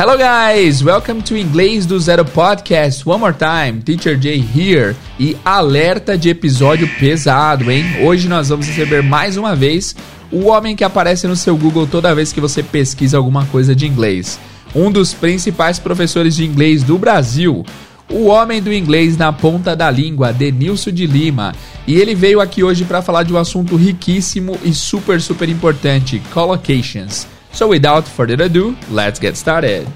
Hello 0.00 0.16
guys, 0.16 0.80
welcome 0.80 1.20
to 1.22 1.36
Inglês 1.36 1.84
do 1.84 1.98
Zero 1.98 2.24
Podcast. 2.24 3.04
One 3.04 3.18
more 3.18 3.34
time, 3.34 3.82
Teacher 3.82 4.16
Jay 4.16 4.38
here. 4.38 4.94
E 5.18 5.36
alerta 5.44 6.16
de 6.16 6.28
episódio 6.28 6.88
pesado, 7.00 7.68
hein? 7.68 7.84
Hoje 8.04 8.28
nós 8.28 8.48
vamos 8.48 8.68
receber 8.68 9.02
mais 9.02 9.36
uma 9.36 9.56
vez 9.56 9.96
o 10.30 10.46
homem 10.46 10.76
que 10.76 10.84
aparece 10.84 11.26
no 11.26 11.34
seu 11.34 11.56
Google 11.56 11.84
toda 11.84 12.14
vez 12.14 12.32
que 12.32 12.40
você 12.40 12.62
pesquisa 12.62 13.16
alguma 13.16 13.44
coisa 13.46 13.74
de 13.74 13.88
inglês. 13.88 14.38
Um 14.72 14.88
dos 14.88 15.12
principais 15.12 15.80
professores 15.80 16.36
de 16.36 16.44
inglês 16.44 16.84
do 16.84 16.96
Brasil. 16.96 17.66
O 18.08 18.26
homem 18.26 18.62
do 18.62 18.72
inglês 18.72 19.16
na 19.16 19.32
ponta 19.32 19.74
da 19.74 19.90
língua, 19.90 20.32
Denilson 20.32 20.92
de 20.92 21.08
Lima. 21.08 21.52
E 21.88 21.96
ele 21.96 22.14
veio 22.14 22.40
aqui 22.40 22.62
hoje 22.62 22.84
para 22.84 23.02
falar 23.02 23.24
de 23.24 23.32
um 23.32 23.36
assunto 23.36 23.74
riquíssimo 23.74 24.56
e 24.62 24.72
super, 24.72 25.20
super 25.20 25.48
importante: 25.48 26.22
collocations. 26.32 27.26
So 27.52 27.68
without 27.68 28.06
further 28.06 28.42
ado, 28.44 28.76
let's 28.90 29.18
get 29.18 29.36
started. 29.36 29.88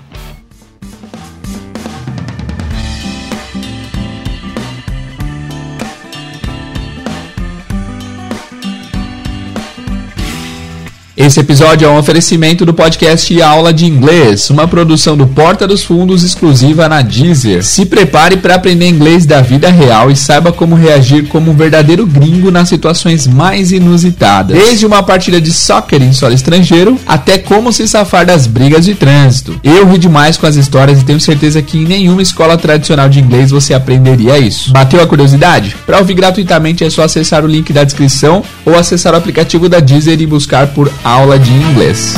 Esse 11.25 11.39
episódio 11.39 11.87
é 11.87 11.89
um 11.89 11.99
oferecimento 11.99 12.67
do 12.67 12.75
podcast 12.75 13.41
Aula 13.41 13.73
de 13.73 13.87
Inglês, 13.87 14.51
uma 14.51 14.67
produção 14.67 15.17
do 15.17 15.25
Porta 15.25 15.69
dos 15.69 15.85
Fundos 15.85 16.25
exclusiva 16.25 16.89
na 16.89 17.01
Deezer. 17.01 17.63
Se 17.63 17.87
prepare 17.87 18.39
para 18.39 18.57
aprender 18.57 18.89
inglês 18.89 19.25
da 19.25 19.41
vida 19.41 19.71
real 19.71 20.11
e 20.11 20.17
saiba 20.17 20.53
como 20.53 20.75
reagir 20.75 21.29
como 21.29 21.53
um 21.53 21.55
verdadeiro 21.55 22.05
gringo 22.05 22.51
nas 22.51 22.69
situações 22.69 23.29
mais 23.29 23.71
inusitadas. 23.71 24.59
Desde 24.59 24.85
uma 24.85 25.01
partida 25.01 25.41
de 25.41 25.53
soccer 25.53 26.03
em 26.03 26.13
solo 26.13 26.35
estrangeiro 26.35 26.99
até 27.07 27.39
como 27.39 27.73
se 27.73 27.87
safar 27.87 28.27
das 28.27 28.49
brigas 28.49 28.85
de 28.85 28.97
trânsito. 28.97 29.61
Eu 29.63 29.89
ri 29.89 29.99
demais 29.99 30.37
com 30.37 30.49
as 30.49 30.57
histórias 30.57 31.03
e 31.03 31.05
tenho 31.05 31.21
certeza 31.21 31.63
que 31.63 31.79
em 31.79 31.85
nenhuma 31.85 32.21
escola 32.21 32.59
tradicional 32.59 33.09
de 33.09 33.21
inglês 33.21 33.53
você 33.53 33.73
aprenderia 33.73 34.39
isso. 34.39 34.73
Bateu 34.73 35.01
a 35.01 35.07
curiosidade? 35.07 35.77
Para 35.87 35.99
ouvir 35.99 36.15
gratuitamente 36.15 36.83
é 36.83 36.91
só 36.91 37.05
acessar 37.05 37.45
o 37.45 37.49
link 37.49 37.73
da 37.73 37.85
descrição 37.85 38.43
ou 38.67 38.77
acessar 38.77 39.15
o 39.15 39.19
aplicativo 39.19 39.69
da 39.69 39.79
Deezer 39.79 40.21
e 40.21 40.27
buscar 40.27 40.67
por 40.67 40.91
aula 41.05 41.12
de 41.13 41.53
inglês. 41.53 42.15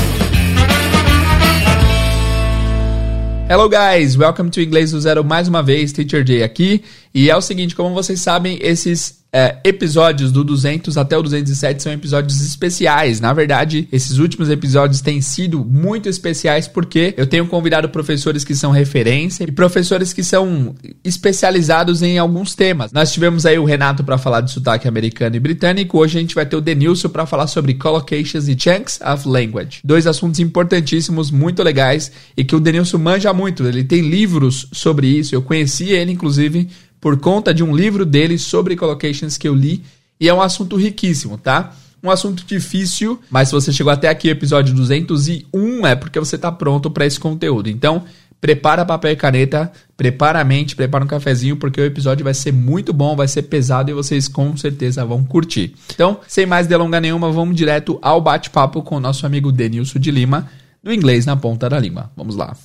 Hello 3.50 3.68
guys, 3.68 4.16
welcome 4.16 4.50
to 4.50 4.60
Inglês 4.60 4.92
do 4.92 5.00
Zero 5.00 5.24
mais 5.24 5.48
uma 5.48 5.64
vez, 5.64 5.92
Teacher 5.92 6.24
Jay 6.24 6.44
aqui. 6.44 6.80
E 7.12 7.28
é 7.28 7.36
o 7.36 7.40
seguinte, 7.40 7.74
como 7.74 7.92
vocês 7.92 8.20
sabem, 8.20 8.56
esses 8.62 9.23
é, 9.36 9.56
episódios 9.64 10.30
do 10.30 10.44
200 10.44 10.96
até 10.96 11.18
o 11.18 11.22
207 11.22 11.82
são 11.82 11.92
episódios 11.92 12.40
especiais. 12.40 13.20
Na 13.20 13.32
verdade, 13.32 13.88
esses 13.90 14.18
últimos 14.18 14.48
episódios 14.48 15.00
têm 15.00 15.20
sido 15.20 15.64
muito 15.64 16.08
especiais 16.08 16.68
porque 16.68 17.12
eu 17.16 17.26
tenho 17.26 17.44
convidado 17.48 17.88
professores 17.88 18.44
que 18.44 18.54
são 18.54 18.70
referência 18.70 19.42
e 19.42 19.50
professores 19.50 20.12
que 20.12 20.22
são 20.22 20.76
especializados 21.02 22.00
em 22.00 22.16
alguns 22.16 22.54
temas. 22.54 22.92
Nós 22.92 23.12
tivemos 23.12 23.44
aí 23.44 23.58
o 23.58 23.64
Renato 23.64 24.04
para 24.04 24.16
falar 24.16 24.40
de 24.40 24.52
sotaque 24.52 24.86
americano 24.86 25.34
e 25.34 25.40
britânico. 25.40 25.98
Hoje 25.98 26.16
a 26.16 26.20
gente 26.20 26.36
vai 26.36 26.46
ter 26.46 26.54
o 26.54 26.60
Denilson 26.60 27.08
para 27.08 27.26
falar 27.26 27.48
sobre 27.48 27.74
collocations 27.74 28.46
e 28.46 28.56
chunks 28.56 29.00
of 29.04 29.28
language. 29.28 29.80
Dois 29.82 30.06
assuntos 30.06 30.38
importantíssimos, 30.38 31.32
muito 31.32 31.60
legais 31.60 32.12
e 32.36 32.44
que 32.44 32.54
o 32.54 32.60
Denilson 32.60 32.98
manja 32.98 33.32
muito. 33.32 33.66
Ele 33.66 33.82
tem 33.82 34.00
livros 34.00 34.68
sobre 34.70 35.08
isso. 35.08 35.34
Eu 35.34 35.42
conheci 35.42 35.90
ele, 35.90 36.12
inclusive, 36.12 36.68
por 37.04 37.20
conta 37.20 37.52
de 37.52 37.62
um 37.62 37.76
livro 37.76 38.06
dele 38.06 38.38
sobre 38.38 38.74
collocations 38.74 39.36
que 39.36 39.46
eu 39.46 39.54
li 39.54 39.82
e 40.18 40.26
é 40.26 40.32
um 40.32 40.40
assunto 40.40 40.74
riquíssimo, 40.74 41.36
tá? 41.36 41.74
Um 42.02 42.10
assunto 42.10 42.46
difícil, 42.46 43.20
mas 43.28 43.48
se 43.48 43.54
você 43.54 43.70
chegou 43.70 43.92
até 43.92 44.08
aqui, 44.08 44.30
episódio 44.30 44.74
201, 44.74 45.86
é 45.86 45.94
porque 45.94 46.18
você 46.18 46.36
está 46.36 46.50
pronto 46.50 46.90
para 46.90 47.04
esse 47.04 47.20
conteúdo. 47.20 47.68
Então, 47.68 48.04
prepara 48.40 48.86
papel 48.86 49.12
e 49.12 49.16
caneta, 49.16 49.70
prepara 49.98 50.40
a 50.40 50.44
mente, 50.44 50.74
prepara 50.74 51.04
um 51.04 51.06
cafezinho, 51.06 51.58
porque 51.58 51.78
o 51.78 51.84
episódio 51.84 52.24
vai 52.24 52.32
ser 52.32 52.54
muito 52.54 52.90
bom, 52.90 53.14
vai 53.14 53.28
ser 53.28 53.42
pesado 53.42 53.90
e 53.90 53.94
vocês 53.94 54.26
com 54.26 54.56
certeza 54.56 55.04
vão 55.04 55.22
curtir. 55.22 55.74
Então, 55.92 56.20
sem 56.26 56.46
mais 56.46 56.66
delonga 56.66 57.02
nenhuma, 57.02 57.30
vamos 57.30 57.54
direto 57.54 57.98
ao 58.00 58.18
bate-papo 58.18 58.82
com 58.82 58.96
o 58.96 59.00
nosso 59.00 59.26
amigo 59.26 59.52
Denilson 59.52 59.98
de 59.98 60.10
Lima, 60.10 60.48
do 60.82 60.90
inglês 60.90 61.26
na 61.26 61.36
ponta 61.36 61.68
da 61.68 61.78
língua. 61.78 62.10
Vamos 62.16 62.34
lá. 62.34 62.56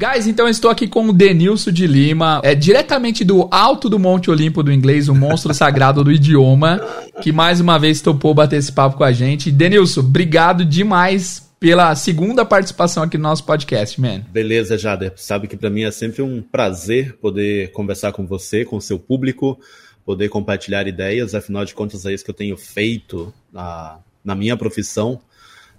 Guys, 0.00 0.26
então 0.26 0.46
eu 0.46 0.50
estou 0.50 0.70
aqui 0.70 0.88
com 0.88 1.10
o 1.10 1.12
Denilson 1.12 1.70
de 1.70 1.86
Lima, 1.86 2.40
é 2.42 2.54
diretamente 2.54 3.22
do 3.22 3.46
alto 3.50 3.86
do 3.86 3.98
Monte 3.98 4.30
Olimpo 4.30 4.62
do 4.62 4.72
inglês, 4.72 5.10
o 5.10 5.14
monstro 5.14 5.52
sagrado 5.52 6.02
do 6.02 6.10
idioma, 6.10 6.80
que 7.20 7.30
mais 7.30 7.60
uma 7.60 7.78
vez 7.78 8.00
topou 8.00 8.32
bater 8.32 8.56
esse 8.56 8.72
papo 8.72 8.96
com 8.96 9.04
a 9.04 9.12
gente. 9.12 9.52
Denilson, 9.52 10.00
obrigado 10.00 10.64
demais 10.64 11.52
pela 11.60 11.94
segunda 11.94 12.46
participação 12.46 13.02
aqui 13.02 13.18
no 13.18 13.24
nosso 13.24 13.44
podcast, 13.44 14.00
man. 14.00 14.22
Beleza, 14.30 14.78
Jader. 14.78 15.12
Sabe 15.16 15.46
que 15.46 15.54
para 15.54 15.68
mim 15.68 15.82
é 15.82 15.90
sempre 15.90 16.22
um 16.22 16.40
prazer 16.40 17.18
poder 17.18 17.70
conversar 17.72 18.12
com 18.12 18.26
você, 18.26 18.64
com 18.64 18.78
o 18.78 18.80
seu 18.80 18.98
público, 18.98 19.60
poder 20.02 20.30
compartilhar 20.30 20.88
ideias. 20.88 21.34
Afinal 21.34 21.66
de 21.66 21.74
contas, 21.74 22.06
é 22.06 22.14
isso 22.14 22.24
que 22.24 22.30
eu 22.30 22.34
tenho 22.34 22.56
feito 22.56 23.34
na, 23.52 23.98
na 24.24 24.34
minha 24.34 24.56
profissão 24.56 25.20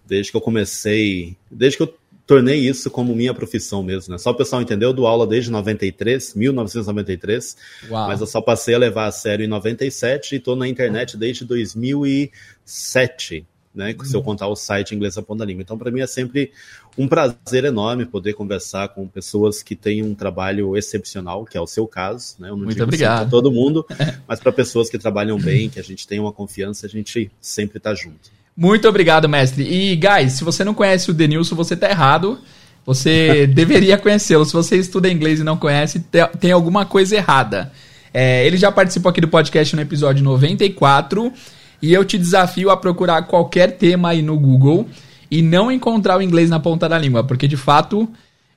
desde 0.05 0.29
que 0.31 0.37
eu 0.37 0.41
comecei, 0.41 1.37
desde 1.49 1.77
que 1.77 1.83
eu 1.83 1.93
tornei 2.31 2.59
isso 2.59 2.89
como 2.89 3.13
minha 3.13 3.33
profissão 3.33 3.83
mesmo, 3.83 4.13
né? 4.13 4.17
Só 4.17 4.31
o 4.31 4.33
pessoal 4.33 4.61
entendeu, 4.61 4.91
eu 4.91 4.93
dou 4.93 5.05
aula 5.05 5.27
desde 5.27 5.51
93, 5.51 6.33
1993, 6.33 7.57
Uau. 7.89 8.07
mas 8.07 8.21
eu 8.21 8.27
só 8.27 8.39
passei 8.39 8.73
a 8.73 8.77
levar 8.77 9.07
a 9.07 9.11
sério 9.11 9.43
em 9.43 9.49
97 9.49 10.31
e 10.31 10.37
estou 10.37 10.55
na 10.55 10.65
internet 10.65 11.17
desde 11.17 11.43
2007, 11.43 13.45
né? 13.75 13.93
Uhum. 13.99 14.05
Se 14.05 14.15
eu 14.15 14.23
contar 14.23 14.47
o 14.47 14.55
site 14.55 14.95
Inglês 14.95 15.17
a 15.17 15.21
Ponta 15.21 15.43
Língua. 15.43 15.61
Então, 15.61 15.77
para 15.77 15.91
mim 15.91 15.99
é 15.99 16.07
sempre 16.07 16.53
um 16.97 17.05
prazer 17.05 17.65
enorme 17.65 18.05
poder 18.05 18.31
conversar 18.31 18.87
com 18.87 19.05
pessoas 19.09 19.61
que 19.61 19.75
têm 19.75 20.01
um 20.01 20.15
trabalho 20.15 20.77
excepcional, 20.77 21.43
que 21.43 21.57
é 21.57 21.61
o 21.61 21.67
seu 21.67 21.85
caso, 21.85 22.35
né? 22.39 22.47
Eu 22.47 22.51
não 22.51 22.59
Muito 22.59 22.75
digo 22.75 22.85
obrigado. 22.85 23.23
para 23.23 23.29
todo 23.29 23.51
mundo, 23.51 23.85
mas 24.25 24.39
para 24.39 24.53
pessoas 24.53 24.89
que 24.89 24.97
trabalham 24.97 25.37
bem, 25.37 25.69
que 25.69 25.81
a 25.81 25.83
gente 25.83 26.07
tem 26.07 26.17
uma 26.17 26.31
confiança, 26.31 26.85
a 26.85 26.89
gente 26.89 27.29
sempre 27.41 27.77
está 27.77 27.93
junto. 27.93 28.31
Muito 28.61 28.87
obrigado, 28.87 29.27
mestre. 29.27 29.63
E, 29.63 29.95
guys, 29.95 30.33
se 30.33 30.43
você 30.43 30.63
não 30.63 30.75
conhece 30.75 31.09
o 31.09 31.13
Denilson, 31.15 31.55
você 31.55 31.75
tá 31.75 31.89
errado. 31.89 32.37
Você 32.85 33.47
deveria 33.49 33.97
conhecê-lo. 33.97 34.45
Se 34.45 34.53
você 34.53 34.77
estuda 34.77 35.09
inglês 35.09 35.39
e 35.39 35.43
não 35.43 35.57
conhece, 35.57 36.05
tem 36.39 36.51
alguma 36.51 36.85
coisa 36.85 37.15
errada. 37.15 37.71
É, 38.13 38.45
ele 38.45 38.57
já 38.57 38.71
participou 38.71 39.09
aqui 39.09 39.19
do 39.19 39.27
podcast 39.27 39.75
no 39.75 39.81
episódio 39.81 40.23
94. 40.23 41.33
E 41.81 41.91
eu 41.91 42.05
te 42.05 42.19
desafio 42.19 42.69
a 42.69 42.77
procurar 42.77 43.23
qualquer 43.23 43.77
tema 43.77 44.09
aí 44.09 44.21
no 44.21 44.37
Google 44.37 44.87
e 45.31 45.41
não 45.41 45.71
encontrar 45.71 46.19
o 46.19 46.21
inglês 46.21 46.47
na 46.47 46.59
ponta 46.59 46.87
da 46.87 46.99
língua. 46.99 47.23
Porque, 47.23 47.47
de 47.47 47.57
fato, 47.57 48.07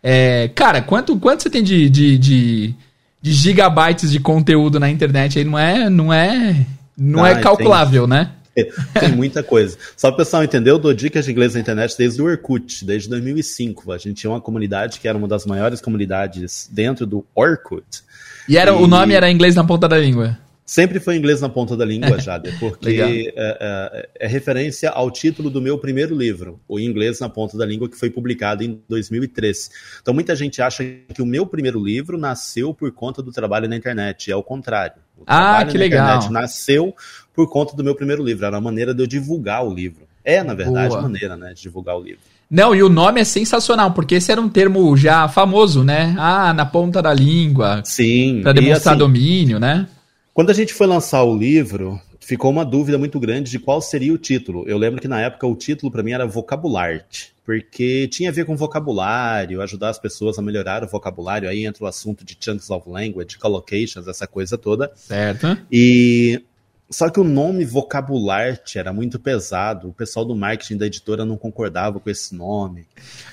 é, 0.03 0.51
cara, 0.55 0.83
quanto, 0.83 1.17
quanto 1.17 1.45
você 1.45 1.49
tem 1.49 1.63
de, 1.63 1.89
de, 1.89 2.19
de, 2.19 2.75
de 3.23 3.33
gigabytes 3.33 4.11
de 4.11 4.21
conteúdo 4.21 4.79
na 4.79 4.91
internet 4.91 5.39
aí? 5.39 5.47
Não 5.47 5.59
é, 5.59 5.89
não 5.89 6.13
é, 6.13 6.67
não 6.95 7.25
ah, 7.25 7.31
é 7.31 7.37
calculável, 7.37 8.03
tem. 8.07 8.19
né? 8.19 8.31
Tem 8.99 9.11
muita 9.11 9.43
coisa. 9.43 9.77
Só 9.97 10.09
para 10.09 10.15
o 10.15 10.25
pessoal 10.25 10.45
entender, 10.45 10.71
eu 10.71 10.79
dou 10.79 10.95
dicas 10.95 11.25
de 11.25 11.33
inglês 11.33 11.55
na 11.55 11.61
internet 11.61 11.97
desde 11.97 12.23
o 12.23 12.27
Orkut, 12.27 12.85
desde 12.85 13.09
2005. 13.09 13.93
A 13.93 13.99
gente 13.99 14.15
tinha 14.21 14.31
uma 14.31 14.41
comunidade 14.41 15.01
que 15.01 15.09
era 15.09 15.17
uma 15.19 15.29
das 15.29 15.45
maiores 15.45 15.81
comunidades 15.81 16.69
dentro 16.73 17.07
do 17.07 17.25
Orkut. 17.35 18.03
E, 18.49 18.57
era, 18.57 18.71
e... 18.71 18.75
o 18.75 18.87
nome 18.87 19.15
era 19.15 19.31
inglês 19.31 19.55
na 19.55 19.65
ponta 19.65 19.89
da 19.89 19.99
língua? 19.99 20.39
Sempre 20.67 20.99
foi 20.99 21.17
inglês 21.17 21.43
na 21.43 21.49
ponta 21.49 21.77
da 21.77 21.85
língua, 21.85 22.19
Jader, 22.21 22.59
porque 22.59 22.89
é, 22.89 23.35
é, 23.37 24.09
é, 24.21 24.27
referência 24.27 24.89
ao 24.91 25.11
título 25.11 25.51
do 25.51 25.61
meu 25.61 25.79
primeiro 25.79 26.17
livro, 26.17 26.59
O 26.67 26.81
Inglês 26.81 27.21
na 27.21 27.29
Ponta 27.29 27.59
da 27.59 27.67
Língua, 27.67 27.89
que 27.89 27.99
foi 27.99 28.09
publicado 28.09 28.65
em 28.65 28.81
2013. 28.89 29.69
Então, 30.01 30.15
muita 30.15 30.35
gente 30.35 30.63
acha 30.63 30.83
que 31.13 31.21
o 31.21 31.27
meu 31.27 31.47
primeiro 31.47 31.85
livro 31.85 32.17
nasceu 32.17 32.73
por 32.73 32.91
conta 32.93 33.23
do 33.23 33.31
trabalho 33.31 33.69
na 33.69 33.77
internet. 33.77 34.31
É 34.31 34.37
o 34.37 34.43
contrário. 34.43 34.97
O 35.19 35.25
ah, 35.27 35.65
que 35.65 35.77
legal. 35.77 36.31
nasceu 36.31 36.95
por 37.35 37.49
conta 37.51 37.77
do 37.77 37.85
meu 37.85 37.95
primeiro 37.95 38.25
livro. 38.25 38.47
Era 38.47 38.57
a 38.57 38.61
maneira 38.61 38.95
de 38.95 39.03
eu 39.03 39.07
divulgar 39.07 39.65
o 39.67 39.73
livro. 39.73 40.07
É, 40.25 40.43
na 40.43 40.55
verdade, 40.55 40.89
Boa. 40.89 41.01
a 41.01 41.03
maneira 41.03 41.37
né, 41.37 41.53
de 41.53 41.61
divulgar 41.61 41.97
o 41.99 42.03
livro. 42.03 42.21
Não, 42.51 42.75
e 42.75 42.83
o 42.83 42.89
nome 42.89 43.21
é 43.21 43.25
sensacional, 43.25 43.93
porque 43.93 44.15
esse 44.15 44.33
era 44.33 44.41
um 44.41 44.49
termo 44.49 44.97
já 44.97 45.29
famoso, 45.29 45.85
né? 45.85 46.15
Ah, 46.19 46.55
na 46.55 46.65
ponta 46.65 47.03
da 47.03 47.13
língua. 47.13 47.83
Sim. 47.85 48.41
Para 48.43 48.53
demonstrar 48.53 48.95
assim, 48.95 48.99
domínio, 48.99 49.59
né? 49.59 49.87
Quando 50.35 50.51
a 50.51 50.53
gente 50.53 50.75
foi 50.75 50.89
lançar 50.89 51.23
o 51.23 51.39
livro, 51.39 52.01
ficou 52.19 52.51
uma 52.51 52.65
dúvida 52.65 52.99
muito 52.99 53.21
grande 53.21 53.53
de 53.53 53.59
qual 53.61 53.81
seria 53.81 54.13
o 54.13 54.19
título. 54.19 54.69
Eu 54.69 54.77
lembro 54.77 55.01
que 55.01 55.07
na 55.07 55.21
época 55.21 55.47
o 55.47 55.55
título 55.55 55.93
para 55.93 56.03
mim 56.03 56.11
era 56.11 56.27
Vocabularte, 56.27 57.33
porque 57.47 58.09
tinha 58.09 58.31
a 58.31 58.33
ver 58.33 58.45
com 58.45 58.57
vocabulário, 58.57 59.63
ajudar 59.63 59.91
as 59.91 59.99
pessoas 59.99 60.37
a 60.37 60.43
melhorar 60.43 60.83
o 60.83 60.89
vocabulário. 60.89 61.49
Aí 61.49 61.65
entra 61.65 61.85
o 61.85 61.87
assunto 61.87 62.25
de 62.25 62.37
chunks 62.41 62.69
of 62.69 62.91
language, 62.91 63.39
collocations, 63.39 64.09
essa 64.09 64.27
coisa 64.27 64.59
toda. 64.59 64.91
Certo. 64.97 65.57
E 65.71 66.43
só 66.91 67.09
que 67.09 67.19
o 67.19 67.25
nome 67.25 67.65
Vocabularte 67.65 68.79
era 68.79 68.93
muito 68.93 69.19
pesado. 69.19 69.89
O 69.89 69.93
pessoal 69.93 70.25
do 70.25 70.37
marketing 70.37 70.77
da 70.77 70.87
editora 70.87 71.25
não 71.25 71.37
concordava 71.37 71.99
com 71.99 72.11
esse 72.11 72.35
nome. 72.35 72.87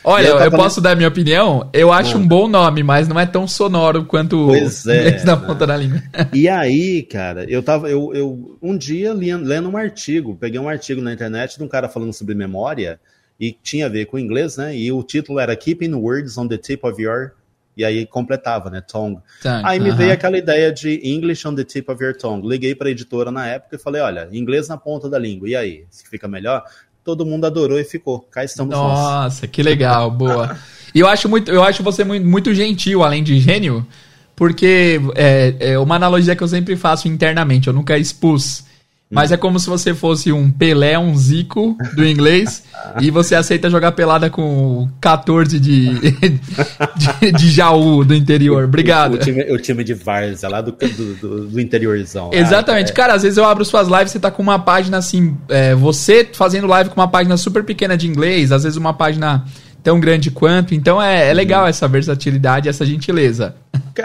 Olha, 0.04 0.28
eu, 0.28 0.40
eu 0.40 0.52
posso 0.52 0.80
dar 0.80 0.96
minha 0.96 1.10
opinião? 1.10 1.70
Eu 1.74 1.92
acho 1.92 2.18
um 2.18 2.26
bom 2.26 2.48
nome, 2.48 2.82
mas 2.82 3.08
não 3.08 3.20
é 3.20 3.26
tão 3.26 3.48
sonoro 3.48 4.06
quanto 4.06 4.48
pois 4.48 4.86
é, 4.88 5.24
na 5.24 5.36
ponta 5.36 5.68
da 5.68 5.78
língua. 5.78 6.02
E 6.34 6.48
aí, 6.48 7.04
cara, 7.04 7.44
eu 7.50 7.62
tava. 7.62 7.90
Eu, 7.90 8.14
eu 8.14 8.58
um 8.62 8.78
dia 8.78 9.14
lendo, 9.14 9.46
lendo 9.46 9.70
um 9.70 9.78
artigo, 9.78 10.36
peguei 10.36 10.60
um 10.60 10.70
artigo 10.70 11.02
na 11.02 11.14
internet 11.14 11.58
de 11.58 11.64
um 11.64 11.68
cara 11.68 11.90
falando 11.90 12.14
sobre 12.14 12.34
memória. 12.34 13.00
e 13.40 13.52
tinha 13.52 13.88
a 13.88 13.90
ver 13.90 14.06
com 14.06 14.18
inglês, 14.18 14.58
né? 14.58 14.76
E 14.76 14.92
o 14.92 15.04
título 15.04 15.40
era 15.40 15.56
Keeping 15.56 15.94
Words 15.94 16.38
on 16.38 16.48
the 16.48 16.58
Tip 16.58 16.86
of 16.86 17.02
Your 17.02 17.34
e 17.76 17.86
aí 17.86 18.06
completava, 18.06 18.70
né? 18.70 18.82
Tongue. 18.82 19.22
tongue 19.42 19.62
aí 19.64 19.80
me 19.80 19.90
uh 19.90 19.94
-huh. 19.94 19.98
veio 19.98 20.14
aquela 20.14 20.38
ideia 20.38 20.72
de 20.72 21.00
English 21.04 21.48
on 21.48 21.56
the 21.56 21.64
tip 21.64 21.90
of 21.90 22.04
your 22.04 22.16
tongue. 22.16 22.48
Liguei 22.48 22.76
para 22.76 22.88
a 22.88 22.92
editora 22.92 23.32
na 23.32 23.48
época 23.48 23.76
e 23.76 23.80
falei: 23.80 24.02
olha, 24.02 24.28
inglês 24.32 24.68
na 24.68 24.78
ponta 24.78 25.10
da 25.10 25.18
língua. 25.18 25.50
E 25.50 25.56
aí? 25.56 25.86
Se 25.90 26.08
fica 26.08 26.28
melhor? 26.28 26.64
Todo 27.04 27.26
mundo 27.26 27.46
adorou 27.46 27.80
e 27.80 27.84
ficou. 27.84 28.20
Cá 28.20 28.44
estamos 28.44 28.76
Nossa, 28.76 29.42
nós. 29.42 29.52
que 29.52 29.64
legal, 29.64 30.12
boa. 30.12 30.56
E 30.94 31.00
eu 31.00 31.08
acho 31.08 31.28
muito, 31.28 31.50
eu 31.50 31.64
acho 31.64 31.82
você 31.82 32.04
muito, 32.04 32.28
muito 32.28 32.54
gentil, 32.54 33.02
além 33.02 33.24
de 33.24 33.40
gênio, 33.40 33.88
porque 34.36 35.00
é, 35.16 35.56
é 35.72 35.80
uma 35.80 35.96
analogia 35.96 36.36
que 36.36 36.44
eu 36.44 36.48
sempre 36.48 36.76
faço 36.76 37.08
internamente. 37.08 37.68
Eu 37.68 37.74
nunca 37.74 37.98
expus 37.98 38.66
mas 39.12 39.30
é 39.30 39.38
como 39.38 39.60
se 39.60 39.70
você 39.70 39.94
fosse 39.94 40.32
um 40.32 40.50
Pelé, 40.50 40.98
um 40.98 41.14
Zico 41.18 41.78
do 41.94 42.06
inglês, 42.06 42.64
e 43.02 43.12
você 43.12 43.36
aceita 43.36 43.70
jogar 43.70 43.92
pelada 43.92 44.30
com 44.30 44.88
14 45.02 45.60
de, 45.60 45.90
de, 47.20 47.32
de 47.34 47.52
Jaú 47.52 48.06
do 48.06 48.16
interior. 48.16 48.64
Obrigado. 48.64 49.14
O, 49.14 49.16
o, 49.16 49.20
time, 49.20 49.52
o 49.52 49.58
time 49.58 49.84
de 49.84 49.94
Várzea, 49.94 50.48
lá 50.48 50.62
do, 50.62 50.72
do, 50.72 51.48
do, 51.48 51.60
interiorzão. 51.60 52.30
Exatamente. 52.32 52.88
Ah, 52.88 52.94
é. 52.94 52.96
Cara, 52.96 53.14
às 53.14 53.24
vezes 53.24 53.38
eu 53.38 53.44
abro 53.44 53.66
suas 53.66 53.90
lives, 53.90 54.12
você 54.12 54.20
tá 54.20 54.32
com 54.32 54.42
uma 54.42 54.58
página 54.58 54.98
assim, 54.98 55.36
é, 55.50 55.76
você 55.76 56.28
fazendo 56.32 56.66
live 56.68 56.90
com 56.90 57.00
uma 57.00 57.08
página 57.10 57.36
super 57.36 57.66
pequena 57.66 57.98
de 57.98 58.08
inglês, 58.08 58.52
às 58.54 58.64
vezes 58.64 58.78
uma 58.78 58.94
página 58.94 59.44
tão 59.84 60.00
grande 60.00 60.32
quanto. 60.32 60.74
Então 60.74 61.02
é, 61.02 61.30
é 61.30 61.34
legal 61.34 61.68
essa 61.68 61.88
versatilidade, 61.88 62.70
essa 62.70 62.86
gentileza. 62.86 63.56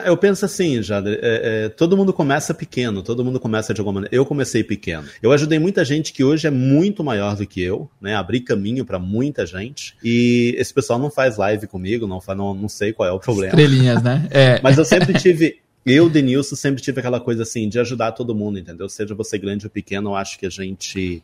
Eu 0.04 0.16
penso 0.16 0.44
assim, 0.44 0.82
Jader, 0.82 1.18
é, 1.22 1.64
é, 1.64 1.68
todo 1.68 1.96
mundo 1.96 2.12
começa 2.12 2.52
pequeno, 2.52 3.02
todo 3.02 3.24
mundo 3.24 3.38
começa 3.38 3.72
de 3.72 3.80
alguma 3.80 3.94
maneira. 3.94 4.14
Eu 4.14 4.26
comecei 4.26 4.64
pequeno. 4.64 5.04
Eu 5.22 5.32
ajudei 5.32 5.58
muita 5.58 5.84
gente 5.84 6.12
que 6.12 6.24
hoje 6.24 6.46
é 6.46 6.50
muito 6.50 7.04
maior 7.04 7.36
do 7.36 7.46
que 7.46 7.62
eu, 7.62 7.88
né? 8.00 8.14
Abri 8.14 8.40
caminho 8.40 8.84
para 8.84 8.98
muita 8.98 9.46
gente. 9.46 9.96
E 10.02 10.54
esse 10.58 10.74
pessoal 10.74 10.98
não 10.98 11.10
faz 11.10 11.36
live 11.36 11.66
comigo, 11.66 12.06
não, 12.06 12.20
não, 12.28 12.54
não 12.54 12.68
sei 12.68 12.92
qual 12.92 13.08
é 13.08 13.12
o 13.12 13.20
problema. 13.20 13.52
Estrelinhas, 13.52 14.02
né? 14.02 14.26
É. 14.36 14.60
Mas 14.62 14.76
eu 14.76 14.84
sempre 14.84 15.14
tive. 15.14 15.58
Eu, 15.84 16.10
Denilson, 16.10 16.56
sempre 16.56 16.82
tive 16.82 16.98
aquela 16.98 17.20
coisa 17.20 17.44
assim 17.44 17.68
de 17.68 17.78
ajudar 17.78 18.12
todo 18.12 18.34
mundo, 18.34 18.58
entendeu? 18.58 18.88
Seja 18.88 19.14
você 19.14 19.38
grande 19.38 19.66
ou 19.66 19.70
pequeno, 19.70 20.10
eu 20.10 20.14
acho 20.16 20.38
que 20.38 20.44
a 20.44 20.50
gente 20.50 21.22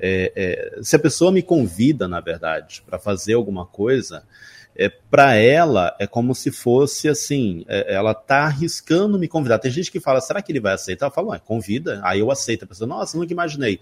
é, 0.00 0.32
é, 0.34 0.82
se 0.82 0.96
a 0.96 0.98
pessoa 0.98 1.30
me 1.30 1.42
convida, 1.42 2.08
na 2.08 2.20
verdade, 2.20 2.82
para 2.86 2.98
fazer 2.98 3.34
alguma 3.34 3.66
coisa, 3.66 4.24
é, 4.74 4.88
para 4.88 5.34
ela 5.34 5.94
é 5.98 6.06
como 6.06 6.34
se 6.34 6.50
fosse 6.50 7.08
assim, 7.08 7.64
é, 7.68 7.94
ela 7.94 8.14
tá 8.14 8.44
arriscando 8.44 9.18
me 9.18 9.28
convidar. 9.28 9.58
Tem 9.58 9.70
gente 9.70 9.90
que 9.90 10.00
fala, 10.00 10.20
será 10.20 10.40
que 10.40 10.50
ele 10.52 10.60
vai 10.60 10.74
aceitar? 10.74 11.06
Eu 11.06 11.10
falo, 11.10 11.38
convida, 11.40 12.00
aí 12.02 12.20
eu 12.20 12.30
aceito. 12.30 12.64
A 12.64 12.68
pessoa, 12.68 12.88
nossa, 12.88 13.18
nunca 13.18 13.32
imaginei. 13.32 13.80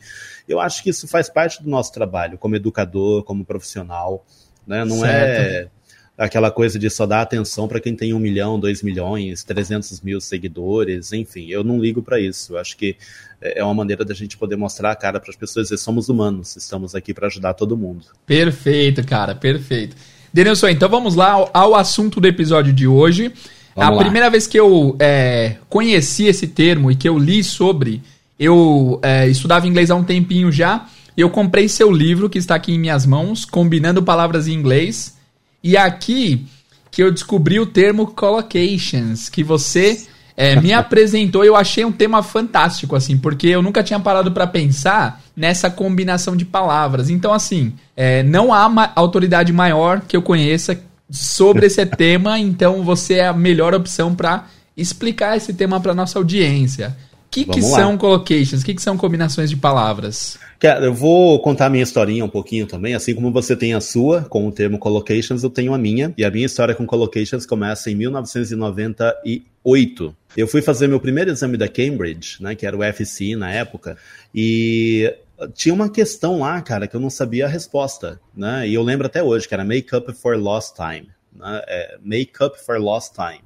Eu 0.48 0.60
acho 0.60 0.82
que 0.82 0.90
isso 0.90 1.06
faz 1.06 1.28
parte 1.28 1.62
do 1.62 1.70
nosso 1.70 1.92
trabalho, 1.92 2.38
como 2.38 2.56
educador, 2.56 3.22
como 3.22 3.44
profissional. 3.44 4.24
Né? 4.66 4.84
Não 4.84 5.04
é 5.04 5.10
certo. 5.10 5.74
é 5.74 5.77
aquela 6.18 6.50
coisa 6.50 6.78
de 6.78 6.90
só 6.90 7.06
dar 7.06 7.22
atenção 7.22 7.68
para 7.68 7.80
quem 7.80 7.94
tem 7.94 8.12
um 8.12 8.18
milhão, 8.18 8.58
dois 8.58 8.82
milhões, 8.82 9.44
trezentos 9.44 10.00
mil 10.00 10.20
seguidores, 10.20 11.12
enfim, 11.12 11.46
eu 11.48 11.62
não 11.62 11.78
ligo 11.78 12.02
para 12.02 12.20
isso. 12.20 12.54
Eu 12.54 12.58
acho 12.58 12.76
que 12.76 12.96
é 13.40 13.62
uma 13.62 13.72
maneira 13.72 14.04
da 14.04 14.12
gente 14.12 14.36
poder 14.36 14.56
mostrar 14.56 14.90
a 14.90 14.96
cara 14.96 15.20
para 15.20 15.30
as 15.30 15.36
pessoas 15.36 15.66
dizer 15.66 15.78
somos 15.78 16.08
humanos, 16.08 16.56
estamos 16.56 16.96
aqui 16.96 17.14
para 17.14 17.28
ajudar 17.28 17.54
todo 17.54 17.76
mundo. 17.76 18.06
Perfeito, 18.26 19.06
cara, 19.06 19.32
perfeito. 19.34 19.96
Denilson, 20.32 20.68
então 20.68 20.88
vamos 20.88 21.14
lá 21.14 21.48
ao, 21.54 21.74
assunto 21.76 22.20
do 22.20 22.26
episódio 22.26 22.72
de 22.72 22.86
hoje. 22.86 23.32
Vamos 23.76 23.92
a 23.92 23.96
lá. 23.96 24.02
primeira 24.02 24.28
vez 24.28 24.46
que 24.46 24.58
eu 24.58 24.96
é, 24.98 25.56
conheci 25.68 26.24
esse 26.26 26.48
termo 26.48 26.90
e 26.90 26.96
que 26.96 27.08
eu 27.08 27.16
li 27.16 27.44
sobre, 27.44 28.02
eu 28.38 29.00
é, 29.02 29.28
estudava 29.28 29.68
inglês 29.68 29.90
há 29.90 29.94
um 29.94 30.04
tempinho 30.04 30.50
já. 30.50 30.86
Eu 31.16 31.30
comprei 31.30 31.68
seu 31.68 31.90
livro 31.90 32.28
que 32.28 32.38
está 32.38 32.56
aqui 32.56 32.72
em 32.72 32.78
minhas 32.78 33.06
mãos, 33.06 33.44
combinando 33.44 34.02
palavras 34.02 34.48
em 34.48 34.52
inglês. 34.52 35.17
E 35.62 35.76
aqui 35.76 36.46
que 36.90 37.02
eu 37.02 37.12
descobri 37.12 37.60
o 37.60 37.66
termo 37.66 38.06
collocations, 38.08 39.28
que 39.28 39.44
você 39.44 40.06
é, 40.36 40.58
me 40.60 40.72
apresentou 40.74 41.44
e 41.44 41.48
eu 41.48 41.56
achei 41.56 41.84
um 41.84 41.92
tema 41.92 42.22
fantástico, 42.22 42.96
assim, 42.96 43.18
porque 43.18 43.48
eu 43.48 43.62
nunca 43.62 43.82
tinha 43.82 44.00
parado 44.00 44.32
para 44.32 44.46
pensar 44.46 45.20
nessa 45.36 45.70
combinação 45.70 46.36
de 46.36 46.44
palavras. 46.44 47.10
Então, 47.10 47.32
assim, 47.32 47.72
é, 47.96 48.22
não 48.22 48.52
há 48.52 48.68
ma 48.68 48.92
autoridade 48.94 49.52
maior 49.52 50.00
que 50.00 50.16
eu 50.16 50.22
conheça 50.22 50.80
sobre 51.10 51.66
esse 51.66 51.84
tema, 51.86 52.38
então 52.38 52.82
você 52.82 53.14
é 53.14 53.28
a 53.28 53.32
melhor 53.32 53.74
opção 53.74 54.14
para 54.14 54.46
explicar 54.76 55.36
esse 55.36 55.52
tema 55.52 55.80
para 55.80 55.94
nossa 55.94 56.18
audiência. 56.18 56.96
O 57.26 57.30
que, 57.30 57.44
que 57.44 57.60
são 57.62 57.98
collocations? 57.98 58.62
O 58.62 58.64
que, 58.64 58.74
que 58.74 58.82
são 58.82 58.96
combinações 58.96 59.50
de 59.50 59.56
palavras? 59.56 60.38
Cara, 60.58 60.86
eu 60.86 60.92
vou 60.92 61.40
contar 61.40 61.66
a 61.66 61.70
minha 61.70 61.84
historinha 61.84 62.24
um 62.24 62.28
pouquinho 62.28 62.66
também, 62.66 62.92
assim 62.92 63.14
como 63.14 63.30
você 63.30 63.54
tem 63.54 63.74
a 63.74 63.80
sua 63.80 64.22
com 64.22 64.48
o 64.48 64.50
termo 64.50 64.76
collocations, 64.76 65.44
eu 65.44 65.50
tenho 65.50 65.72
a 65.72 65.78
minha. 65.78 66.12
E 66.18 66.24
a 66.24 66.30
minha 66.30 66.46
história 66.46 66.74
com 66.74 66.84
collocations 66.84 67.46
começa 67.46 67.92
em 67.92 67.94
1998. 67.94 70.16
Eu 70.36 70.48
fui 70.48 70.60
fazer 70.60 70.88
meu 70.88 70.98
primeiro 70.98 71.30
exame 71.30 71.56
da 71.56 71.68
Cambridge, 71.68 72.42
né, 72.42 72.56
que 72.56 72.66
era 72.66 72.76
o 72.76 72.80
FCI 72.82 73.36
na 73.36 73.52
época, 73.52 73.96
e 74.34 75.14
tinha 75.54 75.72
uma 75.72 75.88
questão 75.88 76.40
lá, 76.40 76.60
cara, 76.60 76.88
que 76.88 76.96
eu 76.96 77.00
não 77.00 77.10
sabia 77.10 77.46
a 77.46 77.48
resposta, 77.48 78.20
né? 78.36 78.68
E 78.68 78.74
eu 78.74 78.82
lembro 78.82 79.06
até 79.06 79.22
hoje 79.22 79.46
que 79.46 79.54
era 79.54 79.64
Make 79.64 79.94
Up 79.94 80.12
for 80.12 80.36
Lost 80.36 80.74
Time, 80.74 81.06
né? 81.32 81.62
É, 81.68 81.96
make 82.02 82.32
Up 82.42 82.60
for 82.60 82.80
Lost 82.80 83.14
Time. 83.14 83.44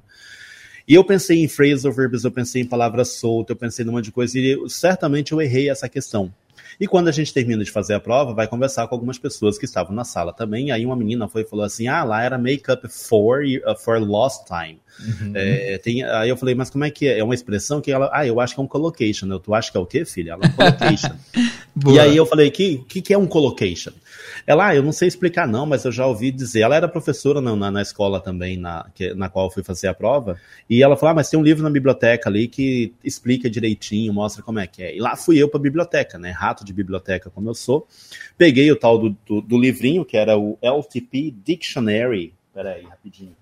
E 0.87 0.95
eu 0.95 1.03
pensei 1.03 1.43
em 1.43 1.47
phrasal 1.47 1.91
verbs, 1.91 2.23
eu 2.23 2.31
pensei 2.31 2.63
em 2.63 2.65
palavras 2.65 3.09
soltas, 3.09 3.51
eu 3.51 3.55
pensei 3.55 3.85
numa 3.85 4.01
de 4.01 4.11
coisa, 4.11 4.39
e 4.39 4.57
certamente 4.67 5.31
eu 5.31 5.39
errei 5.39 5.69
essa 5.69 5.87
questão. 5.87 6.33
E 6.79 6.87
quando 6.87 7.07
a 7.07 7.11
gente 7.11 7.33
termina 7.33 7.63
de 7.63 7.71
fazer 7.71 7.93
a 7.93 7.99
prova, 7.99 8.33
vai 8.33 8.47
conversar 8.47 8.87
com 8.87 8.95
algumas 8.95 9.17
pessoas 9.17 9.57
que 9.57 9.65
estavam 9.65 9.95
na 9.95 10.03
sala 10.03 10.33
também. 10.33 10.71
Aí 10.71 10.85
uma 10.85 10.95
menina 10.95 11.27
foi 11.27 11.43
e 11.43 11.45
falou 11.45 11.65
assim: 11.65 11.87
ah, 11.87 12.03
lá 12.03 12.23
era 12.23 12.37
make-up 12.37 12.87
for, 12.87 13.43
uh, 13.43 13.75
for 13.77 13.99
lost 13.99 14.47
time. 14.47 14.79
Uhum. 14.99 15.33
É, 15.35 15.77
tem, 15.77 16.03
aí 16.03 16.29
eu 16.29 16.37
falei, 16.37 16.53
mas 16.55 16.69
como 16.69 16.83
é 16.83 16.91
que 16.91 17.07
é? 17.07 17.19
É 17.19 17.23
uma 17.23 17.33
expressão 17.33 17.81
que 17.81 17.91
ela. 17.91 18.09
Ah, 18.13 18.25
eu 18.25 18.39
acho 18.39 18.53
que 18.53 18.61
é 18.61 18.63
um 18.63 18.67
collocation. 18.67 19.27
Eu, 19.27 19.39
tu 19.39 19.53
acha 19.53 19.71
que 19.71 19.77
é 19.77 19.79
o 19.79 19.85
quê, 19.85 20.05
filha? 20.05 20.31
Ela 20.31 20.45
é 20.45 20.47
um 20.47 20.51
collocation. 20.51 21.15
e 21.87 21.99
aí 21.99 22.15
eu 22.15 22.25
falei, 22.25 22.51
que, 22.51 22.77
que, 22.87 23.01
que 23.01 23.13
é 23.13 23.17
um 23.17 23.25
collocation? 23.25 23.91
Ela, 24.45 24.67
ah, 24.67 24.75
eu 24.75 24.83
não 24.83 24.91
sei 24.91 25.07
explicar 25.07 25.47
não, 25.47 25.65
mas 25.65 25.85
eu 25.85 25.91
já 25.91 26.05
ouvi 26.05 26.31
dizer. 26.31 26.61
Ela 26.61 26.75
era 26.75 26.87
professora 26.87 27.41
na, 27.41 27.55
na, 27.55 27.71
na 27.71 27.81
escola 27.81 28.19
também, 28.19 28.57
na, 28.57 28.85
que, 28.93 29.13
na 29.13 29.29
qual 29.29 29.47
eu 29.47 29.51
fui 29.51 29.63
fazer 29.63 29.87
a 29.87 29.93
prova. 29.93 30.39
E 30.69 30.83
ela 30.83 30.95
falou, 30.95 31.11
ah, 31.11 31.15
mas 31.15 31.29
tem 31.29 31.39
um 31.39 31.43
livro 31.43 31.63
na 31.63 31.69
biblioteca 31.69 32.29
ali 32.29 32.47
que 32.47 32.93
explica 33.03 33.49
direitinho, 33.49 34.13
mostra 34.13 34.43
como 34.43 34.59
é 34.59 34.67
que 34.67 34.83
é. 34.83 34.95
E 34.95 34.99
lá 34.99 35.15
fui 35.15 35.37
eu 35.37 35.49
para 35.49 35.59
a 35.59 35.63
biblioteca, 35.63 36.19
né? 36.19 36.31
Rato 36.31 36.63
de 36.63 36.73
biblioteca 36.73 37.29
como 37.29 37.49
eu 37.49 37.55
sou. 37.55 37.87
Peguei 38.37 38.71
o 38.71 38.75
tal 38.75 38.97
do, 38.97 39.17
do, 39.25 39.41
do 39.41 39.57
livrinho, 39.57 40.05
que 40.05 40.17
era 40.17 40.37
o 40.37 40.57
LTP 40.61 41.33
Dictionary. 41.43 42.33
Peraí, 42.53 42.83
rapidinho. 42.83 43.35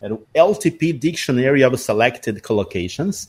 Era 0.00 0.14
o 0.14 0.24
LTP 0.32 0.92
Dictionary 0.92 1.64
of 1.64 1.76
Selected 1.78 2.40
Collocations. 2.42 3.28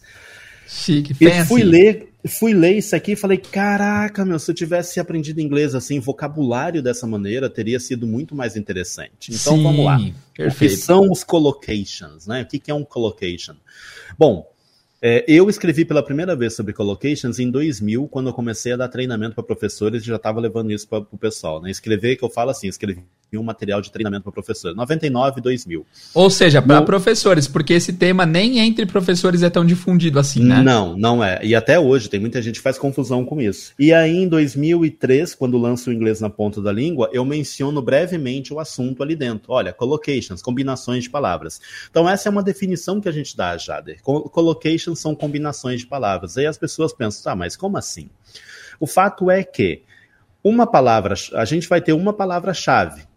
Chique, 0.70 1.16
fancy. 1.16 1.42
E 1.42 1.46
fui 1.46 1.64
ler, 1.64 2.14
fui 2.28 2.54
ler 2.54 2.78
isso 2.78 2.96
aqui 2.96 3.14
e 3.14 3.16
falei, 3.16 3.40
caraca, 3.40 4.24
meu, 4.24 4.38
se 4.38 4.52
eu 4.52 4.56
tivesse 4.56 5.00
aprendido 5.00 5.42
inglês 5.42 5.74
assim, 5.74 6.00
vocabulário 6.00 6.84
dessa 6.84 7.08
maneira, 7.08 7.50
teria 7.50 7.80
sido 7.80 8.06
muito 8.06 8.36
mais 8.36 8.56
interessante. 8.56 9.32
Então 9.34 9.58
Sim, 9.58 9.64
vamos 9.64 9.84
lá. 9.84 9.98
Perfeito. 10.36 10.72
O 10.72 10.76
que 10.76 10.82
são 10.82 11.12
os 11.12 11.24
collocations, 11.24 12.28
né? 12.28 12.44
O 12.44 12.46
que 12.46 12.70
é 12.70 12.74
um 12.74 12.86
collocation? 12.86 13.56
Bom, 14.18 14.48
é, 15.02 15.26
eu 15.28 15.50
escrevi 15.50 15.86
pela 15.86 16.04
primeira 16.04 16.36
vez 16.36 16.54
sobre 16.54 16.72
collocations 16.72 17.40
em 17.40 17.50
2000, 17.50 18.08
quando 18.08 18.28
eu 18.28 18.34
comecei 18.34 18.74
a 18.74 18.78
dar 18.78 18.90
treinamento 18.90 19.34
para 19.34 19.44
professores 19.44 20.04
e 20.04 20.06
já 20.06 20.18
estava 20.18 20.40
levando 20.40 20.72
isso 20.72 20.88
para 20.88 21.00
o 21.00 21.18
pessoal. 21.18 21.60
Né? 21.60 21.72
Escrever, 21.72 22.16
que 22.16 22.24
eu 22.24 22.30
falo 22.30 22.52
assim, 22.52 22.68
escrevi 22.68 23.04
um 23.38 23.44
material 23.44 23.82
de 23.82 23.92
treinamento 23.92 24.24
para 24.24 24.32
professores. 24.32 24.76
99 24.76 25.42
2000. 25.42 25.86
Ou 26.14 26.30
seja, 26.30 26.62
para 26.62 26.80
no... 26.80 26.86
professores, 26.86 27.48
porque 27.48 27.74
esse 27.74 27.94
tema 27.94 28.26
nem 28.26 28.60
entre 28.60 28.86
professores 28.86 29.44
é 29.44 29.50
tão 29.50 29.66
difundido 29.66 30.20
assim, 30.20 30.44
né? 30.44 30.62
Não, 30.62 30.98
não 30.98 31.24
é. 31.24 31.40
E 31.44 31.56
até 31.56 31.80
hoje 31.80 32.10
tem 32.10 32.20
muita 32.20 32.42
gente 32.42 32.56
que 32.56 32.62
faz 32.62 32.78
confusão 32.78 33.26
com 33.26 33.42
isso. 33.42 33.74
E 33.78 33.94
aí 33.94 34.16
em 34.16 34.28
2003, 34.28 35.36
quando 35.36 35.58
lanço 35.58 35.90
o 35.90 35.94
inglês 35.94 36.20
na 36.20 36.30
ponta 36.30 36.62
da 36.62 36.72
língua, 36.72 37.10
eu 37.14 37.24
menciono 37.26 37.82
brevemente 37.82 38.54
o 38.54 38.60
assunto 38.60 39.04
ali 39.04 39.16
dentro. 39.16 39.52
Olha, 39.52 39.74
collocations, 39.74 40.42
combinações 40.42 41.04
de 41.04 41.10
palavras. 41.10 41.60
Então 41.90 42.10
essa 42.10 42.30
é 42.30 42.32
uma 42.32 42.44
definição 42.44 43.00
que 43.00 43.10
a 43.10 43.12
gente 43.12 43.36
dá, 43.36 43.58
Jader. 43.58 44.02
Collocations 44.02 45.00
são 45.00 45.14
combinações 45.16 45.82
de 45.82 45.88
palavras. 45.88 46.38
Aí 46.38 46.46
as 46.46 46.58
pessoas 46.58 46.94
pensam, 46.94 47.24
tá, 47.24 47.36
mas 47.36 47.56
como 47.56 47.78
assim? 47.78 48.10
O 48.80 48.88
fato 48.88 49.30
é 49.30 49.44
que 49.44 49.84
uma 50.44 50.66
palavra, 50.66 51.16
a 51.34 51.44
gente 51.44 51.68
vai 51.68 51.82
ter 51.82 51.94
uma 51.94 52.14
palavra-chave 52.14 53.09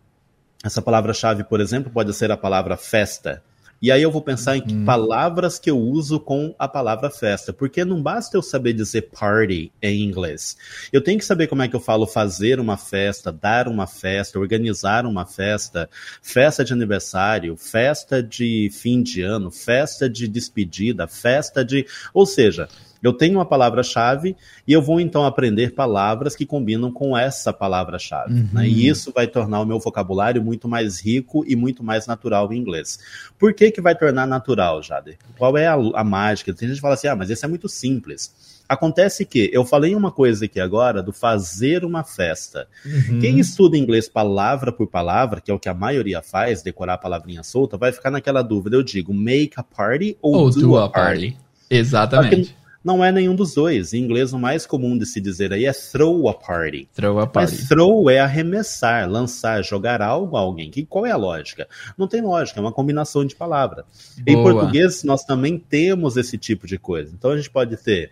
essa 0.64 0.80
palavra-chave, 0.80 1.44
por 1.44 1.60
exemplo, 1.60 1.90
pode 1.90 2.12
ser 2.14 2.30
a 2.30 2.36
palavra 2.36 2.76
festa. 2.76 3.42
E 3.82 3.90
aí 3.90 4.00
eu 4.00 4.12
vou 4.12 4.22
pensar 4.22 4.56
em 4.56 4.60
que 4.60 4.72
hum. 4.72 4.84
palavras 4.84 5.58
que 5.58 5.68
eu 5.68 5.76
uso 5.76 6.20
com 6.20 6.54
a 6.56 6.68
palavra 6.68 7.10
festa, 7.10 7.52
porque 7.52 7.84
não 7.84 8.00
basta 8.00 8.36
eu 8.36 8.42
saber 8.42 8.74
dizer 8.74 9.10
party 9.10 9.72
em 9.82 10.02
inglês. 10.04 10.56
Eu 10.92 11.02
tenho 11.02 11.18
que 11.18 11.24
saber 11.24 11.48
como 11.48 11.62
é 11.62 11.68
que 11.68 11.74
eu 11.74 11.80
falo 11.80 12.06
fazer 12.06 12.60
uma 12.60 12.76
festa, 12.76 13.32
dar 13.32 13.66
uma 13.66 13.88
festa, 13.88 14.38
organizar 14.38 15.04
uma 15.04 15.26
festa, 15.26 15.90
festa 16.22 16.64
de 16.64 16.72
aniversário, 16.72 17.56
festa 17.56 18.22
de 18.22 18.70
fim 18.72 19.02
de 19.02 19.20
ano, 19.20 19.50
festa 19.50 20.08
de 20.08 20.28
despedida, 20.28 21.08
festa 21.08 21.64
de, 21.64 21.84
ou 22.14 22.24
seja, 22.24 22.68
Eu 23.02 23.12
tenho 23.12 23.38
uma 23.38 23.44
palavra-chave 23.44 24.36
e 24.66 24.72
eu 24.72 24.80
vou 24.80 25.00
então 25.00 25.24
aprender 25.24 25.74
palavras 25.74 26.36
que 26.36 26.46
combinam 26.46 26.92
com 26.92 27.16
essa 27.16 27.52
palavra-chave. 27.52 28.32
Uhum. 28.32 28.48
Né? 28.52 28.68
E 28.68 28.86
isso 28.86 29.12
vai 29.12 29.26
tornar 29.26 29.60
o 29.60 29.66
meu 29.66 29.78
vocabulário 29.78 30.42
muito 30.42 30.68
mais 30.68 31.00
rico 31.00 31.44
e 31.46 31.56
muito 31.56 31.82
mais 31.82 32.06
natural 32.06 32.52
em 32.52 32.58
inglês. 32.58 32.98
Por 33.38 33.52
que, 33.54 33.70
que 33.70 33.80
vai 33.80 33.94
tornar 33.94 34.26
natural, 34.26 34.82
Jader? 34.82 35.16
Qual 35.36 35.56
é 35.56 35.66
a, 35.66 35.74
a 35.74 36.04
mágica? 36.04 36.54
Tem 36.54 36.68
gente 36.68 36.76
que 36.76 36.82
fala 36.82 36.94
assim, 36.94 37.08
ah, 37.08 37.16
mas 37.16 37.28
isso 37.28 37.44
é 37.44 37.48
muito 37.48 37.68
simples. 37.68 38.52
Acontece 38.68 39.26
que 39.26 39.50
eu 39.52 39.64
falei 39.64 39.94
uma 39.94 40.10
coisa 40.10 40.46
aqui 40.46 40.58
agora 40.58 41.02
do 41.02 41.12
fazer 41.12 41.84
uma 41.84 42.04
festa. 42.04 42.66
Uhum. 42.86 43.20
Quem 43.20 43.38
estuda 43.38 43.76
inglês 43.76 44.08
palavra 44.08 44.72
por 44.72 44.86
palavra, 44.86 45.40
que 45.40 45.50
é 45.50 45.54
o 45.54 45.58
que 45.58 45.68
a 45.68 45.74
maioria 45.74 46.22
faz, 46.22 46.62
decorar 46.62 46.94
a 46.94 46.98
palavrinha 46.98 47.42
solta, 47.42 47.76
vai 47.76 47.92
ficar 47.92 48.10
naquela 48.10 48.40
dúvida. 48.40 48.76
Eu 48.76 48.82
digo 48.82 49.12
make 49.12 49.54
a 49.56 49.62
party 49.62 50.16
ou, 50.22 50.34
ou 50.34 50.50
do, 50.50 50.60
do, 50.60 50.78
a 50.78 50.88
party. 50.88 51.32
party. 51.32 51.36
Exatamente. 51.68 52.56
Não 52.84 53.04
é 53.04 53.12
nenhum 53.12 53.34
dos 53.34 53.54
dois. 53.54 53.92
Em 53.92 54.02
inglês, 54.02 54.32
o 54.32 54.38
mais 54.38 54.66
comum 54.66 54.96
de 54.96 55.06
se 55.06 55.20
dizer 55.20 55.52
aí 55.52 55.66
é 55.66 55.72
throw 55.72 56.28
a 56.28 56.34
party. 56.34 56.88
Throw 56.94 57.20
a 57.20 57.26
party. 57.26 57.52
Mas 57.52 57.68
throw 57.68 58.10
é 58.10 58.18
arremessar, 58.18 59.08
lançar, 59.08 59.62
jogar 59.62 60.02
algo 60.02 60.36
a 60.36 60.40
alguém. 60.40 60.70
Que, 60.70 60.84
qual 60.84 61.06
é 61.06 61.10
a 61.10 61.16
lógica? 61.16 61.68
Não 61.96 62.08
tem 62.08 62.20
lógica, 62.20 62.58
é 62.58 62.62
uma 62.62 62.72
combinação 62.72 63.24
de 63.24 63.34
palavras. 63.34 63.84
Em 64.26 64.42
português, 64.42 65.04
nós 65.04 65.24
também 65.24 65.58
temos 65.58 66.16
esse 66.16 66.36
tipo 66.36 66.66
de 66.66 66.78
coisa. 66.78 67.12
Então 67.16 67.30
a 67.30 67.36
gente 67.36 67.50
pode 67.50 67.76
ter 67.76 68.10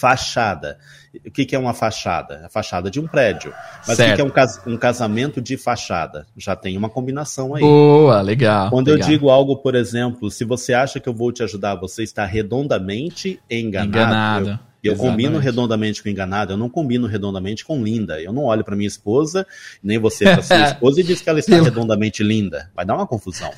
Fachada. 0.00 0.78
O 1.26 1.30
que, 1.30 1.44
que 1.44 1.54
é 1.54 1.58
uma 1.58 1.74
fachada? 1.74 2.46
A 2.46 2.48
fachada 2.48 2.90
de 2.90 2.98
um 2.98 3.06
prédio. 3.06 3.52
Mas 3.86 3.98
certo. 3.98 4.00
o 4.00 4.10
que, 4.10 4.14
que 4.16 4.20
é 4.22 4.24
um, 4.24 4.30
cas 4.30 4.62
um, 4.66 4.76
casamento 4.78 5.42
de 5.42 5.58
fachada? 5.58 6.26
Já 6.36 6.56
tem 6.56 6.74
uma 6.78 6.88
combinação 6.88 7.54
aí. 7.54 7.60
Boa, 7.60 8.22
legal. 8.22 8.70
Quando 8.70 8.88
legal. 8.88 9.06
eu 9.06 9.12
digo 9.12 9.28
algo, 9.28 9.56
por 9.58 9.74
exemplo, 9.74 10.30
se 10.30 10.42
você 10.42 10.72
acha 10.72 10.98
que 10.98 11.08
eu 11.08 11.12
vou 11.12 11.30
te 11.30 11.42
ajudar, 11.42 11.74
você 11.74 12.02
está 12.02 12.24
redondamente 12.24 13.38
enganado. 13.50 13.88
Enganado. 13.88 14.60
Eu, 14.82 14.94
eu 14.94 14.98
combino 14.98 15.38
redondamente 15.38 16.02
com 16.02 16.08
enganado, 16.08 16.54
eu 16.54 16.56
não 16.56 16.70
combino 16.70 17.06
redondamente 17.06 17.62
com 17.62 17.84
linda. 17.84 18.18
Eu 18.22 18.32
não 18.32 18.44
olho 18.44 18.64
para 18.64 18.74
minha 18.74 18.88
esposa, 18.88 19.46
nem 19.82 19.98
você 19.98 20.24
para 20.24 20.42
sua 20.42 20.62
esposa 20.72 21.00
e 21.00 21.04
diz 21.04 21.20
que 21.20 21.28
ela 21.28 21.40
está 21.40 21.60
redondamente 21.60 22.22
linda. 22.22 22.70
Vai 22.74 22.86
dar 22.86 22.94
uma 22.94 23.06
confusão. 23.06 23.50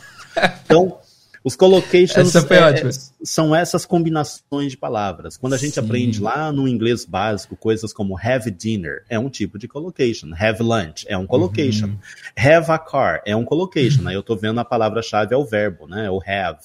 Então, 0.64 0.98
os 1.44 1.56
collocations 1.56 2.34
é, 2.34 2.90
são 3.24 3.54
essas 3.54 3.84
combinações 3.84 4.70
de 4.70 4.76
palavras. 4.76 5.36
Quando 5.36 5.54
a 5.54 5.56
gente 5.56 5.74
Sim. 5.74 5.80
aprende 5.80 6.20
lá 6.20 6.52
no 6.52 6.68
inglês 6.68 7.04
básico 7.04 7.56
coisas 7.56 7.92
como 7.92 8.16
have 8.16 8.50
dinner, 8.50 9.04
é 9.08 9.18
um 9.18 9.28
tipo 9.28 9.58
de 9.58 9.66
collocation. 9.66 10.28
Have 10.38 10.62
lunch 10.62 11.04
é 11.08 11.18
um 11.18 11.26
collocation. 11.26 11.86
Uhum. 11.86 11.98
Have 12.36 12.70
a 12.70 12.78
car 12.78 13.22
é 13.26 13.34
um 13.34 13.44
collocation. 13.44 14.02
Uhum. 14.02 14.08
Aí 14.08 14.14
eu 14.14 14.20
estou 14.20 14.36
vendo 14.36 14.60
a 14.60 14.64
palavra-chave 14.64 15.34
é 15.34 15.36
o 15.36 15.44
verbo, 15.44 15.88
né? 15.88 16.08
O 16.10 16.20
have. 16.24 16.60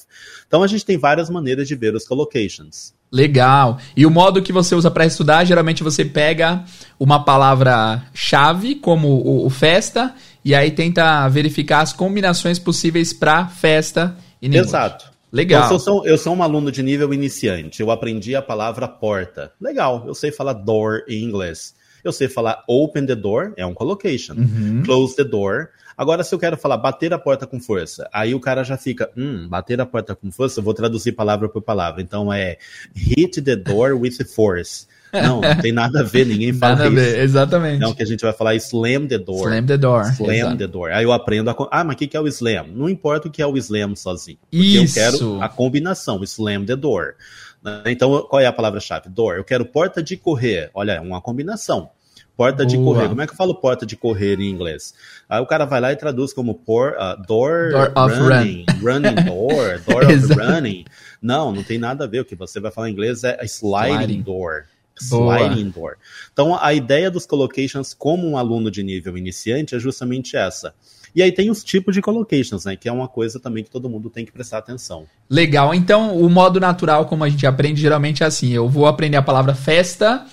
Então 0.47 0.61
a 0.61 0.67
gente 0.67 0.85
tem 0.85 0.97
várias 0.97 1.29
maneiras 1.29 1.67
de 1.67 1.75
ver 1.75 1.95
os 1.95 2.07
collocations. 2.07 2.93
Legal. 3.11 3.79
E 3.95 4.05
o 4.05 4.11
modo 4.11 4.41
que 4.41 4.51
você 4.51 4.75
usa 4.75 4.91
para 4.91 5.05
estudar, 5.05 5.45
geralmente 5.45 5.81
você 5.81 6.03
pega 6.03 6.63
uma 6.99 7.23
palavra-chave, 7.23 8.75
como 8.75 9.07
o, 9.07 9.45
o, 9.45 9.49
festa, 9.49 10.13
e 10.43 10.53
aí 10.53 10.71
tenta 10.71 11.27
verificar 11.29 11.81
as 11.81 11.93
combinações 11.93 12.59
possíveis 12.59 13.13
para 13.13 13.47
festa 13.47 14.17
Exato. 14.41 15.11
Legal. 15.31 15.65
Então, 15.65 15.75
eu, 15.75 15.79
sou, 15.79 16.05
eu 16.05 16.17
sou 16.17 16.35
um 16.35 16.41
aluno 16.41 16.71
de 16.71 16.81
nível 16.81 17.13
iniciante. 17.13 17.81
Eu 17.81 17.91
aprendi 17.91 18.35
a 18.35 18.41
palavra 18.41 18.87
porta. 18.87 19.51
Legal. 19.59 20.03
Eu 20.07 20.15
sei 20.15 20.31
falar 20.31 20.53
door 20.53 21.03
em 21.07 21.23
inglês. 21.23 21.75
Eu 22.03 22.13
sei 22.13 22.29
falar 22.29 22.63
open 22.67 23.05
the 23.05 23.15
door, 23.15 23.53
é 23.57 23.65
um 23.65 23.73
collocation. 23.73 24.35
Uhum. 24.35 24.83
Close 24.85 25.15
the 25.15 25.23
door. 25.23 25.69
Agora, 25.97 26.23
se 26.23 26.33
eu 26.33 26.39
quero 26.39 26.55
falar 26.55 26.77
bater 26.77 27.11
a 27.11 27.17
porta 27.17 27.47
com 27.47 27.59
força, 27.59 28.07
aí 28.13 28.35
o 28.35 28.39
cara 28.39 28.63
já 28.63 28.77
fica, 28.77 29.09
hum, 29.17 29.47
bater 29.49 29.81
a 29.81 29.85
porta 29.85 30.15
com 30.15 30.31
força, 30.31 30.59
eu 30.59 30.63
vou 30.63 30.73
traduzir 30.73 31.13
palavra 31.13 31.49
por 31.49 31.61
palavra. 31.61 32.01
Então 32.01 32.31
é 32.31 32.57
hit 32.95 33.41
the 33.41 33.55
door 33.55 33.93
with 33.93 34.23
force. 34.23 34.87
Não, 35.13 35.41
não 35.41 35.55
tem 35.61 35.71
nada 35.71 36.01
a 36.01 36.03
ver, 36.03 36.25
ninguém 36.25 36.53
fala 36.53 36.75
nada 36.75 36.89
isso. 36.89 36.99
A 36.99 37.01
ver, 37.01 37.19
exatamente. 37.19 37.79
Não, 37.79 37.93
que 37.93 38.03
a 38.03 38.05
gente 38.05 38.21
vai 38.21 38.33
falar 38.33 38.55
slam 38.55 39.07
the 39.07 39.17
door. 39.17 39.47
Slam 39.47 39.65
the 39.65 39.77
door. 39.77 40.01
Slam 40.11 40.31
exato. 40.31 40.57
the 40.57 40.67
door. 40.67 40.91
Aí 40.91 41.03
eu 41.03 41.11
aprendo 41.11 41.49
a. 41.49 41.55
Ah, 41.71 41.83
mas 41.83 41.95
o 41.95 41.97
que, 41.97 42.07
que 42.07 42.17
é 42.17 42.19
o 42.19 42.27
slam? 42.27 42.67
Não 42.73 42.89
importa 42.89 43.27
o 43.27 43.31
que 43.31 43.41
é 43.41 43.47
o 43.47 43.57
slam 43.57 43.95
sozinho. 43.95 44.37
Porque 44.49 44.65
isso. 44.65 44.99
eu 44.99 45.03
quero 45.03 45.41
a 45.41 45.49
combinação, 45.49 46.23
slam 46.23 46.65
the 46.65 46.75
door. 46.75 47.15
Né? 47.63 47.83
Então, 47.87 48.21
qual 48.29 48.41
é 48.41 48.45
a 48.45 48.53
palavra-chave? 48.53 49.09
Door. 49.09 49.35
Eu 49.35 49.43
quero 49.43 49.65
porta 49.65 50.01
de 50.03 50.17
correr. 50.17 50.69
Olha, 50.73 50.93
é 50.93 51.01
uma 51.01 51.21
combinação. 51.21 51.89
Porta 52.35 52.57
Boa. 52.57 52.67
de 52.67 52.77
correr. 52.77 53.09
Como 53.09 53.21
é 53.21 53.25
que 53.25 53.33
eu 53.33 53.37
falo 53.37 53.55
porta 53.55 53.83
de 53.83 53.95
correr 53.97 54.39
em 54.39 54.49
inglês? 54.49 54.93
Aí 55.27 55.41
o 55.41 55.45
cara 55.47 55.65
vai 55.65 55.81
lá 55.81 55.91
e 55.91 55.95
traduz 55.95 56.33
como 56.33 56.53
por, 56.53 56.91
uh, 56.91 57.19
door, 57.25 57.71
door 57.71 57.91
running, 57.95 58.65
run. 58.79 58.83
running 58.83 59.15
door, 59.25 59.79
door 59.87 60.05
of 60.13 60.33
running. 60.35 60.85
Não, 61.19 61.51
não 61.51 61.63
tem 61.63 61.79
nada 61.79 62.03
a 62.03 62.07
ver. 62.07 62.19
O 62.19 62.25
que 62.25 62.35
você 62.35 62.59
vai 62.59 62.71
falar 62.71 62.89
em 62.89 62.93
inglês 62.93 63.23
é 63.23 63.43
sliding, 63.45 63.93
sliding. 63.95 64.21
door. 64.21 64.65
Sliding 64.99 65.69
Door. 65.69 65.95
Então, 66.31 66.57
a 66.59 66.73
ideia 66.73 67.09
dos 67.09 67.25
collocations 67.25 67.93
como 67.93 68.27
um 68.27 68.37
aluno 68.37 68.69
de 68.71 68.83
nível 68.83 69.17
iniciante 69.17 69.75
é 69.75 69.79
justamente 69.79 70.35
essa. 70.35 70.73
E 71.15 71.23
aí 71.23 71.31
tem 71.31 71.49
os 71.49 71.63
tipos 71.63 71.95
de 71.95 72.01
collocations, 72.01 72.65
né? 72.65 72.75
Que 72.75 72.87
é 72.87 72.91
uma 72.91 73.07
coisa 73.07 73.39
também 73.39 73.63
que 73.63 73.69
todo 73.69 73.89
mundo 73.89 74.09
tem 74.09 74.25
que 74.25 74.31
prestar 74.31 74.59
atenção. 74.59 75.05
Legal. 75.29 75.73
Então, 75.73 76.15
o 76.15 76.29
modo 76.29 76.59
natural, 76.59 77.05
como 77.05 77.23
a 77.23 77.29
gente 77.29 77.45
aprende, 77.47 77.81
geralmente 77.81 78.23
é 78.23 78.25
assim: 78.27 78.51
eu 78.51 78.69
vou 78.69 78.85
aprender 78.85 79.17
a 79.17 79.21
palavra 79.21 79.55
festa, 79.55 80.25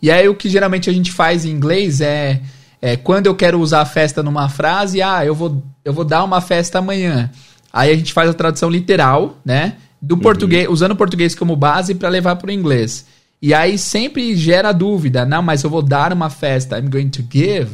e 0.00 0.10
aí 0.10 0.28
o 0.28 0.34
que 0.34 0.48
geralmente 0.48 0.88
a 0.88 0.92
gente 0.92 1.10
faz 1.10 1.44
em 1.44 1.50
inglês 1.50 2.00
é, 2.00 2.40
é 2.80 2.96
quando 2.96 3.26
eu 3.26 3.34
quero 3.34 3.58
usar 3.58 3.84
festa 3.84 4.22
numa 4.22 4.48
frase, 4.48 5.02
ah, 5.02 5.24
eu 5.24 5.34
vou, 5.34 5.62
eu 5.84 5.92
vou 5.92 6.04
dar 6.04 6.22
uma 6.22 6.40
festa 6.40 6.78
amanhã. 6.78 7.30
Aí 7.72 7.90
a 7.90 7.96
gente 7.96 8.12
faz 8.12 8.30
a 8.30 8.34
tradução 8.34 8.70
literal, 8.70 9.38
né? 9.44 9.76
Do 10.00 10.14
uhum. 10.14 10.20
português, 10.20 10.68
usando 10.68 10.92
o 10.92 10.96
português 10.96 11.34
como 11.34 11.56
base 11.56 11.94
para 11.94 12.08
levar 12.08 12.36
para 12.36 12.48
o 12.48 12.52
inglês. 12.52 13.04
E 13.40 13.54
aí 13.54 13.78
sempre 13.78 14.34
gera 14.36 14.72
dúvida, 14.72 15.24
não, 15.24 15.42
mas 15.42 15.62
eu 15.62 15.70
vou 15.70 15.82
dar 15.82 16.12
uma 16.12 16.28
festa, 16.28 16.78
I'm 16.78 16.90
going 16.90 17.08
to 17.10 17.22
give 17.30 17.72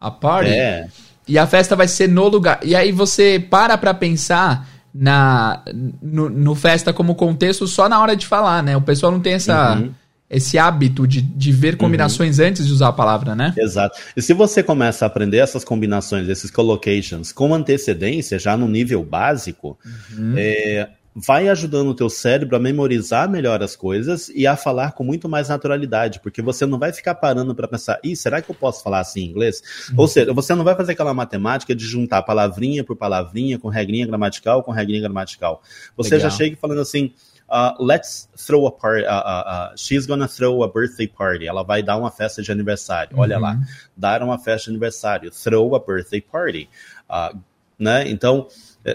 a 0.00 0.10
party. 0.10 0.50
É. 0.50 0.88
E 1.28 1.38
a 1.38 1.46
festa 1.46 1.76
vai 1.76 1.86
ser 1.86 2.08
no 2.08 2.28
lugar. 2.28 2.60
E 2.62 2.74
aí 2.74 2.90
você 2.90 3.38
para 3.38 3.76
pra 3.78 3.94
pensar 3.94 4.68
na 4.94 5.62
no, 6.02 6.28
no, 6.28 6.54
festa 6.54 6.92
como 6.92 7.14
contexto 7.14 7.66
só 7.66 7.88
na 7.88 8.00
hora 8.00 8.16
de 8.16 8.26
falar, 8.26 8.62
né? 8.62 8.76
O 8.76 8.82
pessoal 8.82 9.12
não 9.12 9.20
tem 9.20 9.34
essa, 9.34 9.76
uhum. 9.76 9.90
esse 10.28 10.58
hábito 10.58 11.06
de, 11.06 11.22
de 11.22 11.52
ver 11.52 11.76
combinações 11.76 12.38
uhum. 12.38 12.46
antes 12.46 12.66
de 12.66 12.72
usar 12.72 12.88
a 12.88 12.92
palavra, 12.92 13.34
né? 13.34 13.54
Exato. 13.56 13.98
E 14.16 14.20
se 14.20 14.34
você 14.34 14.62
começa 14.62 15.04
a 15.04 15.06
aprender 15.06 15.38
essas 15.38 15.64
combinações, 15.64 16.28
esses 16.28 16.50
collocations 16.50 17.32
com 17.32 17.54
antecedência, 17.54 18.38
já 18.38 18.56
no 18.56 18.68
nível 18.68 19.02
básico, 19.02 19.78
uhum. 20.18 20.34
é, 20.36 20.88
vai 21.14 21.48
ajudando 21.48 21.88
o 21.88 21.94
teu 21.94 22.08
cérebro 22.08 22.56
a 22.56 22.60
memorizar 22.60 23.28
melhor 23.28 23.62
as 23.62 23.76
coisas 23.76 24.30
e 24.30 24.46
a 24.46 24.56
falar 24.56 24.92
com 24.92 25.04
muito 25.04 25.28
mais 25.28 25.48
naturalidade, 25.48 26.20
porque 26.20 26.40
você 26.40 26.64
não 26.64 26.78
vai 26.78 26.92
ficar 26.92 27.14
parando 27.14 27.54
para 27.54 27.68
pensar, 27.68 27.98
Ih, 28.02 28.16
será 28.16 28.40
que 28.40 28.50
eu 28.50 28.54
posso 28.54 28.82
falar 28.82 29.00
assim 29.00 29.20
em 29.20 29.30
inglês? 29.30 29.62
Uhum. 29.90 29.96
Ou 29.98 30.08
seja, 30.08 30.32
você 30.32 30.54
não 30.54 30.64
vai 30.64 30.74
fazer 30.74 30.92
aquela 30.92 31.12
matemática 31.12 31.74
de 31.74 31.84
juntar 31.84 32.22
palavrinha 32.22 32.82
por 32.82 32.96
palavrinha, 32.96 33.58
com 33.58 33.68
regrinha 33.68 34.06
gramatical, 34.06 34.62
com 34.62 34.72
regrinha 34.72 35.02
gramatical. 35.02 35.62
Você 35.96 36.14
Legal. 36.14 36.30
já 36.30 36.36
chega 36.36 36.56
falando 36.56 36.80
assim, 36.80 37.12
uh, 37.50 37.84
let's 37.84 38.30
throw 38.34 38.66
a 38.66 38.72
party, 38.72 39.04
uh, 39.04 39.72
uh, 39.72 39.76
she's 39.76 40.06
gonna 40.06 40.26
throw 40.26 40.64
a 40.64 40.68
birthday 40.68 41.06
party, 41.06 41.46
ela 41.46 41.62
vai 41.62 41.82
dar 41.82 41.98
uma 41.98 42.10
festa 42.10 42.42
de 42.42 42.50
aniversário, 42.50 43.16
uhum. 43.16 43.22
olha 43.22 43.38
lá, 43.38 43.52
uhum. 43.52 43.64
dar 43.94 44.22
uma 44.22 44.38
festa 44.38 44.64
de 44.64 44.70
aniversário, 44.70 45.30
throw 45.30 45.74
a 45.76 45.78
birthday 45.78 46.22
party, 46.22 46.70
né? 47.78 48.08
Então, 48.08 48.46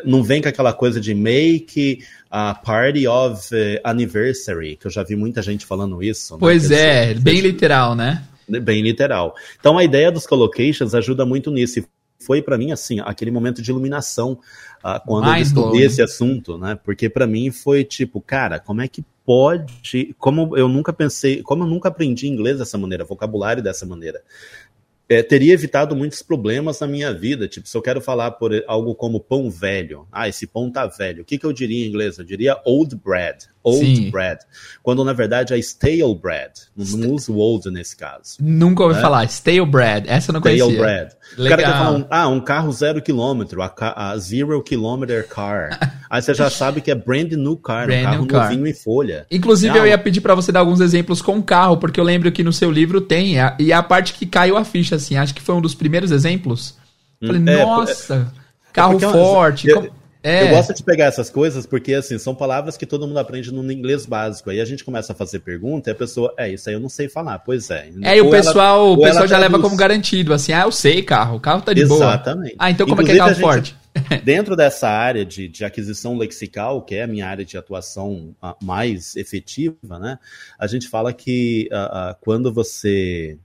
não 0.06 0.24
vem 0.24 0.42
com 0.42 0.50
aquela 0.50 0.74
coisa 0.74 1.00
de 1.00 1.14
make 1.14 2.04
a 2.30 2.54
party 2.54 3.08
of 3.08 3.50
eh, 3.54 3.80
anniversary, 3.84 4.76
que 4.76 4.88
eu 4.88 4.92
já 4.92 5.04
vi 5.04 5.16
muita 5.16 5.42
gente 5.42 5.66
falando 5.66 6.04
isso. 6.04 6.34
Né? 6.34 6.40
Pois 6.40 6.72
é, 6.72 7.14
bem 7.14 7.40
literal, 7.40 7.96
né? 7.96 8.24
Bem 8.48 8.82
literal. 8.82 9.36
Então 9.60 9.78
a 9.78 9.84
ideia 9.84 10.12
dos 10.12 10.26
collocations 10.26 10.94
ajuda 10.94 11.26
muito 11.26 11.52
nisso. 11.52 11.80
E 11.80 11.86
foi 12.20 12.42
para 12.42 12.58
mim 12.58 12.72
assim, 12.72 13.00
aquele 13.00 13.32
momento 13.32 13.62
de 13.62 13.72
iluminação 13.72 14.34
uh, 14.84 15.00
quando 15.06 15.26
Mais 15.26 15.52
eu 15.52 15.62
estudei 15.62 15.86
esse 15.86 16.02
assunto, 16.02 16.58
né? 16.58 16.78
Porque 16.84 17.10
para 17.10 17.28
mim 17.28 17.52
foi 17.52 17.84
tipo, 17.84 18.20
cara, 18.20 18.60
como 18.60 18.82
é 18.82 18.88
que 18.88 19.04
pode, 19.26 20.16
como 20.18 20.56
eu 20.58 20.70
nunca 20.70 20.94
pensei, 20.94 21.42
como 21.44 21.64
eu 21.64 21.68
nunca 21.68 21.90
aprendi 21.90 22.28
inglês 22.28 22.60
dessa 22.60 22.78
maneira, 22.78 23.04
vocabulário 23.04 23.62
dessa 23.62 23.86
maneira 23.86 24.22
é, 25.10 25.24
teria 25.24 25.54
evitado 25.54 25.96
muitos 25.96 26.22
problemas 26.22 26.80
na 26.80 26.88
minha 26.88 27.14
vida. 27.14 27.48
Tipo, 27.48 27.68
se 27.68 27.78
eu 27.78 27.82
quero 27.82 28.02
falar 28.02 28.32
por 28.32 28.52
algo 28.68 28.94
como 28.96 29.20
pão 29.20 29.50
velho, 29.50 30.08
ah, 30.12 30.28
esse 30.28 30.46
pão 30.46 30.72
tá 30.72 30.86
velho, 30.88 31.22
o 31.22 31.26
que, 31.26 31.38
que 31.38 31.46
eu 31.46 31.54
diria 31.54 31.86
em 31.86 31.90
inglês? 31.90 32.18
Eu 32.18 32.26
diria 32.26 32.62
old 32.66 32.96
bread 32.96 33.48
old 33.68 33.96
Sim. 33.96 34.10
bread. 34.10 34.40
Quando 34.82 35.04
na 35.04 35.14
verdade 35.14 35.54
é 35.54 35.58
stale 35.58 36.16
bread. 36.16 36.52
Não 36.76 37.12
uso 37.12 37.36
old 37.36 37.70
nesse 37.70 37.96
caso. 37.96 38.38
Nunca 38.40 38.84
ouvi 38.84 38.96
né? 38.96 39.02
falar. 39.02 39.26
Stale 39.26 39.66
bread. 39.66 40.08
Essa 40.08 40.32
eu 40.32 40.34
não 40.34 40.40
stale 40.40 40.60
conhecia. 40.60 40.78
Stale 40.78 40.78
bread. 40.78 41.16
Legal. 41.38 41.46
O 41.46 41.50
cara 41.50 41.64
quer 41.64 41.78
falar, 41.78 41.98
um, 41.98 42.06
ah, 42.10 42.28
um 42.28 42.40
carro 42.40 42.72
zero 42.72 43.02
quilômetro, 43.02 43.62
a, 43.62 43.74
a 43.80 44.18
zero 44.18 44.62
kilometer 44.64 45.28
car. 45.28 45.78
Aí 46.10 46.22
você 46.22 46.34
já 46.34 46.50
sabe 46.50 46.80
que 46.80 46.90
é 46.90 46.96
brand 46.96 47.32
new 47.34 47.58
car, 47.58 47.88
brand 47.88 48.00
um 48.00 48.04
carro 48.04 48.28
car. 48.28 48.44
novinho 48.44 48.68
em 48.68 48.74
folha. 48.74 49.26
Inclusive 49.30 49.74
não. 49.74 49.82
eu 49.82 49.88
ia 49.88 49.98
pedir 49.98 50.22
para 50.22 50.34
você 50.34 50.52
dar 50.52 50.62
alguns 50.62 50.80
exemplos 50.80 51.22
com 51.22 51.42
carro, 51.42 51.78
porque 51.78 52.00
eu 52.00 52.04
lembro 52.04 52.32
que 52.32 52.44
no 52.44 52.54
seu 52.54 52.72
livro 52.72 53.02
tem, 53.02 53.36
e 53.60 53.74
a 53.74 53.84
parte 53.84 54.14
que 54.14 54.26
caiu 54.26 54.56
a 54.56 54.64
ficha, 54.64 54.96
assim, 54.96 55.18
acho 55.18 55.36
que 55.36 55.42
foi 55.42 55.56
um 55.56 55.62
dos 55.62 55.76
primeiros 55.76 56.12
exemplos. 56.12 56.78
Falei, 57.26 57.42
hum, 57.42 57.50
é, 57.50 57.66
nossa, 57.66 58.32
é, 58.34 58.72
carro 58.72 58.98
é 58.98 59.00
forte. 59.00 59.68
Eu, 59.68 59.92
É. 60.28 60.44
Eu 60.44 60.50
gosto 60.50 60.74
de 60.74 60.84
pegar 60.84 61.06
essas 61.06 61.30
coisas 61.30 61.66
porque, 61.66 61.94
assim, 61.94 62.18
são 62.18 62.36
palavras 62.36 62.76
que 62.76 62.86
todo 62.86 63.08
mundo 63.08 63.18
aprende 63.18 63.50
no 63.50 63.72
inglês 63.72 64.06
básico. 64.06 64.50
Aí 64.50 64.60
a 64.60 64.66
gente 64.66 64.84
começa 64.84 65.14
a 65.14 65.16
fazer 65.16 65.40
pergunta 65.40 65.90
e 65.90 65.92
a 65.92 65.96
pessoa, 65.96 66.34
é, 66.38 66.50
isso 66.50 66.68
aí 66.68 66.76
eu 66.76 66.82
não 66.82 66.90
sei 66.90 67.08
falar. 67.08 67.40
Pois 67.40 67.70
é. 67.70 67.90
É, 68.02 68.18
e 68.18 68.22
o 68.22 68.30
pessoal, 68.30 68.88
ela, 68.88 68.92
o 68.92 68.98
pessoal 68.98 69.26
já 69.26 69.38
traduz. 69.38 69.52
leva 69.52 69.64
como 69.64 69.78
garantido, 69.78 70.34
assim, 70.34 70.52
ah, 70.52 70.64
eu 70.64 70.72
sei 70.72 71.02
carro, 71.02 71.38
o 71.38 71.40
carro 71.40 71.62
tá 71.62 71.72
de 71.72 71.80
Exatamente. 71.82 72.00
boa. 72.00 72.14
Exatamente. 72.14 72.56
Ah, 72.60 72.70
então 72.70 72.86
como 72.86 73.02
Inclusive, 73.02 73.22
é 73.22 73.24
que 73.24 73.30
é 73.30 73.34
carro 73.34 73.42
forte? 73.42 73.76
Dentro 74.26 74.56
dessa 74.56 74.90
área 74.90 75.26
de, 75.26 75.48
de 75.48 75.64
aquisição 75.64 76.18
lexical, 76.18 76.82
que 76.82 76.96
é 76.96 77.04
a 77.04 77.08
minha 77.08 77.26
área 77.26 77.46
de 77.46 77.58
atuação 77.58 78.36
mais 78.62 79.16
efetiva, 79.16 79.98
né? 79.98 80.20
A 80.60 80.68
gente 80.68 80.90
fala 80.90 81.14
que 81.14 81.70
uh, 81.72 82.12
uh, 82.12 82.16
quando 82.20 82.54
você 82.54 83.38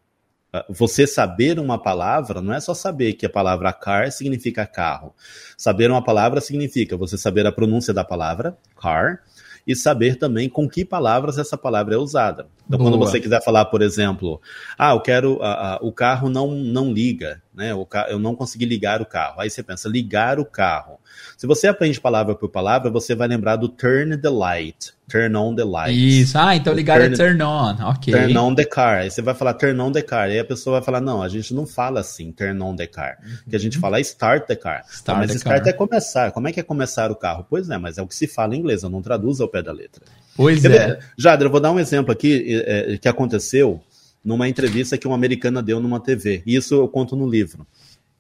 você 0.68 1.06
saber 1.06 1.58
uma 1.58 1.78
palavra 1.78 2.42
não 2.42 2.52
é 2.52 2.60
só 2.60 2.74
saber 2.74 3.14
que 3.14 3.24
a 3.24 3.30
palavra 3.30 3.72
car 3.72 4.10
significa 4.12 4.66
carro. 4.66 5.14
Saber 5.56 5.90
uma 5.90 6.04
palavra 6.04 6.40
significa 6.40 6.96
você 6.96 7.16
saber 7.16 7.46
a 7.46 7.52
pronúncia 7.52 7.94
da 7.94 8.04
palavra, 8.04 8.56
car, 8.80 9.20
e 9.66 9.74
saber 9.76 10.16
também 10.16 10.48
com 10.48 10.68
que 10.68 10.84
palavras 10.84 11.38
essa 11.38 11.56
palavra 11.56 11.94
é 11.94 11.98
usada. 11.98 12.48
Então, 12.66 12.78
Boa. 12.78 12.90
quando 12.90 12.98
você 12.98 13.20
quiser 13.20 13.42
falar, 13.42 13.66
por 13.66 13.80
exemplo, 13.80 14.40
ah, 14.76 14.92
eu 14.92 15.00
quero, 15.00 15.34
uh, 15.34 15.36
uh, 15.36 15.86
o 15.86 15.92
carro 15.92 16.28
não, 16.28 16.50
não 16.50 16.92
liga, 16.92 17.40
né? 17.54 17.74
O. 17.74 17.86
Eu 18.08 18.18
não 18.18 18.34
consegui 18.34 18.64
ligar 18.64 19.02
o 19.02 19.06
carro. 19.06 19.40
Aí 19.40 19.50
você 19.50 19.62
pensa, 19.62 19.88
ligar 19.88 20.38
o 20.38 20.44
carro. 20.44 20.98
Se 21.36 21.46
você 21.46 21.66
aprende 21.66 22.00
palavra 22.00 22.34
por 22.34 22.48
palavra, 22.48 22.90
você 22.90 23.14
vai 23.14 23.28
lembrar 23.28 23.56
do 23.56 23.68
turn 23.68 24.16
the 24.16 24.30
light, 24.30 24.92
turn 25.08 25.36
on 25.36 25.54
the 25.54 25.64
light. 25.64 25.92
Isso, 25.92 26.38
ah, 26.38 26.56
então 26.56 26.72
ligar 26.72 27.00
turn, 27.00 27.14
é 27.14 27.16
turn 27.16 27.42
on, 27.42 27.76
ok. 27.82 28.14
Turn 28.14 28.38
on 28.38 28.54
the 28.54 28.64
car. 28.64 29.00
Aí 29.00 29.10
você 29.10 29.20
vai 29.20 29.34
falar 29.34 29.54
turn 29.54 29.78
on 29.80 29.92
the 29.92 30.02
car. 30.02 30.28
Aí 30.28 30.38
a 30.38 30.44
pessoa 30.44 30.78
vai 30.78 30.84
falar, 30.84 31.00
não, 31.00 31.22
a 31.22 31.28
gente 31.28 31.52
não 31.52 31.66
fala 31.66 32.00
assim, 32.00 32.32
turn 32.32 32.60
on 32.62 32.74
the 32.74 32.86
car. 32.86 33.18
Que 33.48 33.56
a 33.56 33.58
gente 33.58 33.78
fala 33.78 33.98
é 33.98 34.00
start 34.00 34.46
the 34.46 34.56
car. 34.56 34.84
Start 34.88 35.18
mas 35.18 35.30
the 35.30 35.36
start 35.36 35.64
car. 35.64 35.68
é 35.68 35.72
começar. 35.72 36.32
Como 36.32 36.48
é 36.48 36.52
que 36.52 36.60
é 36.60 36.62
começar 36.62 37.10
o 37.10 37.16
carro? 37.16 37.46
Pois 37.48 37.68
é, 37.68 37.76
mas 37.76 37.98
é 37.98 38.02
o 38.02 38.06
que 38.06 38.14
se 38.14 38.26
fala 38.26 38.54
em 38.54 38.60
inglês, 38.60 38.82
eu 38.82 38.90
não 38.90 39.02
traduzo 39.02 39.42
ao 39.42 39.48
pé 39.48 39.62
da 39.62 39.72
letra. 39.72 40.02
Pois 40.34 40.64
é. 40.64 40.98
Jadra, 41.18 41.46
eu 41.46 41.50
vou 41.50 41.60
dar 41.60 41.72
um 41.72 41.78
exemplo 41.78 42.10
aqui 42.10 42.62
é, 42.64 42.96
que 42.96 43.08
aconteceu 43.08 43.82
numa 44.24 44.48
entrevista 44.48 44.96
que 44.96 45.06
uma 45.06 45.16
americana 45.16 45.62
deu 45.62 45.80
numa 45.80 46.00
TV. 46.00 46.42
Isso 46.46 46.74
eu 46.74 46.88
conto 46.88 47.16
no 47.16 47.28
livro. 47.28 47.66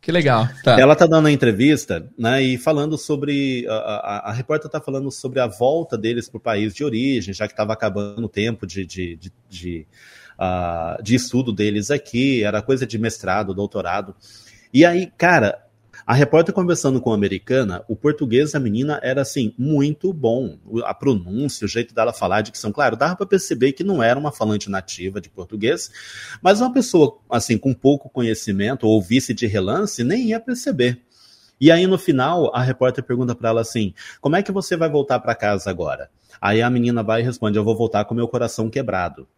Que 0.00 0.10
legal. 0.10 0.48
Tá. 0.64 0.80
Ela 0.80 0.96
tá 0.96 1.06
dando 1.06 1.28
a 1.28 1.30
entrevista, 1.30 2.10
né, 2.18 2.42
e 2.42 2.58
falando 2.58 2.98
sobre. 2.98 3.64
A, 3.68 3.74
a, 3.74 4.30
a 4.30 4.32
repórter 4.32 4.68
tá 4.68 4.80
falando 4.80 5.12
sobre 5.12 5.38
a 5.38 5.46
volta 5.46 5.96
deles 5.96 6.28
para 6.28 6.38
o 6.38 6.40
país 6.40 6.74
de 6.74 6.82
origem, 6.82 7.32
já 7.32 7.46
que 7.46 7.52
estava 7.52 7.72
acabando 7.72 8.24
o 8.24 8.28
tempo 8.28 8.66
de, 8.66 8.84
de, 8.84 9.14
de, 9.14 9.32
de, 9.48 9.86
uh, 10.36 11.00
de 11.00 11.14
estudo 11.14 11.52
deles 11.52 11.88
aqui, 11.88 12.42
era 12.42 12.60
coisa 12.60 12.84
de 12.84 12.98
mestrado, 12.98 13.54
doutorado. 13.54 14.16
E 14.74 14.84
aí, 14.84 15.08
cara, 15.16 15.62
a 16.06 16.14
repórter 16.14 16.54
conversando 16.54 17.00
com 17.00 17.12
a 17.12 17.14
americana, 17.14 17.84
o 17.88 17.94
português 17.94 18.52
da 18.52 18.60
menina 18.60 18.98
era 19.02 19.22
assim 19.22 19.54
muito 19.56 20.12
bom. 20.12 20.58
A 20.84 20.92
pronúncia, 20.92 21.64
o 21.64 21.68
jeito 21.68 21.94
dela 21.94 22.12
falar, 22.12 22.38
a 22.38 22.42
dicção, 22.42 22.72
claro, 22.72 22.96
dava 22.96 23.16
para 23.16 23.26
perceber 23.26 23.72
que 23.72 23.84
não 23.84 24.02
era 24.02 24.18
uma 24.18 24.32
falante 24.32 24.68
nativa 24.68 25.20
de 25.20 25.28
português, 25.30 25.90
mas 26.42 26.60
uma 26.60 26.72
pessoa 26.72 27.18
assim 27.30 27.56
com 27.56 27.72
pouco 27.72 28.08
conhecimento, 28.08 28.84
ou 28.86 28.94
ouvisse 28.94 29.32
de 29.32 29.46
relance, 29.46 30.02
nem 30.02 30.28
ia 30.28 30.40
perceber. 30.40 31.00
E 31.60 31.70
aí 31.70 31.86
no 31.86 31.96
final, 31.98 32.54
a 32.54 32.62
repórter 32.62 33.04
pergunta 33.04 33.34
para 33.34 33.50
ela 33.50 33.60
assim: 33.60 33.94
"Como 34.20 34.34
é 34.36 34.42
que 34.42 34.50
você 34.50 34.76
vai 34.76 34.90
voltar 34.90 35.20
para 35.20 35.34
casa 35.34 35.70
agora?" 35.70 36.10
Aí 36.40 36.60
a 36.60 36.68
menina 36.68 37.02
vai 37.02 37.20
e 37.20 37.24
responde: 37.24 37.56
"Eu 37.56 37.64
vou 37.64 37.76
voltar 37.76 38.04
com 38.04 38.14
meu 38.14 38.26
coração 38.26 38.68
quebrado." 38.68 39.28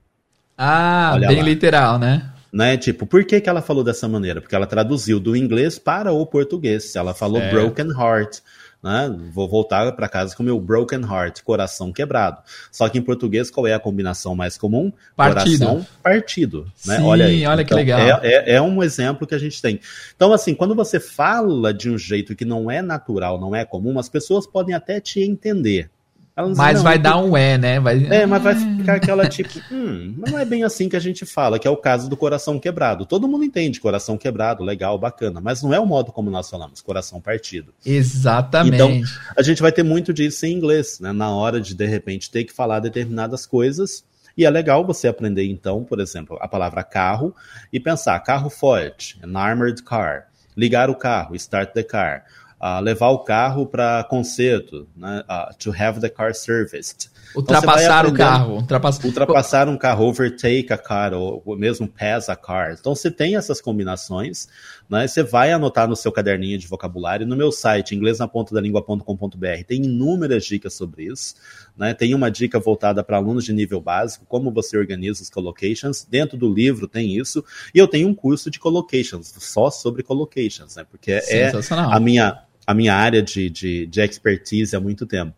Ah, 0.57 1.11
Olha 1.15 1.29
bem 1.29 1.39
lá. 1.39 1.43
literal, 1.43 1.99
né? 1.99 2.33
Né? 2.55 2.77
Tipo, 2.77 3.05
por 3.05 3.25
que, 3.25 3.41
que 3.41 3.49
ela 3.49 3.61
falou 3.61 3.83
dessa 3.83 4.07
maneira? 4.07 4.41
Porque 4.41 4.55
ela 4.55 4.67
traduziu 4.67 5.19
do 5.19 5.37
inglês 5.37 5.77
para 5.77 6.13
o 6.13 6.25
português. 6.25 6.95
Ela 6.95 7.13
falou 7.13 7.43
é. 7.43 7.51
broken 7.51 7.89
heart. 7.89 8.39
Né? 8.81 9.13
Vou 9.33 9.49
voltar 9.49 9.91
para 9.93 10.09
casa 10.09 10.37
com 10.37 10.43
meu 10.43 10.61
broken 10.61 11.01
heart, 11.01 11.43
coração 11.43 11.93
quebrado. 11.93 12.41
Só 12.71 12.89
que 12.89 12.97
em 12.97 13.03
português, 13.03 13.51
qual 13.51 13.67
é 13.67 13.75
a 13.75 13.81
combinação 13.81 14.37
mais 14.37 14.57
comum? 14.57 14.93
Partido. 15.17 15.67
Coração 15.67 15.87
partido. 16.01 16.73
Né? 16.87 16.99
Sim, 16.99 17.03
olha 17.03 17.27
aí. 17.27 17.45
Olha 17.45 17.63
então, 17.63 17.77
que 17.77 17.83
legal. 17.83 18.01
É, 18.01 18.21
é, 18.23 18.55
é, 18.55 18.63
um 18.63 18.83
exemplo 18.85 19.27
que 19.27 19.35
a 19.35 19.39
gente 19.39 19.61
tem. 19.61 19.81
Então, 20.15 20.33
assim, 20.33 20.55
quando 20.55 20.77
você 20.77 21.01
fala 21.01 21.75
de 21.75 21.91
um 21.91 21.99
jeito 21.99 22.37
que 22.37 22.45
não 22.45 22.71
é 22.71 22.81
natural, 22.81 23.41
não 23.41 23.57
é 23.57 23.65
comum, 23.65 23.99
as 23.99 24.09
pessoas 24.09 24.47
podem 24.47 24.77
até 24.77 25.01
te 25.01 25.21
entender. 25.21 25.91
Mas 26.37 26.77
assim, 26.77 26.83
vai 26.83 26.99
dar 26.99 27.19
um 27.19 27.37
é, 27.37 27.57
né? 27.57 27.79
Vai... 27.79 28.05
É, 28.07 28.27
mas 28.27 28.43
vai 28.43 28.55
ficar 28.57 28.95
aquela 28.97 29.27
tipo, 29.31 29.51
hum, 29.71 30.17
não 30.19 30.37
é 30.37 30.45
bem 30.45 30.65
assim 30.65 30.89
que 30.89 30.97
a 30.97 31.01
gente 31.01 31.25
fala, 31.25 31.61
que 31.61 31.69
é 31.69 31.71
o 31.71 31.77
caso 31.77 32.11
do 32.11 32.17
coração 32.17 32.59
quebrado. 32.59 33.07
Todo 33.07 33.29
mundo 33.29 33.45
entende 33.45 33.79
coração 33.79 34.19
quebrado, 34.19 34.65
legal, 34.65 34.99
bacana, 34.99 35.41
mas 35.41 35.63
não 35.63 35.73
é 35.73 35.79
o 35.79 35.87
modo 35.87 36.11
como 36.11 36.31
nós 36.31 36.51
falamos, 36.51 36.81
coração 36.81 37.21
partido. 37.21 37.73
Exatamente. 37.87 38.75
Então, 38.75 39.01
a 39.37 39.43
gente 39.43 39.63
vai 39.63 39.71
ter 39.71 39.85
muito 39.85 40.13
disso 40.13 40.45
em 40.45 40.53
inglês, 40.53 40.99
né? 40.99 41.13
Na 41.13 41.31
hora 41.31 41.61
de, 41.61 41.73
de 41.73 41.87
repente, 41.87 42.31
ter 42.31 42.43
que 42.43 42.53
falar 42.53 42.81
determinadas 42.81 43.47
coisas. 43.47 44.05
E 44.37 44.45
é 44.45 44.51
legal 44.51 44.85
você 44.85 45.07
aprender, 45.07 45.45
então, 45.45 45.85
por 45.85 46.01
exemplo, 46.01 46.37
a 46.41 46.49
palavra 46.49 46.83
carro 46.83 47.33
e 47.73 47.79
pensar 47.79 48.19
carro 48.19 48.51
forte, 48.51 49.17
an 49.23 49.39
armored 49.39 49.85
car. 49.85 50.27
Ligar 50.57 50.91
o 50.91 50.97
carro, 50.97 51.37
start 51.37 51.73
the 51.73 51.85
car 51.85 52.25
uh, 52.65 52.81
levar 52.81 53.11
o 53.11 53.19
carro 53.19 53.67
para 53.67 54.03
conserto, 54.05 54.89
né? 54.97 55.23
Uh, 55.29 55.55
to 55.59 55.71
have 55.71 56.01
the 56.01 56.09
car 56.09 56.35
serviced. 56.35 57.11
Ultrapassar 57.37 58.05
então, 58.05 58.15
o 58.15 58.17
carro. 58.17 58.55
Ultrapass... 58.55 59.05
Ultrapassar 59.05 59.69
um 59.69 59.77
carro, 59.77 60.07
overtake 60.07 60.73
a 60.73 60.79
car, 60.79 61.13
ou, 61.13 61.43
ou 61.45 61.59
mesmo 61.59 61.87
pass 61.89 62.29
a 62.29 62.37
car. 62.37 62.77
Então 62.79 62.95
você 62.95 63.11
tem 63.11 63.37
essas 63.37 63.61
combinações, 63.61 64.49
né? 64.89 65.07
Você 65.07 65.23
vai 65.23 65.53
anotar 65.53 65.89
no 65.89 65.97
seu 65.97 66.13
caderninho 66.13 66.57
de 66.57 66.67
vocabulário. 66.67 67.27
No 67.27 67.37
meu 67.37 67.51
site, 67.53 67.95
inglesnapontadalingua.com.br, 67.95 69.65
tem 69.67 69.85
inúmeras 69.85 70.47
dicas 70.47 70.75
sobre 70.75 71.05
isso. 71.05 71.35
Né? 71.77 71.93
Tem 71.93 72.15
uma 72.15 72.31
dica 72.31 72.61
voltada 72.61 73.03
para 73.03 73.17
alunos 73.17 73.45
de 73.45 73.53
nível 73.53 73.81
básico, 73.81 74.25
como 74.27 74.53
você 74.53 74.79
organiza 74.79 75.23
os 75.23 75.31
collocations. 75.31 76.07
Dentro 76.09 76.39
do 76.39 76.53
livro 76.53 76.87
tem 76.87 77.17
isso. 77.17 77.45
E 77.75 77.79
eu 77.79 77.89
tenho 77.89 78.09
um 78.09 78.15
curso 78.15 78.51
de 78.51 78.61
collocations, 78.61 79.35
só 79.39 79.71
sobre 79.71 80.03
collocations, 80.03 80.77
né? 80.77 80.87
Porque 80.89 81.13
é 81.13 81.51
a 81.91 81.99
minha, 81.99 82.45
a 82.67 82.75
minha 82.75 82.95
área 82.95 83.23
de, 83.23 83.51
de, 83.51 83.87
de 83.87 84.01
expertise 84.01 84.75
há 84.75 84.81
muito 84.81 85.07
tempo. 85.07 85.33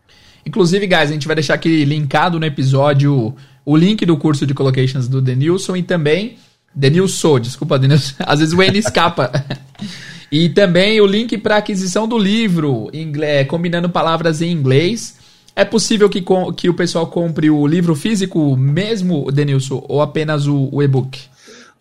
Inclusive, 0.44 0.86
guys, 0.86 1.10
a 1.10 1.12
gente 1.12 1.26
vai 1.26 1.34
deixar 1.34 1.54
aqui 1.54 1.84
linkado 1.84 2.38
no 2.38 2.46
episódio 2.46 3.34
o 3.64 3.76
link 3.76 4.06
do 4.06 4.16
curso 4.16 4.46
de 4.46 4.54
collocations 4.54 5.08
do 5.08 5.20
Denilson 5.20 5.76
e 5.76 5.82
também. 5.82 6.36
Denilson, 6.72 7.40
desculpa, 7.40 7.78
Denilson. 7.78 8.14
Às 8.24 8.38
vezes 8.38 8.54
o 8.54 8.62
N 8.62 8.78
escapa. 8.78 9.32
e 10.30 10.48
também 10.48 11.00
o 11.00 11.06
link 11.06 11.36
para 11.38 11.56
aquisição 11.56 12.06
do 12.06 12.16
livro, 12.16 12.88
inglês, 12.92 13.48
combinando 13.48 13.88
palavras 13.88 14.40
em 14.40 14.52
inglês. 14.52 15.16
É 15.56 15.64
possível 15.64 16.08
que, 16.08 16.22
que 16.54 16.68
o 16.68 16.74
pessoal 16.74 17.06
compre 17.06 17.50
o 17.50 17.66
livro 17.66 17.96
físico 17.96 18.56
mesmo, 18.56 19.32
Denilson, 19.32 19.84
ou 19.88 20.00
apenas 20.00 20.46
o, 20.46 20.68
o 20.70 20.82
e-book? 20.82 21.18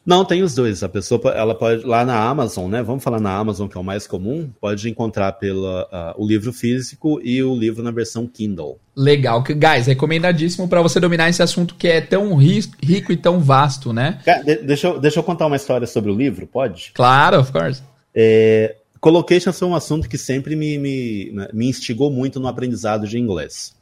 Não, 0.05 0.23
tem 0.23 0.43
os 0.43 0.53
dois. 0.53 0.83
A 0.83 0.89
pessoa, 0.89 1.19
ela 1.31 1.55
pode, 1.55 1.83
lá 1.83 2.05
na 2.05 2.17
Amazon, 2.17 2.69
né? 2.69 2.83
Vamos 2.83 3.03
falar 3.03 3.19
na 3.19 3.35
Amazon, 3.35 3.67
que 3.67 3.75
é 3.75 3.81
o 3.81 3.83
mais 3.83 4.05
comum, 4.05 4.49
pode 4.61 4.87
encontrar 4.87 5.31
pela, 5.33 5.85
uh, 5.85 6.23
o 6.23 6.27
livro 6.27 6.53
físico 6.53 7.19
e 7.23 7.41
o 7.41 7.55
livro 7.55 7.81
na 7.81 7.91
versão 7.91 8.27
Kindle. 8.27 8.77
Legal. 8.95 9.43
Guys, 9.43 9.87
recomendadíssimo 9.87 10.67
para 10.67 10.81
você 10.81 10.99
dominar 10.99 11.29
esse 11.29 11.41
assunto 11.41 11.73
que 11.75 11.87
é 11.87 12.01
tão 12.01 12.35
rico 12.35 13.11
e 13.11 13.17
tão 13.17 13.39
vasto, 13.39 13.91
né? 13.91 14.19
Deixa 14.63 14.87
eu, 14.87 14.99
deixa 14.99 15.19
eu 15.19 15.23
contar 15.23 15.47
uma 15.47 15.55
história 15.55 15.87
sobre 15.87 16.11
o 16.11 16.15
livro, 16.15 16.45
pode? 16.45 16.91
Claro, 16.93 17.39
of 17.39 17.51
course. 17.51 17.81
É, 18.13 18.75
collocations 18.99 19.57
foi 19.57 19.67
um 19.67 19.75
assunto 19.75 20.07
que 20.07 20.17
sempre 20.17 20.55
me, 20.55 20.77
me, 20.77 21.31
me 21.51 21.67
instigou 21.67 22.11
muito 22.11 22.39
no 22.39 22.47
aprendizado 22.47 23.07
de 23.07 23.17
inglês. 23.17 23.75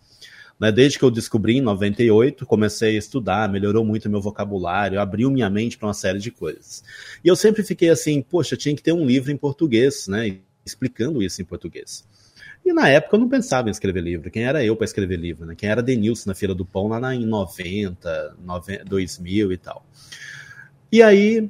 Né? 0.63 0.71
Desde 0.71 0.97
que 0.97 1.04
eu 1.04 1.12
descobri 1.12 1.58
em 1.58 1.62
98, 1.62 2.45
comecei 2.45 2.95
a 2.95 2.97
estudar, 2.97 3.49
melhorou 3.49 3.84
muito 3.84 4.10
meu 4.10 4.21
vocabulário, 4.21 4.97
abriu 4.97 5.30
minha 5.30 5.49
mente 5.49 5.78
para 5.78 5.89
uma 5.89 5.93
série 5.93 6.19
de 6.19 6.32
coisas. 6.32 6.82
E 7.21 7.28
eu 7.28 7.36
sempre 7.36 7.63
fiquei 7.63 7.89
assim, 7.89 8.21
poxa, 8.21 8.56
tinha 8.56 8.73
que 8.73 8.82
ter 8.82 8.93
um 8.93 9.06
livro 9.06 9.30
em 9.30 9.36
português, 9.36 10.08
né? 10.08 10.38
Explicando 10.65 11.21
isso 11.21 11.41
em 11.41 11.45
português. 11.45 12.08
E 12.65 12.71
na 12.71 12.88
época 12.88 13.17
eu 13.17 13.19
não 13.19 13.28
pensava 13.28 13.67
em 13.67 13.71
escrever 13.71 14.02
livro. 14.02 14.32
Quem 14.32 14.45
era 14.45 14.63
eu 14.63 14.73
para 14.73 14.86
escrever 14.86 15.19
livro? 15.19 15.45
Né? 15.45 15.54
Quem 15.54 15.67
era 15.67 15.84
Denilson 15.84 16.30
na 16.30 16.34
Feira 16.34 16.56
do 16.56 16.63
Pão 16.63 16.88
lá 16.88 16.97
na, 16.97 17.13
em 17.13 17.26
90, 17.26 18.38
90, 18.41 18.86
2000 18.86 19.52
e 19.52 19.58
tal. 19.58 19.86
E 20.89 21.04
aí 21.04 21.49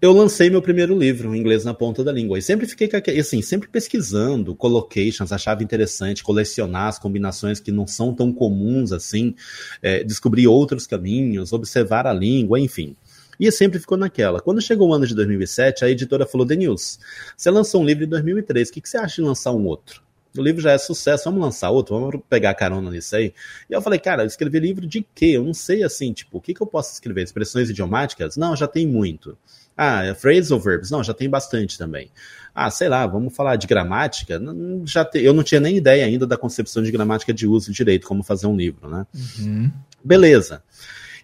eu 0.00 0.12
lancei 0.12 0.48
meu 0.48 0.62
primeiro 0.62 0.96
livro, 0.96 1.34
Inglês 1.34 1.64
na 1.64 1.74
Ponta 1.74 2.04
da 2.04 2.12
Língua. 2.12 2.38
E 2.38 2.42
sempre 2.42 2.66
fiquei, 2.66 2.88
assim, 3.18 3.42
sempre 3.42 3.68
pesquisando 3.68 4.54
collocations, 4.54 5.32
achava 5.32 5.62
interessante 5.62 6.22
colecionar 6.22 6.86
as 6.86 6.98
combinações 7.00 7.58
que 7.58 7.72
não 7.72 7.86
são 7.86 8.14
tão 8.14 8.32
comuns 8.32 8.92
assim, 8.92 9.34
é, 9.82 10.04
descobrir 10.04 10.46
outros 10.46 10.86
caminhos, 10.86 11.52
observar 11.52 12.06
a 12.06 12.12
língua, 12.12 12.60
enfim. 12.60 12.94
E 13.40 13.50
sempre 13.50 13.78
ficou 13.80 13.98
naquela. 13.98 14.40
Quando 14.40 14.60
chegou 14.60 14.88
o 14.88 14.94
ano 14.94 15.06
de 15.06 15.14
2007, 15.14 15.84
a 15.84 15.90
editora 15.90 16.26
falou: 16.26 16.46
Denils, 16.46 16.98
você 17.36 17.50
lançou 17.50 17.82
um 17.82 17.84
livro 17.84 18.04
em 18.04 18.08
2003, 18.08 18.68
o 18.68 18.72
que, 18.72 18.80
que 18.80 18.88
você 18.88 18.98
acha 18.98 19.16
de 19.16 19.22
lançar 19.22 19.52
um 19.52 19.64
outro? 19.64 20.02
o 20.36 20.42
livro 20.42 20.60
já 20.60 20.72
é 20.72 20.78
sucesso, 20.78 21.24
vamos 21.24 21.40
lançar 21.40 21.70
outro, 21.70 21.98
vamos 21.98 22.20
pegar 22.28 22.54
carona 22.54 22.90
nisso 22.90 23.16
aí. 23.16 23.32
E 23.68 23.72
eu 23.72 23.82
falei, 23.82 23.98
cara, 23.98 24.22
eu 24.22 24.26
escrevi 24.26 24.60
livro 24.60 24.86
de 24.86 25.04
quê? 25.14 25.26
Eu 25.26 25.44
não 25.44 25.54
sei 25.54 25.82
assim, 25.82 26.12
tipo, 26.12 26.38
o 26.38 26.40
que, 26.40 26.54
que 26.54 26.60
eu 26.60 26.66
posso 26.66 26.92
escrever? 26.92 27.22
Expressões 27.22 27.70
idiomáticas? 27.70 28.36
Não, 28.36 28.54
já 28.54 28.68
tem 28.68 28.86
muito. 28.86 29.36
Ah, 29.78 30.04
é 30.04 30.12
phrasal 30.12 30.58
verbs? 30.58 30.90
Não, 30.90 31.04
já 31.04 31.14
tem 31.14 31.30
bastante 31.30 31.78
também. 31.78 32.10
Ah, 32.52 32.68
sei 32.68 32.88
lá, 32.88 33.06
vamos 33.06 33.36
falar 33.36 33.54
de 33.54 33.68
gramática? 33.68 34.40
Já 34.84 35.04
te, 35.04 35.20
eu 35.20 35.32
não 35.32 35.44
tinha 35.44 35.60
nem 35.60 35.76
ideia 35.76 36.04
ainda 36.04 36.26
da 36.26 36.36
concepção 36.36 36.82
de 36.82 36.90
gramática 36.90 37.32
de 37.32 37.46
uso 37.46 37.70
direito, 37.70 38.08
como 38.08 38.24
fazer 38.24 38.48
um 38.48 38.56
livro, 38.56 38.90
né? 38.90 39.06
Uhum. 39.38 39.70
Beleza. 40.02 40.60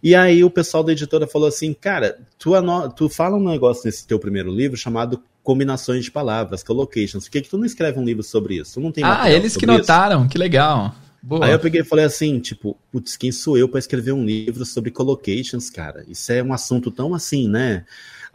E 0.01 0.14
aí 0.14 0.45
o 0.45 0.51
pessoal 0.51 0.85
da 0.85 0.93
editora 0.93 1.27
falou 1.27 1.49
assim, 1.49 1.73
cara, 1.73 2.17
tu, 2.38 2.53
tu 2.95 3.09
fala 3.09 3.37
um 3.37 3.51
negócio 3.51 3.83
nesse 3.87 4.07
teu 4.07 4.21
primeiro 4.21 4.55
livro 4.55 4.77
chamado 4.77 5.21
combinações 5.43 6.05
de 6.05 6.11
palavras, 6.11 6.62
collocations. 6.62 7.25
Por 7.25 7.31
que, 7.33 7.43
que 7.43 7.49
tu 7.51 7.59
não 7.59 7.64
escreve 7.64 7.99
um 7.99 8.05
livro 8.05 8.23
sobre 8.23 8.57
isso? 8.57 8.75
Tu 8.75 8.81
não 8.81 8.93
tem 8.93 9.03
Ah, 9.03 9.29
eles 9.29 9.57
que 9.57 9.67
notaram, 9.67 10.21
isso? 10.21 10.29
que 10.29 10.38
legal. 10.38 10.95
Boa. 11.21 11.47
Aí 11.47 11.53
eu 11.53 11.59
peguei 11.59 11.81
e 11.81 11.85
falei 11.85 12.05
assim, 12.05 12.38
tipo, 12.38 12.77
putz, 12.93 13.17
quem 13.17 13.33
sou 13.33 13.57
eu 13.57 13.67
para 13.69 13.79
escrever 13.79 14.12
um 14.12 14.25
livro 14.25 14.64
sobre 14.67 14.90
collocations, 14.90 15.71
cara? 15.71 16.05
Isso 16.07 16.31
é 16.31 16.43
um 16.43 16.53
assunto 16.53 16.90
tão 16.90 17.14
assim, 17.14 17.49
né? 17.49 17.85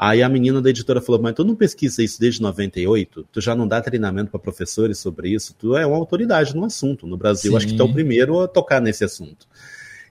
Aí 0.01 0.23
a 0.23 0.29
menina 0.29 0.61
da 0.61 0.69
editora 0.69 1.01
falou, 1.01 1.21
mas 1.21 1.33
tu 1.33 1.43
não 1.43 1.53
pesquisa 1.53 2.01
isso 2.01 2.17
desde 2.21 2.41
98? 2.41 3.27
Tu 3.29 3.41
já 3.41 3.53
não 3.53 3.67
dá 3.67 3.81
treinamento 3.81 4.31
para 4.31 4.39
professores 4.39 4.97
sobre 4.97 5.27
isso? 5.27 5.53
Tu 5.59 5.75
é 5.75 5.85
uma 5.85 5.97
autoridade 5.97 6.55
no 6.55 6.63
assunto. 6.63 7.05
No 7.05 7.17
Brasil, 7.17 7.51
Sim. 7.51 7.57
acho 7.57 7.67
que 7.67 7.75
tu 7.75 7.81
é 7.81 7.85
o 7.85 7.91
primeiro 7.91 8.39
a 8.39 8.47
tocar 8.47 8.79
nesse 8.79 9.03
assunto. 9.03 9.45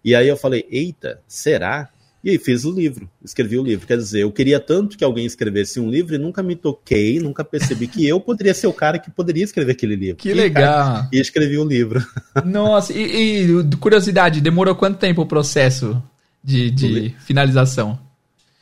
E 0.05 0.15
aí 0.15 0.29
eu 0.29 0.37
falei, 0.37 0.67
eita, 0.71 1.23
será? 1.27 1.89
E 2.23 2.29
aí 2.29 2.39
fiz 2.39 2.67
o 2.67 2.71
livro, 2.71 3.09
escrevi 3.25 3.59
o 3.59 3.63
livro. 3.63 3.87
Quer 3.87 3.97
dizer, 3.97 4.25
eu 4.25 4.31
queria 4.31 4.61
tanto 4.61 4.95
que 4.95 5.03
alguém 5.03 5.25
escrevesse 5.25 5.81
um 5.81 5.89
livro 5.89 6.15
e 6.15 6.19
nunca 6.19 6.43
me 6.43 6.55
toquei, 6.55 7.19
nunca 7.19 7.43
percebi 7.43 7.87
que 7.87 8.07
eu 8.07 8.21
poderia 8.21 8.53
ser 8.53 8.67
o 8.67 8.75
cara 8.75 8.99
que 8.99 9.11
poderia 9.11 9.45
escrever 9.45 9.73
aquele 9.73 9.97
livro. 9.97 10.17
Que 10.17 10.29
e, 10.29 10.35
legal! 10.35 10.97
Cara, 10.97 11.09
e 11.11 11.19
escrevi 11.19 11.57
o 11.57 11.65
livro. 11.65 12.07
Nossa, 12.45 12.93
e, 12.93 13.47
e, 13.47 13.77
curiosidade, 13.77 14.43
demorou 14.43 14.75
quanto 14.75 14.99
tempo 14.99 15.23
o 15.23 15.27
processo 15.27 16.03
de, 16.45 16.71
de 16.71 17.15
finalização? 17.21 18.07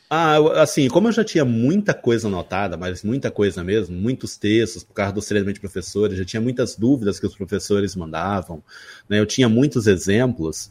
Ah, 0.09 0.63
assim, 0.63 0.89
como 0.89 1.09
eu 1.09 1.13
já 1.13 1.25
tinha 1.25 1.45
muita 1.45 1.93
coisa 1.93 2.29
anotada, 2.29 2.77
mas 2.77 3.03
muita 3.03 3.31
coisa 3.31 3.65
mesmo, 3.65 3.97
muitos 3.97 4.37
textos 4.37 4.85
por 4.85 4.95
causa 4.95 5.13
do 5.13 5.21
treinamento 5.21 5.55
de 5.55 5.61
professores, 5.61 6.17
já 6.17 6.25
tinha 6.25 6.41
muitas 6.41 6.77
dúvidas 6.77 7.19
que 7.19 7.27
os 7.27 7.35
professores 7.35 7.97
mandavam, 7.97 8.63
né, 9.09 9.19
eu 9.19 9.27
tinha 9.27 9.49
muitos 9.49 9.89
exemplos, 9.89 10.71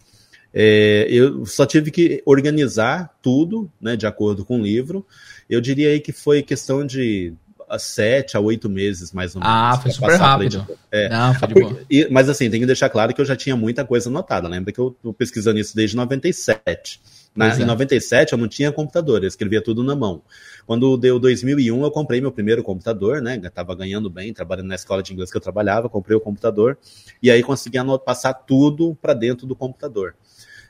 é, 0.57 1.05
eu 1.09 1.45
só 1.45 1.65
tive 1.65 1.91
que 1.91 2.23
organizar 2.25 3.13
tudo, 3.21 3.69
né, 3.81 3.97
de 3.97 4.07
acordo 4.07 4.45
com 4.45 4.61
o 4.61 4.63
livro. 4.63 5.05
Eu 5.49 5.59
diria 5.59 5.89
aí 5.89 5.99
que 5.99 6.13
foi 6.13 6.41
questão 6.41 6.85
de 6.85 7.33
sete 7.77 8.37
a 8.37 8.39
oito 8.39 8.69
meses, 8.69 9.11
mais 9.11 9.35
ou 9.35 9.41
menos. 9.41 9.53
Ah, 9.53 9.77
foi 9.81 9.91
super 9.91 10.15
rápido. 10.15 10.65
É. 10.89 11.09
Não, 11.09 11.33
foi 11.33 11.47
de 11.49 11.53
boa. 11.55 11.79
Mas 12.09 12.29
assim, 12.29 12.49
tem 12.49 12.61
que 12.61 12.65
deixar 12.65 12.89
claro 12.89 13.13
que 13.13 13.19
eu 13.19 13.25
já 13.25 13.35
tinha 13.35 13.57
muita 13.57 13.83
coisa 13.83 14.09
anotada. 14.09 14.47
Lembra 14.47 14.71
que 14.71 14.79
eu 14.79 14.95
tô 15.03 15.11
pesquisando 15.11 15.59
isso 15.59 15.75
desde 15.75 15.97
97. 15.97 17.01
É. 17.37 17.61
Em 17.61 17.65
97 17.65 18.31
eu 18.31 18.37
não 18.37 18.47
tinha 18.47 18.71
computador, 18.71 19.21
eu 19.21 19.27
escrevia 19.27 19.61
tudo 19.61 19.83
na 19.83 19.95
mão. 19.95 20.21
Quando 20.65 20.95
deu 20.97 21.19
2001 21.19 21.83
eu 21.83 21.91
comprei 21.91 22.21
meu 22.21 22.31
primeiro 22.31 22.63
computador, 22.63 23.21
né? 23.21 23.37
Tava 23.53 23.75
ganhando 23.75 24.09
bem, 24.09 24.33
trabalhando 24.33 24.67
na 24.67 24.75
escola 24.75 25.03
de 25.03 25.11
inglês 25.11 25.29
que 25.29 25.37
eu 25.37 25.41
trabalhava, 25.41 25.89
comprei 25.89 26.15
o 26.15 26.21
computador 26.21 26.77
e 27.21 27.29
aí 27.29 27.43
consegui 27.43 27.77
passar 28.05 28.33
tudo 28.33 28.95
para 29.01 29.13
dentro 29.13 29.45
do 29.45 29.55
computador. 29.55 30.15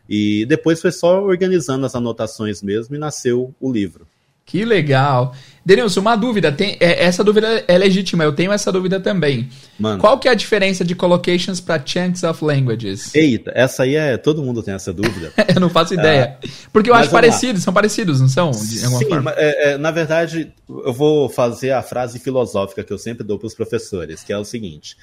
E 0.10 0.46
depois 0.48 0.82
foi 0.82 0.92
só 0.92 1.24
organizando 1.24 1.86
as 1.86 1.96
anotações 1.96 2.62
mesmo 2.62 2.96
e 2.96 2.98
nasceu 2.98 3.54
o 3.60 3.72
livro. 3.72 4.08
Que 4.46 4.64
legal. 4.64 5.34
Denilson, 5.66 6.02
uma 6.02 6.16
dúvida. 6.16 6.52
Tem, 6.52 6.78
é, 6.80 7.04
essa 7.04 7.24
dúvida 7.24 7.66
é 7.68 7.76
legítima, 7.76 8.24
eu 8.24 8.32
tenho 8.32 8.52
essa 8.52 8.72
dúvida 8.72 9.00
também. 9.00 9.50
Mano. 9.80 10.00
Qual 10.00 10.20
que 10.20 10.28
é 10.28 10.32
a 10.32 10.36
diferença 10.36 10.86
de 10.86 10.94
collocations 10.94 11.60
para 11.60 11.84
chunks 11.84 12.22
of 12.22 12.46
languages? 12.46 13.14
Eita, 13.16 13.52
essa 13.56 13.82
aí 13.82 13.96
é. 13.96 14.16
Todo 14.18 14.44
mundo 14.44 14.62
tem 14.62 14.76
essa 14.76 14.94
dúvida. 14.94 15.34
eu 15.54 15.60
não 15.60 15.70
faço 15.70 15.96
ideia. 15.96 16.38
É, 16.44 16.48
Porque 16.72 16.92
eu 16.92 16.94
acho 16.94 17.10
parecidos, 17.10 17.64
são 17.64 17.74
parecidos, 17.74 18.22
não 18.22 18.30
são? 18.30 18.52
De 18.52 18.84
alguma 18.84 19.00
Sim, 19.00 19.10
forma? 19.10 19.34
É, 19.36 19.72
é, 19.72 19.78
na 19.80 19.90
verdade, 19.90 20.54
eu 20.70 20.94
vou 20.94 21.28
fazer 21.28 21.72
a 21.72 21.82
frase 21.82 22.20
filosófica 22.20 22.84
que 22.84 22.94
eu 22.94 23.00
sempre 23.00 23.24
dou 23.24 23.40
para 23.40 23.48
os 23.48 23.56
professores, 23.56 24.24
que 24.24 24.32
é 24.32 24.38
o 24.38 24.46
seguinte: 24.46 24.96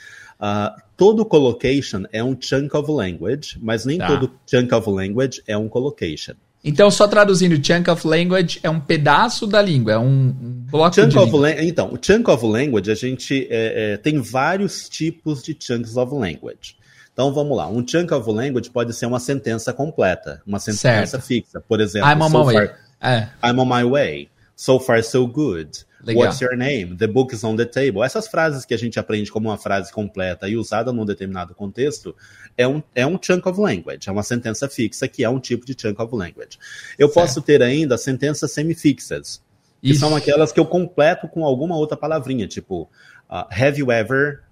Uh, 0.42 0.74
todo 0.96 1.24
collocation 1.24 2.02
é 2.12 2.22
um 2.22 2.36
chunk 2.38 2.76
of 2.76 2.90
language, 2.90 3.56
mas 3.62 3.84
nem 3.84 3.98
tá. 3.98 4.08
todo 4.08 4.28
chunk 4.44 4.74
of 4.74 4.90
language 4.90 5.40
é 5.46 5.56
um 5.56 5.68
collocation. 5.68 6.34
Então, 6.64 6.90
só 6.90 7.08
traduzindo, 7.08 7.64
chunk 7.64 7.90
of 7.90 8.06
language 8.06 8.60
é 8.62 8.70
um 8.70 8.78
pedaço 8.78 9.46
da 9.48 9.60
língua, 9.60 9.92
é 9.94 9.98
um 9.98 10.32
bloco 10.70 10.94
chunk 10.94 11.08
de 11.08 11.18
of 11.18 11.32
língua. 11.32 11.64
Então, 11.64 11.92
o 11.92 11.98
chunk 12.00 12.30
of 12.30 12.46
language, 12.46 12.90
a 12.90 12.94
gente 12.94 13.48
é, 13.50 13.94
é, 13.94 13.96
tem 13.96 14.20
vários 14.20 14.88
tipos 14.88 15.42
de 15.42 15.56
chunks 15.58 15.96
of 15.96 16.14
language. 16.14 16.76
Então, 17.12 17.34
vamos 17.34 17.56
lá. 17.56 17.68
Um 17.68 17.86
chunk 17.86 18.14
of 18.14 18.30
language 18.30 18.70
pode 18.70 18.94
ser 18.94 19.06
uma 19.06 19.18
sentença 19.18 19.72
completa, 19.72 20.40
uma 20.46 20.60
sentença 20.60 21.06
certo. 21.06 21.26
fixa. 21.26 21.60
Por 21.60 21.80
exemplo, 21.80 22.08
I'm 22.08 22.22
on 22.22 22.30
so 22.30 22.38
my 22.38 22.52
far, 22.52 22.54
way. 22.54 22.70
É. 23.00 23.28
I'm 23.44 23.58
on 23.58 23.66
my 23.66 23.84
way. 23.84 24.28
So 24.54 24.78
far, 24.78 25.02
so 25.02 25.26
good. 25.26 25.84
Legal. 26.04 26.24
What's 26.24 26.40
your 26.40 26.56
name? 26.56 26.96
The 26.96 27.06
book 27.06 27.32
is 27.32 27.44
on 27.44 27.56
the 27.56 27.64
table. 27.64 28.02
Essas 28.02 28.26
frases 28.26 28.64
que 28.64 28.74
a 28.74 28.76
gente 28.76 28.98
aprende 28.98 29.30
como 29.30 29.48
uma 29.48 29.56
frase 29.56 29.92
completa 29.92 30.48
e 30.48 30.56
usada 30.56 30.92
num 30.92 31.04
determinado 31.04 31.54
contexto 31.54 32.14
é 32.56 32.66
um, 32.66 32.82
é 32.94 33.06
um 33.06 33.18
chunk 33.20 33.48
of 33.48 33.60
language, 33.60 34.08
é 34.08 34.12
uma 34.12 34.22
sentença 34.22 34.68
fixa 34.68 35.06
que 35.06 35.22
é 35.22 35.30
um 35.30 35.38
tipo 35.38 35.64
de 35.64 35.76
chunk 35.80 36.00
of 36.02 36.14
language. 36.14 36.58
Eu 36.98 37.08
certo. 37.08 37.14
posso 37.14 37.42
ter 37.42 37.62
ainda 37.62 37.96
sentenças 37.96 38.50
semifixas, 38.52 39.40
que 39.80 39.94
são 39.94 40.14
aquelas 40.14 40.52
que 40.52 40.58
eu 40.58 40.66
completo 40.66 41.28
com 41.28 41.44
alguma 41.44 41.76
outra 41.76 41.96
palavrinha, 41.96 42.46
tipo, 42.46 42.82
uh, 43.30 43.46
have 43.50 43.78
you 43.78 43.90
ever 43.90 44.42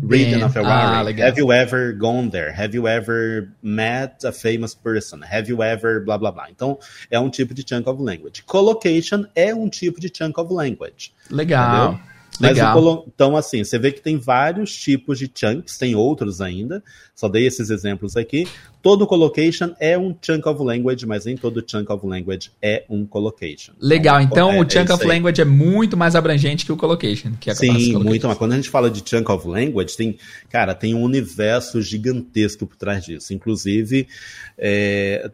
Ridden 0.00 0.42
a 0.42 0.48
Ferrari. 0.48 1.14
Ah, 1.20 1.26
Have 1.26 1.38
you 1.38 1.52
ever 1.52 1.92
gone 1.92 2.30
there? 2.30 2.52
Have 2.52 2.74
you 2.74 2.86
ever 2.86 3.48
met 3.62 4.22
a 4.24 4.32
famous 4.32 4.74
person? 4.74 5.22
Have 5.22 5.48
you 5.48 5.62
ever 5.62 6.00
blá 6.00 6.18
blá 6.18 6.32
blá. 6.32 6.48
Então, 6.48 6.78
é 7.10 7.18
um 7.18 7.28
tipo 7.28 7.52
de 7.52 7.64
chunk 7.68 7.88
of 7.88 8.00
language. 8.00 8.42
Collocation 8.44 9.26
é 9.34 9.54
um 9.54 9.68
tipo 9.68 10.00
de 10.00 10.10
chunk 10.12 10.38
of 10.38 10.52
language. 10.52 11.12
Legal. 11.30 11.94
Entendeu? 11.94 12.09
Legal. 12.40 13.04
então, 13.06 13.36
assim, 13.36 13.62
você 13.62 13.78
vê 13.78 13.92
que 13.92 14.00
tem 14.00 14.16
vários 14.16 14.74
tipos 14.74 15.18
de 15.18 15.30
chunks, 15.32 15.76
tem 15.76 15.94
outros 15.94 16.40
ainda, 16.40 16.82
só 17.14 17.28
dei 17.28 17.46
esses 17.46 17.70
exemplos 17.70 18.16
aqui. 18.16 18.48
Todo 18.82 19.06
collocation 19.06 19.74
é 19.78 19.98
um 19.98 20.16
chunk 20.22 20.48
of 20.48 20.62
language, 20.62 21.06
mas 21.06 21.26
nem 21.26 21.36
todo 21.36 21.62
chunk 21.66 21.92
of 21.92 22.06
language 22.06 22.50
é 22.62 22.84
um 22.88 23.04
collocation. 23.04 23.74
Legal, 23.78 24.22
então, 24.22 24.50
então 24.50 24.66
o 24.66 24.70
chunk 24.70 24.90
é 24.90 24.94
of 24.94 25.04
language 25.06 25.40
é 25.40 25.44
muito 25.44 25.96
mais 25.96 26.16
abrangente 26.16 26.64
que 26.64 26.72
o 26.72 26.76
collocation. 26.76 27.32
Que 27.38 27.50
é 27.50 27.54
Sim, 27.54 27.98
muito 27.98 28.26
mais. 28.26 28.38
Quando 28.38 28.52
a 28.52 28.56
gente 28.56 28.70
fala 28.70 28.90
de 28.90 29.02
chunk 29.04 29.30
of 29.30 29.46
language, 29.46 29.96
tem, 29.96 30.16
cara, 30.48 30.74
tem 30.74 30.94
um 30.94 31.02
universo 31.02 31.82
gigantesco 31.82 32.66
por 32.66 32.76
trás 32.76 33.04
disso. 33.04 33.34
Inclusive, 33.34 34.08
é, 34.56 35.30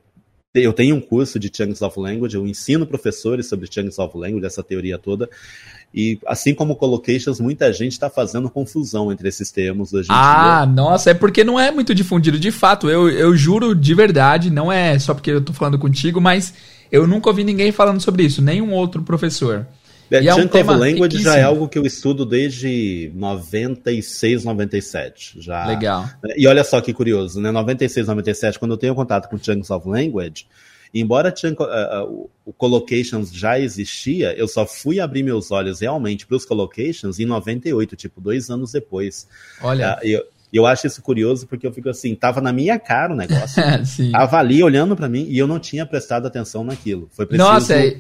eu 0.65 0.73
tenho 0.73 0.97
um 0.97 1.01
curso 1.01 1.39
de 1.39 1.51
Chunks 1.55 1.83
of 1.83 1.99
Language, 1.99 2.37
eu 2.37 2.47
ensino 2.47 2.87
professores 2.87 3.49
sobre 3.49 3.69
Chunks 3.71 3.99
of 3.99 4.17
Language, 4.17 4.47
essa 4.47 4.63
teoria 4.63 4.99
toda. 4.99 5.29
E 5.95 6.19
assim 6.27 6.55
como 6.55 6.77
collocations, 6.77 7.41
muita 7.41 7.73
gente 7.73 7.93
está 7.93 8.11
fazendo 8.11 8.51
confusão 8.51 9.11
entre 9.11 9.29
esses 9.29 9.51
termos 9.51 9.95
hoje 9.95 10.11
em 10.11 10.15
ah, 10.15 10.65
dia. 10.65 10.75
nossa, 10.75 11.11
é 11.11 11.15
porque 11.15 11.43
não 11.43 11.59
é 11.59 11.71
muito 11.71 11.95
difundido. 11.95 12.39
De 12.39 12.51
fato, 12.51 12.91
eu, 12.91 13.09
eu 13.09 13.37
juro 13.37 13.75
de 13.75 13.95
verdade, 13.95 14.51
não 14.51 14.71
é 14.71 14.99
só 14.99 15.15
porque 15.15 15.31
eu 15.31 15.39
estou 15.39 15.55
falando 15.55 15.79
contigo, 15.79 16.21
mas 16.21 16.53
eu 16.91 17.07
nunca 17.07 17.31
ouvi 17.31 17.45
ninguém 17.45 17.73
falando 17.73 18.01
sobre 18.01 18.25
isso, 18.25 18.43
nenhum 18.43 18.73
outro 18.73 19.03
professor. 19.03 19.67
É, 20.11 20.23
e 20.23 20.33
Chunk 20.33 20.57
é 20.57 20.65
um 20.65 20.69
of 20.69 20.79
Language 20.79 21.23
já 21.23 21.37
é 21.37 21.43
algo 21.43 21.69
que 21.69 21.79
eu 21.79 21.85
estudo 21.85 22.25
desde 22.25 23.11
96, 23.15 24.45
97. 24.45 25.37
Já. 25.41 25.67
Legal. 25.67 26.09
E 26.37 26.47
olha 26.47 26.63
só 26.63 26.81
que 26.81 26.93
curioso, 26.93 27.41
né? 27.41 27.51
96, 27.51 28.07
97, 28.07 28.59
quando 28.59 28.73
eu 28.73 28.79
tenho 28.79 28.95
contato 28.95 29.29
com 29.29 29.39
Chunks 29.39 29.71
of 29.71 29.89
Language, 29.89 30.47
embora 30.95 31.35
chunk, 31.35 31.61
uh, 31.63 31.67
uh, 32.05 32.31
o 32.45 32.53
Collocations 32.53 33.33
já 33.33 33.59
existia, 33.59 34.33
eu 34.37 34.47
só 34.47 34.67
fui 34.67 35.01
abrir 35.01 35.23
meus 35.23 35.51
olhos 35.51 35.81
realmente 35.81 36.27
para 36.27 36.37
os 36.37 36.45
Collocations 36.45 37.19
em 37.19 37.27
98, 37.27 37.97
tipo, 37.97 38.21
dois 38.21 38.51
anos 38.51 38.73
depois. 38.73 39.27
Olha. 39.61 39.99
Uh, 40.03 40.07
eu, 40.07 40.25
eu 40.53 40.65
acho 40.65 40.87
isso 40.87 41.03
curioso 41.03 41.47
porque 41.47 41.67
eu 41.67 41.73
fico 41.73 41.89
assim, 41.89 42.15
tava 42.15 42.41
na 42.41 42.53
minha 42.53 42.79
cara 42.79 43.13
o 43.13 43.17
negócio. 43.17 43.63
tava 44.13 44.39
ali 44.39 44.63
olhando 44.63 44.97
para 44.97 45.09
mim 45.09 45.27
e 45.29 45.37
eu 45.37 45.47
não 45.47 45.59
tinha 45.59 45.85
prestado 45.85 46.27
atenção 46.27 46.63
naquilo. 46.63 47.09
Foi 47.13 47.27
preciso. 47.27 47.51
Nossa, 47.51 47.75
é 47.75 47.99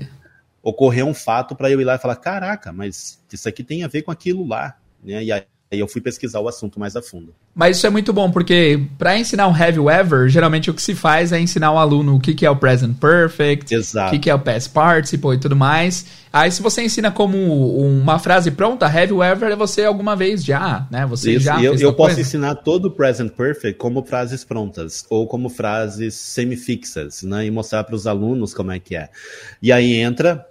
ocorrer 0.67 1.07
um 1.07 1.15
fato 1.15 1.55
para 1.55 1.71
eu 1.71 1.81
ir 1.81 1.85
lá 1.85 1.95
e 1.95 1.99
falar: 1.99 2.17
caraca, 2.17 2.73
mas 2.73 3.23
isso 3.33 3.49
aqui 3.49 3.63
tem 3.63 3.85
a 3.85 3.89
ver 3.89 4.03
com 4.03 4.11
aquilo 4.11 4.47
lá. 4.47 4.77
Né? 5.03 5.23
E 5.23 5.33
aí 5.33 5.45
eu 5.71 5.87
fui 5.87 6.01
pesquisar 6.01 6.41
o 6.41 6.49
assunto 6.49 6.79
mais 6.79 6.97
a 6.97 7.03
fundo. 7.03 7.35
Mas 7.55 7.79
isso 7.79 7.87
é 7.87 7.91
muito 7.91 8.13
bom, 8.13 8.31
porque 8.31 8.81
para 8.99 9.19
ensinar 9.19 9.49
um 9.49 9.55
have 9.55 9.77
you 9.77 9.89
ever, 9.89 10.29
geralmente 10.29 10.71
o 10.71 10.75
que 10.75 10.83
se 10.83 10.95
faz 10.95 11.33
é 11.33 11.41
ensinar 11.41 11.73
o 11.73 11.79
aluno 11.79 12.17
o 12.17 12.21
que, 12.21 12.35
que 12.35 12.45
é 12.45 12.51
o 12.51 12.57
present 12.57 12.97
perfect, 12.99 13.75
Exato. 13.75 14.09
o 14.09 14.11
que, 14.11 14.19
que 14.19 14.31
é 14.31 14.35
o 14.35 14.39
past 14.39 14.71
participle 14.71 15.35
e 15.35 15.39
tudo 15.39 15.57
mais. 15.57 16.07
Aí 16.33 16.51
se 16.51 16.61
você 16.61 16.83
ensina 16.83 17.11
como 17.11 17.39
uma 17.81 18.19
frase 18.19 18.51
pronta, 18.51 18.87
have 18.87 19.09
you 19.09 19.23
ever 19.23 19.51
é 19.51 19.57
você 19.57 19.85
alguma 19.85 20.15
vez 20.15 20.45
já, 20.45 20.87
né? 20.91 21.07
Você 21.07 21.33
isso, 21.33 21.47
já 21.47 21.63
eu, 21.63 21.75
eu 21.77 21.95
posso 21.95 22.21
ensinar 22.21 22.57
todo 22.57 22.87
o 22.87 22.91
present 22.91 23.33
perfect 23.33 23.79
como 23.79 24.05
frases 24.05 24.45
prontas 24.45 25.07
ou 25.09 25.27
como 25.27 25.49
frases 25.49 26.15
semifixas, 26.15 27.23
né? 27.23 27.47
E 27.47 27.51
mostrar 27.51 27.85
para 27.85 27.95
os 27.95 28.07
alunos 28.07 28.53
como 28.53 28.71
é 28.71 28.79
que 28.79 28.95
é. 28.95 29.09
E 29.63 29.73
aí 29.73 29.95
entra 29.95 30.47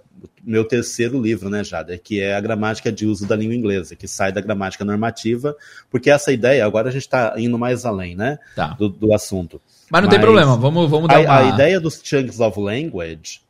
meu 0.46 0.64
terceiro 0.64 1.20
livro, 1.20 1.50
né, 1.50 1.64
Jada, 1.64 1.98
que 1.98 2.20
é 2.20 2.34
a 2.36 2.40
gramática 2.40 2.92
de 2.92 3.04
uso 3.04 3.26
da 3.26 3.34
língua 3.34 3.54
inglesa, 3.54 3.96
que 3.96 4.06
sai 4.06 4.30
da 4.30 4.40
gramática 4.40 4.84
normativa, 4.84 5.56
porque 5.90 6.08
essa 6.10 6.32
ideia, 6.32 6.64
agora 6.64 6.88
a 6.88 6.92
gente 6.92 7.02
está 7.02 7.34
indo 7.36 7.58
mais 7.58 7.84
além, 7.84 8.14
né, 8.14 8.38
Tá. 8.54 8.68
do, 8.68 8.88
do 8.88 9.12
assunto. 9.12 9.60
Mas 9.90 10.02
não 10.02 10.08
tem 10.08 10.18
Mas 10.18 10.24
problema, 10.24 10.56
vamos, 10.56 10.88
vamos 10.88 11.08
dar 11.08 11.16
A, 11.16 11.20
uma... 11.20 11.38
a 11.38 11.48
ideia 11.54 11.80
dos 11.80 12.00
chunks 12.02 12.38
of 12.40 12.58
language 12.60 13.40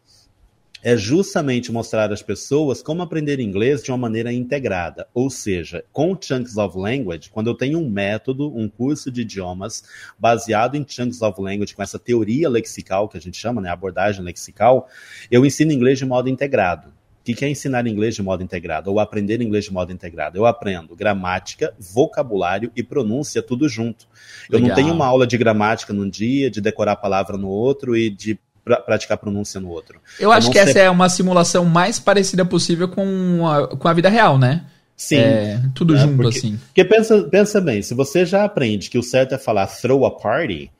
é 0.87 0.97
justamente 0.97 1.73
mostrar 1.73 2.13
às 2.13 2.23
pessoas 2.23 2.81
como 2.81 3.03
aprender 3.03 3.41
inglês 3.41 3.83
de 3.83 3.91
uma 3.91 3.99
maneira 3.99 4.33
integrada. 4.33 5.09
Ou 5.13 5.29
seja, 5.29 5.85
com 5.93 6.17
chunks 6.17 6.57
of 6.57 6.79
language, 6.79 7.29
quando 7.29 7.49
eu 7.49 7.55
tenho 7.55 7.81
um 7.81 7.91
método, 7.91 8.57
um 8.57 8.69
curso 8.69 9.11
de 9.11 9.23
idiomas 9.23 9.83
baseado 10.17 10.77
em 10.77 10.87
chunks 10.89 11.21
of 11.23 11.43
language, 11.43 11.75
com 11.75 11.83
essa 11.83 11.99
teoria 11.99 12.49
lexical 12.49 13.09
que 13.09 13.19
a 13.19 13.21
gente 13.21 13.37
chama, 13.37 13.61
né, 13.61 13.69
abordagem 13.69 14.25
lexical, 14.25 14.89
eu 15.29 15.45
ensino 15.45 15.73
inglês 15.73 15.99
de 15.99 16.07
modo 16.07 16.29
integrado. 16.29 16.91
O 16.91 17.25
que 17.25 17.35
que 17.35 17.45
é 17.45 17.49
ensinar 17.49 17.85
inglês 17.89 18.15
de 18.15 18.23
modo 18.23 18.45
integrado? 18.45 18.89
Ou 18.89 19.01
aprender 19.01 19.43
inglês 19.43 19.65
de 19.65 19.73
modo 19.73 19.93
integrado? 19.93 20.39
Eu 20.39 20.47
aprendo 20.47 20.95
gramática, 20.95 21.75
vocabulário 21.81 22.71
e 22.77 22.85
pronúncia 22.85 23.43
tudo 23.43 23.69
junto. 23.69 24.07
Eu 24.49 24.61
não 24.61 24.69
Legal. 24.69 24.77
tenho 24.77 24.95
uma 24.95 25.07
aula 25.07 25.27
de 25.27 25.37
gramática 25.37 25.93
num 25.93 26.09
dia, 26.09 26.49
de 26.49 26.61
decorar 26.61 26.93
a 26.93 26.97
palavra 26.97 27.37
no 27.37 27.49
outro 27.49 27.97
e 27.97 28.09
de 28.09 28.39
pra- 28.67 28.81
praticar 28.81 29.17
pronúncia 29.17 29.61
no 29.61 29.71
outro. 29.71 30.01
Eu 30.19 30.33
acho 30.33 30.51
que 30.51 30.59
essa 30.59 30.73
sei- 30.73 30.83
é 30.83 30.91
uma 30.91 31.09
simulação 31.09 31.65
mais 31.65 32.01
parecida 32.01 32.45
possível 32.45 32.89
com 32.89 33.47
a, 33.49 33.69
com 33.69 33.87
a 33.89 33.93
vida 33.93 34.09
real, 34.09 34.37
né? 34.37 34.65
Sim. 34.97 35.17
É, 35.19 35.63
tudo 35.75 35.95
né, 35.95 36.01
junto, 36.01 36.17
porque- 36.17 36.39
assim. 36.39 36.57
Porque 36.67 36.85
pensa, 36.85 37.23
pensa 37.25 37.61
bem, 37.61 37.81
se 37.81 37.95
você 37.95 38.27
já 38.27 38.45
aprende 38.45 38.91
que 38.91 38.99
o 38.99 39.03
certo 39.03 39.35
é 39.35 39.39
falar 39.39 39.67
throw 39.69 40.05
a 40.05 40.11
party, 40.11 40.71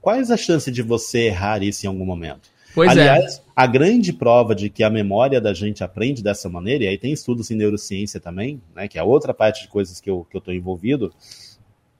quais 0.00 0.30
as 0.32 0.40
chances 0.40 0.74
de 0.74 0.82
você 0.82 1.26
errar 1.26 1.62
isso 1.62 1.86
em 1.86 1.88
algum 1.88 2.04
momento? 2.04 2.50
Pois 2.74 2.88
é. 2.96 3.08
Aliás, 3.08 3.40
a 3.54 3.66
grande 3.66 4.12
prova 4.12 4.54
de 4.54 4.68
que 4.68 4.82
a 4.82 4.90
memória 4.90 5.40
da 5.40 5.54
gente 5.54 5.82
aprende 5.84 6.22
dessa 6.22 6.48
maneira, 6.48 6.84
e 6.84 6.88
aí 6.88 6.98
tem 6.98 7.12
estudos 7.12 7.50
em 7.50 7.54
neurociência 7.56 8.18
também, 8.20 8.60
né, 8.74 8.88
que 8.88 8.98
é 8.98 9.02
outra 9.02 9.32
parte 9.32 9.62
de 9.62 9.68
coisas 9.68 10.00
que 10.00 10.10
eu 10.10 10.16
estou 10.16 10.24
que 10.30 10.36
eu 10.36 10.40
tô 10.40 10.50
envolvido, 10.52 11.12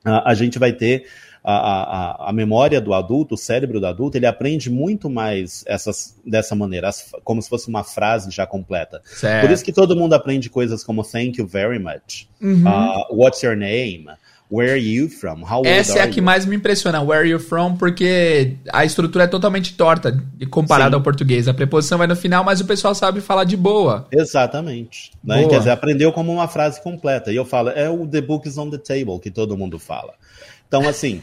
a, 0.05 0.31
a 0.31 0.35
gente 0.35 0.59
vai 0.59 0.72
ter 0.72 1.07
a, 1.56 2.26
a, 2.26 2.30
a 2.30 2.32
memória 2.32 2.80
do 2.80 2.92
adulto, 2.92 3.34
o 3.34 3.38
cérebro 3.38 3.80
do 3.80 3.87
adulto, 3.87 4.16
ele 4.16 4.26
aprende 4.26 4.68
muito 4.70 5.08
mais 5.08 5.64
essas, 5.66 6.14
dessa 6.26 6.54
maneira, 6.54 6.88
as- 6.88 7.11
como 7.24 7.40
se 7.40 7.48
fosse 7.48 7.68
uma 7.68 7.82
frase 7.84 8.30
já 8.30 8.46
completa. 8.46 9.00
Certo. 9.04 9.46
Por 9.46 9.52
isso 9.52 9.64
que 9.64 9.72
todo 9.72 9.96
mundo 9.96 10.12
aprende 10.14 10.50
coisas 10.50 10.84
como 10.84 11.02
thank 11.04 11.38
you 11.38 11.46
very 11.46 11.78
much, 11.78 12.28
Uhum. 12.40 12.64
uh, 12.66 13.04
what's 13.11 13.42
your 13.42 13.56
name, 13.56 14.06
where 14.50 14.70
are 14.72 14.80
you 14.80 15.08
from, 15.11 15.42
how 15.44 15.58
old 15.58 15.68
Essa 15.68 15.98
é 15.98 16.02
a 16.02 16.08
que 16.08 16.20
you? 16.20 16.24
mais 16.24 16.46
me 16.46 16.56
impressiona, 16.56 17.00
where 17.02 17.20
are 17.20 17.28
you 17.28 17.38
from, 17.38 17.76
porque 17.76 18.56
a 18.72 18.82
estrutura 18.84 19.24
é 19.24 19.26
totalmente 19.26 19.74
torta 19.74 20.22
comparada 20.50 20.90
Sim. 20.90 20.96
ao 20.96 21.02
português. 21.02 21.48
A 21.48 21.54
preposição 21.54 21.98
vai 21.98 22.06
no 22.06 22.16
final, 22.16 22.42
mas 22.44 22.61
o 22.61 22.64
pessoal 22.64 22.94
sabe 22.94 23.20
falar 23.20 23.44
de 23.44 23.56
boa. 23.58 24.06
Exatamente. 24.11 25.12
Né? 25.22 25.38
Boa. 25.38 25.48
Quer 25.50 25.58
dizer, 25.58 25.70
aprendeu 25.70 26.12
como 26.12 26.32
uma 26.32 26.48
frase 26.48 26.82
completa. 26.82 27.30
E 27.32 27.37
eu 27.37 27.44
falo, 27.44 27.68
é 27.70 27.90
o 27.90 28.06
The 28.06 28.20
Book 28.22 28.48
is 28.48 28.56
on 28.56 28.70
the 28.70 28.78
Table, 28.78 29.18
que 29.20 29.30
todo 29.30 29.56
mundo 29.56 29.78
fala. 29.78 30.14
Então, 30.66 30.87
assim, 30.88 31.22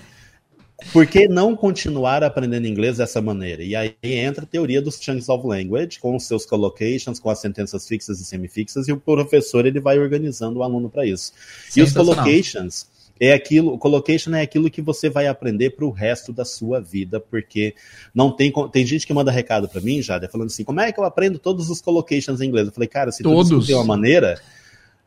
por 0.92 1.06
que 1.08 1.28
não 1.28 1.56
continuar 1.56 2.24
aprendendo 2.24 2.68
inglês 2.68 2.98
dessa 2.98 3.22
maneira? 3.22 3.64
E 3.64 3.76
aí 3.76 3.96
entra 4.04 4.44
a 4.44 4.48
teoria 4.48 4.82
dos 4.82 5.00
chunks 5.00 5.30
of 5.30 5.46
language, 5.48 6.00
com 6.00 6.16
os 6.16 6.26
seus 6.26 6.46
collocations, 6.46 7.20
com 7.20 7.30
as 7.30 7.40
sentenças 7.40 7.88
fixas 7.88 8.20
e 8.20 8.26
semifixas, 8.26 8.88
e 8.88 8.92
o 8.92 8.98
professor 8.98 9.66
ele 9.66 9.80
vai 9.80 9.98
organizando 9.98 10.60
o 10.60 10.64
aluno 10.64 10.90
para 10.90 11.06
isso. 11.06 11.32
E 11.76 11.82
os 11.82 11.94
collocations 11.94 12.88
é 13.20 13.32
aquilo, 13.32 13.74
o 13.74 13.78
collocation 13.78 14.36
é 14.36 14.42
aquilo 14.42 14.70
que 14.70 14.82
você 14.82 15.10
vai 15.10 15.28
aprender 15.28 15.72
para 15.72 15.86
o 15.86 15.90
resto 15.90 16.34
da 16.34 16.44
sua 16.44 16.82
vida, 16.82 17.20
porque 17.20 17.74
não 18.14 18.30
tem 18.30 18.52
tem 18.72 18.86
gente 18.86 19.08
que 19.08 19.14
manda 19.14 19.32
recado 19.32 19.70
para 19.70 19.80
mim, 19.80 20.02
já, 20.02 20.20
falando 20.28 20.48
assim, 20.48 20.66
como 20.66 20.82
é 20.82 20.92
que 20.92 21.00
eu 21.00 21.06
aprendo 21.06 21.40
todos 21.40 21.70
os 21.70 21.80
collocations 21.80 22.42
em 22.42 22.48
inglês? 22.48 22.68
Eu 22.68 22.74
falei, 22.74 22.90
cara, 22.90 23.12
se 23.12 23.24
tu 23.24 23.30
Todos. 23.30 23.50
discutir 23.50 23.74
uma 23.76 23.86
maneira, 23.86 24.40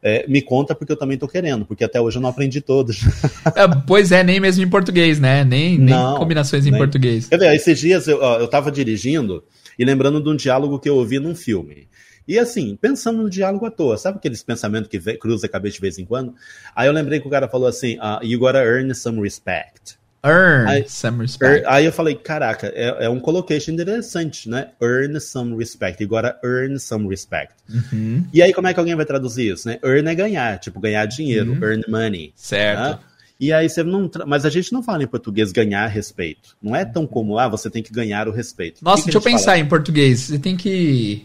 é, 0.03 0.27
me 0.29 0.41
conta 0.41 0.75
porque 0.75 0.93
eu 0.93 0.97
também 0.97 1.19
tô 1.19 1.27
querendo, 1.27 1.65
porque 1.65 1.85
até 1.85 2.01
hoje 2.01 2.19
eu 2.19 2.23
não 2.23 2.29
aprendi 2.29 2.61
todos. 2.61 3.01
É, 3.55 3.67
pois 3.87 4.13
é, 4.13 4.23
nem 4.23 4.39
mesmo 4.39 4.63
em 4.63 4.69
português, 4.69 5.19
né? 5.19 5.43
Nem, 5.43 5.79
nem 5.79 5.95
Não, 5.95 6.19
combinações 6.19 6.67
em 6.67 6.71
nem. 6.71 6.79
português. 6.79 7.29
Quer 7.29 7.39
ver, 7.39 7.55
esses 7.55 7.79
dias 7.79 8.07
eu, 8.07 8.19
ó, 8.21 8.39
eu 8.39 8.47
tava 8.47 8.71
dirigindo 8.71 9.43
e 9.79 9.85
lembrando 9.85 10.23
de 10.23 10.29
um 10.29 10.37
diálogo 10.37 10.79
que 10.79 10.89
eu 10.89 10.97
ouvi 10.97 11.19
num 11.19 11.35
filme. 11.35 11.89
E 12.27 12.39
assim, 12.39 12.77
pensando 12.81 13.23
no 13.23 13.31
diálogo 13.31 13.65
à 13.65 13.71
toa, 13.71 13.97
sabe 13.97 14.19
aqueles 14.19 14.43
pensamentos 14.43 14.89
que 14.89 14.99
cruza 15.17 15.47
a 15.47 15.49
cabeça 15.49 15.77
de 15.77 15.81
vez 15.81 15.99
em 15.99 16.05
quando? 16.05 16.35
Aí 16.77 16.87
eu 16.87 16.93
lembrei 16.93 17.21
que 17.21 17.27
o 17.27 17.31
cara 17.31 17.49
falou 17.49 17.67
assim, 17.67 17.97
ah, 18.01 18.21
you 18.23 18.39
gotta 18.39 18.63
earn 18.63 18.95
some 18.95 19.21
respect. 19.23 19.98
Earn 20.25 20.69
Aí- 20.69 20.85
some 20.89 21.23
respect. 21.23 21.61
Er- 21.63 21.65
aí 21.69 21.85
eu 21.85 21.93
falei, 21.93 22.15
caraca, 22.17 22.73
é, 22.75 23.05
é 23.07 23.09
um 23.09 23.21
collocation 23.21 23.73
interessante, 23.73 24.49
né? 24.49 24.69
Earn 24.83 25.21
some 25.21 25.57
respect. 25.57 26.05
Gotta 26.07 26.37
earn 26.45 26.79
some 26.81 27.09
respect. 27.09 27.55
Uhum. 27.73 28.25
E 28.33 28.43
aí, 28.43 28.53
como 28.53 28.67
é 28.67 28.75
que 28.75 28.81
alguém 28.81 28.97
vai 28.97 29.07
traduzir 29.07 29.53
isso, 29.53 29.69
né? 29.69 29.79
Earn 29.85 30.09
é 30.11 30.15
ganhar, 30.15 30.59
tipo, 30.59 30.81
ganhar 30.81 31.07
dinheiro, 31.07 31.53
Uhum. 31.53 31.63
earn 31.63 31.85
money. 31.89 32.33
Certo. 32.35 32.81
né? 32.81 32.99
E 33.41 33.53
aí 33.53 33.69
você 33.69 33.85
não. 33.85 34.11
Mas 34.27 34.45
a 34.45 34.51
gente 34.51 34.73
não 34.73 34.83
fala 34.83 35.05
em 35.05 35.07
português 35.07 35.53
ganhar 35.53 35.87
respeito. 35.87 36.57
Não 36.61 36.75
é 36.75 36.85
tão 36.85 37.07
comum, 37.07 37.39
ah, 37.39 37.47
você 37.47 37.71
tem 37.71 37.85
que 37.85 37.93
ganhar 37.93 38.27
o 38.27 38.33
respeito. 38.33 38.83
Nossa, 38.83 39.03
O 39.03 39.05
que 39.05 39.11
que 39.13 39.17
deixa 39.17 39.29
eu 39.29 39.33
pensar 39.33 39.53
fala? 39.53 39.59
em 39.59 39.67
português. 39.67 40.19
Você 40.23 40.39
tem 40.41 40.57
que. 40.57 41.25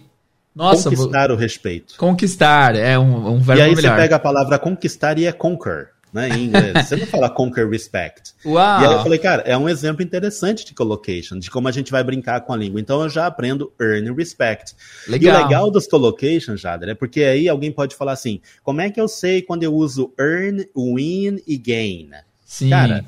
Nossa, 0.55 0.91
vou- 0.91 0.99
Conquistar 1.07 1.31
o 1.31 1.35
respeito. 1.35 1.95
conquistar. 1.97 2.75
É 2.75 2.99
um, 2.99 3.31
um 3.33 3.37
E 3.39 3.41
verbo 3.41 3.63
aí 3.63 3.75
melhor. 3.75 3.95
você 3.95 4.01
pega 4.03 4.15
a 4.17 4.19
palavra 4.19 4.59
conquistar 4.59 5.17
e 5.17 5.25
é 5.25 5.31
conquer, 5.31 5.87
né? 6.13 6.29
Em 6.29 6.45
inglês. 6.45 6.87
você 6.87 6.95
não 6.95 7.07
fala 7.07 7.29
conquer 7.29 7.67
respect. 7.67 8.33
Uau! 8.45 8.81
E 8.81 8.85
aí 8.85 8.93
eu 8.93 9.01
falei, 9.01 9.19
cara, 9.19 9.41
é 9.43 9.57
um 9.57 9.67
exemplo 9.67 10.03
interessante 10.03 10.65
de 10.65 10.73
collocation, 10.73 11.39
de 11.39 11.49
como 11.49 11.67
a 11.67 11.71
gente 11.71 11.91
vai 11.91 12.03
brincar 12.03 12.41
com 12.41 12.53
a 12.53 12.57
língua. 12.57 12.79
Então 12.79 13.01
eu 13.01 13.09
já 13.09 13.25
aprendo 13.25 13.73
earn 13.81 14.13
respect. 14.13 14.75
E 15.07 15.11
legal. 15.11 15.35
o 15.35 15.43
legal 15.43 15.71
dos 15.71 15.87
collocations, 15.87 16.61
Jader, 16.61 16.89
é 16.89 16.95
porque 16.95 17.23
aí 17.23 17.49
alguém 17.49 17.71
pode 17.71 17.95
falar 17.95 18.13
assim: 18.13 18.39
como 18.61 18.81
é 18.81 18.89
que 18.89 19.01
eu 19.01 19.07
sei 19.07 19.41
quando 19.41 19.63
eu 19.63 19.73
uso 19.73 20.13
earn, 20.19 20.67
win 20.75 21.41
e 21.47 21.57
gain? 21.57 22.11
Sim. 22.45 22.69
Cara, 22.69 23.03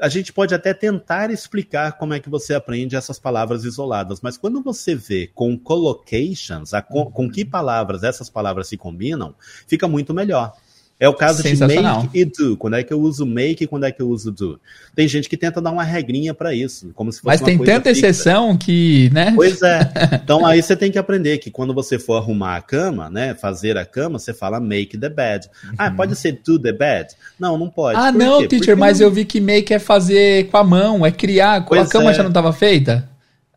a 0.00 0.08
gente 0.08 0.32
pode 0.32 0.54
até 0.54 0.74
tentar 0.74 1.30
explicar 1.30 1.92
como 1.92 2.14
é 2.14 2.20
que 2.20 2.28
você 2.28 2.54
aprende 2.54 2.96
essas 2.96 3.18
palavras 3.18 3.64
isoladas, 3.64 4.20
mas 4.20 4.36
quando 4.36 4.62
você 4.62 4.94
vê 4.94 5.30
com 5.34 5.56
collocations, 5.56 6.72
com, 6.88 7.10
com 7.10 7.30
que 7.30 7.44
palavras 7.44 8.02
essas 8.02 8.28
palavras 8.28 8.68
se 8.68 8.76
combinam, 8.76 9.34
fica 9.66 9.86
muito 9.86 10.12
melhor. 10.12 10.52
É 10.98 11.08
o 11.08 11.12
caso 11.12 11.42
de 11.42 11.56
make 11.56 12.08
e 12.14 12.24
do. 12.24 12.56
Quando 12.56 12.76
é 12.76 12.82
que 12.84 12.92
eu 12.92 13.00
uso 13.00 13.26
make 13.26 13.64
e 13.64 13.66
quando 13.66 13.84
é 13.84 13.90
que 13.90 14.00
eu 14.00 14.08
uso 14.08 14.30
do? 14.30 14.60
Tem 14.94 15.08
gente 15.08 15.28
que 15.28 15.36
tenta 15.36 15.60
dar 15.60 15.72
uma 15.72 15.82
regrinha 15.82 16.32
para 16.32 16.54
isso, 16.54 16.92
como 16.94 17.10
se 17.12 17.20
fosse 17.20 17.26
Mas 17.26 17.40
tem 17.40 17.58
tanta 17.58 17.90
fixa. 17.92 18.06
exceção 18.06 18.56
que, 18.56 19.10
né? 19.12 19.32
Pois 19.34 19.60
é. 19.60 19.80
Então 20.22 20.46
aí 20.46 20.62
você 20.62 20.76
tem 20.76 20.92
que 20.92 20.98
aprender 20.98 21.38
que 21.38 21.50
quando 21.50 21.74
você 21.74 21.98
for 21.98 22.14
arrumar 22.16 22.56
a 22.56 22.62
cama, 22.62 23.10
né, 23.10 23.34
fazer 23.34 23.76
a 23.76 23.84
cama, 23.84 24.18
você 24.20 24.32
fala 24.32 24.60
make 24.60 24.96
the 24.96 25.08
bed. 25.08 25.48
Ah, 25.76 25.90
pode 25.90 26.14
ser 26.16 26.40
do 26.46 26.58
the 26.58 26.72
bed? 26.72 27.08
Não, 27.38 27.58
não 27.58 27.68
pode. 27.68 27.98
Uhum. 27.98 28.04
Ah, 28.04 28.12
Por 28.12 28.18
não, 28.18 28.38
quê? 28.42 28.48
teacher, 28.48 28.66
Porque 28.68 28.80
mas 28.80 29.00
não- 29.00 29.06
eu 29.08 29.12
vi 29.12 29.24
que 29.24 29.40
make 29.40 29.74
é 29.74 29.78
fazer 29.80 30.48
com 30.48 30.56
a 30.56 30.64
mão, 30.64 31.04
é 31.04 31.10
criar. 31.10 31.56
a 31.56 31.60
Pois 31.62 31.88
cama 31.88 32.10
é. 32.10 32.14
já 32.14 32.22
não 32.22 32.30
estava 32.30 32.52
feita? 32.52 33.08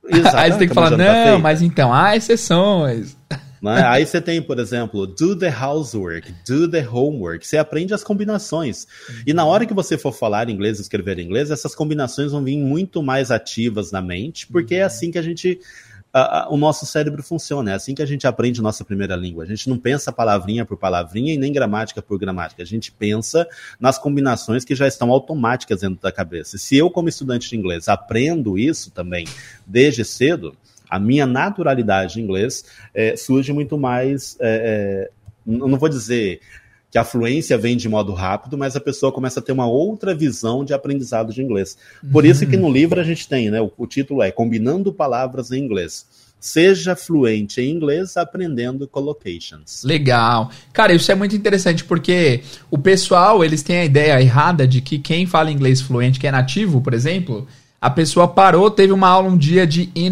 Exato, 0.10 0.36
Aí 0.38 0.52
você 0.52 0.58
tem 0.60 0.67
que 0.67 0.71
a 0.71 0.76
falar, 0.76 0.91
tá 0.91 0.97
não, 0.97 1.23
feita. 1.23 1.39
mas 1.39 1.62
então, 1.62 1.93
há 1.93 2.15
exceções. 2.15 3.17
Aí 3.63 4.06
você 4.06 4.22
tem, 4.22 4.41
por 4.41 4.60
exemplo, 4.60 5.08
do 5.08 5.36
the 5.36 5.50
housework, 5.50 6.34
do 6.48 6.70
the 6.70 6.88
homework. 6.88 7.46
Você 7.46 7.58
aprende 7.58 7.93
as 7.93 8.04
combinações. 8.04 8.88
E 9.26 9.34
na 9.34 9.46
hora 9.46 9.65
que 9.65 9.74
você 9.74 9.98
for 9.98 10.12
falar 10.12 10.50
inglês 10.50 10.80
escrever 10.80 11.20
inglês, 11.20 11.50
essas 11.50 11.74
combinações 11.74 12.32
vão 12.32 12.43
vir 12.43 12.58
muito 12.58 13.02
mais 13.02 13.32
ativas 13.32 13.91
na 13.91 14.02
mente, 14.02 14.48
porque 14.48 14.76
é 14.76 14.84
assim 14.84 15.12
que 15.12 15.17
a 15.17 15.22
gente. 15.22 15.60
o 16.50 16.58
nosso 16.58 16.86
cérebro 16.86 17.24
funciona, 17.24 17.72
é 17.72 17.74
assim 17.74 17.96
que 17.96 18.02
a 18.02 18.06
gente 18.06 18.28
aprende 18.28 18.62
nossa 18.62 18.86
primeira 18.86 19.15
língua. 19.15 19.43
A 19.43 19.48
gente 19.48 19.70
não 19.70 19.78
pensa 19.78 20.12
palavrinha 20.12 20.65
por 20.65 20.78
palavrinha 20.78 21.34
e 21.34 21.38
nem 21.38 21.52
gramática 21.52 22.02
por 22.02 22.20
gramática. 22.20 22.62
A 22.62 22.65
gente 22.65 22.91
pensa 22.91 23.48
nas 23.80 23.98
combinações 23.98 24.63
que 24.63 24.76
já 24.76 24.88
estão 24.88 25.12
automáticas 25.12 25.82
dentro 25.82 26.02
da 26.02 26.12
cabeça. 26.12 26.56
E 26.58 26.60
se 26.60 26.78
eu, 26.78 26.89
como 26.91 27.10
estudante 27.10 27.50
de 27.50 27.58
inglês, 27.58 27.88
aprendo 27.88 28.58
isso 28.58 28.91
também 28.91 29.26
desde 29.65 30.06
cedo, 30.06 30.56
a 30.89 31.00
minha 31.00 31.26
naturalidade 31.26 32.19
em 32.19 32.23
inglês 32.23 32.65
é, 32.93 33.15
surge 33.15 33.52
muito 33.54 33.78
mais. 33.78 34.38
É, 34.39 35.10
é, 35.10 35.12
não 35.45 35.78
vou 35.78 35.89
dizer 35.89 36.41
que 36.89 36.97
a 36.97 37.04
fluência 37.04 37.58
vem 37.58 37.76
de 37.76 37.89
modo 37.89 38.13
rápido, 38.13 38.58
mas 38.58 38.76
a 38.76 38.80
pessoa 38.80 39.12
começa 39.12 39.39
a 39.39 39.43
ter 39.43 39.52
uma 39.52 39.67
outra 39.67 40.15
visão 40.15 40.63
de 40.63 40.73
aprendizado 40.73 41.34
de 41.34 41.41
inglês. 41.41 41.78
Por 42.12 42.26
isso 42.26 42.47
que 42.47 42.56
no 42.56 42.71
livro 42.71 43.00
a 43.00 43.04
gente 43.04 43.28
tem, 43.28 43.52
né? 43.52 43.62
O, 43.62 43.71
o 43.78 43.86
título 43.86 44.21
é 44.21 44.32
Combinando 44.32 44.93
Palavras 44.93 45.52
em 45.52 45.63
Inglês. 45.63 46.06
Seja 46.39 46.95
fluente 46.95 47.60
em 47.60 47.71
inglês 47.71 48.15
aprendendo 48.15 48.88
collocations. 48.88 49.84
Legal. 49.84 50.52
Cara, 50.71 50.93
isso 50.93 51.12
é 51.12 51.15
muito 51.15 51.36
interessante 51.36 51.84
porque 51.84 52.41
o 52.69 52.78
pessoal, 52.78 53.43
eles 53.43 53.63
têm 53.63 53.80
a 53.80 53.86
ideia 53.86 54.21
errada 54.21 54.67
de 54.67 54.80
que 54.80 55.00
quem 55.00 55.26
fala 55.26 55.52
inglês 55.52 55.82
fluente, 55.82 56.19
que 56.19 56.28
é 56.28 56.32
nativo, 56.32 56.80
por 56.80 56.93
exemplo, 56.93 57.47
a 57.82 57.89
pessoa 57.89 58.28
parou, 58.28 58.69
teve 58.69 58.93
uma 58.93 59.08
aula 59.08 59.30
um 59.30 59.38
dia 59.38 59.65
de 59.65 59.89
in 59.95 60.12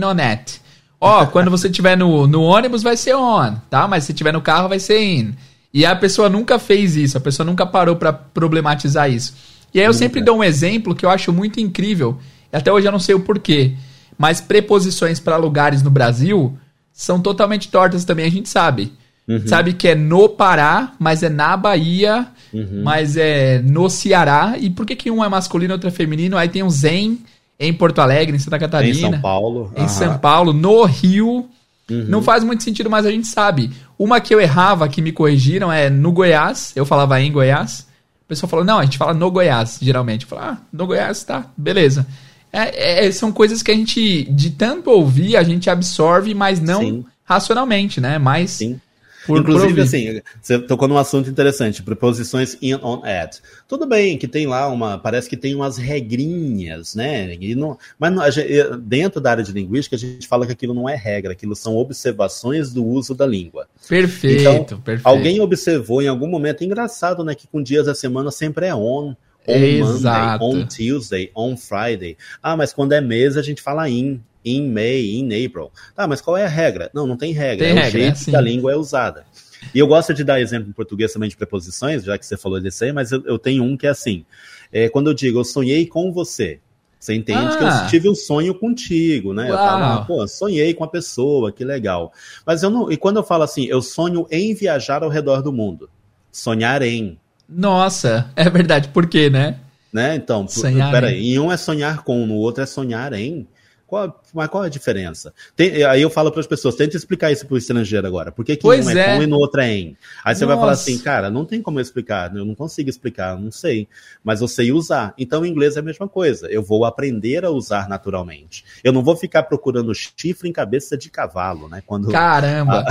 Ó, 1.05 1.25
quando 1.27 1.51
você 1.51 1.67
estiver 1.67 1.95
no, 1.95 2.25
no 2.25 2.41
ônibus 2.41 2.81
vai 2.81 2.97
ser 2.97 3.15
on, 3.15 3.55
tá? 3.69 3.87
Mas 3.87 4.05
se 4.05 4.11
estiver 4.11 4.33
no 4.33 4.41
carro 4.41 4.67
vai 4.67 4.79
ser 4.79 4.99
in. 4.99 5.35
E 5.71 5.85
a 5.85 5.95
pessoa 5.95 6.29
nunca 6.29 6.57
fez 6.57 6.95
isso, 6.95 7.15
a 7.15 7.21
pessoa 7.21 7.45
nunca 7.45 7.63
parou 7.63 7.95
pra 7.95 8.11
problematizar 8.11 9.11
isso. 9.11 9.35
E 9.71 9.79
aí 9.79 9.85
eu 9.85 9.93
sempre 9.93 10.19
dou 10.19 10.37
um 10.37 10.43
exemplo 10.43 10.95
que 10.95 11.05
eu 11.05 11.09
acho 11.09 11.31
muito 11.31 11.59
incrível, 11.59 12.17
até 12.51 12.71
hoje 12.71 12.87
eu 12.87 12.91
não 12.91 12.99
sei 12.99 13.13
o 13.13 13.19
porquê, 13.19 13.73
mas 14.17 14.41
preposições 14.41 15.19
para 15.19 15.37
lugares 15.37 15.83
no 15.83 15.91
Brasil 15.91 16.57
são 16.91 17.19
totalmente 17.19 17.69
tortas 17.69 18.03
também, 18.03 18.25
a 18.25 18.31
gente 18.31 18.49
sabe. 18.49 18.91
Uhum. 19.27 19.45
Sabe 19.45 19.73
que 19.73 19.89
é 19.89 19.95
no 19.95 20.29
Pará, 20.29 20.93
mas 20.97 21.21
é 21.21 21.29
na 21.29 21.55
Bahia, 21.55 22.27
uhum. 22.53 22.81
mas 22.83 23.17
é 23.17 23.59
no 23.59 23.89
Ceará. 23.89 24.55
E 24.57 24.69
por 24.69 24.85
que, 24.85 24.95
que 24.95 25.11
um 25.11 25.23
é 25.23 25.29
masculino 25.29 25.73
e 25.73 25.75
outro 25.75 25.89
é 25.89 25.91
feminino? 25.91 26.37
Aí 26.37 26.47
tem 26.47 26.63
o 26.63 26.69
Zen 26.69 27.19
em 27.59 27.73
Porto 27.73 27.99
Alegre, 27.99 28.35
em 28.35 28.39
Santa 28.39 28.59
Catarina. 28.59 28.97
Em 28.97 29.11
São 29.11 29.21
Paulo. 29.21 29.71
Em. 29.75 29.87
São 29.87 30.17
Paulo, 30.17 30.53
no 30.53 30.83
Rio. 30.83 31.49
Uhum. 31.89 32.05
Não 32.07 32.21
faz 32.21 32.43
muito 32.43 32.63
sentido, 32.63 32.89
mas 32.89 33.05
a 33.05 33.11
gente 33.11 33.27
sabe. 33.27 33.71
Uma 33.97 34.19
que 34.19 34.33
eu 34.33 34.41
errava, 34.41 34.89
que 34.89 35.01
me 35.01 35.11
corrigiram, 35.11 35.71
é 35.71 35.89
no 35.89 36.11
Goiás. 36.11 36.73
Eu 36.75 36.85
falava 36.85 37.19
em 37.21 37.31
Goiás. 37.31 37.87
O 38.25 38.27
pessoal 38.27 38.49
falou, 38.49 38.65
não, 38.65 38.79
a 38.79 38.83
gente 38.83 38.97
fala 38.97 39.13
no 39.13 39.29
Goiás, 39.29 39.77
geralmente. 39.81 40.23
Eu 40.23 40.29
falo, 40.29 40.41
ah, 40.41 40.57
no 40.73 40.87
Goiás, 40.87 41.23
tá, 41.23 41.45
beleza. 41.55 42.07
É, 42.51 43.05
é, 43.05 43.11
são 43.11 43.31
coisas 43.31 43.61
que 43.61 43.69
a 43.69 43.75
gente, 43.75 44.23
de 44.31 44.49
tanto 44.49 44.89
ouvir, 44.89 45.37
a 45.37 45.43
gente 45.43 45.69
absorve, 45.69 46.33
mas 46.33 46.59
não 46.59 46.81
Sim. 46.81 47.05
racionalmente, 47.23 48.01
né? 48.01 48.17
Mas 48.17 48.51
Sim. 48.51 48.79
Por, 49.25 49.39
Inclusive, 49.39 49.81
assim, 49.81 50.21
você 50.41 50.59
tocou 50.59 50.87
num 50.87 50.97
assunto 50.97 51.29
interessante, 51.29 51.81
preposições 51.81 52.57
in, 52.61 52.75
on, 52.75 53.01
at. 53.03 53.39
Tudo 53.67 53.87
bem 53.87 54.17
que 54.17 54.27
tem 54.27 54.45
lá 54.45 54.67
uma, 54.67 54.97
parece 54.97 55.27
que 55.27 55.35
tem 55.35 55.55
umas 55.55 55.77
regrinhas, 55.77 56.95
né? 56.95 57.35
Não, 57.55 57.77
mas 57.97 58.13
não, 58.13 58.31
gente, 58.31 58.77
dentro 58.81 59.19
da 59.19 59.31
área 59.31 59.43
de 59.43 59.51
linguística, 59.51 59.95
a 59.95 59.99
gente 59.99 60.27
fala 60.27 60.45
que 60.45 60.51
aquilo 60.51 60.73
não 60.73 60.87
é 60.87 60.95
regra, 60.95 61.31
aquilo 61.31 61.55
são 61.55 61.75
observações 61.75 62.71
do 62.71 62.85
uso 62.85 63.15
da 63.15 63.25
língua. 63.25 63.67
Perfeito, 63.87 64.41
então, 64.41 64.81
perfeito. 64.81 65.07
Alguém 65.07 65.39
observou 65.39 66.01
em 66.01 66.07
algum 66.07 66.27
momento, 66.27 66.63
engraçado, 66.63 67.23
né, 67.23 67.33
que 67.33 67.47
com 67.47 67.61
dias 67.61 67.87
da 67.87 67.95
semana 67.95 68.29
sempre 68.31 68.67
é 68.67 68.75
on, 68.75 69.15
on 69.47 69.53
Exato. 69.53 70.43
Monday, 70.43 70.61
on 70.61 70.67
Tuesday, 70.67 71.31
on 71.35 71.57
Friday. 71.57 72.17
Ah, 72.41 72.55
mas 72.55 72.73
quando 72.73 72.93
é 72.93 73.01
mês 73.01 73.37
a 73.37 73.41
gente 73.41 73.61
fala 73.61 73.89
in 73.89 74.21
in 74.43 74.71
May, 74.71 75.15
in 75.15 75.45
April. 75.45 75.71
Tá, 75.95 76.07
mas 76.07 76.21
qual 76.21 76.37
é 76.37 76.45
a 76.45 76.47
regra? 76.47 76.91
Não, 76.93 77.07
não 77.07 77.17
tem 77.17 77.33
regra. 77.33 77.65
Tem 77.65 77.75
é 77.75 77.81
regra, 77.81 77.87
o 77.87 77.91
jeito 77.91 78.07
é 78.07 78.11
assim. 78.11 78.31
que 78.31 78.37
a 78.37 78.41
língua 78.41 78.71
é 78.71 78.75
usada. 78.75 79.25
E 79.73 79.79
eu 79.79 79.87
gosto 79.87 80.13
de 80.13 80.23
dar 80.23 80.39
exemplo 80.39 80.69
em 80.69 80.71
português 80.73 81.11
também 81.11 81.27
de 81.27 81.35
preposições, 81.35 82.03
já 82.03 82.17
que 82.17 82.25
você 82.25 82.37
falou 82.37 82.61
desse 82.61 82.85
aí, 82.85 82.93
mas 82.93 83.11
eu, 83.11 83.23
eu 83.25 83.39
tenho 83.39 83.63
um 83.63 83.75
que 83.75 83.87
é 83.87 83.89
assim. 83.89 84.23
É, 84.71 84.87
quando 84.87 85.09
eu 85.09 85.13
digo 85.13 85.39
eu 85.39 85.43
sonhei 85.43 85.87
com 85.87 86.11
você, 86.11 86.59
você 86.99 87.13
entende 87.13 87.39
ah. 87.39 87.57
que 87.57 87.63
eu 87.63 87.67
ah. 87.67 87.87
tive 87.87 88.09
um 88.09 88.15
sonho 88.15 88.53
contigo, 88.55 89.33
né? 89.33 89.43
Uau. 89.43 89.51
Eu 89.51 89.57
falo, 89.57 89.83
ah, 89.83 90.05
pô, 90.05 90.27
sonhei 90.27 90.73
com 90.73 90.83
a 90.83 90.87
pessoa, 90.87 91.51
que 91.51 91.63
legal. 91.63 92.11
Mas 92.45 92.63
eu 92.63 92.69
não. 92.69 92.91
E 92.91 92.97
quando 92.97 93.17
eu 93.17 93.23
falo 93.23 93.43
assim, 93.43 93.65
eu 93.65 93.81
sonho 93.81 94.27
em 94.31 94.53
viajar 94.53 95.03
ao 95.03 95.09
redor 95.09 95.41
do 95.41 95.53
mundo. 95.53 95.89
Sonhar 96.31 96.81
em. 96.81 97.19
Nossa, 97.47 98.29
é 98.35 98.49
verdade. 98.49 98.89
Por 98.89 99.07
quê, 99.07 99.29
né? 99.29 99.59
Né? 99.93 100.15
Então, 100.15 100.47
sonhar 100.47 100.91
peraí. 100.91 101.33
Em 101.33 101.39
um 101.39 101.51
é 101.51 101.57
sonhar 101.57 102.03
com, 102.03 102.25
no 102.25 102.35
outro 102.35 102.63
é 102.63 102.65
sonhar 102.65 103.13
em. 103.13 103.47
Qual, 103.87 104.19
mas 104.33 104.49
qual 104.49 104.63
a 104.63 104.69
diferença? 104.69 105.31
Tem, 105.55 105.83
aí 105.83 106.01
eu 106.01 106.09
falo 106.09 106.31
para 106.31 106.41
as 106.41 106.47
pessoas, 106.47 106.75
tenta 106.75 106.97
explicar 106.97 107.31
isso 107.31 107.45
para 107.45 107.53
o 107.53 107.57
estrangeiro 107.57 108.05
agora. 108.05 108.31
Por 108.31 108.43
que, 108.43 108.55
que 108.55 108.65
um 108.65 108.73
é, 108.73 108.77
é 108.77 109.15
com 109.15 109.23
e 109.23 109.27
no 109.27 109.37
outro 109.37 109.61
é 109.61 109.71
em? 109.71 109.97
Aí 110.23 110.35
você 110.35 110.43
vai 110.43 110.57
falar 110.57 110.71
assim, 110.71 110.97
cara, 110.97 111.29
não 111.29 111.45
tem 111.45 111.61
como 111.61 111.77
eu 111.77 111.83
explicar, 111.83 112.35
eu 112.35 112.43
não 112.43 112.55
consigo 112.55 112.89
explicar, 112.89 113.39
não 113.39 113.51
sei. 113.51 113.87
Mas 114.23 114.41
eu 114.41 114.47
sei 114.47 114.71
usar. 114.71 115.13
Então 115.17 115.43
o 115.43 115.45
inglês 115.45 115.77
é 115.77 115.81
a 115.81 115.83
mesma 115.83 116.07
coisa. 116.07 116.47
Eu 116.47 116.63
vou 116.63 116.83
aprender 116.83 117.45
a 117.45 117.51
usar 117.51 117.87
naturalmente. 117.87 118.65
Eu 118.83 118.91
não 118.91 119.03
vou 119.03 119.15
ficar 119.15 119.43
procurando 119.43 119.93
chifre 119.93 120.49
em 120.49 120.51
cabeça 120.51 120.97
de 120.97 121.11
cavalo, 121.11 121.69
né? 121.69 121.83
Quando, 121.85 122.09
Caramba! 122.09 122.83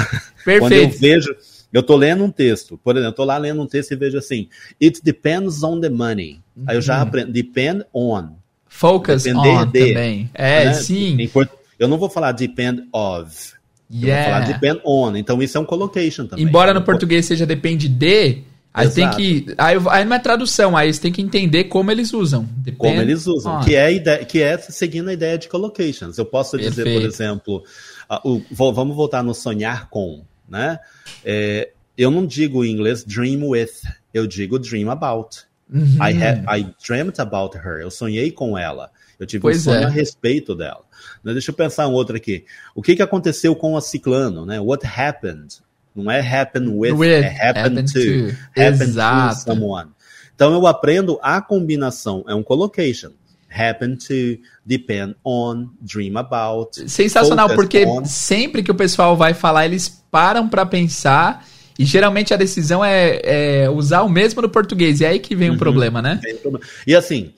Perfeito. 0.44 0.60
Quando 0.60 0.72
eu 0.72 0.90
vejo. 0.90 1.36
Eu 1.74 1.82
tô 1.82 1.96
lendo 1.96 2.22
um 2.22 2.30
texto, 2.30 2.78
por 2.84 2.94
exemplo, 2.94 3.10
eu 3.10 3.16
tô 3.16 3.24
lá 3.24 3.36
lendo 3.36 3.60
um 3.60 3.66
texto 3.66 3.90
e 3.90 3.96
vejo 3.96 4.16
assim, 4.16 4.48
it 4.80 5.00
depends 5.02 5.64
on 5.64 5.80
the 5.80 5.90
money. 5.90 6.40
Uhum. 6.56 6.64
Aí 6.68 6.76
eu 6.76 6.80
já 6.80 6.98
uhum. 6.98 7.02
aprendo, 7.02 7.32
depend 7.32 7.84
on. 7.92 8.28
Focus 8.68 9.26
on 9.26 9.42
de, 9.42 9.82
também. 9.82 10.30
É, 10.32 10.66
né? 10.66 10.74
sim. 10.74 11.28
Eu 11.76 11.88
não 11.88 11.98
vou 11.98 12.08
falar 12.08 12.30
depend 12.30 12.84
of. 12.92 13.54
Yeah. 13.92 14.06
Eu 14.08 14.24
vou 14.24 14.32
falar 14.32 14.52
depend 14.52 14.80
on. 14.84 15.16
Então 15.16 15.42
isso 15.42 15.58
é 15.58 15.60
um 15.60 15.64
collocation 15.64 16.26
também. 16.26 16.44
Embora 16.44 16.72
no 16.72 16.80
português 16.80 17.26
seja 17.26 17.44
depende 17.44 17.88
de, 17.88 18.44
aí 18.72 18.86
Exato. 18.86 19.16
tem 19.16 19.42
que. 19.44 19.54
Aí, 19.58 19.76
aí 19.90 20.04
não 20.04 20.14
é 20.14 20.18
tradução, 20.20 20.76
aí 20.76 20.94
você 20.94 21.00
tem 21.00 21.12
que 21.12 21.22
entender 21.22 21.64
como 21.64 21.90
eles 21.90 22.12
usam. 22.12 22.48
Depend 22.58 22.78
como 22.78 23.00
eles 23.00 23.26
usam. 23.26 23.60
Que 23.62 23.74
é, 23.74 23.92
ideia, 23.92 24.24
que 24.24 24.40
é 24.40 24.56
seguindo 24.58 25.08
a 25.08 25.12
ideia 25.12 25.36
de 25.36 25.48
collocations. 25.48 26.18
Eu 26.18 26.24
posso 26.24 26.52
Perfeito. 26.52 26.76
dizer, 26.76 27.00
por 27.00 27.04
exemplo, 27.04 27.64
uh, 28.24 28.30
uh, 28.32 28.72
vamos 28.72 28.94
voltar 28.94 29.24
no 29.24 29.34
sonhar 29.34 29.88
com, 29.90 30.22
né? 30.48 30.78
É, 31.24 31.70
eu 31.96 32.10
não 32.10 32.26
digo 32.26 32.64
em 32.64 32.70
inglês 32.72 33.04
dream 33.04 33.48
with, 33.48 33.70
eu 34.12 34.26
digo 34.26 34.58
dream 34.58 34.90
about. 34.90 35.44
Uhum. 35.72 35.96
I, 35.96 36.12
had, 36.12 36.44
I 36.48 36.74
dreamt 36.86 37.18
about 37.18 37.56
her. 37.56 37.80
Eu 37.80 37.90
sonhei 37.90 38.30
com 38.30 38.56
ela. 38.56 38.90
Eu 39.18 39.26
tive 39.26 39.42
pois 39.42 39.58
um 39.58 39.72
sonho 39.72 39.82
é. 39.82 39.84
a 39.84 39.88
respeito 39.88 40.54
dela. 40.54 40.82
Deixa 41.22 41.50
eu 41.50 41.54
pensar 41.54 41.88
um 41.88 41.92
outro 41.92 42.16
aqui. 42.16 42.44
O 42.74 42.82
que, 42.82 42.96
que 42.96 43.02
aconteceu 43.02 43.54
com 43.56 43.76
a 43.76 43.80
Ciclano? 43.80 44.44
Né? 44.44 44.60
What 44.60 44.86
happened? 44.86 45.62
Não 45.94 46.10
é 46.10 46.20
happen 46.20 46.68
with, 46.76 46.92
with 46.92 47.08
é 47.08 47.28
happen, 47.28 47.62
happen 47.62 47.84
to. 47.84 47.92
to. 47.92 48.36
Happen 48.50 48.88
Exato. 48.88 49.36
to 49.36 49.40
someone. 49.42 49.90
Então 50.34 50.52
eu 50.52 50.66
aprendo 50.66 51.18
a 51.22 51.40
combinação. 51.40 52.24
É 52.26 52.34
um 52.34 52.42
collocation. 52.42 53.12
Happen 53.54 53.96
to, 53.96 54.40
depend 54.66 55.14
on, 55.24 55.68
dream 55.80 56.16
about. 56.16 56.70
Sensacional, 56.90 57.54
porque 57.54 57.84
on. 57.86 58.04
sempre 58.04 58.62
que 58.62 58.70
o 58.70 58.74
pessoal 58.74 59.16
vai 59.16 59.34
falar, 59.34 59.66
eles 59.66 59.88
param 60.10 60.48
para 60.48 60.66
pensar 60.66 61.46
e 61.78 61.84
geralmente 61.84 62.32
a 62.32 62.36
decisão 62.36 62.84
é, 62.84 63.20
é, 63.24 63.70
usar 63.70 64.02
o 64.02 64.08
mesmo 64.08 64.40
no 64.40 64.48
português. 64.48 65.00
E 65.00 65.04
é 65.04 65.08
aí 65.08 65.18
que 65.18 65.34
vem 65.34 65.50
uhum, 65.50 65.56
o 65.56 65.58
problema, 65.58 66.00
né? 66.00 66.20
E 66.86 66.94
assim, 66.94 67.32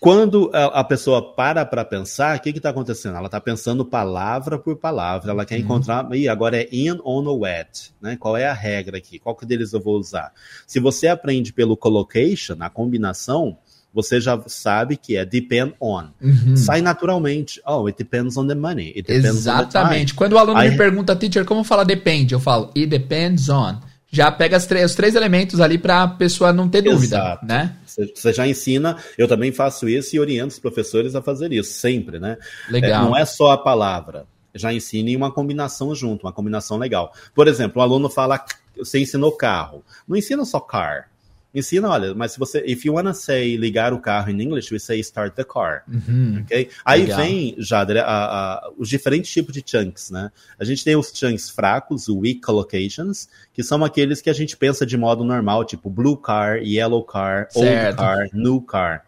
quando 0.00 0.50
a, 0.52 0.82
pessoa 0.82 1.32
para 1.32 1.64
para 1.64 1.84
pensar, 1.84 2.36
o 2.36 2.40
que 2.40 2.50
está 2.50 2.70
acontecendo? 2.70 3.16
Ela 3.16 3.26
está 3.26 3.40
pensando 3.40 3.84
palavra 3.84 4.58
por 4.58 4.76
palavra, 4.76 5.30
ela 5.30 5.44
quer 5.46 5.54
uhum. 5.54 5.60
encontrar. 5.60 6.08
E 6.12 6.28
agora 6.28 6.60
é 6.60 6.68
in, 6.72 6.98
on 7.04 7.24
ou 7.24 7.44
at. 7.44 7.90
Né? 8.00 8.16
Qual 8.18 8.36
é 8.36 8.46
a 8.48 8.52
regra 8.52 8.98
aqui? 8.98 9.20
Qual 9.20 9.36
que 9.36 9.46
deles 9.46 9.72
eu 9.72 9.80
vou 9.80 9.96
usar? 9.96 10.32
Se 10.66 10.80
você 10.80 11.06
aprende 11.06 11.52
pelo 11.52 11.76
collocation, 11.76 12.56
a 12.58 12.68
combinação, 12.68 13.56
você 13.92 14.20
já 14.20 14.40
sabe 14.46 14.96
que 14.96 15.16
é 15.16 15.24
depend 15.24 15.74
on. 15.80 16.06
Uhum. 16.20 16.56
Sai 16.56 16.80
naturalmente. 16.80 17.60
Oh, 17.66 17.86
it 17.86 17.98
depends 17.98 18.36
on 18.36 18.46
the 18.46 18.54
money. 18.54 18.88
It 18.88 19.02
depends 19.02 19.26
Exatamente. 19.26 20.14
Quando 20.14 20.32
o 20.32 20.38
aluno 20.38 20.62
I... 20.62 20.70
me 20.70 20.76
pergunta, 20.76 21.14
teacher, 21.14 21.44
como 21.44 21.62
falar 21.62 21.84
depende? 21.84 22.34
Eu 22.34 22.40
falo, 22.40 22.70
it 22.76 22.86
depends 22.86 23.48
on. 23.48 23.78
Já 24.14 24.30
pega 24.30 24.58
os 24.58 24.66
três, 24.66 24.90
os 24.90 24.94
três 24.94 25.14
elementos 25.14 25.58
ali 25.58 25.78
para 25.78 26.02
a 26.02 26.08
pessoa 26.08 26.52
não 26.52 26.68
ter 26.68 26.82
dúvida, 26.82 27.16
Exato. 27.16 27.46
né? 27.46 27.76
Você 27.86 28.32
já 28.32 28.46
ensina, 28.46 28.96
eu 29.16 29.26
também 29.26 29.50
faço 29.52 29.88
isso 29.88 30.14
e 30.14 30.20
oriento 30.20 30.52
os 30.52 30.58
professores 30.58 31.14
a 31.14 31.22
fazer 31.22 31.50
isso, 31.50 31.72
sempre, 31.72 32.18
né? 32.18 32.36
Legal. 32.70 32.90
É, 32.90 33.04
não 33.06 33.16
é 33.16 33.24
só 33.24 33.52
a 33.52 33.58
palavra, 33.58 34.26
já 34.54 34.70
ensine 34.70 35.16
uma 35.16 35.32
combinação 35.32 35.94
junto, 35.94 36.26
uma 36.26 36.32
combinação 36.32 36.76
legal. 36.76 37.10
Por 37.34 37.48
exemplo, 37.48 37.80
o 37.80 37.82
aluno 37.82 38.10
fala, 38.10 38.44
você 38.76 38.98
ensinou 38.98 39.32
carro, 39.32 39.82
não 40.06 40.14
ensina 40.14 40.44
só 40.44 40.60
car, 40.60 41.08
ensina, 41.54 41.88
olha, 41.88 42.14
mas 42.14 42.32
se 42.32 42.38
você, 42.38 42.62
if 42.66 42.84
you 42.84 42.94
wanna 42.94 43.14
say 43.14 43.56
ligar 43.56 43.92
o 43.92 44.00
carro 44.00 44.30
em 44.30 44.42
English, 44.42 44.72
we 44.72 44.78
say 44.78 45.00
start 45.00 45.34
the 45.34 45.44
car, 45.44 45.84
uhum, 45.88 46.42
ok? 46.42 46.70
Aí 46.84 47.02
legal. 47.02 47.20
vem, 47.20 47.54
Jader, 47.58 47.98
a, 47.98 48.04
a, 48.06 48.70
os 48.78 48.88
diferentes 48.88 49.30
tipos 49.30 49.52
de 49.52 49.62
chunks, 49.64 50.10
né? 50.10 50.30
A 50.58 50.64
gente 50.64 50.84
tem 50.84 50.96
os 50.96 51.12
chunks 51.14 51.50
fracos, 51.50 52.08
o 52.08 52.18
weak 52.18 52.40
collocations, 52.40 53.28
que 53.52 53.62
são 53.62 53.84
aqueles 53.84 54.20
que 54.20 54.30
a 54.30 54.34
gente 54.34 54.56
pensa 54.56 54.86
de 54.86 54.96
modo 54.96 55.24
normal, 55.24 55.64
tipo 55.64 55.90
blue 55.90 56.16
car, 56.16 56.58
yellow 56.62 57.04
car, 57.04 57.48
certo. 57.50 57.88
old 57.88 57.96
car, 57.96 58.28
new 58.32 58.60
car. 58.60 59.04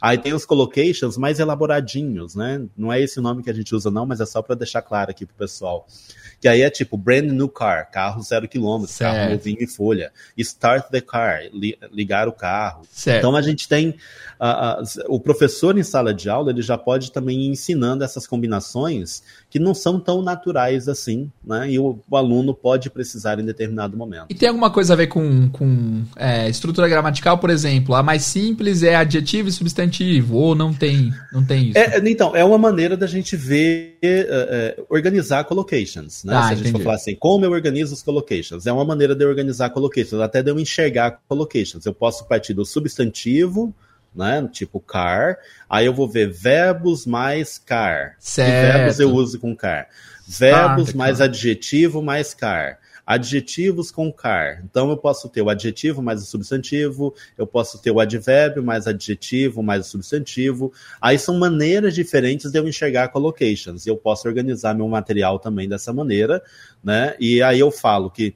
Aí 0.00 0.18
tem 0.18 0.32
os 0.32 0.44
collocations 0.44 1.16
mais 1.16 1.38
elaboradinhos, 1.38 2.34
né? 2.34 2.62
Não 2.76 2.92
é 2.92 3.00
esse 3.00 3.18
o 3.18 3.22
nome 3.22 3.42
que 3.42 3.50
a 3.50 3.54
gente 3.54 3.74
usa 3.74 3.90
não, 3.90 4.06
mas 4.06 4.20
é 4.20 4.26
só 4.26 4.42
para 4.42 4.54
deixar 4.54 4.82
claro 4.82 5.10
aqui 5.10 5.24
pro 5.24 5.34
pessoal. 5.34 5.86
Que 6.40 6.48
aí 6.48 6.62
é 6.62 6.70
tipo 6.70 6.96
brand 6.96 7.24
new 7.24 7.48
car, 7.48 7.90
carro 7.90 8.22
zero 8.22 8.46
quilômetro, 8.46 8.94
carro 8.98 9.30
novinho 9.30 9.58
em 9.60 9.66
folha. 9.66 10.12
Start 10.36 10.90
the 10.90 11.00
car, 11.00 11.40
li, 11.52 11.78
ligar 11.90 12.28
o 12.28 12.32
carro. 12.32 12.82
Certo. 12.90 13.18
Então 13.18 13.34
a 13.34 13.42
gente 13.42 13.66
tem 13.68 13.90
uh, 14.40 14.82
uh, 14.82 15.14
o 15.14 15.18
professor 15.18 15.78
em 15.78 15.82
sala 15.82 16.12
de 16.12 16.28
aula 16.28 16.50
ele 16.50 16.62
já 16.62 16.76
pode 16.76 17.10
também 17.10 17.42
ir 17.42 17.48
ensinando 17.48 18.04
essas 18.04 18.26
combinações 18.26 19.22
que 19.48 19.58
não 19.58 19.74
são 19.74 19.98
tão 19.98 20.22
naturais 20.22 20.88
assim, 20.88 21.30
né? 21.44 21.70
E 21.70 21.78
o, 21.78 21.98
o 22.08 22.16
aluno 22.16 22.54
pode 22.54 22.90
precisar 22.90 23.38
em 23.38 23.44
determinado 23.44 23.96
momento. 23.96 24.26
E 24.28 24.34
tem 24.34 24.48
alguma 24.48 24.70
coisa 24.70 24.92
a 24.92 24.96
ver 24.96 25.06
com, 25.06 25.48
com 25.48 26.04
é, 26.16 26.48
estrutura 26.48 26.88
gramatical, 26.88 27.38
por 27.38 27.48
exemplo? 27.48 27.94
A 27.94 28.02
mais 28.02 28.22
simples 28.22 28.82
é 28.82 28.94
adjetivo 28.94 29.48
e 29.48 29.52
substantivo, 29.52 29.86
ou 30.30 30.54
não 30.54 30.72
tem, 30.72 31.12
não 31.32 31.44
tem 31.44 31.70
isso? 31.70 31.78
É, 31.78 31.98
então, 32.08 32.34
é 32.34 32.44
uma 32.44 32.58
maneira 32.58 32.96
da 32.96 33.06
gente 33.06 33.36
ver, 33.36 33.98
uh, 34.02 34.80
uh, 34.80 34.86
organizar 34.88 35.44
collocations, 35.44 36.24
né? 36.24 36.34
Ah, 36.34 36.42
Se 36.42 36.46
a 36.46 36.56
gente 36.56 36.60
entendi. 36.60 36.72
for 36.72 36.84
falar 36.84 36.96
assim, 36.96 37.14
como 37.14 37.44
eu 37.44 37.50
organizo 37.50 37.94
os 37.94 38.02
collocations? 38.02 38.66
É 38.66 38.72
uma 38.72 38.84
maneira 38.84 39.14
de 39.14 39.24
eu 39.24 39.28
organizar 39.28 39.70
collocations, 39.70 40.20
até 40.20 40.42
de 40.42 40.50
eu 40.50 40.58
enxergar 40.58 41.20
collocations. 41.28 41.84
Eu 41.86 41.94
posso 41.94 42.26
partir 42.26 42.54
do 42.54 42.64
substantivo, 42.64 43.74
né? 44.14 44.48
Tipo 44.52 44.80
car. 44.80 45.36
Aí 45.68 45.86
eu 45.86 45.92
vou 45.92 46.08
ver 46.08 46.30
verbos 46.30 47.06
mais 47.06 47.58
car. 47.58 48.16
Certo. 48.18 48.48
Que 48.48 48.78
verbos 48.78 49.00
eu 49.00 49.10
uso 49.12 49.38
com 49.38 49.54
car? 49.54 49.88
Verbos 50.26 50.90
ah, 50.90 50.96
mais 50.96 51.20
adjetivo 51.20 52.02
mais 52.02 52.34
car. 52.34 52.78
Adjetivos 53.06 53.92
com 53.92 54.12
car. 54.12 54.62
Então 54.68 54.90
eu 54.90 54.96
posso 54.96 55.28
ter 55.28 55.40
o 55.40 55.48
adjetivo 55.48 56.02
mais 56.02 56.20
o 56.20 56.26
substantivo, 56.26 57.14
eu 57.38 57.46
posso 57.46 57.80
ter 57.80 57.92
o 57.92 58.00
advérbio 58.00 58.64
mais 58.64 58.88
adjetivo 58.88 59.62
mais 59.62 59.86
o 59.86 59.90
substantivo. 59.90 60.72
Aí 61.00 61.18
são 61.18 61.38
maneiras 61.38 61.94
diferentes 61.94 62.50
de 62.50 62.58
eu 62.58 62.66
enxergar 62.66 63.08
collocations. 63.08 63.86
Eu 63.86 63.96
posso 63.96 64.26
organizar 64.26 64.74
meu 64.74 64.88
material 64.88 65.38
também 65.38 65.68
dessa 65.68 65.92
maneira, 65.92 66.42
né? 66.82 67.14
E 67.20 67.40
aí 67.42 67.60
eu 67.60 67.70
falo 67.70 68.10
que 68.10 68.34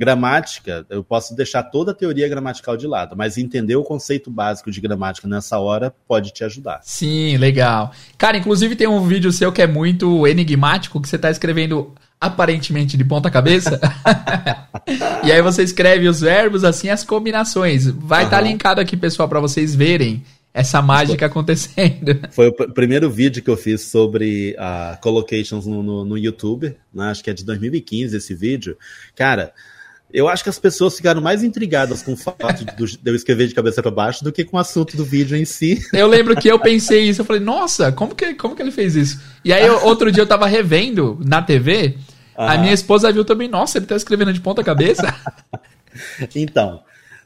gramática, 0.00 0.86
eu 0.88 1.04
posso 1.04 1.36
deixar 1.36 1.62
toda 1.62 1.92
a 1.92 1.94
teoria 1.94 2.26
gramatical 2.26 2.74
de 2.74 2.86
lado, 2.86 3.14
mas 3.14 3.36
entender 3.36 3.76
o 3.76 3.84
conceito 3.84 4.30
básico 4.30 4.70
de 4.70 4.80
gramática 4.80 5.28
nessa 5.28 5.58
hora 5.58 5.94
pode 6.08 6.32
te 6.32 6.42
ajudar. 6.42 6.80
Sim, 6.82 7.36
legal. 7.36 7.92
Cara, 8.16 8.38
inclusive 8.38 8.74
tem 8.74 8.88
um 8.88 9.06
vídeo 9.06 9.30
seu 9.30 9.52
que 9.52 9.60
é 9.60 9.66
muito 9.66 10.26
enigmático, 10.26 11.02
que 11.02 11.06
você 11.06 11.16
está 11.16 11.30
escrevendo 11.30 11.94
aparentemente 12.20 12.96
de 12.96 13.04
ponta 13.04 13.30
cabeça. 13.30 13.80
e 15.24 15.32
aí 15.32 15.40
você 15.40 15.62
escreve 15.62 16.06
os 16.06 16.20
verbos 16.20 16.64
assim, 16.64 16.90
as 16.90 17.02
combinações. 17.02 17.86
Vai 17.86 18.24
estar 18.24 18.36
uhum. 18.36 18.42
tá 18.42 18.48
linkado 18.48 18.80
aqui, 18.80 18.96
pessoal, 18.96 19.28
para 19.28 19.40
vocês 19.40 19.74
verem 19.74 20.22
essa 20.52 20.82
mágica 20.82 21.26
acontecendo. 21.26 22.20
Foi 22.30 22.48
o 22.48 22.52
primeiro 22.52 23.08
vídeo 23.08 23.42
que 23.42 23.48
eu 23.48 23.56
fiz 23.56 23.82
sobre 23.82 24.54
uh, 24.58 25.00
collocations 25.00 25.66
no, 25.66 25.82
no, 25.82 26.04
no 26.04 26.18
YouTube, 26.18 26.76
né? 26.92 27.10
acho 27.10 27.24
que 27.24 27.30
é 27.30 27.32
de 27.32 27.44
2015 27.44 28.16
esse 28.16 28.34
vídeo. 28.34 28.76
Cara, 29.14 29.52
eu 30.12 30.28
acho 30.28 30.42
que 30.42 30.50
as 30.50 30.58
pessoas 30.58 30.96
ficaram 30.96 31.20
mais 31.20 31.44
intrigadas 31.44 32.02
com 32.02 32.14
o 32.14 32.16
fato 32.16 32.64
de, 32.64 32.98
eu 33.04 33.14
escrever 33.14 33.46
de 33.46 33.54
cabeça 33.54 33.80
para 33.80 33.92
baixo 33.92 34.24
do 34.24 34.32
que 34.32 34.44
com 34.44 34.56
o 34.56 34.60
assunto 34.60 34.96
do 34.96 35.04
vídeo 35.04 35.36
em 35.36 35.44
si. 35.44 35.80
Eu 35.94 36.08
lembro 36.08 36.34
que 36.34 36.48
eu 36.48 36.58
pensei 36.58 37.08
isso, 37.08 37.20
eu 37.20 37.24
falei, 37.24 37.40
nossa, 37.40 37.92
como 37.92 38.14
que, 38.14 38.34
como 38.34 38.56
que 38.56 38.62
ele 38.62 38.72
fez 38.72 38.96
isso? 38.96 39.20
E 39.44 39.52
aí, 39.52 39.68
outro 39.70 40.10
dia 40.10 40.22
eu 40.22 40.26
tava 40.26 40.46
revendo 40.46 41.18
na 41.24 41.40
TV, 41.42 41.96
a 42.36 42.58
minha 42.58 42.72
esposa 42.72 43.12
viu 43.12 43.24
também, 43.24 43.48
nossa, 43.48 43.78
ele 43.78 43.86
tá 43.86 43.96
escrevendo 43.96 44.32
de 44.32 44.40
ponta 44.40 44.62
cabeça. 44.64 45.14
então, 46.34 46.82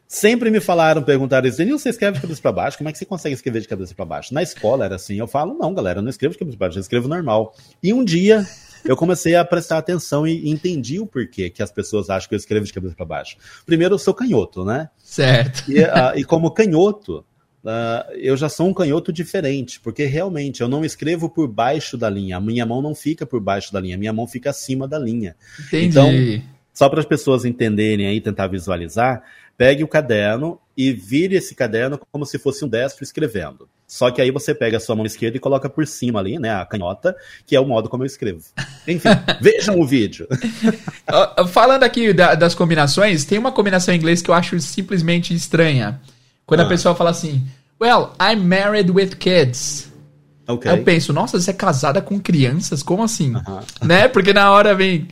sempre 0.07 0.51
me 0.51 0.61
falaram, 0.61 1.03
perguntaram 1.03 1.47
isso, 1.49 1.59
Denil, 1.59 1.79
você 1.79 1.91
escreve 1.91 2.17
de 2.17 2.23
cabeça 2.23 2.41
para 2.41 2.53
baixo? 2.53 2.79
Como 2.79 2.89
é 2.89 2.93
que 2.93 2.99
você 2.99 3.05
consegue 3.05 3.35
escrever 3.35 3.61
de 3.61 3.69
cabeça 3.69 3.95
para 3.95 4.05
baixo? 4.05 4.35
Na 4.35 4.43
escola 4.43 4.85
era 4.85 4.97
assim, 4.97 5.17
eu 5.17 5.27
falo, 5.27 5.55
não, 5.55 5.73
galera, 5.75 5.99
eu 5.99 6.03
não 6.03 6.11
escrevo 6.11 6.33
de 6.33 6.39
cabeça 6.39 6.57
para 6.57 6.67
baixo, 6.69 6.79
eu 6.79 6.83
escrevo 6.83 7.09
normal. 7.09 7.55
E 7.83 7.93
um 7.93 8.05
dia 8.05 8.47
eu 8.85 8.97
comecei 8.97 9.35
a 9.35 9.45
prestar 9.45 9.79
atenção 9.79 10.27
e 10.27 10.51
entendi 10.51 11.01
o 11.01 11.07
porquê 11.07 11.49
que 11.49 11.63
as 11.63 11.73
pessoas 11.73 12.11
acham 12.11 12.29
que 12.29 12.35
eu 12.35 12.39
escrevo 12.39 12.67
de 12.67 12.73
cabeça 12.73 12.95
para 12.95 13.07
baixo. 13.07 13.37
Primeiro, 13.65 13.95
eu 13.95 13.99
sou 13.99 14.13
canhoto, 14.13 14.65
né? 14.65 14.91
Certo. 15.03 15.71
E, 15.71 15.81
uh, 15.83 16.17
e 16.17 16.25
como 16.25 16.51
canhoto, 16.51 17.25
Uh, 17.65 18.13
eu 18.17 18.37
já 18.37 18.49
sou 18.49 18.69
um 18.69 18.75
canhoto 18.75 19.11
diferente, 19.11 19.81
porque 19.81 20.05
realmente 20.05 20.61
eu 20.61 20.69
não 20.69 20.85
escrevo 20.85 21.31
por 21.31 21.49
baixo 21.49 21.97
da 21.97 22.11
linha, 22.11 22.37
a 22.37 22.41
minha 22.41 22.67
mão 22.67 22.83
não 22.83 22.95
fica 22.95 23.25
por 23.25 23.41
baixo 23.41 23.73
da 23.73 23.81
linha, 23.81 23.95
a 23.95 23.99
minha 23.99 24.13
mão 24.13 24.27
fica 24.27 24.51
acima 24.51 24.87
da 24.87 24.99
linha. 24.99 25.35
Entendi. 25.59 25.87
Então, 25.87 26.11
só 26.75 26.91
para 26.91 27.01
as 27.01 27.07
pessoas 27.07 27.47
entenderem 27.47 28.07
aí, 28.07 28.21
tentar 28.21 28.49
visualizar, 28.49 29.23
pegue 29.57 29.83
o 29.83 29.89
caderno 29.89 30.61
e 30.77 30.93
vire 30.93 31.37
esse 31.37 31.55
caderno 31.55 31.99
como 32.13 32.27
se 32.27 32.39
fosse 32.39 32.65
um 32.65 32.69
destro 32.69 33.03
escrevendo. 33.03 33.67
Só 33.87 34.11
que 34.11 34.21
aí 34.21 34.31
você 34.31 34.55
pega 34.55 34.77
a 34.77 34.81
sua 34.81 34.97
mão 34.97 35.07
esquerda 35.07 35.37
e 35.37 35.41
coloca 35.41 35.71
por 35.71 35.87
cima 35.87 36.19
ali, 36.19 36.39
né, 36.39 36.51
a 36.51 36.67
canhota, 36.67 37.17
que 37.47 37.55
é 37.55 37.61
o 37.61 37.65
modo 37.65 37.89
como 37.89 38.03
eu 38.03 38.07
escrevo. 38.07 38.43
Enfim, 38.87 39.09
vejam 39.41 39.81
o 39.81 39.87
vídeo. 39.87 40.27
Falando 41.49 41.85
aqui 41.85 42.13
da, 42.13 42.35
das 42.35 42.55
combinações, 42.55 43.25
tem 43.25 43.39
uma 43.39 43.53
combinação 43.53 43.95
em 43.95 43.97
inglês 43.97 44.21
que 44.21 44.31
eu 44.31 44.35
acho 44.35 44.59
simplesmente 44.61 45.33
estranha. 45.33 46.01
Quando 46.47 46.61
ah. 46.61 46.65
a 46.65 46.69
pessoa 46.69 46.95
fala 46.95 47.11
assim, 47.11 47.43
well, 47.81 48.13
I'm 48.21 48.41
married 48.45 48.91
with 48.91 49.17
kids. 49.19 49.93
Okay. 50.47 50.71
Aí 50.71 50.79
eu 50.79 50.85
penso, 50.85 51.13
nossa, 51.13 51.41
você 51.41 51.51
é 51.51 51.55
casada 51.55 52.03
com 52.03 52.21
crianças? 52.21 52.83
Como 52.83 53.03
assim? 53.03 53.35
Uh 53.35 53.41
-huh. 53.41 53.87
Né? 53.87 54.09
Porque 54.09 54.33
na 54.33 54.51
hora 54.51 54.75
vem. 54.75 55.09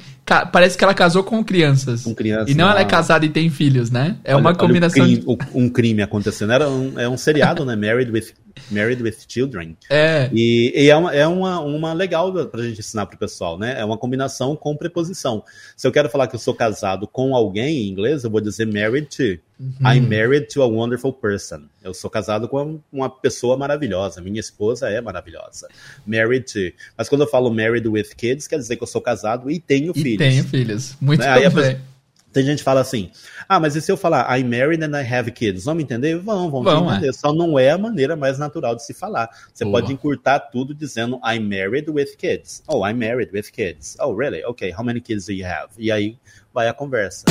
Parece 0.52 0.78
que 0.78 0.84
ela 0.84 0.94
casou 0.94 1.24
com 1.24 1.42
crianças. 1.42 2.02
Com 2.04 2.14
crianças. 2.14 2.48
E 2.48 2.54
não, 2.54 2.70
ela 2.70 2.80
é 2.80 2.84
casada 2.84 3.26
e 3.26 3.28
tem 3.28 3.50
filhos, 3.50 3.90
né? 3.90 4.16
É 4.22 4.34
olha, 4.34 4.40
uma 4.40 4.54
combinação. 4.54 5.04
Um, 5.04 5.08
crime, 5.08 5.38
um 5.52 5.68
crime 5.68 6.02
acontecendo. 6.02 6.52
Era 6.52 6.70
um, 6.70 6.98
é 6.98 7.08
um 7.08 7.16
seriado, 7.16 7.64
né? 7.64 7.74
Married 7.74 8.10
with 8.10 8.32
Married 8.70 9.02
with 9.02 9.16
Children. 9.28 9.76
É. 9.90 10.30
E, 10.32 10.72
e, 10.74 10.90
é, 10.90 10.96
uma, 10.96 11.14
é 11.14 11.26
uma, 11.26 11.60
uma 11.60 11.92
legal 11.92 12.32
pra 12.46 12.62
gente 12.62 12.80
ensinar 12.80 13.06
pro 13.06 13.18
pessoal, 13.18 13.58
né? 13.58 13.78
É 13.78 13.84
uma 13.84 13.98
combinação 13.98 14.56
com 14.56 14.76
preposição. 14.76 15.42
Se 15.76 15.86
eu 15.86 15.92
quero 15.92 16.08
falar 16.08 16.26
que 16.26 16.34
eu 16.34 16.40
sou 16.40 16.54
casado 16.54 17.06
com 17.06 17.34
alguém 17.34 17.78
em 17.78 17.88
inglês, 17.88 18.24
eu 18.24 18.30
vou 18.30 18.40
dizer 18.40 18.66
married 18.66 19.08
to. 19.08 19.40
Uhum. 19.60 19.92
I'm 19.92 20.00
married 20.00 20.48
to 20.52 20.62
a 20.62 20.66
wonderful 20.66 21.12
person. 21.12 21.62
Eu 21.84 21.94
sou 21.94 22.10
casado 22.10 22.48
com 22.48 22.80
uma 22.92 23.08
pessoa 23.08 23.56
maravilhosa. 23.56 24.20
Minha 24.20 24.40
esposa 24.40 24.88
é 24.88 25.00
maravilhosa. 25.00 25.68
Married 26.04 26.52
to. 26.52 26.76
Mas 26.96 27.08
quando 27.08 27.20
eu 27.20 27.28
falo 27.28 27.52
married 27.52 27.86
with 27.86 28.14
kids, 28.16 28.48
quer 28.48 28.56
dizer 28.56 28.76
que 28.76 28.82
eu 28.82 28.88
sou 28.88 29.00
casado 29.00 29.50
e 29.50 29.60
tenho 29.60 29.92
e 29.94 30.02
filhos. 30.02 30.18
Tenho 30.18 30.44
filhos. 30.44 30.96
Muito 31.00 31.20
né? 31.20 31.48
bem. 31.50 31.91
Tem 32.32 32.44
gente 32.44 32.58
que 32.58 32.64
fala 32.64 32.80
assim: 32.80 33.10
ah, 33.48 33.60
mas 33.60 33.76
e 33.76 33.82
se 33.82 33.92
eu 33.92 33.96
falar 33.96 34.26
I'm 34.36 34.44
married 34.44 34.82
and 34.82 34.98
I 34.98 35.06
have 35.06 35.30
kids? 35.30 35.64
Vão 35.64 35.74
me 35.74 35.82
entender? 35.82 36.18
Vão, 36.18 36.50
vão, 36.50 36.62
vão 36.62 36.90
entender. 36.90 37.10
É. 37.10 37.12
Só 37.12 37.32
não 37.32 37.58
é 37.58 37.70
a 37.70 37.78
maneira 37.78 38.16
mais 38.16 38.38
natural 38.38 38.74
de 38.74 38.84
se 38.84 38.94
falar. 38.94 39.28
Você 39.52 39.64
Boa. 39.64 39.80
pode 39.80 39.92
encurtar 39.92 40.40
tudo 40.40 40.74
dizendo 40.74 41.20
I'm 41.24 41.40
married 41.40 41.90
with 41.90 42.16
kids. 42.16 42.62
Oh, 42.66 42.86
I'm 42.86 42.94
married 42.94 43.30
with 43.32 43.50
kids. 43.52 43.96
Oh, 44.00 44.12
really? 44.12 44.42
Okay, 44.44 44.72
how 44.72 44.82
many 44.82 45.00
kids 45.00 45.26
do 45.26 45.32
you 45.32 45.46
have? 45.46 45.68
E 45.76 45.92
aí 45.92 46.16
vai 46.54 46.68
a 46.68 46.72
conversa. 46.72 47.24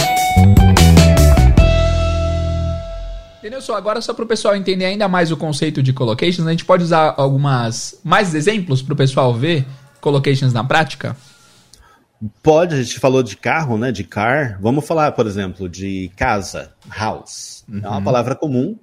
Entendeu 3.40 3.60
só? 3.60 3.76
Agora, 3.76 4.00
só 4.02 4.14
para 4.14 4.24
o 4.24 4.28
pessoal 4.28 4.56
entender 4.56 4.86
ainda 4.86 5.08
mais 5.08 5.32
o 5.32 5.38
conceito 5.38 5.82
de 5.82 5.92
collocations, 5.92 6.46
a 6.46 6.52
gente 6.52 6.64
pode 6.64 6.84
usar 6.84 7.16
algumas 7.18 8.00
mais 8.04 8.36
exemplos 8.36 8.84
para 8.84 8.94
o 8.94 8.96
pessoal 8.96 9.34
ver 9.34 9.66
collocations 10.00 10.54
na 10.54 10.64
prática? 10.64 11.18
Pode, 12.44 12.76
a 12.76 12.84
gente 12.84 13.00
falou 13.00 13.24
de 13.24 13.36
carro, 13.36 13.78
né? 13.78 13.92
De 13.92 14.04
car. 14.04 14.60
Vamos 14.62 14.86
falar, 14.86 15.12
por 15.14 15.26
exemplo, 15.26 15.68
de 15.68 16.12
casa, 16.16 16.72
house. 16.88 17.64
Uhum. 17.68 17.80
É 17.84 17.88
uma 17.88 17.98
uhum. 17.98 18.04
palavra 18.04 18.36
comum, 18.36 18.78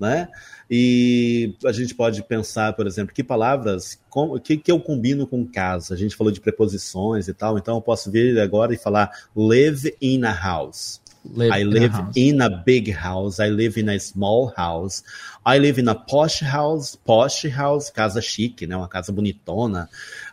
né? 0.00 0.28
E 0.70 1.54
a 1.64 1.72
gente 1.72 1.94
pode 1.94 2.22
pensar, 2.22 2.74
por 2.74 2.86
exemplo, 2.86 3.14
que 3.14 3.24
palavras, 3.24 3.98
o 4.14 4.38
que, 4.38 4.56
que 4.56 4.70
eu 4.70 4.78
combino 4.78 5.26
com 5.26 5.46
casa? 5.46 5.94
A 5.94 5.96
gente 5.96 6.14
falou 6.14 6.32
de 6.32 6.40
preposições 6.40 7.26
e 7.26 7.34
tal, 7.34 7.56
então 7.56 7.76
eu 7.76 7.80
posso 7.80 8.10
vir 8.10 8.38
agora 8.38 8.74
e 8.74 8.78
falar 8.78 9.10
live 9.34 9.94
in 10.00 10.24
a 10.24 10.32
house. 10.32 11.00
Live 11.24 11.60
I 11.60 11.64
live 11.64 11.86
in 11.86 11.90
a, 11.90 12.10
in 12.16 12.40
a 12.42 12.48
big 12.48 12.90
house. 12.90 13.38
I 13.38 13.50
live 13.50 13.78
in 13.78 13.88
a 13.88 13.98
small 13.98 14.52
house. 14.56 15.02
I 15.48 15.58
live 15.58 15.80
in 15.80 15.88
a 15.88 15.94
posh 15.94 16.42
house. 16.42 16.94
Posh 16.94 17.46
house, 17.46 17.88
casa 17.88 18.20
chique, 18.20 18.66
né? 18.66 18.76
Uma 18.76 18.86
casa 18.86 19.10
bonitona. 19.10 19.88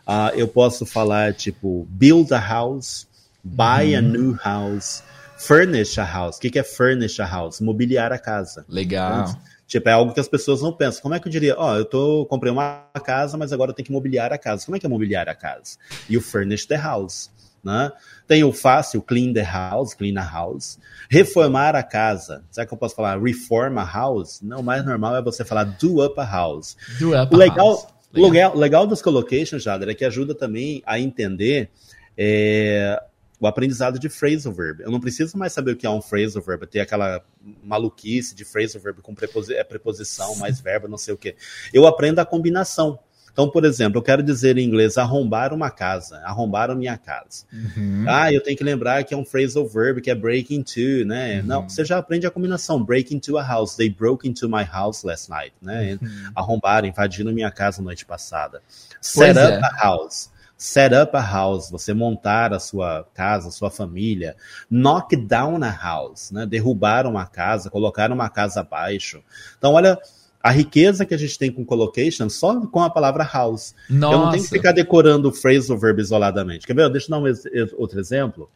Uh, 0.06 0.36
eu 0.36 0.46
posso 0.46 0.84
falar, 0.84 1.32
tipo, 1.32 1.86
build 1.88 2.34
a 2.34 2.38
house, 2.38 3.08
buy 3.42 3.94
a 3.94 4.00
uhum. 4.00 4.08
new 4.08 4.38
house, 4.44 5.02
furnish 5.38 5.98
a 5.98 6.04
house. 6.04 6.36
O 6.36 6.40
que, 6.40 6.50
que 6.50 6.58
é 6.58 6.62
furnish 6.62 7.18
a 7.18 7.24
house? 7.24 7.62
Mobiliar 7.62 8.12
a 8.12 8.18
casa. 8.18 8.66
Legal. 8.68 9.22
Então, 9.22 9.40
tipo, 9.66 9.88
é 9.88 9.92
algo 9.92 10.12
que 10.12 10.20
as 10.20 10.28
pessoas 10.28 10.60
não 10.60 10.70
pensam. 10.70 11.00
Como 11.00 11.14
é 11.14 11.18
que 11.18 11.28
eu 11.28 11.32
diria? 11.32 11.54
Ó, 11.56 11.72
oh, 11.72 11.76
eu 11.76 11.86
tô, 11.86 12.26
comprei 12.26 12.52
uma 12.52 12.84
casa, 13.02 13.38
mas 13.38 13.54
agora 13.54 13.70
eu 13.70 13.74
tenho 13.74 13.86
que 13.86 13.92
mobiliar 13.92 14.34
a 14.34 14.38
casa. 14.38 14.66
Como 14.66 14.76
é 14.76 14.78
que 14.78 14.84
é 14.84 14.88
mobiliar 14.88 15.30
a 15.30 15.34
casa? 15.34 15.78
E 16.10 16.18
o 16.18 16.20
furnish 16.20 16.66
the 16.66 16.76
house. 16.76 17.30
Né? 17.66 17.90
Tem 18.28 18.44
o 18.44 18.52
fácil, 18.52 19.02
clean 19.02 19.32
the 19.32 19.42
house, 19.42 19.92
clean 19.92 20.16
a 20.16 20.24
house. 20.24 20.78
Reformar 21.10 21.74
a 21.74 21.82
casa. 21.82 22.44
Será 22.48 22.64
que 22.64 22.72
eu 22.72 22.78
posso 22.78 22.94
falar 22.94 23.20
reform 23.20 23.76
a 23.78 23.84
house? 23.84 24.40
Não, 24.40 24.60
o 24.60 24.62
mais 24.62 24.86
normal 24.86 25.16
é 25.16 25.22
você 25.22 25.44
falar 25.44 25.64
do 25.64 26.00
up 26.04 26.14
a 26.20 26.24
house. 26.24 26.76
Do 27.00 27.20
up 27.20 27.34
a 27.34 27.36
legal, 27.36 27.70
house. 27.70 27.86
Legal. 28.12 28.30
legal, 28.30 28.56
legal 28.56 28.86
dos 28.86 29.02
collocations, 29.02 29.64
Jader, 29.64 29.88
é 29.88 29.94
que 29.94 30.04
ajuda 30.04 30.32
também 30.32 30.80
a 30.86 31.00
entender 31.00 31.68
é, 32.16 33.02
o 33.40 33.48
aprendizado 33.48 33.98
de 33.98 34.08
phrasal 34.08 34.52
verb. 34.52 34.84
Eu 34.84 34.92
não 34.92 35.00
preciso 35.00 35.36
mais 35.36 35.52
saber 35.52 35.72
o 35.72 35.76
que 35.76 35.84
é 35.84 35.90
um 35.90 36.00
phrasal 36.00 36.40
verb, 36.40 36.68
ter 36.68 36.78
aquela 36.78 37.20
maluquice 37.64 38.32
de 38.32 38.44
phrasal 38.44 38.80
verb 38.80 39.02
com 39.02 39.12
preposi 39.12 39.54
é, 39.54 39.64
preposição, 39.64 40.36
mais 40.36 40.60
verbo, 40.60 40.86
não 40.86 40.98
sei 40.98 41.14
o 41.14 41.18
quê. 41.18 41.34
Eu 41.74 41.84
aprendo 41.84 42.20
a 42.20 42.24
combinação. 42.24 42.96
Então, 43.36 43.50
por 43.50 43.66
exemplo, 43.66 43.98
eu 43.98 44.02
quero 44.02 44.22
dizer 44.22 44.56
em 44.56 44.64
inglês 44.64 44.96
arrombar 44.96 45.52
uma 45.52 45.70
casa, 45.70 46.16
arrombar 46.24 46.70
a 46.70 46.74
minha 46.74 46.96
casa. 46.96 47.44
Uhum. 47.52 48.06
Ah, 48.08 48.32
eu 48.32 48.42
tenho 48.42 48.56
que 48.56 48.64
lembrar 48.64 49.04
que 49.04 49.12
é 49.12 49.16
um 49.16 49.26
phrasal 49.26 49.68
verb, 49.68 50.00
que 50.00 50.10
é 50.10 50.14
break 50.14 50.54
into, 50.54 51.04
né? 51.04 51.40
Uhum. 51.40 51.46
Não, 51.46 51.68
você 51.68 51.84
já 51.84 51.98
aprende 51.98 52.26
a 52.26 52.30
combinação, 52.30 52.82
break 52.82 53.14
into 53.14 53.36
a 53.36 53.46
house. 53.46 53.76
They 53.76 53.90
broke 53.90 54.26
into 54.26 54.48
my 54.48 54.62
house 54.62 55.04
last 55.04 55.28
night, 55.28 55.52
né? 55.60 55.98
Uhum. 56.00 56.30
Arrombaram, 56.34 56.88
invadiram 56.88 57.30
minha 57.30 57.50
casa 57.50 57.82
noite 57.82 58.06
passada. 58.06 58.62
Set 59.02 59.34
pois 59.34 59.36
up 59.36 59.52
é. 59.52 59.60
a 59.62 59.84
house 59.84 60.30
set 60.56 60.94
up 60.94 61.14
a 61.14 61.20
house, 61.20 61.70
você 61.70 61.92
montar 61.92 62.54
a 62.54 62.58
sua 62.58 63.06
casa, 63.12 63.48
a 63.48 63.50
sua 63.50 63.70
família, 63.70 64.34
knock 64.70 65.14
down 65.14 65.62
a 65.62 65.70
house, 65.70 66.30
né? 66.30 66.46
derrubar 66.46 67.06
uma 67.06 67.26
casa, 67.26 67.68
colocar 67.68 68.10
uma 68.10 68.30
casa 68.30 68.60
abaixo. 68.60 69.22
Então, 69.58 69.74
olha, 69.74 69.98
a 70.46 70.50
riqueza 70.52 71.04
que 71.04 71.12
a 71.12 71.18
gente 71.18 71.36
tem 71.36 71.50
com 71.50 71.64
collocation 71.64 72.28
só 72.28 72.54
com 72.68 72.80
a 72.80 72.88
palavra 72.88 73.24
house. 73.24 73.74
Nossa. 73.90 74.14
Eu 74.14 74.20
não 74.20 74.30
tenho 74.30 74.44
que 74.44 74.48
ficar 74.48 74.70
decorando 74.70 75.28
o 75.28 75.32
phrasal 75.32 75.76
verb 75.76 76.00
isoladamente. 76.00 76.64
Quer 76.64 76.76
ver? 76.76 76.88
Deixa 76.88 77.12
eu 77.12 77.20
dar 77.20 77.28
um 77.28 77.76
outro 77.76 77.98
exemplo. 77.98 78.48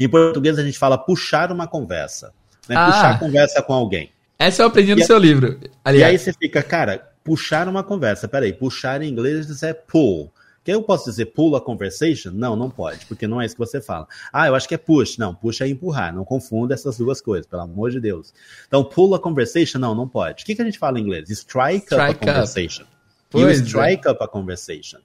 Em 0.00 0.08
português 0.08 0.58
a 0.58 0.64
gente 0.64 0.76
fala 0.76 0.98
puxar 0.98 1.52
uma 1.52 1.68
conversa. 1.68 2.32
Né? 2.68 2.74
Ah. 2.76 2.86
Puxar 2.86 3.18
conversa 3.20 3.62
com 3.62 3.72
alguém. 3.72 4.10
Essa 4.36 4.62
eu 4.62 4.66
aprendi 4.66 4.96
no 4.96 5.00
e 5.00 5.04
seu 5.04 5.16
livro. 5.16 5.60
Aliás. 5.84 6.10
E 6.10 6.12
aí 6.12 6.18
você 6.18 6.32
fica, 6.32 6.60
cara, 6.60 7.08
puxar 7.22 7.68
uma 7.68 7.84
conversa. 7.84 8.26
Peraí, 8.26 8.52
puxar 8.52 9.00
em 9.00 9.08
inglês 9.08 9.62
é 9.62 9.72
pull, 9.72 10.32
Que 10.66 10.72
eu 10.72 10.82
posso 10.82 11.08
dizer 11.08 11.26
pull 11.26 11.54
a 11.54 11.60
conversation? 11.60 12.32
Não, 12.32 12.56
não 12.56 12.68
pode, 12.68 13.06
porque 13.06 13.28
não 13.28 13.40
é 13.40 13.46
isso 13.46 13.54
que 13.54 13.60
você 13.60 13.80
fala. 13.80 14.08
Ah, 14.32 14.48
eu 14.48 14.54
acho 14.56 14.66
que 14.66 14.74
é 14.74 14.76
push. 14.76 15.16
Não, 15.16 15.32
push 15.32 15.60
é 15.60 15.68
empurrar. 15.68 16.12
Não 16.12 16.24
confunda 16.24 16.74
essas 16.74 16.98
duas 16.98 17.20
coisas, 17.20 17.46
pelo 17.46 17.62
amor 17.62 17.92
de 17.92 18.00
Deus. 18.00 18.34
Então, 18.66 18.82
pull 18.82 19.14
a 19.14 19.20
conversation? 19.20 19.78
Não, 19.78 19.94
não 19.94 20.08
pode. 20.08 20.42
O 20.42 20.46
que, 20.46 20.56
que 20.56 20.62
a 20.62 20.64
gente 20.64 20.76
fala 20.76 20.98
em 20.98 21.02
inglês? 21.04 21.30
Strike, 21.30 21.84
strike 21.84 22.16
up 22.16 22.24
a 22.24 22.32
conversation. 22.32 22.82
Up. 22.82 23.40
You 23.40 23.50
strike 23.50 24.08
é. 24.08 24.10
up 24.10 24.24
a 24.24 24.26
conversation. 24.26 24.98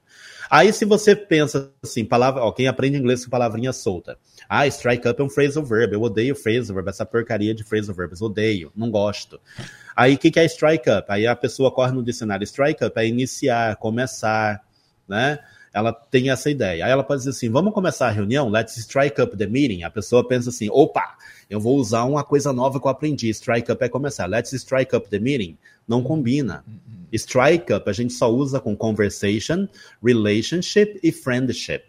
Aí, 0.50 0.72
se 0.72 0.84
você 0.84 1.14
pensa 1.14 1.70
assim, 1.80 2.04
palavra, 2.04 2.42
ó, 2.42 2.50
quem 2.50 2.66
aprende 2.66 2.98
inglês 2.98 3.24
com 3.24 3.30
palavrinha 3.30 3.72
solta. 3.72 4.18
Ah, 4.48 4.66
strike 4.66 5.06
up 5.06 5.20
é 5.20 5.24
um 5.24 5.30
phrasal 5.30 5.64
verb. 5.64 5.92
Eu 5.92 6.02
odeio 6.02 6.34
phrasal 6.34 6.74
verb, 6.74 6.88
essa 6.88 7.06
porcaria 7.06 7.54
de 7.54 7.62
phrasal 7.62 7.94
verbs. 7.94 8.20
Odeio, 8.20 8.72
não 8.74 8.90
gosto. 8.90 9.40
Aí, 9.94 10.14
o 10.14 10.18
que, 10.18 10.28
que 10.28 10.40
é 10.40 10.44
strike 10.44 10.90
up? 10.90 11.04
Aí 11.08 11.24
a 11.24 11.36
pessoa 11.36 11.70
corre 11.70 11.92
no 11.92 12.02
dicionário. 12.02 12.42
Strike 12.42 12.84
up 12.84 12.98
é 12.98 13.06
iniciar, 13.06 13.76
começar, 13.76 14.60
né? 15.08 15.38
Ela 15.72 15.92
tem 15.92 16.30
essa 16.30 16.50
ideia. 16.50 16.84
Aí 16.84 16.90
ela 16.90 17.02
pode 17.02 17.20
dizer 17.20 17.30
assim: 17.30 17.48
vamos 17.48 17.72
começar 17.72 18.08
a 18.08 18.10
reunião? 18.10 18.48
Let's 18.48 18.76
strike 18.76 19.20
up 19.20 19.36
the 19.36 19.46
meeting. 19.46 19.84
A 19.84 19.90
pessoa 19.90 20.26
pensa 20.26 20.50
assim: 20.50 20.68
opa, 20.70 21.16
eu 21.48 21.58
vou 21.58 21.76
usar 21.76 22.04
uma 22.04 22.22
coisa 22.22 22.52
nova 22.52 22.78
que 22.78 22.86
eu 22.86 22.90
aprendi. 22.90 23.28
Strike 23.30 23.72
up 23.72 23.82
é 23.82 23.88
começar. 23.88 24.26
Let's 24.26 24.52
strike 24.52 24.94
up 24.94 25.08
the 25.08 25.18
meeting. 25.18 25.56
Não 25.88 26.02
combina. 26.02 26.64
Strike 27.12 27.72
up 27.72 27.88
a 27.88 27.92
gente 27.92 28.12
só 28.12 28.30
usa 28.30 28.60
com 28.60 28.76
conversation, 28.76 29.66
relationship 30.02 30.98
e 31.02 31.10
friendship. 31.10 31.84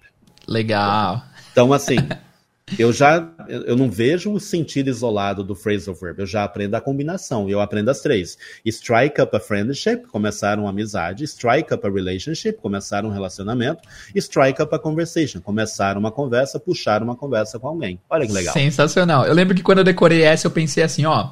Legal. 0.47 1.23
Então, 1.51 1.71
assim, 1.71 1.97
eu 2.79 2.93
já 2.93 3.29
eu 3.47 3.75
não 3.75 3.89
vejo 3.89 4.31
o 4.31 4.39
sentido 4.39 4.89
isolado 4.89 5.43
do 5.43 5.53
phrasal 5.53 5.93
verb, 5.93 6.19
eu 6.19 6.25
já 6.25 6.43
aprendo 6.43 6.75
a 6.75 6.81
combinação, 6.81 7.49
eu 7.49 7.59
aprendo 7.59 7.89
as 7.89 7.99
três. 7.99 8.37
Strike 8.65 9.21
up 9.21 9.35
a 9.35 9.39
friendship, 9.39 10.03
começar 10.07 10.57
uma 10.57 10.69
amizade, 10.69 11.23
strike 11.25 11.73
up 11.73 11.85
a 11.85 11.89
relationship, 11.89 12.53
começar 12.53 13.05
um 13.05 13.09
relacionamento, 13.09 13.81
strike 14.15 14.61
up 14.61 14.73
a 14.73 14.79
conversation, 14.79 15.41
começar 15.41 15.97
uma 15.97 16.11
conversa, 16.11 16.59
puxar 16.59 17.03
uma 17.03 17.15
conversa 17.15 17.59
com 17.59 17.67
alguém. 17.67 17.99
Olha 18.09 18.25
que 18.25 18.31
legal. 18.31 18.53
Sensacional. 18.53 19.25
Eu 19.25 19.33
lembro 19.33 19.55
que 19.55 19.61
quando 19.61 19.79
eu 19.79 19.83
decorei 19.83 20.21
essa, 20.21 20.47
eu 20.47 20.51
pensei 20.51 20.83
assim, 20.83 21.05
ó, 21.05 21.31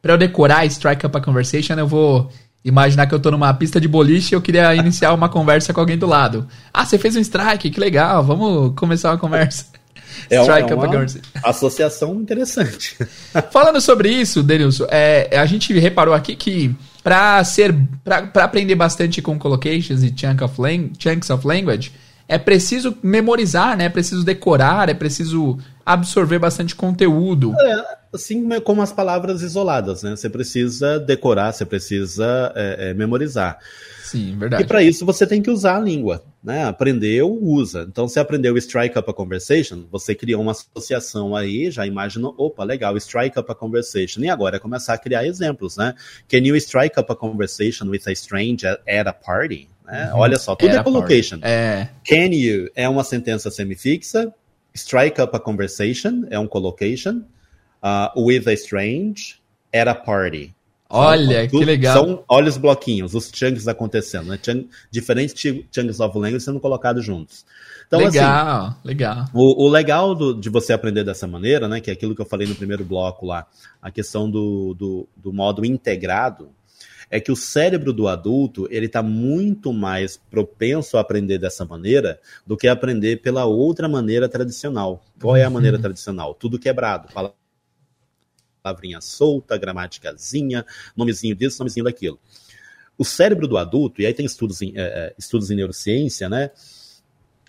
para 0.00 0.12
eu 0.12 0.18
decorar 0.18 0.64
strike 0.66 1.04
up 1.04 1.16
a 1.16 1.20
conversation, 1.20 1.74
eu 1.74 1.86
vou 1.86 2.30
imaginar 2.64 3.06
que 3.06 3.14
eu 3.14 3.20
tô 3.20 3.30
numa 3.30 3.52
pista 3.54 3.80
de 3.80 3.88
boliche 3.88 4.34
e 4.34 4.36
eu 4.36 4.42
queria 4.42 4.74
iniciar 4.74 5.12
uma 5.12 5.28
conversa 5.28 5.72
com 5.72 5.80
alguém 5.80 5.98
do 5.98 6.06
lado. 6.06 6.46
Ah, 6.72 6.84
você 6.84 6.98
fez 6.98 7.16
um 7.16 7.20
strike, 7.20 7.70
que 7.70 7.80
legal, 7.80 8.22
vamos 8.22 8.74
começar 8.76 9.10
uma 9.10 9.18
conversa. 9.18 9.77
É, 10.30 10.40
strike 10.40 10.72
é 10.72 10.74
uma 10.74 11.06
associação 11.44 12.14
interessante. 12.20 12.96
Falando 13.50 13.80
sobre 13.80 14.10
isso, 14.10 14.42
Denilson, 14.42 14.86
é, 14.90 15.38
a 15.38 15.46
gente 15.46 15.72
reparou 15.78 16.14
aqui 16.14 16.36
que 16.36 16.74
para 17.02 17.42
ser 17.44 17.74
para 18.04 18.44
aprender 18.44 18.74
bastante 18.74 19.22
com 19.22 19.38
collocations 19.38 20.02
e 20.02 20.12
chunk 20.14 20.42
of 20.42 20.54
chunks 20.98 21.30
of 21.30 21.46
language, 21.46 21.92
é 22.28 22.36
preciso 22.36 22.96
memorizar, 23.02 23.76
né? 23.76 23.86
É 23.86 23.88
preciso 23.88 24.22
decorar, 24.22 24.88
é 24.90 24.94
preciso 24.94 25.58
absorver 25.84 26.38
bastante 26.38 26.74
conteúdo. 26.74 27.54
É, 27.58 27.97
assim 28.12 28.48
como 28.60 28.82
as 28.82 28.92
palavras 28.92 29.42
isoladas, 29.42 30.02
né? 30.02 30.16
Você 30.16 30.28
precisa 30.28 30.98
decorar, 30.98 31.52
você 31.52 31.64
precisa 31.64 32.52
é, 32.54 32.90
é, 32.90 32.94
memorizar. 32.94 33.58
Sim, 34.02 34.38
verdade. 34.38 34.62
E 34.62 34.66
para 34.66 34.82
isso 34.82 35.04
você 35.04 35.26
tem 35.26 35.42
que 35.42 35.50
usar 35.50 35.76
a 35.76 35.80
língua, 35.80 36.24
né? 36.42 36.64
Aprendeu, 36.64 37.30
usa. 37.30 37.86
Então 37.88 38.08
você 38.08 38.18
aprendeu 38.18 38.56
strike 38.56 38.98
up 38.98 39.10
a 39.10 39.12
conversation, 39.12 39.84
você 39.90 40.14
criou 40.14 40.40
uma 40.40 40.52
associação 40.52 41.36
aí, 41.36 41.70
já 41.70 41.86
imaginou, 41.86 42.34
opa, 42.38 42.64
legal, 42.64 42.96
strike 42.96 43.38
up 43.38 43.50
a 43.52 43.54
conversation. 43.54 44.20
E 44.22 44.30
agora 44.30 44.56
é 44.56 44.58
começar 44.58 44.94
a 44.94 44.98
criar 44.98 45.26
exemplos, 45.26 45.76
né? 45.76 45.94
Can 46.26 46.38
you 46.38 46.56
strike 46.56 46.98
up 46.98 47.12
a 47.12 47.14
conversation 47.14 47.88
with 47.88 48.02
a 48.06 48.14
stranger 48.14 48.78
at 48.88 49.06
a 49.06 49.12
party? 49.12 49.68
Né? 49.84 50.10
Uhum. 50.12 50.20
Olha 50.20 50.38
só, 50.38 50.56
tudo 50.56 50.70
Era 50.70 50.80
é 50.80 50.82
collocation. 50.82 51.38
É. 51.42 51.88
Can 52.04 52.32
you 52.32 52.70
é 52.74 52.88
uma 52.88 53.04
sentença 53.04 53.50
semifixa, 53.50 54.32
strike 54.74 55.20
up 55.20 55.36
a 55.36 55.40
conversation 55.40 56.24
é 56.30 56.38
um 56.38 56.46
collocation, 56.46 57.22
uh, 57.82 58.20
with 58.20 58.48
a 58.48 58.52
strange 58.54 59.40
at 59.74 59.88
a 59.88 59.94
party. 59.94 60.54
Olha, 60.90 61.46
que 61.46 61.64
legal. 61.64 61.94
São, 61.94 62.24
olha 62.26 62.48
os 62.48 62.56
bloquinhos, 62.56 63.14
os 63.14 63.30
chunks 63.32 63.68
acontecendo, 63.68 64.28
né? 64.28 64.38
Chunk, 64.42 64.70
diferentes 64.90 65.34
chunks 65.70 66.00
of 66.00 66.18
language 66.18 66.40
sendo 66.40 66.58
colocados 66.58 67.04
juntos. 67.04 67.44
Então, 67.86 68.00
legal, 68.00 68.66
assim, 68.66 68.76
legal. 68.84 69.24
O, 69.34 69.66
o 69.66 69.68
legal 69.68 70.14
do, 70.14 70.34
de 70.34 70.48
você 70.48 70.72
aprender 70.72 71.04
dessa 71.04 71.26
maneira, 71.26 71.68
né? 71.68 71.80
Que 71.80 71.90
é 71.90 71.92
aquilo 71.92 72.14
que 72.14 72.22
eu 72.22 72.26
falei 72.26 72.46
no 72.46 72.54
primeiro 72.54 72.84
bloco 72.84 73.26
lá, 73.26 73.46
a 73.82 73.90
questão 73.90 74.30
do, 74.30 74.74
do, 74.74 75.08
do 75.14 75.30
modo 75.30 75.64
integrado, 75.64 76.48
é 77.10 77.20
que 77.20 77.32
o 77.32 77.36
cérebro 77.36 77.92
do 77.92 78.08
adulto 78.08 78.66
ele 78.70 78.86
está 78.86 79.02
muito 79.02 79.72
mais 79.72 80.18
propenso 80.30 80.96
a 80.96 81.00
aprender 81.00 81.38
dessa 81.38 81.64
maneira 81.64 82.18
do 82.46 82.56
que 82.56 82.68
aprender 82.68 83.18
pela 83.18 83.44
outra 83.44 83.88
maneira 83.88 84.28
tradicional. 84.28 85.02
Qual 85.20 85.36
é 85.36 85.44
a 85.44 85.50
maneira 85.50 85.76
uhum. 85.76 85.82
tradicional? 85.82 86.34
Tudo 86.34 86.58
quebrado, 86.58 87.08
palavrinha 88.62 89.00
solta, 89.00 89.56
gramáticazinha, 89.56 90.64
nomezinho 90.96 91.34
disso, 91.34 91.58
nomezinho 91.60 91.84
daquilo. 91.84 92.18
O 92.96 93.04
cérebro 93.04 93.46
do 93.46 93.56
adulto, 93.56 94.02
e 94.02 94.06
aí 94.06 94.14
tem 94.14 94.26
estudos 94.26 94.60
em, 94.60 94.72
é, 94.76 95.14
estudos 95.18 95.50
em 95.50 95.56
neurociência, 95.56 96.28
né? 96.28 96.50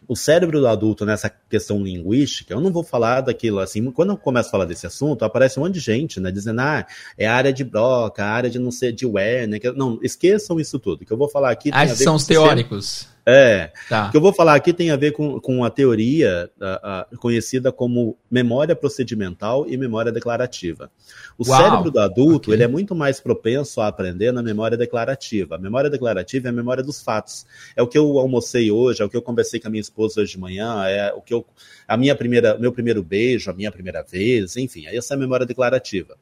o 0.09 0.15
cérebro 0.15 0.59
do 0.59 0.67
adulto 0.67 1.05
nessa 1.05 1.29
questão 1.29 1.83
linguística, 1.83 2.51
eu 2.51 2.59
não 2.59 2.71
vou 2.71 2.83
falar 2.83 3.21
daquilo 3.21 3.59
assim, 3.59 3.91
quando 3.91 4.09
eu 4.09 4.17
começo 4.17 4.49
a 4.49 4.51
falar 4.51 4.65
desse 4.65 4.87
assunto, 4.87 5.23
aparece 5.23 5.59
um 5.59 5.63
monte 5.63 5.75
de 5.75 5.79
gente, 5.79 6.19
né, 6.19 6.31
dizendo, 6.31 6.61
ah, 6.61 6.83
é 7.15 7.27
área 7.27 7.53
de 7.53 7.63
Broca, 7.63 8.25
área 8.25 8.49
de 8.49 8.57
não 8.57 8.71
ser 8.71 8.91
de 8.91 9.05
Ware, 9.05 9.45
né, 9.45 9.59
não, 9.75 9.99
esqueçam 10.01 10.59
isso 10.59 10.79
tudo, 10.79 11.05
que 11.05 11.13
eu 11.13 11.17
vou 11.17 11.29
falar 11.29 11.51
aqui... 11.51 11.69
Ah, 11.71 11.87
são 11.87 12.15
os 12.15 12.25
teóricos. 12.25 13.07
É. 13.29 13.71
Tá. 13.87 14.07
O 14.07 14.11
que 14.11 14.17
eu 14.17 14.21
vou 14.21 14.33
falar 14.33 14.55
aqui 14.55 14.73
tem 14.73 14.89
a 14.89 14.95
ver 14.95 15.11
com, 15.11 15.39
com 15.39 15.63
a 15.63 15.69
teoria 15.69 16.49
a, 16.59 17.01
a, 17.11 17.17
conhecida 17.17 17.71
como 17.71 18.17
memória 18.29 18.75
procedimental 18.75 19.65
e 19.67 19.77
memória 19.77 20.11
declarativa. 20.11 20.89
O 21.37 21.47
Uau. 21.47 21.61
cérebro 21.61 21.91
do 21.91 21.99
adulto 21.99 22.49
okay. 22.49 22.55
ele 22.55 22.63
é 22.63 22.67
muito 22.67 22.95
mais 22.95 23.19
propenso 23.19 23.81
a 23.81 23.87
aprender 23.87 24.31
na 24.31 24.41
memória 24.41 24.75
declarativa. 24.75 25.55
A 25.55 25.59
memória 25.59 25.89
declarativa 25.89 26.47
é 26.47 26.49
a 26.49 26.53
memória 26.53 26.83
dos 26.83 27.01
fatos. 27.01 27.45
É 27.75 27.83
o 27.83 27.87
que 27.87 27.97
eu 27.97 28.17
almocei 28.17 28.71
hoje, 28.71 29.01
é 29.01 29.05
o 29.05 29.09
que 29.09 29.15
eu 29.15 29.21
conversei 29.21 29.59
com 29.59 29.67
a 29.67 29.71
minha 29.71 29.81
esposa 29.81 30.21
hoje 30.21 30.31
de 30.31 30.39
manhã, 30.39 30.85
é 30.87 31.13
o 31.13 31.21
que 31.21 31.33
eu, 31.33 31.45
a 31.87 31.95
minha 31.95 32.15
primeira, 32.15 32.57
meu 32.57 32.71
primeiro 32.71 33.03
beijo, 33.03 33.51
a 33.51 33.53
minha 33.53 33.71
primeira 33.71 34.01
vez, 34.01 34.57
enfim, 34.57 34.87
essa 34.87 35.13
é 35.13 35.15
a 35.15 35.19
memória 35.19 35.45
declarativa. 35.45 36.17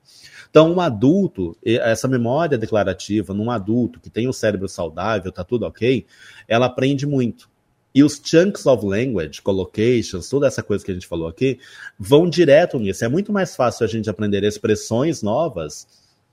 Então, 0.49 0.73
um 0.73 0.81
adulto, 0.81 1.57
essa 1.63 2.07
memória 2.07 2.57
declarativa 2.57 3.33
num 3.33 3.51
adulto 3.51 3.99
que 3.99 4.09
tem 4.09 4.27
o 4.27 4.29
um 4.29 4.33
cérebro 4.33 4.67
saudável, 4.67 5.31
tá 5.31 5.43
tudo 5.43 5.65
ok, 5.65 6.05
ela 6.47 6.67
aprende 6.67 7.05
muito. 7.05 7.49
E 7.93 8.03
os 8.03 8.21
chunks 8.23 8.65
of 8.65 8.85
language, 8.85 9.41
collocations, 9.41 10.29
toda 10.29 10.47
essa 10.47 10.61
coisa 10.61 10.85
que 10.85 10.91
a 10.91 10.93
gente 10.93 11.07
falou 11.07 11.27
aqui, 11.27 11.59
vão 11.97 12.29
direto 12.29 12.77
nisso. 12.77 13.03
É 13.03 13.07
muito 13.07 13.33
mais 13.33 13.55
fácil 13.55 13.85
a 13.85 13.87
gente 13.87 14.09
aprender 14.09 14.43
expressões 14.43 15.23
novas, 15.23 15.87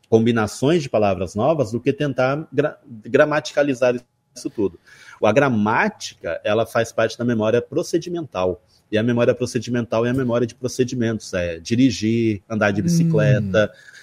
combinações 0.09 0.83
de 0.83 0.91
palavras 0.91 1.35
novas, 1.35 1.73
do 1.73 1.81
que 1.81 1.93
tentar 1.93 2.47
gra 2.53 2.79
gramaticalizar 2.87 3.95
isso 4.37 4.51
tudo. 4.51 4.79
A 5.23 5.33
gramática, 5.33 6.39
ela 6.45 6.67
faz 6.67 6.93
parte 6.93 7.17
da 7.17 7.25
memória 7.25 7.63
procedimental. 7.63 8.63
E 8.93 8.99
a 8.99 9.03
memória 9.03 9.35
procedimental 9.35 10.05
é 10.05 10.11
a 10.11 10.15
memória 10.15 10.47
de 10.47 10.55
procedimentos, 10.55 11.33
é 11.33 11.59
dirigir, 11.59 12.43
andar 12.49 12.73
de 12.73 12.83
bicicleta, 12.83 13.73
hum 13.73 13.94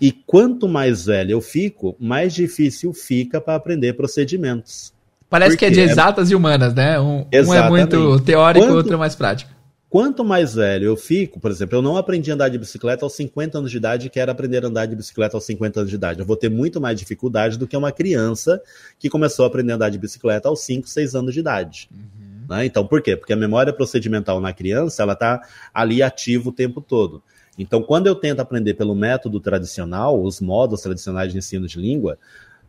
e 0.00 0.12
quanto 0.12 0.68
mais 0.68 1.06
velho 1.06 1.32
eu 1.32 1.40
fico, 1.40 1.96
mais 1.98 2.34
difícil 2.34 2.92
fica 2.92 3.40
para 3.40 3.54
aprender 3.54 3.94
procedimentos. 3.94 4.92
Parece 5.28 5.52
Porque 5.52 5.70
que 5.70 5.80
é 5.80 5.84
de 5.84 5.90
exatas 5.90 6.30
é... 6.30 6.32
e 6.32 6.36
humanas, 6.36 6.74
né? 6.74 7.00
Um, 7.00 7.26
um, 7.32 7.54
é 7.54 7.68
muito 7.68 8.20
teórico, 8.20 8.64
quanto, 8.64 8.76
outro 8.76 8.94
é 8.94 8.96
mais 8.96 9.16
prático. 9.16 9.50
Quanto 9.88 10.24
mais 10.24 10.54
velho 10.54 10.86
eu 10.86 10.96
fico, 10.96 11.40
por 11.40 11.50
exemplo, 11.50 11.78
eu 11.78 11.82
não 11.82 11.96
aprendi 11.96 12.30
a 12.30 12.34
andar 12.34 12.48
de 12.48 12.58
bicicleta 12.58 13.04
aos 13.04 13.14
50 13.14 13.58
anos 13.58 13.70
de 13.70 13.76
idade 13.76 14.06
e 14.06 14.10
quero 14.10 14.30
aprender 14.30 14.64
a 14.64 14.68
andar 14.68 14.86
de 14.86 14.94
bicicleta 14.94 15.36
aos 15.36 15.44
50 15.44 15.80
anos 15.80 15.90
de 15.90 15.96
idade. 15.96 16.20
Eu 16.20 16.26
vou 16.26 16.36
ter 16.36 16.48
muito 16.48 16.80
mais 16.80 16.98
dificuldade 16.98 17.58
do 17.58 17.66
que 17.66 17.76
uma 17.76 17.90
criança 17.90 18.60
que 18.98 19.08
começou 19.08 19.44
a 19.44 19.48
aprender 19.48 19.72
a 19.72 19.74
andar 19.76 19.88
de 19.88 19.98
bicicleta 19.98 20.48
aos 20.48 20.60
5, 20.60 20.88
6 20.88 21.14
anos 21.14 21.34
de 21.34 21.40
idade. 21.40 21.88
Uhum. 21.92 22.26
Né? 22.48 22.66
Então, 22.66 22.86
por 22.86 23.02
quê? 23.02 23.16
Porque 23.16 23.32
a 23.32 23.36
memória 23.36 23.72
procedimental 23.72 24.40
na 24.40 24.52
criança, 24.52 25.02
ela 25.02 25.14
está 25.14 25.40
ali 25.72 26.02
ativa 26.02 26.48
o 26.48 26.52
tempo 26.52 26.80
todo. 26.80 27.22
Então, 27.58 27.82
quando 27.82 28.06
eu 28.06 28.14
tento 28.14 28.40
aprender 28.40 28.74
pelo 28.74 28.94
método 28.94 29.40
tradicional, 29.40 30.22
os 30.22 30.40
modos 30.40 30.82
tradicionais 30.82 31.32
de 31.32 31.38
ensino 31.38 31.66
de 31.66 31.78
língua, 31.78 32.18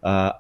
uh, 0.01 0.37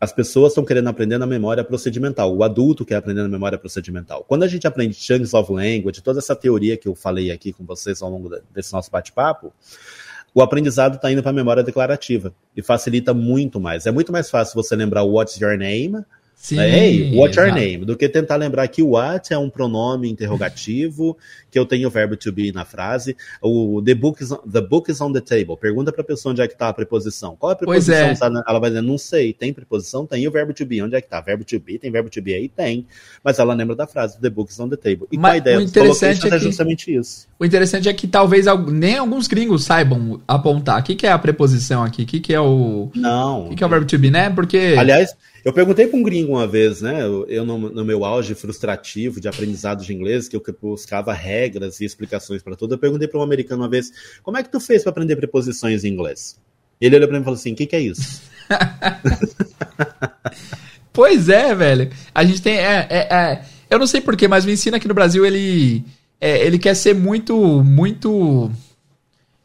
as 0.00 0.12
pessoas 0.12 0.52
estão 0.52 0.64
querendo 0.64 0.88
aprender 0.88 1.18
na 1.18 1.26
memória 1.26 1.64
procedimental. 1.64 2.34
O 2.34 2.44
adulto 2.44 2.84
quer 2.84 2.96
aprender 2.96 3.22
na 3.22 3.28
memória 3.28 3.58
procedimental. 3.58 4.24
Quando 4.28 4.44
a 4.44 4.48
gente 4.48 4.66
aprende 4.66 4.94
chunks 4.94 5.34
of 5.34 5.52
language, 5.52 6.00
toda 6.02 6.20
essa 6.20 6.36
teoria 6.36 6.76
que 6.76 6.86
eu 6.86 6.94
falei 6.94 7.32
aqui 7.32 7.52
com 7.52 7.64
vocês 7.64 8.00
ao 8.00 8.08
longo 8.08 8.30
desse 8.54 8.72
nosso 8.72 8.90
bate-papo, 8.90 9.52
o 10.32 10.40
aprendizado 10.40 10.94
está 10.96 11.10
indo 11.10 11.20
para 11.20 11.30
a 11.30 11.34
memória 11.34 11.64
declarativa 11.64 12.32
e 12.56 12.62
facilita 12.62 13.12
muito 13.12 13.58
mais. 13.58 13.86
É 13.86 13.90
muito 13.90 14.12
mais 14.12 14.30
fácil 14.30 14.54
você 14.54 14.76
lembrar 14.76 15.02
what's 15.02 15.36
your 15.40 15.58
name 15.58 16.04
Sim, 16.40 16.60
hey, 16.60 17.18
what's 17.18 17.36
your 17.36 17.52
name? 17.52 17.84
Do 17.84 17.96
que 17.96 18.08
tentar 18.08 18.36
lembrar 18.36 18.68
que 18.68 18.80
what 18.80 19.34
é 19.34 19.36
um 19.36 19.50
pronome 19.50 20.08
interrogativo, 20.08 21.18
que 21.50 21.58
eu 21.58 21.66
tenho 21.66 21.88
o 21.88 21.90
verbo 21.90 22.16
to 22.16 22.30
be 22.30 22.52
na 22.52 22.64
frase. 22.64 23.16
O 23.42 23.82
the 23.82 23.92
book 23.92 24.22
is, 24.22 24.28
the 24.50 24.60
book 24.60 24.88
is 24.88 25.00
on 25.00 25.12
the 25.12 25.20
table. 25.20 25.56
Pergunta 25.56 25.92
pra 25.92 26.04
pessoa 26.04 26.30
onde 26.30 26.40
é 26.40 26.46
que 26.46 26.56
tá 26.56 26.68
a 26.68 26.72
preposição. 26.72 27.34
Qual 27.34 27.50
é 27.50 27.54
a 27.54 27.56
preposição? 27.56 28.06
É. 28.06 28.42
Ela 28.48 28.60
vai 28.60 28.70
dizer, 28.70 28.82
não 28.82 28.96
sei. 28.96 29.32
Tem 29.32 29.52
preposição? 29.52 30.06
Tem. 30.06 30.22
E 30.22 30.28
o 30.28 30.30
verbo 30.30 30.54
to 30.54 30.64
be? 30.64 30.80
Onde 30.80 30.94
é 30.94 31.00
que 31.00 31.08
tá? 31.08 31.20
Verbo 31.20 31.42
to 31.42 31.58
be? 31.58 31.76
Tem 31.76 31.90
verbo 31.90 32.08
to 32.08 32.22
be 32.22 32.32
aí? 32.32 32.48
Tem. 32.48 32.86
Mas 33.22 33.40
ela 33.40 33.52
lembra 33.52 33.74
da 33.74 33.88
frase, 33.88 34.20
the 34.20 34.30
book 34.30 34.52
is 34.52 34.60
on 34.60 34.68
the 34.68 34.76
table. 34.76 35.08
E 35.10 35.18
Mas, 35.18 35.22
qual 35.22 35.32
a 35.32 35.36
ideia? 35.38 35.58
O 35.58 35.62
interessante 35.62 36.24
é, 36.24 36.30
que, 36.30 36.36
é 36.36 36.38
justamente 36.38 36.94
isso. 36.94 37.26
O 37.36 37.44
interessante 37.44 37.88
é 37.88 37.92
que 37.92 38.06
talvez 38.06 38.46
nem 38.70 38.96
alguns 38.96 39.26
gringos 39.26 39.64
saibam 39.64 40.20
apontar. 40.28 40.80
O 40.80 40.84
que, 40.84 40.94
que 40.94 41.06
é 41.06 41.10
a 41.10 41.18
preposição 41.18 41.82
aqui? 41.82 42.04
O 42.04 42.06
que, 42.06 42.20
que 42.20 42.32
é 42.32 42.40
o... 42.40 42.92
Não. 42.94 43.46
O 43.46 43.48
que, 43.50 43.56
que 43.56 43.64
é 43.64 43.66
o 43.66 43.70
verbo 43.70 43.86
to 43.86 43.98
be, 43.98 44.08
né? 44.08 44.30
Porque... 44.30 44.76
Aliás... 44.78 45.16
Eu 45.48 45.52
perguntei 45.54 45.86
para 45.86 45.98
um 45.98 46.02
gringo 46.02 46.32
uma 46.32 46.46
vez, 46.46 46.82
né? 46.82 47.00
Eu, 47.26 47.42
no, 47.42 47.58
no, 47.58 47.82
meu 47.82 48.04
auge 48.04 48.34
frustrativo 48.34 49.18
de 49.18 49.28
aprendizado 49.28 49.82
de 49.82 49.94
inglês, 49.94 50.28
que 50.28 50.36
eu 50.36 50.42
buscava 50.60 51.10
regras 51.14 51.80
e 51.80 51.86
explicações 51.86 52.42
para 52.42 52.54
tudo, 52.54 52.74
eu 52.74 52.78
perguntei 52.78 53.08
para 53.08 53.18
um 53.18 53.22
americano 53.22 53.62
uma 53.62 53.68
vez: 53.68 53.90
como 54.22 54.36
é 54.36 54.42
que 54.42 54.52
tu 54.52 54.60
fez 54.60 54.82
para 54.82 54.90
aprender 54.90 55.16
preposições 55.16 55.84
em 55.84 55.88
inglês? 55.88 56.38
Ele 56.78 56.96
olhou 56.96 57.08
para 57.08 57.16
mim 57.16 57.22
e 57.22 57.24
falou 57.24 57.38
assim: 57.38 57.52
o 57.52 57.56
que, 57.56 57.64
que 57.64 57.74
é 57.74 57.80
isso? 57.80 58.20
pois 60.92 61.30
é, 61.30 61.54
velho. 61.54 61.90
A 62.14 62.26
gente 62.26 62.42
tem. 62.42 62.58
É, 62.58 62.86
é, 62.90 63.08
é, 63.10 63.42
eu 63.70 63.78
não 63.78 63.86
sei 63.86 64.02
porquê, 64.02 64.28
mas 64.28 64.44
o 64.44 64.50
ensino 64.50 64.76
aqui 64.76 64.86
no 64.86 64.92
Brasil 64.92 65.24
ele, 65.24 65.82
é, 66.20 66.44
ele 66.44 66.58
quer 66.58 66.74
ser 66.74 66.94
muito, 66.94 67.64
muito 67.64 68.50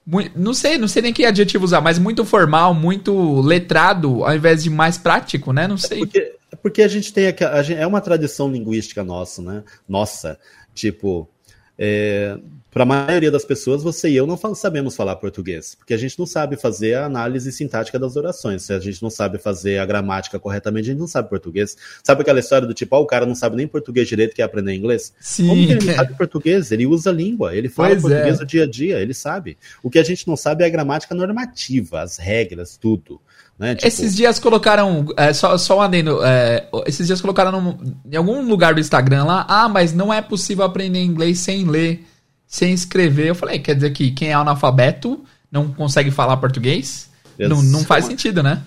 muito, 0.05 0.37
não 0.37 0.53
sei, 0.53 0.77
não 0.77 0.87
sei 0.87 1.01
nem 1.01 1.13
que 1.13 1.25
adjetivo 1.25 1.63
usar, 1.63 1.81
mas 1.81 1.97
muito 1.97 2.25
formal, 2.25 2.73
muito 2.73 3.39
letrado, 3.41 4.23
ao 4.25 4.35
invés 4.35 4.63
de 4.63 4.69
mais 4.69 4.97
prático, 4.97 5.53
né? 5.53 5.67
Não 5.67 5.77
sei. 5.77 5.99
É 5.99 6.01
porque, 6.01 6.35
é 6.51 6.55
porque 6.55 6.81
a 6.81 6.87
gente 6.87 7.13
tem 7.13 7.27
a, 7.27 7.31
a, 7.31 7.73
é 7.73 7.87
uma 7.87 8.01
tradição 8.01 8.51
linguística 8.51 9.03
nossa, 9.03 9.41
né? 9.41 9.63
Nossa, 9.87 10.37
tipo, 10.73 11.29
é, 11.77 12.37
para 12.73 12.81
a 12.81 12.85
maioria 12.87 13.29
das 13.29 13.45
pessoas, 13.45 13.83
você 13.83 14.09
e 14.09 14.15
eu 14.15 14.25
não 14.25 14.35
sabemos 14.55 14.95
falar 14.95 15.15
português, 15.17 15.75
porque 15.75 15.93
a 15.93 15.97
gente 15.97 16.17
não 16.17 16.25
sabe 16.25 16.57
fazer 16.57 16.95
a 16.95 17.05
análise 17.05 17.51
sintática 17.51 17.99
das 17.99 18.15
orações. 18.15 18.63
Se 18.63 18.73
a 18.73 18.79
gente 18.79 19.01
não 19.03 19.11
sabe 19.11 19.37
fazer 19.37 19.77
a 19.77 19.85
gramática 19.85 20.39
corretamente, 20.39 20.89
a 20.89 20.91
gente 20.91 20.99
não 20.99 21.07
sabe 21.07 21.29
português. 21.29 21.77
Sabe 22.03 22.23
aquela 22.23 22.39
história 22.39 22.67
do 22.67 22.73
tipo, 22.73 22.95
oh, 22.95 23.01
o 23.01 23.05
cara 23.05 23.27
não 23.27 23.35
sabe 23.35 23.57
nem 23.57 23.67
português 23.67 24.07
direito, 24.07 24.35
quer 24.35 24.41
aprender 24.41 24.73
inglês? 24.73 25.13
Sim. 25.19 25.47
Como 25.47 25.67
que 25.67 25.71
ele 25.71 25.85
não 25.85 25.93
sabe 25.93 26.17
português? 26.17 26.71
Ele 26.71 26.87
usa 26.87 27.11
a 27.11 27.13
língua, 27.13 27.55
ele 27.55 27.69
fala 27.69 27.89
pois 27.89 28.01
português 28.01 28.37
é. 28.37 28.41
no 28.41 28.45
dia 28.47 28.63
a 28.63 28.67
dia, 28.67 28.99
ele 28.99 29.13
sabe. 29.13 29.55
O 29.83 29.89
que 29.91 29.99
a 29.99 30.03
gente 30.03 30.27
não 30.27 30.35
sabe 30.35 30.63
é 30.63 30.67
a 30.67 30.69
gramática 30.69 31.13
normativa, 31.13 32.01
as 32.01 32.17
regras, 32.17 32.75
tudo. 32.75 33.21
Né? 33.63 33.75
Tipo... 33.75 33.87
Esses 33.87 34.13
dias 34.13 34.39
colocaram, 34.39 35.05
é, 35.15 35.31
só, 35.31 35.57
só 35.57 35.77
um 35.77 35.81
adendo, 35.81 36.19
é, 36.21 36.67
esses 36.85 37.07
dias 37.07 37.21
colocaram 37.21 37.61
no, 37.61 37.79
em 38.11 38.17
algum 38.17 38.45
lugar 38.45 38.73
do 38.73 38.81
Instagram 38.81 39.23
lá, 39.23 39.45
ah, 39.47 39.69
mas 39.69 39.93
não 39.93 40.13
é 40.13 40.21
possível 40.21 40.65
aprender 40.65 41.01
inglês 41.01 41.39
sem 41.39 41.63
ler 41.63 42.05
sem 42.45 42.73
escrever. 42.73 43.29
Eu 43.29 43.35
falei, 43.35 43.57
quer 43.59 43.73
dizer 43.73 43.91
que 43.91 44.11
quem 44.11 44.29
é 44.29 44.33
analfabeto 44.33 45.23
não 45.49 45.73
consegue 45.73 46.11
falar 46.11 46.35
português? 46.37 47.09
Não, 47.39 47.63
não 47.63 47.83
faz 47.85 48.03
sentido, 48.05 48.43
né? 48.43 48.61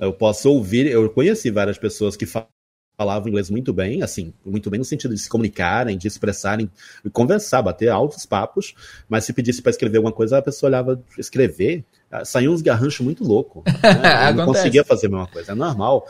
Eu 0.00 0.12
posso 0.12 0.50
ouvir, 0.50 0.86
eu 0.86 1.08
conheci 1.10 1.48
várias 1.48 1.78
pessoas 1.78 2.16
que 2.16 2.26
falavam 2.26 3.28
inglês 3.28 3.48
muito 3.48 3.72
bem, 3.72 4.02
assim, 4.02 4.34
muito 4.44 4.68
bem 4.68 4.78
no 4.78 4.84
sentido 4.84 5.14
de 5.14 5.20
se 5.20 5.28
comunicarem, 5.28 5.96
de 5.96 6.08
expressarem, 6.08 6.68
conversar, 7.12 7.62
bater 7.62 7.88
altos 7.88 8.26
papos, 8.26 8.74
mas 9.08 9.24
se 9.24 9.32
pedisse 9.32 9.62
para 9.62 9.70
escrever 9.70 9.98
alguma 9.98 10.12
coisa, 10.12 10.36
a 10.36 10.42
pessoa 10.42 10.68
olhava 10.68 11.00
escrever, 11.16 11.84
saiu 12.24 12.52
uns 12.52 12.62
garranchos 12.62 13.00
muito 13.00 13.24
louco. 13.24 13.62
Né? 13.66 14.32
não 14.34 14.46
conseguia 14.46 14.84
fazer 14.84 15.06
a 15.06 15.10
mesma 15.10 15.26
coisa, 15.26 15.52
é 15.52 15.54
normal. 15.54 16.06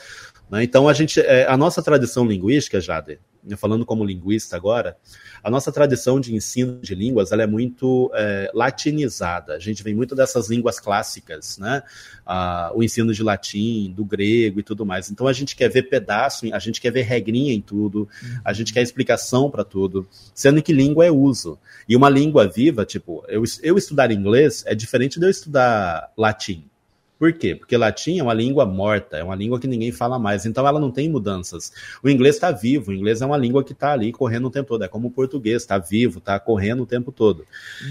Né? 0.51 0.65
Então 0.65 0.89
a 0.89 0.93
gente, 0.93 1.21
é, 1.21 1.47
a 1.47 1.57
nossa 1.57 1.83
tradição 1.83 2.25
linguística, 2.25 2.81
Jade, 2.81 3.19
falando 3.57 3.85
como 3.87 4.05
linguista 4.05 4.57
agora, 4.57 4.97
a 5.43 5.51
nossa 5.51 5.73
tradição 5.73 6.21
de 6.21 6.35
ensino 6.35 6.81
de 6.81 6.95
línguas 6.95 7.33
ela 7.33 7.43
é 7.43 7.47
muito 7.47 8.11
é, 8.15 8.51
latinizada. 8.55 9.55
A 9.55 9.59
gente 9.59 9.83
vem 9.83 9.95
muito 9.95 10.15
dessas 10.15 10.49
línguas 10.49 10.79
clássicas, 10.79 11.59
né? 11.59 11.83
Ah, 12.25 12.71
o 12.75 12.83
ensino 12.83 13.13
de 13.13 13.23
latim, 13.23 13.93
do 13.95 14.05
grego 14.05 14.61
e 14.61 14.63
tudo 14.63 14.87
mais. 14.87 15.11
Então 15.11 15.27
a 15.27 15.33
gente 15.33 15.57
quer 15.57 15.69
ver 15.69 15.85
pedaço, 15.85 16.47
a 16.53 16.59
gente 16.59 16.81
quer 16.81 16.91
ver 16.91 17.03
regrinha 17.03 17.53
em 17.53 17.61
tudo, 17.61 18.09
a 18.45 18.53
gente 18.53 18.73
quer 18.73 18.83
explicação 18.83 19.51
para 19.51 19.65
tudo, 19.65 20.07
sendo 20.35 20.63
que 20.63 20.73
língua 20.73 21.07
é 21.07 21.11
uso. 21.11 21.59
E 21.89 21.97
uma 21.97 22.09
língua 22.09 22.47
viva, 22.47 22.85
tipo, 22.85 23.25
eu, 23.29 23.43
eu 23.63 23.77
estudar 23.77 24.11
inglês 24.11 24.63
é 24.67 24.75
diferente 24.75 25.19
de 25.19 25.27
eu 25.27 25.31
estudar 25.31 26.13
latim. 26.17 26.70
Por 27.21 27.35
quê? 27.35 27.55
Porque 27.55 27.77
latim 27.77 28.19
é 28.19 28.23
uma 28.23 28.33
língua 28.33 28.65
morta, 28.65 29.19
é 29.19 29.23
uma 29.23 29.35
língua 29.35 29.61
que 29.61 29.67
ninguém 29.67 29.93
fala 29.93 30.19
mais, 30.19 30.47
então 30.47 30.67
ela 30.67 30.81
não 30.81 30.91
tem 30.91 31.07
mudanças. 31.07 31.71
O 32.03 32.09
inglês 32.09 32.37
está 32.37 32.51
vivo, 32.51 32.91
o 32.91 32.95
inglês 32.95 33.21
é 33.21 33.27
uma 33.27 33.37
língua 33.37 33.63
que 33.63 33.73
está 33.73 33.93
ali 33.93 34.11
correndo 34.11 34.47
o 34.47 34.51
tempo 34.51 34.69
todo, 34.69 34.85
é 34.85 34.89
como 34.89 35.09
o 35.09 35.11
português, 35.11 35.61
está 35.61 35.77
vivo, 35.77 36.17
está 36.17 36.41
correndo 36.41 36.83
o 36.83 36.87
tempo 36.87 37.13
todo. 37.13 37.45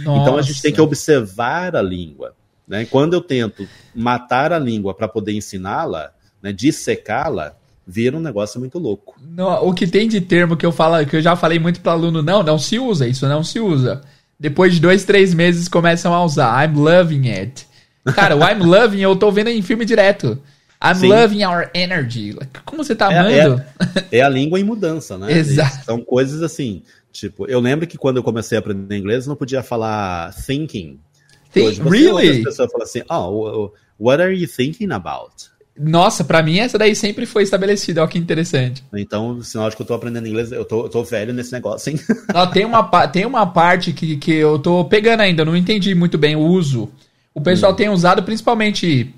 Nossa. 0.03 0.21
Então 0.23 0.36
a 0.36 0.41
gente 0.41 0.59
tem 0.63 0.73
que 0.73 0.82
observar 0.82 1.75
a 1.75 1.82
língua. 1.82 2.34
Né? 2.67 2.86
Quando 2.86 3.13
eu 3.13 3.21
tento 3.21 3.67
matar 3.93 4.51
a 4.51 4.57
língua 4.57 4.95
para 4.95 5.07
poder 5.07 5.34
ensiná-la, 5.34 6.09
né, 6.41 6.51
dissecá-la, 6.51 7.53
vira 7.86 8.17
um 8.17 8.21
negócio 8.21 8.59
muito 8.59 8.80
louco. 8.80 9.15
Não, 9.21 9.63
o 9.63 9.75
que 9.75 9.86
tem 9.86 10.07
de 10.07 10.21
termo 10.21 10.57
que 10.57 10.65
eu 10.65 10.71
falo, 10.71 11.05
que 11.05 11.17
eu 11.17 11.21
já 11.21 11.36
falei 11.36 11.59
muito 11.59 11.82
para 11.82 11.91
aluno, 11.91 12.23
não, 12.23 12.41
não 12.41 12.57
se 12.57 12.80
usa, 12.80 13.07
isso 13.07 13.27
não 13.27 13.43
se 13.43 13.59
usa. 13.59 14.01
Depois 14.39 14.73
de 14.73 14.80
dois, 14.80 15.03
três 15.03 15.36
meses 15.36 15.67
começam 15.67 16.15
a 16.15 16.25
usar. 16.25 16.67
I'm 16.67 16.80
loving 16.80 17.30
it. 17.30 17.68
Cara, 18.15 18.35
o 18.35 18.39
I'm 18.39 18.63
Loving 18.63 19.01
eu 19.01 19.15
tô 19.15 19.31
vendo 19.31 19.49
em 19.49 19.61
filme 19.61 19.85
direto. 19.85 20.41
I'm 20.81 20.95
Sim. 20.95 21.07
loving 21.09 21.43
our 21.43 21.69
energy. 21.73 22.37
Como 22.63 22.83
você 22.83 22.95
tá 22.95 23.11
é, 23.11 23.17
amando? 23.17 23.61
É, 24.09 24.19
é, 24.19 24.21
a 24.21 24.29
língua 24.29 24.57
em 24.59 24.63
mudança, 24.63 25.17
né? 25.17 25.31
Exato. 25.31 25.83
São 25.83 26.01
coisas 26.01 26.41
assim. 26.41 26.83
Tipo, 27.11 27.45
eu 27.47 27.59
lembro 27.59 27.85
que 27.85 27.97
quando 27.97 28.17
eu 28.17 28.23
comecei 28.23 28.57
a 28.57 28.59
aprender 28.59 28.95
inglês, 28.97 29.25
eu 29.25 29.29
não 29.29 29.35
podia 29.35 29.61
falar 29.61 30.33
thinking. 30.45 30.97
Think, 31.51 31.67
Hoje 31.67 31.81
você 31.81 31.89
really? 31.89 32.29
As 32.29 32.43
pessoas 32.45 32.71
falam 32.71 32.85
assim, 32.85 33.01
oh, 33.09 33.71
what 33.99 34.21
are 34.21 34.33
you 34.33 34.47
thinking 34.47 34.91
about? 34.91 35.49
Nossa, 35.77 36.23
para 36.23 36.43
mim 36.43 36.59
essa 36.59 36.77
daí 36.77 36.95
sempre 36.95 37.25
foi 37.25 37.43
estabelecida, 37.43 38.01
olha 38.01 38.09
que 38.09 38.17
interessante. 38.17 38.83
Então, 38.93 39.41
sinal 39.41 39.69
de 39.69 39.75
que 39.75 39.81
eu 39.81 39.85
tô 39.85 39.93
aprendendo 39.93 40.27
inglês, 40.27 40.51
eu 40.51 40.65
tô, 40.65 40.83
eu 40.83 40.89
tô 40.89 41.03
velho 41.03 41.33
nesse 41.33 41.53
negócio, 41.53 41.89
hein? 41.91 41.99
Não, 42.33 42.51
tem, 42.51 42.65
uma, 42.65 43.07
tem 43.07 43.25
uma 43.25 43.45
parte 43.47 43.93
que, 43.93 44.17
que 44.17 44.33
eu 44.33 44.59
tô 44.59 44.83
pegando 44.85 45.21
ainda, 45.21 45.45
não 45.45 45.55
entendi 45.55 45.95
muito 45.95 46.17
bem 46.17 46.35
o 46.35 46.41
uso. 46.41 46.89
O 47.34 47.41
pessoal 47.41 47.73
hum. 47.73 47.75
tem 47.75 47.89
usado 47.89 48.23
principalmente 48.23 49.13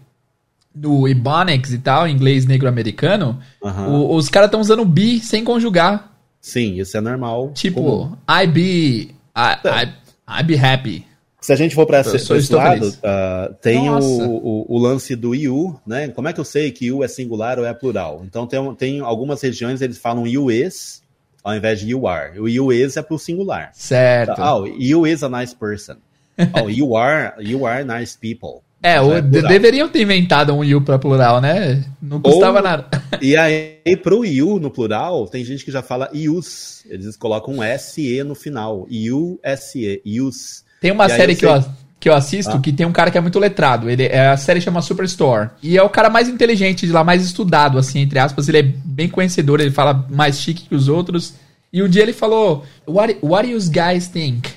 do 0.74 1.08
Ebonics 1.08 1.74
e 1.74 1.78
tal, 1.78 2.08
inglês 2.08 2.46
negro-americano. 2.46 3.40
Uhum. 3.62 4.16
Os 4.16 4.30
caras 4.30 4.48
estão 4.48 4.62
usando 4.62 4.86
be 4.86 5.20
sem 5.20 5.44
conjugar. 5.44 6.12
Sim, 6.40 6.80
isso 6.80 6.98
é 6.98 7.02
normal. 7.02 7.52
Tipo, 7.54 7.82
comum. 7.82 8.18
I 8.30 8.48
be. 8.48 9.16
I, 9.36 9.58
I, 9.66 9.94
I 10.40 10.44
be 10.44 10.58
happy. 10.58 11.06
Se 11.40 11.52
a 11.52 11.56
gente 11.56 11.74
for 11.74 11.88
para 11.88 12.02
esse 12.02 12.54
lado, 12.54 12.88
uh, 12.88 13.54
tem 13.62 13.90
o, 13.90 13.98
o, 13.98 14.76
o, 14.76 14.78
lance 14.78 15.16
do 15.16 15.34
you, 15.34 15.80
né? 15.88 16.08
Como 16.10 16.28
é 16.28 16.34
que 16.34 16.40
eu 16.40 16.46
sei 16.46 16.72
que 16.72 16.86
you 16.86 17.04
é 17.04 17.08
singular 17.08 17.58
ou 17.58 17.66
é 17.66 17.74
plural? 17.74 18.22
Então 18.24 18.46
tem, 18.46 18.76
tem 18.76 19.00
algumas 19.00 19.42
regiões 19.42 19.82
eles 19.82 19.98
falam 19.98 20.28
you 20.28 20.52
is 20.52 21.02
ao 21.44 21.56
invés 21.56 21.80
de 21.80 21.90
you 21.90 22.08
are. 22.08 22.40
O 22.40 22.48
you 22.48 22.72
is 22.72 22.96
é 22.96 23.02
pro 23.02 23.18
singular. 23.18 23.72
Certo. 23.74 24.40
Oh, 24.40 24.68
you 24.68 25.08
is 25.08 25.24
a 25.24 25.30
nice 25.30 25.56
person. 25.56 25.96
Oh, 26.62 26.70
you 26.70 26.96
are, 26.96 27.34
you 27.40 27.66
are 27.66 27.84
nice 27.84 28.18
people. 28.18 28.62
É, 28.84 29.00
o, 29.00 29.14
é 29.14 29.22
deveriam 29.22 29.88
ter 29.88 30.02
inventado 30.02 30.54
um 30.54 30.64
you 30.64 30.82
para 30.82 30.98
plural, 30.98 31.40
né? 31.40 31.84
Não 32.02 32.20
custava 32.20 32.58
Ou, 32.58 32.64
nada. 32.64 32.86
E 33.22 33.38
aí, 33.38 33.78
pro 34.02 34.26
you 34.26 34.60
no 34.60 34.72
plural, 34.72 35.28
tem 35.28 35.46
gente 35.46 35.64
que 35.64 35.72
já 35.72 35.84
fala 35.84 36.10
ius. 36.12 36.84
Eles 36.90 37.16
colocam 37.16 37.56
um 37.56 37.78
SE 37.78 38.24
no 38.24 38.34
final. 38.34 38.88
U-S-E, 38.90 40.02
ius. 40.04 40.64
Tem 40.82 40.92
uma 40.92 41.06
e 41.06 41.10
série 41.10 41.36
que, 41.36 41.46
eu, 41.46 41.64
que 42.00 42.10
eu 42.10 42.14
assisto 42.16 42.54
ah. 42.54 42.60
que 42.60 42.74
tem 42.74 42.88
um 42.88 42.92
cara 42.92 43.12
que 43.12 43.18
é 43.20 43.22
muito 43.22 43.38
letrado. 43.38 43.88
Ele, 43.88 44.06
é, 44.06 44.30
a 44.30 44.38
série 44.38 44.60
chama 44.60 44.82
Superstore. 44.82 45.52
E 45.62 45.78
é 45.78 45.84
o 45.84 45.90
cara 45.90 46.10
mais 46.10 46.28
inteligente 46.28 46.88
de 46.88 46.92
lá, 46.92 47.04
mais 47.04 47.24
estudado, 47.24 47.78
assim, 47.78 48.00
entre 48.00 48.18
aspas. 48.18 48.50
Ele 48.50 48.58
é 48.58 48.64
bem 48.64 49.08
conhecedor, 49.08 49.60
ele 49.60 49.70
fala 49.70 50.08
mais 50.10 50.40
chique 50.40 50.68
que 50.68 50.74
os 50.74 50.88
outros. 50.88 51.36
E 51.72 51.84
um 51.84 51.88
dia 51.88 52.02
ele 52.02 52.14
falou: 52.14 52.66
What, 52.88 53.18
what 53.22 53.48
do 53.48 53.54
you 53.54 53.60
guys 53.70 54.08
think? 54.08 54.50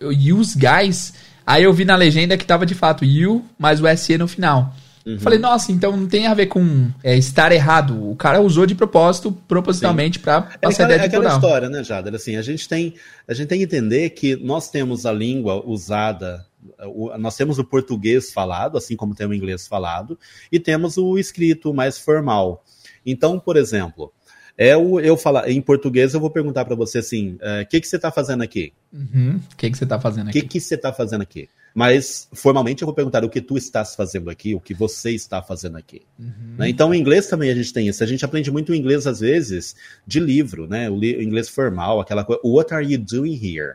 Use 0.00 0.58
guys? 0.58 1.14
Aí 1.46 1.62
eu 1.62 1.72
vi 1.72 1.84
na 1.84 1.94
legenda 1.94 2.36
que 2.36 2.44
tava 2.44 2.66
de 2.66 2.74
fato 2.74 3.04
you 3.04 3.44
mais 3.58 3.80
o 3.80 3.96
SE 3.96 4.18
no 4.18 4.26
final. 4.26 4.74
Uhum. 5.06 5.20
Falei, 5.20 5.38
nossa, 5.38 5.70
então 5.70 5.96
não 5.96 6.08
tem 6.08 6.26
a 6.26 6.34
ver 6.34 6.46
com 6.46 6.90
é, 7.04 7.16
estar 7.16 7.52
errado. 7.52 8.10
O 8.10 8.16
cara 8.16 8.40
usou 8.40 8.66
de 8.66 8.74
propósito, 8.74 9.30
propositalmente, 9.46 10.18
para 10.18 10.42
passar 10.42 10.82
é, 10.82 10.86
ideia 10.86 11.02
é 11.02 11.06
aquela 11.06 11.28
história, 11.28 11.68
né, 11.68 11.84
Jader? 11.84 12.12
Assim, 12.12 12.34
a 12.34 12.42
gente, 12.42 12.68
tem, 12.68 12.94
a 13.28 13.32
gente 13.32 13.46
tem 13.46 13.58
que 13.58 13.64
entender 13.64 14.10
que 14.10 14.34
nós 14.34 14.68
temos 14.68 15.06
a 15.06 15.12
língua 15.12 15.64
usada, 15.64 16.44
o, 16.86 17.16
nós 17.18 17.36
temos 17.36 17.56
o 17.60 17.64
português 17.64 18.32
falado, 18.32 18.76
assim 18.76 18.96
como 18.96 19.14
tem 19.14 19.28
o 19.28 19.32
inglês 19.32 19.68
falado, 19.68 20.18
e 20.50 20.58
temos 20.58 20.96
o 20.96 21.16
escrito 21.16 21.72
mais 21.72 21.96
formal. 21.96 22.64
Então, 23.04 23.38
por 23.38 23.56
exemplo, 23.56 24.12
é 24.58 24.76
o 24.76 24.98
eu 24.98 25.16
falar 25.16 25.50
em 25.50 25.60
português, 25.60 26.14
eu 26.14 26.20
vou 26.20 26.30
perguntar 26.30 26.64
para 26.64 26.74
você 26.74 26.98
assim: 26.98 27.32
o 27.32 27.62
uh, 27.62 27.66
que, 27.68 27.80
que 27.80 27.86
você 27.86 27.96
está 27.96 28.10
fazendo 28.10 28.42
aqui? 28.42 28.72
O 28.92 28.96
uhum. 28.96 29.40
que, 29.56 29.70
que 29.70 29.76
você 29.76 29.84
está 29.84 30.00
fazendo 30.00 30.28
aqui? 30.28 30.38
O 30.38 30.42
que, 30.42 30.48
que 30.48 30.60
você 30.60 30.74
está 30.74 30.92
fazendo 30.92 31.22
aqui? 31.22 31.48
Mas 31.74 32.26
formalmente 32.32 32.82
eu 32.82 32.86
vou 32.86 32.94
perguntar 32.94 33.22
o 33.22 33.28
que 33.28 33.42
tu 33.42 33.58
estás 33.58 33.94
fazendo 33.94 34.30
aqui, 34.30 34.54
o 34.54 34.60
que 34.60 34.72
você 34.72 35.10
está 35.10 35.42
fazendo 35.42 35.76
aqui. 35.76 36.00
Uhum. 36.18 36.54
Né? 36.56 36.70
Então, 36.70 36.94
em 36.94 36.98
inglês 36.98 37.26
também 37.26 37.50
a 37.50 37.54
gente 37.54 37.70
tem 37.70 37.86
isso. 37.86 38.02
A 38.02 38.06
gente 38.06 38.24
aprende 38.24 38.50
muito 38.50 38.74
inglês, 38.74 39.06
às 39.06 39.20
vezes, 39.20 39.76
de 40.06 40.18
livro, 40.18 40.66
né? 40.66 40.88
O, 40.88 40.96
li 40.96 41.14
o 41.16 41.22
inglês 41.22 41.50
formal, 41.50 42.00
aquela 42.00 42.24
coisa. 42.24 42.40
What 42.42 42.72
are 42.72 42.90
you 42.90 42.98
doing 42.98 43.34
here? 43.34 43.74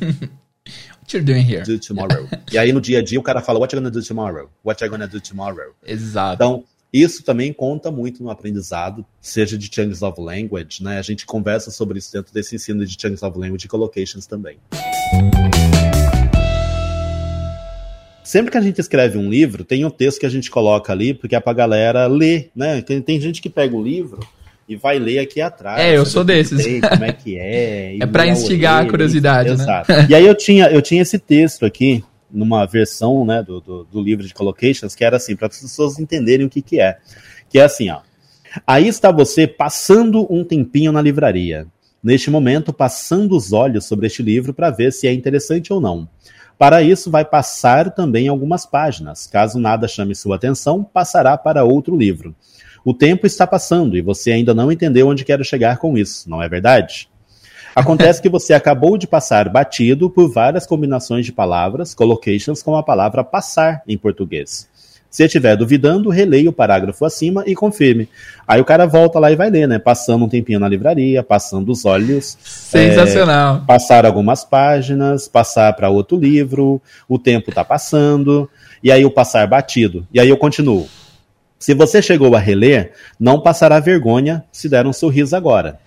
What 1.00 1.16
you're 1.16 1.24
doing 1.24 1.44
here? 1.48 1.62
Do 1.62 1.78
tomorrow. 1.78 2.28
e 2.52 2.58
aí 2.58 2.72
no 2.72 2.80
dia 2.80 2.98
a 2.98 3.02
dia 3.02 3.18
o 3.18 3.22
cara 3.22 3.40
fala, 3.40 3.58
what 3.58 3.74
you 3.74 3.80
gonna 3.80 3.90
do 3.90 4.02
tomorrow? 4.02 4.50
What 4.64 4.84
you 4.84 4.90
gonna 4.90 5.06
do 5.06 5.20
tomorrow? 5.20 5.74
Exato. 5.86 6.34
Então, 6.34 6.64
isso 6.92 7.22
também 7.22 7.52
conta 7.52 7.90
muito 7.90 8.22
no 8.22 8.30
aprendizado, 8.30 9.04
seja 9.20 9.58
de 9.58 9.68
Chunks 9.72 10.02
of 10.02 10.18
Language, 10.20 10.82
né? 10.82 10.98
A 10.98 11.02
gente 11.02 11.26
conversa 11.26 11.70
sobre 11.70 11.98
isso 11.98 12.10
dentro 12.12 12.32
desse 12.32 12.56
ensino 12.56 12.84
de 12.86 12.96
Chunks 12.98 13.22
of 13.22 13.38
Language 13.38 13.66
e 13.66 13.68
Collocations 13.68 14.26
também. 14.26 14.58
Sempre 18.24 18.50
que 18.50 18.58
a 18.58 18.60
gente 18.60 18.78
escreve 18.78 19.18
um 19.18 19.28
livro, 19.28 19.64
tem 19.64 19.84
um 19.84 19.90
texto 19.90 20.20
que 20.20 20.26
a 20.26 20.30
gente 20.30 20.50
coloca 20.50 20.92
ali, 20.92 21.12
porque 21.12 21.36
é 21.36 21.40
pra 21.40 21.52
galera 21.52 22.06
ler, 22.06 22.50
né? 22.54 22.80
Tem, 22.82 23.00
tem 23.02 23.20
gente 23.20 23.40
que 23.42 23.50
pega 23.50 23.74
o 23.76 23.82
livro 23.82 24.20
e 24.68 24.76
vai 24.76 24.98
ler 24.98 25.18
aqui 25.18 25.40
atrás. 25.40 25.80
É, 25.80 25.96
eu 25.96 26.04
sou 26.04 26.22
desses. 26.22 26.62
Tem, 26.62 26.80
como 26.80 27.04
é 27.04 27.12
que 27.12 27.38
é. 27.38 27.96
é 28.00 28.06
para 28.06 28.26
instigar 28.26 28.82
a 28.82 28.88
curiosidade, 28.88 29.48
né? 29.48 29.54
Exato. 29.54 29.92
E 30.08 30.14
aí 30.14 30.26
eu 30.26 30.34
tinha, 30.34 30.66
eu 30.66 30.82
tinha 30.82 31.00
esse 31.00 31.18
texto 31.18 31.64
aqui, 31.64 32.04
numa 32.30 32.66
versão 32.66 33.24
né, 33.24 33.42
do, 33.42 33.60
do, 33.60 33.84
do 33.84 34.02
livro 34.02 34.26
de 34.26 34.34
collocations, 34.34 34.94
que 34.94 35.04
era 35.04 35.16
assim, 35.16 35.34
para 35.34 35.48
as 35.48 35.60
pessoas 35.60 35.98
entenderem 35.98 36.46
o 36.46 36.50
que, 36.50 36.62
que 36.62 36.80
é. 36.80 36.98
Que 37.48 37.58
é 37.58 37.64
assim, 37.64 37.90
ó. 37.90 38.00
Aí 38.66 38.88
está 38.88 39.10
você 39.10 39.46
passando 39.46 40.26
um 40.32 40.44
tempinho 40.44 40.92
na 40.92 41.02
livraria. 41.02 41.66
Neste 42.02 42.30
momento, 42.30 42.72
passando 42.72 43.36
os 43.36 43.52
olhos 43.52 43.84
sobre 43.84 44.06
este 44.06 44.22
livro 44.22 44.54
para 44.54 44.70
ver 44.70 44.92
se 44.92 45.06
é 45.06 45.12
interessante 45.12 45.72
ou 45.72 45.80
não. 45.80 46.08
Para 46.56 46.82
isso, 46.82 47.10
vai 47.10 47.24
passar 47.24 47.90
também 47.92 48.28
algumas 48.28 48.66
páginas. 48.66 49.26
Caso 49.26 49.58
nada 49.58 49.86
chame 49.86 50.14
sua 50.14 50.36
atenção, 50.36 50.82
passará 50.82 51.36
para 51.36 51.64
outro 51.64 51.96
livro. 51.96 52.34
O 52.84 52.94
tempo 52.94 53.26
está 53.26 53.46
passando 53.46 53.96
e 53.96 54.02
você 54.02 54.32
ainda 54.32 54.54
não 54.54 54.72
entendeu 54.72 55.08
onde 55.08 55.24
quero 55.24 55.44
chegar 55.44 55.78
com 55.78 55.96
isso, 55.96 56.28
não 56.28 56.42
é 56.42 56.48
verdade? 56.48 57.08
Acontece 57.78 58.20
que 58.20 58.28
você 58.28 58.52
acabou 58.52 58.98
de 58.98 59.06
passar 59.06 59.48
batido 59.48 60.10
por 60.10 60.28
várias 60.32 60.66
combinações 60.66 61.24
de 61.24 61.30
palavras, 61.30 61.94
collocations 61.94 62.60
com 62.60 62.74
a 62.74 62.82
palavra 62.82 63.22
passar 63.22 63.84
em 63.86 63.96
português. 63.96 64.68
Se 65.08 65.22
estiver 65.22 65.56
duvidando, 65.56 66.10
releia 66.10 66.50
o 66.50 66.52
parágrafo 66.52 67.04
acima 67.04 67.44
e 67.46 67.54
confirme. 67.54 68.08
Aí 68.48 68.60
o 68.60 68.64
cara 68.64 68.84
volta 68.84 69.20
lá 69.20 69.30
e 69.30 69.36
vai 69.36 69.48
ler, 69.48 69.68
né? 69.68 69.78
Passando 69.78 70.24
um 70.24 70.28
tempinho 70.28 70.58
na 70.58 70.68
livraria, 70.68 71.22
passando 71.22 71.70
os 71.70 71.84
olhos. 71.84 72.36
Sensacional. 72.42 73.58
É, 73.58 73.60
passar 73.64 74.04
algumas 74.04 74.44
páginas, 74.44 75.28
passar 75.28 75.72
para 75.74 75.88
outro 75.88 76.18
livro, 76.18 76.82
o 77.08 77.16
tempo 77.16 77.50
está 77.50 77.64
passando, 77.64 78.50
e 78.82 78.90
aí 78.90 79.04
o 79.04 79.10
passar 79.10 79.46
batido. 79.46 80.04
E 80.12 80.18
aí 80.18 80.28
eu 80.28 80.36
continuo. 80.36 80.88
Se 81.60 81.74
você 81.74 82.02
chegou 82.02 82.34
a 82.34 82.40
reler, 82.40 82.92
não 83.20 83.40
passará 83.40 83.78
vergonha 83.78 84.44
se 84.50 84.68
der 84.68 84.84
um 84.84 84.92
sorriso 84.92 85.36
agora. 85.36 85.78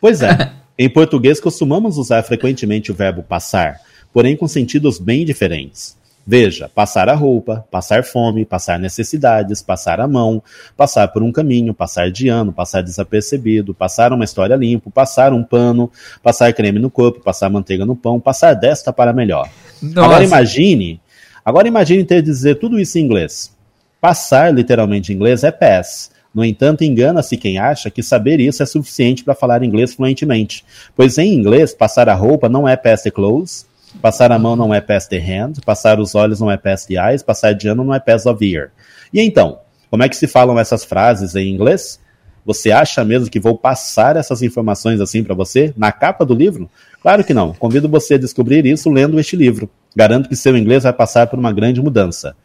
Pois 0.00 0.20
é, 0.20 0.50
em 0.78 0.88
português 0.88 1.40
costumamos 1.40 1.98
usar 1.98 2.22
frequentemente 2.22 2.92
o 2.92 2.94
verbo 2.94 3.22
passar, 3.22 3.80
porém 4.12 4.36
com 4.36 4.46
sentidos 4.46 4.98
bem 4.98 5.24
diferentes. 5.24 5.98
Veja, 6.30 6.68
passar 6.68 7.08
a 7.08 7.14
roupa, 7.14 7.66
passar 7.70 8.04
fome, 8.04 8.44
passar 8.44 8.78
necessidades, 8.78 9.62
passar 9.62 9.98
a 9.98 10.06
mão, 10.06 10.42
passar 10.76 11.08
por 11.08 11.22
um 11.22 11.32
caminho, 11.32 11.72
passar 11.72 12.10
de 12.10 12.28
ano, 12.28 12.52
passar 12.52 12.82
desapercebido, 12.82 13.72
passar 13.74 14.12
uma 14.12 14.26
história 14.26 14.54
limpo, 14.54 14.90
passar 14.90 15.32
um 15.32 15.42
pano, 15.42 15.90
passar 16.22 16.52
creme 16.52 16.78
no 16.78 16.90
corpo, 16.90 17.20
passar 17.20 17.48
manteiga 17.48 17.86
no 17.86 17.96
pão, 17.96 18.20
passar 18.20 18.52
desta 18.52 18.92
para 18.92 19.10
melhor. 19.10 19.48
Nossa. 19.80 20.04
Agora 20.06 20.22
imagine, 20.22 21.00
agora 21.42 21.66
imagine 21.66 22.04
ter 22.04 22.20
de 22.20 22.30
dizer 22.30 22.56
tudo 22.56 22.78
isso 22.78 22.98
em 22.98 23.02
inglês. 23.02 23.50
Passar, 23.98 24.54
literalmente 24.54 25.10
em 25.10 25.16
inglês, 25.16 25.42
é 25.42 25.50
pass. 25.50 26.10
No 26.38 26.44
entanto, 26.44 26.84
engana-se 26.84 27.36
quem 27.36 27.58
acha 27.58 27.90
que 27.90 28.00
saber 28.00 28.38
isso 28.38 28.62
é 28.62 28.66
suficiente 28.66 29.24
para 29.24 29.34
falar 29.34 29.64
inglês 29.64 29.94
fluentemente, 29.94 30.64
pois 30.94 31.18
em 31.18 31.34
inglês, 31.34 31.74
passar 31.74 32.08
a 32.08 32.14
roupa 32.14 32.48
não 32.48 32.68
é 32.68 32.76
pass 32.76 33.02
the 33.02 33.10
clothes, 33.10 33.66
Passar 34.00 34.30
a 34.30 34.38
mão 34.38 34.54
não 34.54 34.72
é 34.72 34.80
pass 34.80 35.08
the 35.08 35.16
hand, 35.16 35.54
passar 35.64 35.98
os 35.98 36.14
olhos 36.14 36.38
não 36.38 36.48
é 36.48 36.56
pass 36.56 36.84
the 36.84 36.94
eyes, 36.94 37.24
passar 37.24 37.54
de 37.54 37.66
ano 37.66 37.82
não 37.82 37.92
é 37.92 37.98
pass 37.98 38.24
of 38.24 38.54
ear. 38.54 38.70
E 39.12 39.20
então, 39.20 39.58
como 39.90 40.04
é 40.04 40.08
que 40.08 40.14
se 40.14 40.28
falam 40.28 40.60
essas 40.60 40.84
frases 40.84 41.34
em 41.34 41.48
inglês? 41.48 41.98
Você 42.46 42.70
acha 42.70 43.04
mesmo 43.04 43.28
que 43.28 43.40
vou 43.40 43.58
passar 43.58 44.14
essas 44.14 44.40
informações 44.40 45.00
assim 45.00 45.24
para 45.24 45.34
você 45.34 45.72
na 45.76 45.90
capa 45.90 46.24
do 46.24 46.34
livro? 46.34 46.70
Claro 47.02 47.24
que 47.24 47.34
não. 47.34 47.52
Convido 47.52 47.88
você 47.88 48.14
a 48.14 48.18
descobrir 48.18 48.64
isso 48.64 48.88
lendo 48.88 49.18
este 49.18 49.34
livro. 49.34 49.68
Garanto 49.96 50.28
que 50.28 50.36
seu 50.36 50.56
inglês 50.56 50.84
vai 50.84 50.92
passar 50.92 51.26
por 51.26 51.38
uma 51.38 51.52
grande 51.52 51.80
mudança. 51.80 52.36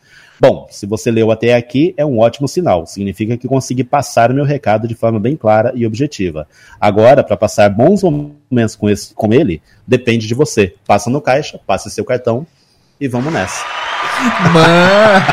Bom, 0.44 0.68
se 0.70 0.86
você 0.86 1.10
leu 1.10 1.32
até 1.32 1.56
aqui, 1.56 1.94
é 1.96 2.06
um 2.06 2.20
ótimo 2.20 2.50
sinal. 2.50 2.86
Significa 2.86 3.38
que 3.38 3.48
consegui 3.48 3.82
passar 3.82 4.30
o 4.30 4.34
meu 4.34 4.44
recado 4.44 4.90
de 4.90 4.94
forma 4.94 5.18
bem 5.18 5.38
clara 5.38 5.72
e 5.74 5.88
objetiva. 5.88 6.46
Agora, 6.82 7.24
para 7.24 7.38
passar 7.38 7.70
bons 7.70 8.04
momentos 8.04 8.76
com, 8.76 8.90
esse, 8.90 9.14
com 9.14 9.34
ele, 9.34 9.62
depende 9.88 10.28
de 10.28 10.34
você. 10.34 10.76
Passa 10.86 11.10
no 11.10 11.22
caixa, 11.22 11.58
passe 11.66 11.90
seu 11.90 12.04
cartão 12.04 12.46
e 13.00 13.08
vamos 13.08 13.32
nessa. 13.32 13.64
Mano! 14.52 15.26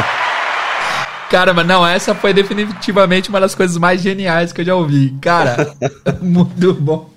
Cara, 1.28 1.52
mas 1.52 1.66
não, 1.66 1.86
essa 1.86 2.14
foi 2.14 2.32
definitivamente 2.32 3.28
uma 3.28 3.40
das 3.40 3.54
coisas 3.54 3.76
mais 3.76 4.00
geniais 4.00 4.50
que 4.50 4.62
eu 4.62 4.64
já 4.64 4.74
ouvi. 4.74 5.14
Cara, 5.20 5.74
muito 6.22 6.72
bom. 6.72 7.10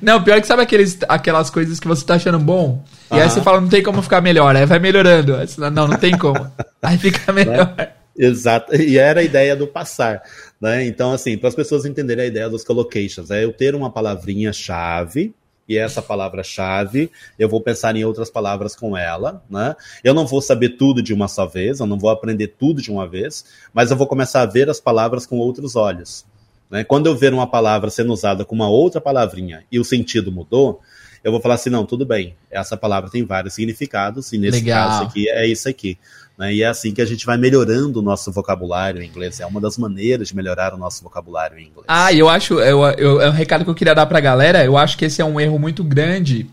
Não, 0.00 0.24
pior 0.24 0.40
que 0.40 0.46
sabe 0.46 0.62
aqueles, 0.62 0.98
aquelas 1.06 1.50
coisas 1.50 1.78
que 1.78 1.86
você 1.86 2.02
tá 2.02 2.14
achando 2.14 2.38
bom? 2.38 2.82
E 3.10 3.14
uhum. 3.14 3.20
aí 3.20 3.30
você 3.30 3.40
fala, 3.40 3.60
não 3.60 3.68
tem 3.68 3.82
como 3.82 4.02
ficar 4.02 4.20
melhor. 4.20 4.54
Aí 4.54 4.66
vai 4.66 4.78
melhorando. 4.78 5.36
Não, 5.72 5.88
não 5.88 5.96
tem 5.96 6.16
como. 6.16 6.50
aí 6.82 6.98
fica 6.98 7.32
melhor. 7.32 7.74
Né? 7.76 7.88
Exato. 8.16 8.74
E 8.74 8.98
era 8.98 9.20
a 9.20 9.22
ideia 9.22 9.54
do 9.54 9.66
passar. 9.66 10.22
Né? 10.60 10.84
Então, 10.86 11.12
assim, 11.12 11.38
para 11.38 11.48
as 11.48 11.54
pessoas 11.54 11.84
entenderem 11.84 12.24
a 12.24 12.28
ideia 12.28 12.48
dos 12.48 12.64
collocations, 12.64 13.30
é 13.30 13.44
eu 13.44 13.52
ter 13.52 13.74
uma 13.74 13.90
palavrinha-chave, 13.90 15.32
e 15.68 15.76
essa 15.76 16.00
palavra-chave, 16.00 17.10
eu 17.38 17.48
vou 17.48 17.60
pensar 17.60 17.94
em 17.94 18.02
outras 18.04 18.30
palavras 18.30 18.74
com 18.74 18.96
ela, 18.96 19.44
né? 19.50 19.76
Eu 20.02 20.14
não 20.14 20.26
vou 20.26 20.40
saber 20.40 20.70
tudo 20.70 21.02
de 21.02 21.12
uma 21.12 21.28
só 21.28 21.44
vez, 21.44 21.78
eu 21.78 21.86
não 21.86 21.98
vou 21.98 22.08
aprender 22.08 22.48
tudo 22.58 22.80
de 22.80 22.90
uma 22.90 23.06
vez, 23.06 23.44
mas 23.74 23.90
eu 23.90 23.96
vou 23.96 24.06
começar 24.06 24.40
a 24.40 24.46
ver 24.46 24.70
as 24.70 24.80
palavras 24.80 25.26
com 25.26 25.36
outros 25.36 25.76
olhos. 25.76 26.24
Né? 26.70 26.84
Quando 26.84 27.06
eu 27.06 27.14
ver 27.14 27.34
uma 27.34 27.46
palavra 27.46 27.90
sendo 27.90 28.12
usada 28.12 28.46
com 28.46 28.54
uma 28.54 28.68
outra 28.68 28.98
palavrinha 28.98 29.62
e 29.70 29.78
o 29.78 29.84
sentido 29.84 30.32
mudou, 30.32 30.80
eu 31.22 31.32
vou 31.32 31.40
falar 31.40 31.54
assim, 31.54 31.70
não, 31.70 31.84
tudo 31.84 32.06
bem, 32.06 32.34
essa 32.50 32.76
palavra 32.76 33.10
tem 33.10 33.24
vários 33.24 33.54
significados, 33.54 34.32
e 34.32 34.38
nesse 34.38 34.60
Legal. 34.60 34.88
caso 34.88 35.04
aqui 35.04 35.28
é 35.28 35.46
isso 35.46 35.68
aqui. 35.68 35.98
Né? 36.36 36.54
E 36.54 36.62
é 36.62 36.66
assim 36.66 36.92
que 36.94 37.02
a 37.02 37.04
gente 37.04 37.26
vai 37.26 37.36
melhorando 37.36 37.98
o 37.98 38.02
nosso 38.02 38.30
vocabulário 38.30 39.02
em 39.02 39.06
inglês. 39.06 39.40
É 39.40 39.46
uma 39.46 39.60
das 39.60 39.76
maneiras 39.76 40.28
de 40.28 40.36
melhorar 40.36 40.72
o 40.72 40.78
nosso 40.78 41.02
vocabulário 41.02 41.58
em 41.58 41.62
inglês. 41.62 41.84
Ah, 41.88 42.12
eu 42.12 42.28
acho, 42.28 42.54
eu, 42.60 42.84
eu, 42.90 43.20
é 43.20 43.28
um 43.28 43.32
recado 43.32 43.64
que 43.64 43.70
eu 43.70 43.74
queria 43.74 43.94
dar 43.94 44.06
pra 44.06 44.20
galera, 44.20 44.64
eu 44.64 44.76
acho 44.76 44.96
que 44.96 45.04
esse 45.04 45.20
é 45.20 45.24
um 45.24 45.40
erro 45.40 45.58
muito 45.58 45.82
grande 45.82 46.48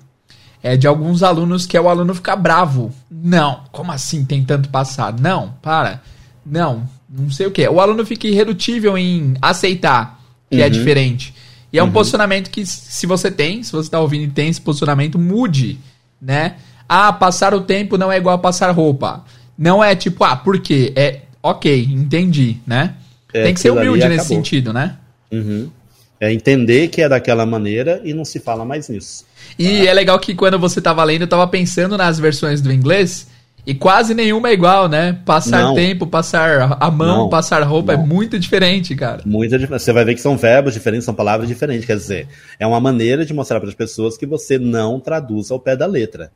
é, 0.64 0.76
de 0.76 0.88
alguns 0.88 1.22
alunos, 1.22 1.68
que 1.68 1.78
é 1.78 1.82
o 1.82 1.88
aluno 1.88 2.16
ficar 2.16 2.36
bravo. 2.36 2.92
Não, 3.12 3.64
como 3.72 3.92
assim 3.92 4.26
tem 4.26 4.44
tanto 4.44 4.70
passado? 4.70 5.22
Não, 5.22 5.54
para. 5.62 6.02
Não, 6.44 6.90
não 7.08 7.30
sei 7.30 7.46
o 7.46 7.52
que. 7.52 7.68
O 7.68 7.80
aluno 7.80 8.04
fica 8.06 8.28
irredutível 8.28 8.98
em 8.98 9.36
aceitar 9.42 10.16
que 10.50 10.58
é 10.58 10.60
uhum. 10.62 10.66
é 10.66 10.70
diferente. 10.70 11.34
E 11.76 11.78
é 11.78 11.84
um 11.84 11.88
uhum. 11.88 11.92
posicionamento 11.92 12.50
que, 12.50 12.66
se 12.66 13.06
você 13.06 13.30
tem, 13.30 13.62
se 13.62 13.74
você 13.74 13.88
está 13.88 14.00
ouvindo 14.00 14.24
e 14.24 14.28
tem 14.30 14.48
esse 14.48 14.62
posicionamento, 14.62 15.20
mude, 15.20 15.78
né? 16.22 16.56
Ah, 16.88 17.12
passar 17.12 17.54
o 17.54 17.60
tempo 17.60 17.98
não 17.98 18.10
é 18.10 18.16
igual 18.16 18.34
a 18.34 18.38
passar 18.38 18.72
roupa. 18.72 19.26
Não 19.58 19.84
é 19.84 19.94
tipo, 19.94 20.24
ah, 20.24 20.38
por 20.38 20.58
quê? 20.62 20.94
É, 20.96 21.24
ok, 21.44 21.90
entendi, 21.92 22.60
né? 22.66 22.94
É, 23.34 23.44
tem 23.44 23.54
que 23.54 23.60
ser 23.60 23.72
humilde 23.72 24.08
nesse 24.08 24.28
sentido, 24.28 24.72
né? 24.72 24.96
Uhum. 25.30 25.70
É 26.18 26.32
entender 26.32 26.88
que 26.88 27.02
é 27.02 27.10
daquela 27.10 27.46
maneira 27.46 28.00
e 28.06 28.14
não 28.14 28.24
se 28.24 28.40
fala 28.40 28.64
mais 28.64 28.88
nisso. 28.88 29.26
E 29.60 29.86
ah. 29.86 29.92
é 29.92 29.94
legal 29.94 30.18
que 30.18 30.34
quando 30.34 30.58
você 30.58 30.80
estava 30.80 31.04
lendo, 31.04 31.24
eu 31.24 31.26
estava 31.26 31.46
pensando 31.46 31.98
nas 31.98 32.18
versões 32.18 32.62
do 32.62 32.72
inglês 32.72 33.28
e 33.66 33.74
quase 33.74 34.14
nenhuma 34.14 34.50
é 34.50 34.54
igual, 34.54 34.88
né? 34.88 35.20
Passar 35.26 35.64
não. 35.64 35.74
tempo, 35.74 36.06
passar 36.06 36.78
a 36.80 36.92
mão, 36.92 37.24
não. 37.24 37.30
passar 37.30 37.64
roupa 37.64 37.94
é 37.94 37.98
não. 37.98 38.04
é 38.04 38.08
muito 38.08 38.38
diferente, 38.38 38.96
cara. 38.96 39.24
Muito 39.26 39.58
diferente. 39.58 39.82
Você 39.82 39.92
vai 39.92 40.06
ver 40.06 40.14
que 40.14 40.22
são 40.22 40.38
verbos 40.38 40.74
diferentes, 40.74 41.06
são 41.06 41.16
palavras 41.16 41.48
diferentes. 41.48 41.86
Quer 41.86 41.98
dizer, 41.98 42.28
é 42.60 42.68
uma 42.68 42.80
maneira 42.80 43.26
de 43.26 43.34
mostrar 43.34 43.60
para 43.60 43.70
as 43.70 43.76
pessoas 43.76 44.18
que 44.18 44.26
você 44.26 44.60
não 44.60 45.00
traduz 45.00 45.50
ao 45.50 45.60
pé 45.60 45.76
da 45.76 45.88
letra. 45.88 46.32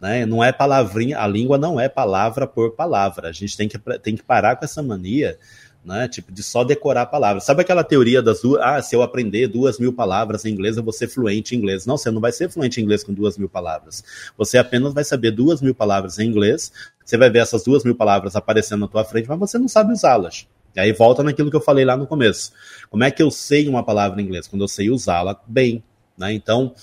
Né? 0.00 0.26
Não 0.26 0.44
é 0.44 0.52
palavrinha, 0.52 1.18
a 1.18 1.26
língua 1.26 1.56
não 1.56 1.80
é 1.80 1.88
palavra 1.88 2.46
por 2.46 2.72
palavra. 2.72 3.28
A 3.28 3.32
gente 3.32 3.56
tem 3.56 3.66
que, 3.66 3.78
tem 4.00 4.14
que 4.14 4.22
parar 4.22 4.56
com 4.56 4.64
essa 4.66 4.82
mania 4.82 5.38
né? 5.84 6.08
Tipo, 6.08 6.32
de 6.32 6.42
só 6.42 6.64
decorar 6.64 7.06
palavras. 7.06 7.44
Sabe 7.44 7.60
aquela 7.60 7.84
teoria 7.84 8.22
das 8.22 8.40
duas. 8.40 8.60
Ah, 8.62 8.80
se 8.80 8.96
eu 8.96 9.02
aprender 9.02 9.46
duas 9.48 9.78
mil 9.78 9.92
palavras 9.92 10.44
em 10.44 10.50
inglês, 10.50 10.76
eu 10.76 10.82
vou 10.82 10.92
ser 10.92 11.08
fluente 11.08 11.54
em 11.54 11.58
inglês. 11.58 11.84
Não, 11.84 11.96
você 11.98 12.10
não 12.10 12.20
vai 12.20 12.32
ser 12.32 12.48
fluente 12.48 12.80
em 12.80 12.84
inglês 12.84 13.04
com 13.04 13.12
duas 13.12 13.36
mil 13.36 13.48
palavras. 13.48 14.02
Você 14.38 14.56
apenas 14.56 14.94
vai 14.94 15.04
saber 15.04 15.30
duas 15.30 15.60
mil 15.60 15.74
palavras 15.74 16.18
em 16.18 16.26
inglês. 16.26 16.72
Você 17.04 17.18
vai 17.18 17.28
ver 17.28 17.40
essas 17.40 17.62
duas 17.62 17.84
mil 17.84 17.94
palavras 17.94 18.34
aparecendo 18.34 18.80
na 18.80 18.88
tua 18.88 19.04
frente, 19.04 19.28
mas 19.28 19.38
você 19.38 19.58
não 19.58 19.68
sabe 19.68 19.92
usá-las. 19.92 20.46
E 20.74 20.80
aí 20.80 20.92
volta 20.92 21.22
naquilo 21.22 21.50
que 21.50 21.56
eu 21.56 21.60
falei 21.60 21.84
lá 21.84 21.96
no 21.96 22.06
começo. 22.06 22.52
Como 22.90 23.04
é 23.04 23.10
que 23.10 23.22
eu 23.22 23.30
sei 23.30 23.68
uma 23.68 23.84
palavra 23.84 24.20
em 24.20 24.24
inglês? 24.24 24.48
Quando 24.48 24.62
eu 24.62 24.68
sei 24.68 24.90
usá-la 24.90 25.38
bem. 25.46 25.84
Né? 26.16 26.32
Então, 26.32 26.74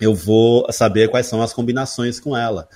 eu 0.00 0.14
vou 0.14 0.70
saber 0.72 1.08
quais 1.08 1.26
são 1.26 1.42
as 1.42 1.52
combinações 1.52 2.20
com 2.20 2.36
ela. 2.36 2.68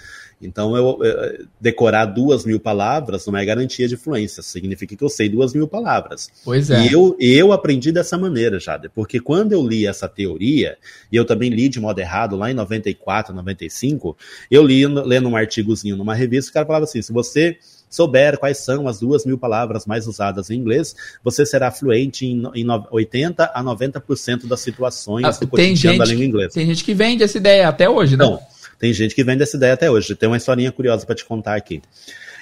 Então, 0.43 0.77
eu, 0.77 0.99
eu, 1.03 1.47
decorar 1.61 2.07
duas 2.07 2.45
mil 2.45 2.59
palavras 2.59 3.27
não 3.27 3.37
é 3.37 3.45
garantia 3.45 3.89
de 3.89 3.97
fluência, 3.97 4.43
significa 4.43 4.97
que 4.97 5.05
eu 5.05 5.09
sei 5.09 5.29
duas 5.29 5.55
mil 5.55 5.69
palavras. 5.69 6.31
Pois 6.45 6.71
é. 6.71 6.87
E 6.87 6.93
eu, 6.93 7.17
eu 7.19 7.53
aprendi 7.53 7.93
dessa 7.93 8.19
maneira, 8.19 8.59
Jade, 8.59 8.89
porque 8.89 9.21
quando 9.21 9.53
eu 9.53 9.67
li 9.67 9.87
essa 9.87 10.09
teoria, 10.09 10.77
e 11.11 11.17
eu 11.17 11.25
também 11.25 11.51
li 11.51 11.69
de 11.69 11.81
modo 11.81 11.99
errado 11.99 12.37
lá 12.37 12.51
em 12.51 12.55
94, 12.55 13.35
95, 13.35 14.17
eu 14.51 14.63
li 14.63 14.87
lendo 14.87 15.29
um 15.29 15.37
artigozinho 15.37 15.97
numa 15.97 16.15
revista, 16.15 16.51
o 16.51 16.55
cara 16.55 16.67
falava 16.67 16.85
assim: 16.85 17.01
se 17.01 17.13
você 17.13 17.57
souber 17.93 18.39
quais 18.39 18.57
são 18.59 18.89
as 18.89 18.99
duas 18.99 19.27
mil 19.27 19.37
palavras 19.37 19.85
mais 19.85 20.07
usadas 20.07 20.49
em 20.49 20.55
inglês, 20.55 20.97
você 21.23 21.45
será 21.45 21.71
fluente 21.71 22.25
em, 22.27 22.43
em 22.55 22.67
80 22.91 23.45
a 23.55 23.63
90% 23.63 24.47
das 24.47 24.61
situações 24.61 25.27
ah, 25.27 25.31
do 25.39 25.47
cotidiano 25.47 25.99
da 25.99 26.05
língua 26.07 26.25
inglesa. 26.25 26.55
Tem 26.55 26.67
gente 26.67 26.83
que 26.83 26.95
vende 26.95 27.23
essa 27.23 27.37
ideia 27.37 27.69
até 27.69 27.89
hoje, 27.89 28.17
né? 28.17 28.25
Não, 28.25 28.41
tem 28.83 28.93
gente 28.93 29.15
que 29.15 29.23
vende 29.23 29.45
essa 29.45 29.57
ideia 29.57 29.75
até 29.75 29.89
hoje. 29.89 30.17
Tem 30.17 30.29
uma 30.29 30.37
historinha 30.37 30.73
curiosa 30.73 31.07
para 31.07 31.15
te 31.15 31.25
contar 31.25 31.55
aqui. 31.55 31.81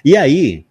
E 0.03 0.16
aí, 0.16 0.64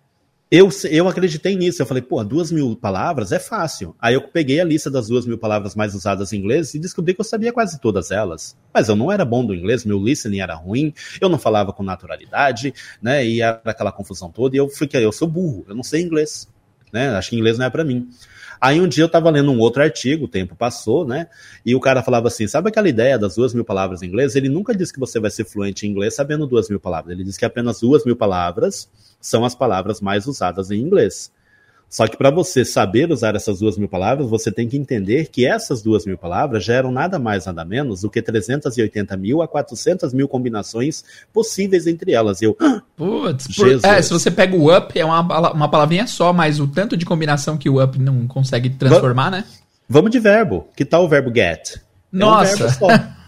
eu, 0.49 0.67
eu 0.89 1.07
acreditei 1.07 1.55
nisso. 1.55 1.79
Eu 1.79 1.85
falei, 1.85 2.01
pô, 2.01 2.23
duas 2.23 2.51
mil 2.51 2.75
palavras 2.75 3.31
é 3.31 3.37
fácil. 3.37 3.95
Aí 4.01 4.15
eu 4.15 4.21
peguei 4.23 4.59
a 4.59 4.63
lista 4.63 4.89
das 4.89 5.09
duas 5.09 5.27
mil 5.27 5.37
palavras 5.37 5.75
mais 5.75 5.93
usadas 5.93 6.33
em 6.33 6.37
inglês 6.37 6.73
e 6.73 6.79
descobri 6.79 7.13
que 7.13 7.21
eu 7.21 7.23
sabia 7.23 7.53
quase 7.53 7.79
todas 7.79 8.09
elas. 8.09 8.57
Mas 8.73 8.89
eu 8.89 8.95
não 8.95 9.11
era 9.11 9.23
bom 9.23 9.45
do 9.45 9.53
inglês, 9.53 9.85
meu 9.85 10.03
listening 10.03 10.39
era 10.39 10.55
ruim, 10.55 10.91
eu 11.21 11.29
não 11.29 11.37
falava 11.37 11.71
com 11.71 11.83
naturalidade, 11.83 12.73
né? 12.99 13.23
E 13.23 13.39
era 13.39 13.61
aquela 13.63 13.91
confusão 13.91 14.31
toda. 14.31 14.55
E 14.55 14.57
eu 14.57 14.67
fiquei, 14.69 15.05
eu 15.05 15.11
sou 15.11 15.27
burro, 15.27 15.67
eu 15.69 15.75
não 15.75 15.83
sei 15.83 16.01
inglês, 16.01 16.47
né? 16.91 17.09
Acho 17.09 17.29
que 17.29 17.35
inglês 17.35 17.59
não 17.59 17.67
é 17.67 17.69
para 17.69 17.83
mim. 17.83 18.09
Aí 18.61 18.81
um 18.81 18.87
dia 18.87 19.03
eu 19.03 19.07
estava 19.07 19.29
lendo 19.29 19.51
um 19.51 19.59
outro 19.59 19.81
artigo, 19.81 20.25
o 20.25 20.27
tempo 20.27 20.55
passou, 20.55 21.05
né? 21.05 21.27
E 21.65 21.75
o 21.75 21.79
cara 21.79 22.03
falava 22.03 22.27
assim: 22.27 22.47
sabe 22.47 22.69
aquela 22.69 22.89
ideia 22.89 23.17
das 23.17 23.35
duas 23.35 23.53
mil 23.53 23.63
palavras 23.63 24.01
em 24.01 24.07
inglês? 24.07 24.35
Ele 24.35 24.49
nunca 24.49 24.75
disse 24.75 24.91
que 24.91 24.99
você 24.99 25.19
vai 25.19 25.31
ser 25.31 25.45
fluente 25.45 25.87
em 25.87 25.91
inglês 25.91 26.15
sabendo 26.15 26.45
duas 26.45 26.69
mil 26.69 26.79
palavras. 26.79 27.13
Ele 27.13 27.23
disse 27.23 27.39
que 27.39 27.45
apenas 27.45 27.79
duas 27.79 28.03
mil 28.03 28.15
palavras 28.15 28.89
são 29.21 29.45
as 29.45 29.55
palavras 29.55 30.01
mais 30.01 30.27
usadas 30.27 30.71
em 30.71 30.79
inglês. 30.79 31.31
Só 31.89 32.07
que 32.07 32.15
para 32.15 32.29
você 32.29 32.63
saber 32.63 33.11
usar 33.11 33.35
essas 33.35 33.59
duas 33.59 33.75
mil 33.77 33.89
palavras, 33.89 34.29
você 34.29 34.51
tem 34.51 34.69
que 34.69 34.77
entender 34.77 35.29
que 35.31 35.45
essas 35.45 35.81
duas 35.81 36.05
mil 36.05 36.17
palavras 36.17 36.63
geram 36.63 36.91
nada 36.91 37.17
mais, 37.17 37.47
nada 37.47 37.65
menos 37.65 38.01
do 38.01 38.09
que 38.09 38.21
380 38.21 39.17
mil 39.17 39.41
a 39.41 39.47
400 39.47 40.13
mil 40.13 40.27
combinações 40.27 41.03
possíveis 41.33 41.87
entre 41.87 42.11
elas. 42.11 42.41
Eu, 42.43 42.55
Putz, 42.95 43.55
por, 43.55 43.67
é, 43.83 44.01
se 44.01 44.11
você 44.11 44.29
pega 44.29 44.55
o 44.55 44.75
up, 44.75 44.97
é 44.97 45.03
uma, 45.03 45.51
uma 45.51 45.67
palavrinha 45.67 46.05
só, 46.05 46.31
mas 46.31 46.59
o 46.59 46.67
tanto 46.67 46.95
de 46.95 47.05
combinação 47.05 47.57
que 47.57 47.69
o 47.69 47.83
up 47.83 47.97
não 47.97 48.27
consegue 48.27 48.69
transformar, 48.69 49.31
né? 49.31 49.43
Vamos 49.87 50.11
de 50.11 50.19
verbo. 50.19 50.67
Que 50.75 50.85
tal 50.85 51.05
o 51.05 51.09
verbo 51.09 51.33
get? 51.33 51.77
Nossa! 52.11 52.65
É 52.65 52.85
um 52.85 53.09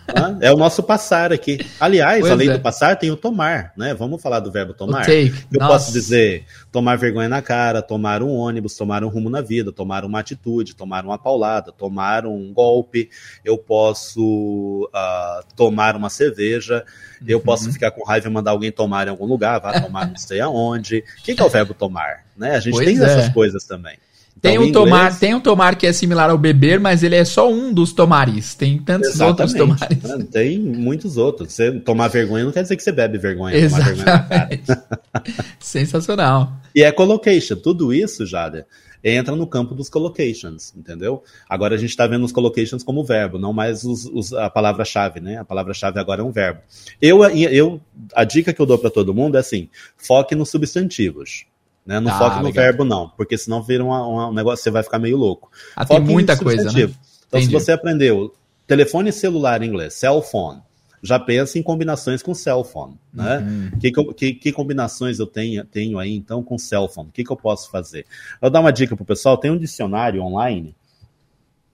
é 0.41 0.51
o 0.51 0.57
nosso 0.57 0.83
passar 0.83 1.31
aqui. 1.31 1.59
Aliás, 1.79 2.21
pois 2.21 2.31
além 2.31 2.49
é. 2.49 2.53
do 2.53 2.59
passar, 2.59 2.95
tem 2.95 3.11
o 3.11 3.15
tomar, 3.15 3.73
né? 3.77 3.93
Vamos 3.93 4.21
falar 4.21 4.39
do 4.39 4.51
verbo 4.51 4.73
tomar. 4.73 5.03
Eu 5.51 5.59
Nossa. 5.59 5.73
posso 5.73 5.93
dizer 5.93 6.45
tomar 6.71 6.97
vergonha 6.97 7.29
na 7.29 7.41
cara, 7.41 7.81
tomar 7.81 8.21
um 8.21 8.31
ônibus, 8.31 8.75
tomar 8.75 9.03
um 9.03 9.07
rumo 9.09 9.29
na 9.29 9.41
vida, 9.41 9.71
tomar 9.71 10.03
uma 10.05 10.19
atitude, 10.19 10.75
tomar 10.75 11.05
uma 11.05 11.17
paulada, 11.17 11.71
tomar 11.71 12.25
um 12.25 12.53
golpe. 12.53 13.09
Eu 13.43 13.57
posso 13.57 14.89
uh, 14.93 15.55
tomar 15.55 15.95
uma 15.95 16.09
cerveja. 16.09 16.83
Eu 17.25 17.37
uhum. 17.37 17.43
posso 17.43 17.71
ficar 17.71 17.91
com 17.91 18.03
raiva 18.03 18.27
e 18.27 18.31
mandar 18.31 18.51
alguém 18.51 18.71
tomar 18.71 19.07
em 19.07 19.11
algum 19.11 19.25
lugar, 19.25 19.59
vá 19.59 19.79
tomar 19.79 20.07
não 20.07 20.17
sei 20.17 20.39
aonde. 20.39 21.03
O 21.19 21.23
que, 21.23 21.35
que 21.35 21.41
é 21.41 21.45
o 21.45 21.49
verbo 21.49 21.73
tomar? 21.73 22.25
Né? 22.35 22.55
A 22.55 22.59
gente 22.59 22.73
pois 22.73 22.85
tem 22.85 22.99
é. 22.99 23.03
essas 23.03 23.29
coisas 23.29 23.63
também. 23.63 23.97
Tem 24.41 24.55
então, 24.55 24.67
o 24.67 24.71
tomar, 24.71 24.97
inglês... 25.01 25.19
tem 25.19 25.35
um 25.35 25.39
tomar 25.39 25.75
que 25.75 25.85
é 25.85 25.93
similar 25.93 26.31
ao 26.31 26.37
beber, 26.37 26.79
mas 26.79 27.03
ele 27.03 27.15
é 27.15 27.23
só 27.23 27.51
um 27.51 27.71
dos 27.71 27.93
tomares. 27.93 28.55
Tem 28.55 28.79
tantos 28.79 29.09
Exatamente. 29.09 29.39
outros 29.39 29.53
tomares. 29.53 30.29
Tem 30.31 30.57
muitos 30.57 31.15
outros. 31.15 31.53
Você 31.53 31.71
tomar 31.79 32.07
vergonha 32.07 32.45
não 32.45 32.51
quer 32.51 32.63
dizer 32.63 32.75
que 32.75 32.81
você 32.81 32.91
bebe 32.91 33.19
vergonha. 33.19 33.55
Exatamente. 33.55 34.03
Vergonha 34.03 34.83
Sensacional. 35.59 36.53
E 36.73 36.81
é 36.81 36.91
collocation. 36.91 37.55
Tudo 37.55 37.93
isso, 37.93 38.25
Jada, 38.25 38.65
entra 39.03 39.35
no 39.35 39.45
campo 39.45 39.75
dos 39.75 39.89
collocations, 39.89 40.73
entendeu? 40.75 41.23
Agora 41.47 41.75
a 41.75 41.77
gente 41.77 41.91
está 41.91 42.07
vendo 42.07 42.25
os 42.25 42.31
collocations 42.31 42.81
como 42.81 43.03
verbo, 43.03 43.37
não 43.37 43.53
mais 43.53 43.83
os, 43.83 44.05
os, 44.05 44.33
a 44.33 44.49
palavra-chave, 44.49 45.19
né? 45.19 45.37
A 45.37 45.45
palavra-chave 45.45 45.99
agora 45.99 46.21
é 46.21 46.23
um 46.23 46.31
verbo. 46.31 46.61
Eu, 46.99 47.23
eu, 47.23 47.79
a 48.15 48.23
dica 48.23 48.51
que 48.53 48.61
eu 48.61 48.65
dou 48.65 48.79
para 48.79 48.89
todo 48.89 49.13
mundo 49.13 49.37
é 49.37 49.39
assim: 49.39 49.69
foque 49.97 50.33
nos 50.33 50.49
substantivos. 50.49 51.45
Né? 51.91 51.99
Não 51.99 52.17
foque 52.17 52.37
no 52.37 52.45
legal. 52.45 52.63
verbo, 52.63 52.85
não, 52.85 53.09
porque 53.09 53.37
senão 53.37 53.61
vira 53.61 53.83
uma, 53.83 54.07
uma, 54.07 54.29
um 54.29 54.33
negócio, 54.33 54.63
você 54.63 54.71
vai 54.71 54.81
ficar 54.81 54.97
meio 54.97 55.17
louco. 55.17 55.51
Ah, 55.75 55.83
tem 55.83 55.99
muita 55.99 56.37
coisa, 56.37 56.71
né? 56.71 56.71
Então, 56.71 57.37
Entendi. 57.37 57.47
se 57.47 57.51
você 57.51 57.73
aprendeu 57.73 58.33
telefone 58.65 59.11
celular 59.11 59.61
em 59.61 59.67
inglês, 59.67 59.95
cell 59.95 60.21
phone, 60.21 60.61
já 61.03 61.19
pensa 61.19 61.59
em 61.59 61.61
combinações 61.61 62.23
com 62.23 62.33
cell 62.33 62.63
phone, 62.63 62.97
né? 63.13 63.39
Uhum. 63.39 63.71
Que, 63.77 63.91
que, 64.13 64.33
que, 64.35 64.53
combinações 64.53 65.19
eu 65.19 65.27
tenho, 65.27 65.65
tenho 65.65 65.99
aí, 65.99 66.15
então, 66.15 66.41
com 66.41 66.57
cell 66.57 66.87
phone? 66.87 67.09
O 67.09 67.11
que, 67.11 67.25
que 67.25 67.31
eu 67.31 67.35
posso 67.35 67.69
fazer? 67.69 68.05
Eu 68.33 68.43
vou 68.43 68.49
dar 68.49 68.61
uma 68.61 68.71
dica 68.71 68.95
pro 68.95 69.03
pessoal, 69.03 69.37
tem 69.37 69.51
um 69.51 69.57
dicionário 69.57 70.23
online, 70.23 70.73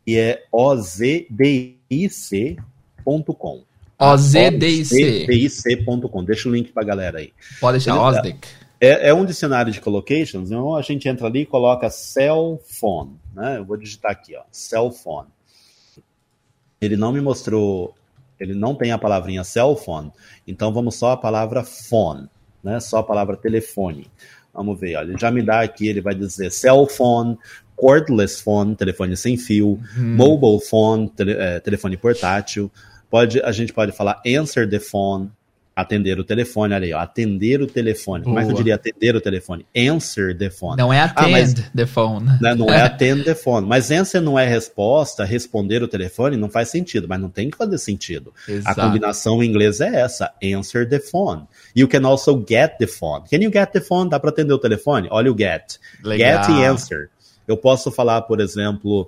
e 0.06 0.18
é 0.18 0.46
ozdic.com. 0.52 1.78
Ozdic.com. 4.00 6.24
Deixa 6.24 6.50
o 6.50 6.52
link 6.52 6.72
pra 6.72 6.84
galera 6.84 7.20
aí. 7.20 7.32
Pode 7.60 7.78
deixar, 7.78 8.02
Ozdic. 8.02 8.48
É, 8.80 9.10
é, 9.10 9.14
um 9.14 9.26
dicionário 9.26 9.72
de 9.72 9.82
collocations, 9.82 10.52
então 10.52 10.76
a 10.76 10.82
gente 10.82 11.10
entra 11.10 11.28
ali 11.28 11.42
e 11.42 11.46
coloca 11.46 11.90
cell 11.90 12.62
phone, 12.64 13.16
né? 13.34 13.58
Eu 13.58 13.66
vou 13.66 13.76
digitar 13.76 14.12
aqui, 14.12 14.36
ó, 14.36 14.44
cell 14.52 14.92
phone. 14.92 15.28
Ele 16.80 16.96
não 16.96 17.12
me 17.12 17.20
mostrou, 17.20 17.96
ele 18.40 18.54
não 18.54 18.76
tem 18.76 18.92
a 18.92 18.98
palavrinha 18.98 19.44
cell 19.44 19.76
phone, 19.76 20.12
então 20.48 20.72
vamos 20.72 20.96
só 20.96 21.12
a 21.12 21.18
palavra 21.18 21.64
phone, 21.64 22.30
né? 22.64 22.80
Só 22.80 23.00
a 23.00 23.04
palavra 23.04 23.36
telefone. 23.36 24.12
Vamos 24.54 24.80
ver, 24.80 24.96
olha, 24.96 25.10
ele 25.10 25.20
já 25.20 25.32
me 25.32 25.42
dá 25.42 25.62
aqui, 25.62 25.88
ele 25.88 26.02
vai 26.02 26.14
dizer 26.14 26.52
cell 26.52 26.86
phone, 26.86 27.38
cordless 27.76 28.42
phone, 28.42 28.76
telefone 28.76 29.18
sem 29.18 29.38
fio, 29.38 29.80
uhum. 29.98 30.16
mobile 30.16 30.60
phone, 30.60 31.10
tele, 31.10 31.34
é, 31.34 31.60
telefone 31.60 31.98
portátil. 31.98 32.72
Pode, 33.10 33.42
a 33.42 33.52
gente 33.52 33.74
pode 33.74 33.92
falar 33.92 34.22
answer 34.26 34.70
the 34.70 34.80
phone, 34.80 35.32
Atender 35.78 36.20
o 36.20 36.24
telefone, 36.24 36.74
olha 36.74 36.86
aí, 36.86 36.94
ó, 36.94 36.98
atender 36.98 37.62
o 37.62 37.68
telefone. 37.68 38.24
Boa. 38.24 38.34
Como 38.34 38.40
é 38.40 38.46
que 38.46 38.52
eu 38.52 38.56
diria 38.56 38.74
atender 38.74 39.16
o 39.16 39.22
telefone? 39.22 39.64
Answer 39.78 40.36
the 40.36 40.50
phone. 40.50 40.76
Não 40.76 40.92
é 40.92 41.02
attend 41.02 41.28
ah, 41.28 41.30
mas, 41.30 41.54
the 41.54 41.86
phone. 41.86 42.26
Né, 42.42 42.56
não 42.56 42.68
é 42.68 42.82
attend 42.82 43.24
the 43.24 43.36
phone. 43.36 43.68
Mas 43.68 43.92
answer 43.92 44.20
não 44.20 44.40
é 44.40 44.48
resposta, 44.48 45.24
responder 45.24 45.84
o 45.84 45.88
telefone 45.88 46.36
não 46.36 46.50
faz 46.50 46.70
sentido, 46.70 47.08
mas 47.08 47.22
não 47.22 47.30
tem 47.30 47.52
que 47.52 47.58
fazer 47.58 47.78
sentido. 47.78 48.34
Exato. 48.50 48.82
A 48.82 48.86
combinação 48.86 49.44
em 49.44 49.48
inglês 49.48 49.80
é 49.80 50.02
essa, 50.02 50.34
answer 50.44 50.90
the 50.90 51.00
phone. 51.00 51.44
You 51.76 51.88
can 51.88 52.08
also 52.08 52.44
get 52.48 52.78
the 52.80 52.88
phone. 52.88 53.26
Can 53.30 53.44
you 53.44 53.52
get 53.54 53.72
the 53.72 53.80
phone? 53.80 54.10
Dá 54.10 54.20
para 54.20 54.32
atender 54.32 54.54
o 54.54 54.60
telefone? 54.60 55.08
Olha 55.12 55.32
o 55.32 55.38
get. 55.38 55.78
Legal. 56.04 56.44
Get 56.44 56.58
e 56.58 56.66
answer. 56.66 57.12
Eu 57.48 57.56
posso 57.56 57.92
falar, 57.92 58.24
por 58.24 58.42
exemplo, 58.42 59.08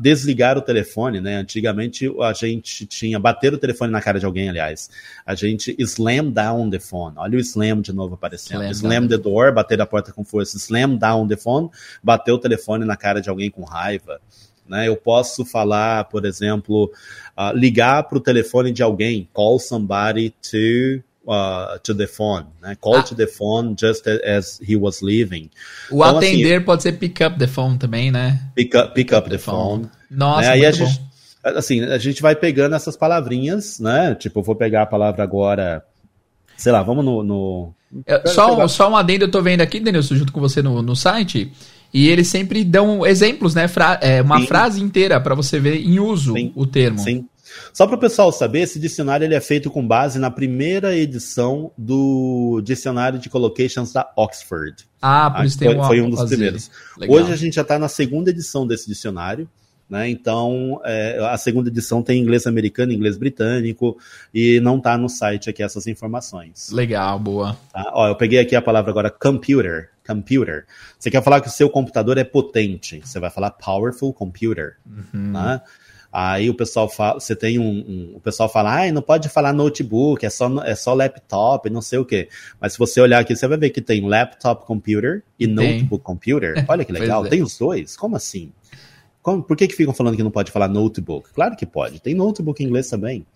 desligar 0.00 0.58
o 0.58 0.62
telefone, 0.62 1.20
né? 1.20 1.36
Antigamente 1.36 2.10
a 2.20 2.32
gente 2.32 2.84
tinha 2.86 3.18
bater 3.18 3.54
o 3.54 3.58
telefone 3.58 3.92
na 3.92 4.02
cara 4.02 4.18
de 4.18 4.26
alguém, 4.26 4.48
aliás. 4.48 4.90
A 5.24 5.34
gente 5.34 5.74
slam 5.78 6.30
down 6.30 6.68
the 6.68 6.80
phone. 6.80 7.14
Olha 7.16 7.36
o 7.36 7.40
slam 7.40 7.80
de 7.80 7.92
novo 7.92 8.14
aparecendo. 8.14 8.64
Slam, 8.64 8.72
slam 8.72 9.08
the 9.08 9.16
door, 9.16 9.52
bater 9.52 9.80
a 9.80 9.86
porta 9.86 10.12
com 10.12 10.24
força. 10.24 10.56
Slam 10.56 10.96
down 10.96 11.28
the 11.28 11.36
phone, 11.36 11.70
bater 12.02 12.32
o 12.32 12.38
telefone 12.38 12.84
na 12.84 12.96
cara 12.96 13.20
de 13.20 13.30
alguém 13.30 13.50
com 13.50 13.62
raiva. 13.62 14.20
Né? 14.68 14.88
Eu 14.88 14.96
posso 14.96 15.44
falar, 15.44 16.04
por 16.04 16.24
exemplo, 16.24 16.90
uh, 17.38 17.56
ligar 17.56 18.02
para 18.04 18.18
o 18.18 18.20
telefone 18.20 18.72
de 18.72 18.82
alguém, 18.82 19.28
call 19.32 19.58
somebody 19.58 20.34
to 20.42 21.02
uh, 21.26 21.78
to 21.82 21.94
the 21.94 22.06
phone, 22.06 22.46
né? 22.62 22.76
Call 22.80 22.96
ah. 22.96 23.02
to 23.02 23.14
the 23.14 23.26
phone 23.26 23.74
just 23.78 24.06
as 24.06 24.60
he 24.66 24.76
was 24.76 25.02
leaving. 25.02 25.50
O 25.90 25.96
então, 25.96 26.18
assim, 26.18 26.28
atender 26.28 26.56
assim, 26.56 26.64
pode 26.64 26.82
ser 26.82 26.92
pick 26.92 27.20
up 27.20 27.38
the 27.38 27.46
phone 27.46 27.78
também, 27.78 28.10
né? 28.10 28.40
Pick 28.54 28.74
up, 28.76 28.94
pick 28.94 29.12
up 29.12 29.28
the, 29.28 29.36
the 29.36 29.38
phone. 29.38 29.84
phone. 29.84 29.90
Nossa, 30.10 30.42
né? 30.42 30.48
Aí 30.50 30.66
a 30.66 30.70
gente, 30.70 31.00
assim, 31.42 31.82
a 31.82 31.98
gente 31.98 32.22
vai 32.22 32.36
pegando 32.36 32.76
essas 32.76 32.96
palavrinhas, 32.96 33.80
né? 33.80 34.14
Tipo, 34.14 34.40
eu 34.40 34.44
vou 34.44 34.54
pegar 34.54 34.82
a 34.82 34.86
palavra 34.86 35.22
agora, 35.22 35.84
sei 36.56 36.72
lá, 36.72 36.82
vamos 36.82 37.04
no... 37.04 37.22
no... 37.22 37.74
É, 38.06 38.26
só, 38.28 38.66
só 38.68 38.90
um 38.90 38.96
adendo, 38.96 39.24
eu 39.24 39.30
tô 39.30 39.40
vendo 39.40 39.60
aqui, 39.60 39.80
Denilson, 39.80 40.16
junto 40.16 40.32
com 40.32 40.40
você 40.40 40.60
no, 40.60 40.82
no 40.82 40.96
site, 40.96 41.52
e 41.94 42.08
eles 42.08 42.28
sempre 42.28 42.64
dão 42.64 43.06
exemplos, 43.06 43.54
né? 43.54 43.68
Fra 43.68 43.98
é, 44.02 44.20
uma 44.20 44.40
Sim. 44.40 44.46
frase 44.46 44.82
inteira 44.82 45.20
para 45.20 45.34
você 45.34 45.58
ver 45.58 45.80
em 45.80 45.98
uso 45.98 46.34
Sim. 46.34 46.52
o 46.54 46.66
termo. 46.66 46.98
Sim. 46.98 47.26
Só 47.72 47.86
para 47.86 47.96
o 47.96 47.98
pessoal 47.98 48.32
saber, 48.32 48.60
esse 48.60 48.78
dicionário 48.78 49.24
ele 49.24 49.34
é 49.34 49.40
feito 49.40 49.70
com 49.70 49.86
base 49.86 50.18
na 50.18 50.30
primeira 50.30 50.96
edição 50.96 51.70
do 51.76 52.60
dicionário 52.64 53.18
de 53.18 53.28
collocations 53.28 53.92
da 53.92 54.10
Oxford. 54.16 54.84
Ah, 55.00 55.30
por 55.30 55.44
isso 55.44 55.58
foi, 55.58 55.68
tem 55.68 55.78
um, 55.78 55.84
foi 55.84 56.00
um 56.00 56.10
dos 56.10 56.24
primeiros. 56.24 56.70
Legal. 56.98 57.16
Hoje 57.16 57.32
a 57.32 57.36
gente 57.36 57.54
já 57.54 57.62
está 57.62 57.78
na 57.78 57.88
segunda 57.88 58.30
edição 58.30 58.66
desse 58.66 58.86
dicionário. 58.86 59.48
Né? 59.88 60.10
Então, 60.10 60.80
é, 60.84 61.18
a 61.30 61.36
segunda 61.38 61.68
edição 61.68 62.02
tem 62.02 62.20
inglês 62.20 62.46
americano, 62.46 62.92
inglês 62.92 63.16
britânico, 63.16 63.96
e 64.34 64.58
não 64.60 64.78
está 64.78 64.98
no 64.98 65.08
site 65.08 65.48
aqui 65.48 65.62
essas 65.62 65.86
informações. 65.86 66.70
Legal, 66.72 67.18
boa. 67.18 67.56
Tá? 67.72 67.90
Ó, 67.94 68.08
eu 68.08 68.16
peguei 68.16 68.40
aqui 68.40 68.56
a 68.56 68.62
palavra 68.62 68.90
agora 68.90 69.10
computer. 69.10 69.90
Computer. 70.04 70.66
Você 70.98 71.10
quer 71.10 71.22
falar 71.22 71.40
que 71.40 71.48
o 71.48 71.50
seu 71.50 71.70
computador 71.70 72.18
é 72.18 72.24
potente, 72.24 73.00
você 73.04 73.18
vai 73.18 73.30
falar 73.30 73.50
powerful 73.50 74.12
computer. 74.12 74.76
Uhum. 74.86 75.32
Tá? 75.32 75.62
Aí 76.18 76.48
o 76.48 76.54
pessoal 76.54 76.88
fala, 76.88 77.20
você 77.20 77.36
tem 77.36 77.58
um, 77.58 77.62
um 77.62 78.12
o 78.16 78.20
pessoal 78.20 78.48
fala, 78.48 78.84
ah, 78.84 78.90
não 78.90 79.02
pode 79.02 79.28
falar 79.28 79.52
notebook, 79.52 80.24
é 80.24 80.30
só, 80.30 80.48
é 80.64 80.74
só 80.74 80.94
laptop, 80.94 81.68
não 81.68 81.82
sei 81.82 81.98
o 81.98 82.06
quê. 82.06 82.30
Mas 82.58 82.72
se 82.72 82.78
você 82.78 83.02
olhar 83.02 83.18
aqui, 83.18 83.36
você 83.36 83.46
vai 83.46 83.58
ver 83.58 83.68
que 83.68 83.82
tem 83.82 84.00
laptop 84.00 84.64
computer 84.64 85.22
e 85.38 85.46
tem. 85.46 85.54
notebook 85.54 86.02
computer. 86.02 86.64
Olha 86.66 86.86
que 86.86 86.92
legal, 86.92 87.26
é. 87.26 87.28
tem 87.28 87.42
os 87.42 87.58
dois? 87.58 87.98
Como 87.98 88.16
assim? 88.16 88.50
Como, 89.20 89.42
por 89.42 89.58
que, 89.58 89.68
que 89.68 89.76
ficam 89.76 89.92
falando 89.92 90.16
que 90.16 90.22
não 90.22 90.30
pode 90.30 90.50
falar 90.50 90.68
notebook? 90.68 91.28
Claro 91.34 91.54
que 91.54 91.66
pode, 91.66 92.00
tem 92.00 92.14
notebook 92.14 92.64
em 92.64 92.66
inglês 92.66 92.88
também. 92.88 93.26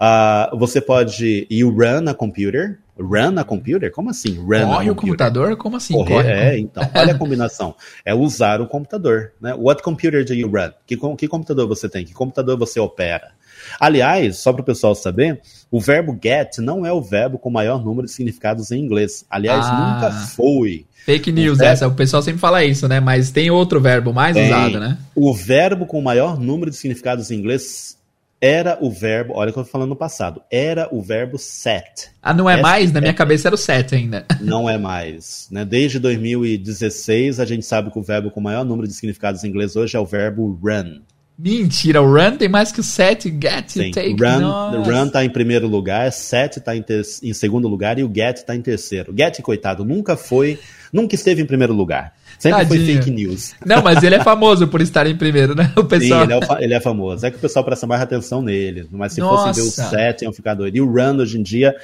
Uh, 0.00 0.56
você 0.56 0.80
pode 0.80 1.46
you 1.50 1.70
run 1.70 2.08
a 2.08 2.14
computer. 2.14 2.78
Run 2.96 3.38
a 3.38 3.44
computer? 3.44 3.90
Como 3.92 4.10
assim? 4.10 4.34
Run 4.34 4.66
corre 4.66 4.90
o 4.90 4.94
computador? 4.94 5.56
Como 5.56 5.76
assim? 5.76 5.94
Corre, 5.94 6.14
corre? 6.14 6.30
É, 6.30 6.58
então, 6.58 6.88
olha 6.94 7.12
a 7.12 7.18
combinação. 7.18 7.74
É 8.04 8.14
usar 8.14 8.60
o 8.60 8.66
computador. 8.66 9.32
Né? 9.40 9.54
What 9.54 9.82
computer 9.82 10.24
do 10.24 10.34
you 10.34 10.48
run? 10.48 10.70
Que, 10.86 10.96
que 11.16 11.28
computador 11.28 11.68
você 11.68 11.88
tem? 11.88 12.04
Que 12.04 12.12
computador 12.12 12.58
você 12.58 12.80
opera? 12.80 13.32
Aliás, 13.78 14.38
só 14.38 14.52
para 14.52 14.62
o 14.62 14.64
pessoal 14.64 14.94
saber, 14.94 15.40
o 15.70 15.80
verbo 15.80 16.16
get 16.20 16.58
não 16.58 16.86
é 16.86 16.92
o 16.92 17.02
verbo 17.02 17.38
com 17.38 17.50
maior 17.50 17.84
número 17.84 18.06
de 18.06 18.12
significados 18.12 18.70
em 18.70 18.80
inglês. 18.80 19.24
Aliás, 19.28 19.66
ah, 19.66 19.94
nunca 19.94 20.12
foi. 20.12 20.86
Fake 21.04 21.32
news, 21.32 21.58
verbo... 21.58 21.72
essa. 21.72 21.88
O 21.88 21.94
pessoal 21.94 22.22
sempre 22.22 22.40
fala 22.40 22.64
isso, 22.64 22.86
né? 22.88 23.00
Mas 23.00 23.30
tem 23.30 23.50
outro 23.50 23.80
verbo 23.80 24.12
mais 24.12 24.34
tem. 24.34 24.46
usado, 24.46 24.80
né? 24.80 24.98
O 25.14 25.34
verbo 25.34 25.86
com 25.86 26.00
maior 26.00 26.38
número 26.38 26.70
de 26.70 26.76
significados 26.76 27.30
em 27.30 27.36
inglês 27.36 27.97
era 28.40 28.78
o 28.80 28.90
verbo, 28.90 29.34
olha 29.34 29.50
o 29.50 29.52
que 29.52 29.58
eu 29.58 29.64
tô 29.64 29.70
falando 29.70 29.90
no 29.90 29.96
passado, 29.96 30.42
era 30.50 30.88
o 30.92 31.02
verbo 31.02 31.38
set. 31.38 32.10
Ah, 32.22 32.32
não 32.32 32.48
é 32.48 32.60
mais? 32.60 32.92
Na 32.92 33.00
minha 33.00 33.14
cabeça 33.14 33.48
era 33.48 33.54
o 33.54 33.58
set 33.58 33.94
ainda. 33.94 34.24
Não 34.40 34.68
é 34.68 34.78
mais. 34.78 35.48
Né? 35.50 35.64
Desde 35.64 35.98
2016, 35.98 37.40
a 37.40 37.44
gente 37.44 37.64
sabe 37.64 37.90
que 37.90 37.98
o 37.98 38.02
verbo 38.02 38.30
com 38.30 38.40
maior 38.40 38.64
número 38.64 38.86
de 38.86 38.94
significados 38.94 39.42
em 39.42 39.48
inglês 39.48 39.76
hoje 39.76 39.96
é 39.96 40.00
o 40.00 40.06
verbo 40.06 40.58
run. 40.62 41.00
Mentira, 41.38 42.02
o 42.02 42.12
run 42.12 42.36
tem 42.36 42.48
mais 42.48 42.72
que 42.72 42.80
o 42.80 42.82
set, 42.82 43.28
get, 43.30 43.68
Sim, 43.68 43.90
take. 43.92 44.10
Run, 44.10 44.40
Nossa. 44.40 44.90
run 44.90 45.08
tá 45.08 45.24
em 45.24 45.30
primeiro 45.30 45.68
lugar, 45.68 46.10
set 46.12 46.60
tá 46.60 46.76
em, 46.76 46.84
em 47.22 47.32
segundo 47.32 47.68
lugar 47.68 47.98
e 47.98 48.04
o 48.04 48.12
get 48.12 48.42
tá 48.42 48.56
em 48.56 48.60
terceiro. 48.60 49.14
Get, 49.16 49.40
coitado, 49.40 49.84
nunca 49.84 50.16
foi, 50.16 50.58
nunca 50.92 51.14
esteve 51.14 51.40
em 51.40 51.46
primeiro 51.46 51.72
lugar. 51.72 52.12
Sempre 52.38 52.66
Tadinho. 52.66 52.86
foi 52.86 52.94
fake 52.94 53.10
news. 53.10 53.54
Não, 53.66 53.82
mas 53.82 54.02
ele 54.02 54.14
é 54.14 54.22
famoso 54.22 54.68
por 54.68 54.80
estar 54.80 55.06
em 55.06 55.16
primeiro, 55.16 55.56
né? 55.56 55.72
O 55.76 55.82
pessoal... 55.82 56.24
Sim, 56.24 56.32
ele 56.32 56.44
é, 56.44 56.64
ele 56.64 56.74
é, 56.74 56.80
famoso. 56.80 57.26
É 57.26 57.30
que 57.30 57.36
o 57.36 57.40
pessoal 57.40 57.64
presta 57.64 57.86
mais 57.86 58.00
atenção 58.00 58.40
nele. 58.40 58.86
Mas 58.92 59.12
se 59.12 59.20
Nossa. 59.20 59.48
fosse 59.48 59.60
ver 59.60 59.66
o 59.66 59.70
set, 59.70 60.22
iam 60.22 60.32
ficar 60.32 60.54
doido. 60.54 60.76
E 60.76 60.80
o 60.80 60.86
run, 60.86 61.16
hoje 61.16 61.36
em 61.36 61.42
dia, 61.42 61.74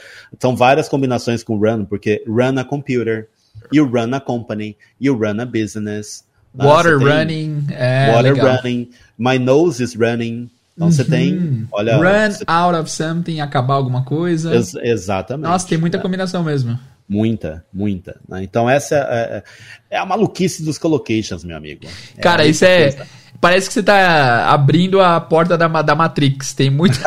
são 0.41 0.55
várias 0.55 0.89
combinações 0.89 1.43
com 1.43 1.57
run, 1.59 1.85
porque 1.85 2.23
run 2.27 2.57
a 2.57 2.65
computer, 2.65 3.29
you 3.73 3.85
run 3.85 4.15
a 4.15 4.21
company, 4.21 4.77
you 5.01 5.17
run 5.17 5.41
a 5.41 5.45
business. 5.45 6.25
Ah, 6.57 6.67
water 6.67 6.99
running. 6.99 7.67
É, 7.71 8.13
water 8.15 8.35
legal. 8.35 8.57
running. 8.57 8.91
My 9.19 9.39
nose 9.39 9.83
is 9.83 9.97
running. 9.97 10.49
Então 10.77 10.89
uhum. 10.89 10.93
você 10.93 11.05
tem, 11.05 11.37
uhum. 11.37 11.67
olha... 11.73 11.97
Run 11.97 12.31
você... 12.31 12.45
out 12.47 12.77
of 12.79 12.91
something, 12.91 13.41
acabar 13.41 13.75
alguma 13.75 14.05
coisa. 14.05 14.55
Ex 14.55 14.75
exatamente. 14.77 15.49
Nossa, 15.49 15.67
tem 15.67 15.79
muita 15.79 15.99
combinação 15.99 16.45
mesmo. 16.45 16.79
Muita, 17.09 17.65
muita. 17.73 18.19
Né? 18.29 18.43
Então 18.43 18.69
essa 18.69 18.97
é, 18.97 19.43
é, 19.91 19.99
a 19.99 20.07
maluquice 20.07 20.63
dos 20.63 20.79
collocations, 20.79 21.45
meu 21.45 21.57
amigo. 21.57 21.87
É 22.17 22.21
Cara, 22.21 22.47
isso 22.47 22.65
é... 22.65 22.91
Coisa. 22.91 23.07
Parece 23.41 23.67
que 23.67 23.75
você 23.75 23.81
está 23.81 24.49
abrindo 24.49 25.01
a 25.03 25.21
porta 25.21 25.59
da, 25.59 25.67
da 25.83 25.95
Matrix. 25.95 26.55
Tem 26.55 26.71
muita... 26.71 26.99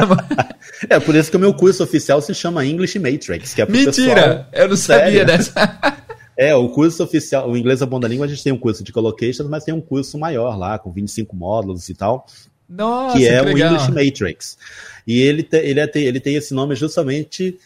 é, 0.87 0.99
por 0.99 1.15
isso 1.15 1.31
que 1.31 1.37
o 1.37 1.39
meu 1.39 1.53
curso 1.53 1.83
oficial 1.83 2.21
se 2.21 2.33
chama 2.35 2.63
English 2.63 2.99
Matrix. 2.99 3.55
Que 3.55 3.61
é 3.63 3.65
Mentira! 3.65 3.91
Pessoal... 3.91 4.45
Eu 4.53 4.69
não 4.69 4.77
sabia 4.77 5.25
dessa. 5.25 5.53
É, 6.37 6.53
o 6.53 6.69
curso 6.69 7.03
oficial, 7.03 7.49
o 7.49 7.57
inglês 7.57 7.81
é 7.81 7.85
bom 7.87 7.99
da 7.99 8.07
língua, 8.07 8.27
a 8.27 8.29
gente 8.29 8.43
tem 8.43 8.53
um 8.53 8.59
curso 8.59 8.83
de 8.83 8.93
collocations, 8.93 9.49
mas 9.49 9.63
tem 9.63 9.73
um 9.73 9.81
curso 9.81 10.19
maior 10.19 10.55
lá, 10.55 10.77
com 10.77 10.91
25 10.91 11.35
módulos 11.35 11.89
e 11.89 11.95
tal. 11.95 12.27
Nossa, 12.69 13.17
que 13.17 13.27
é 13.27 13.43
que 13.43 13.53
o 13.53 13.57
English 13.57 13.91
Matrix. 13.91 14.57
E 15.07 15.19
ele, 15.19 15.41
te, 15.41 15.57
ele, 15.57 15.79
é, 15.79 15.89
ele 15.95 16.19
tem 16.19 16.35
esse 16.35 16.53
nome 16.53 16.75
justamente 16.75 17.57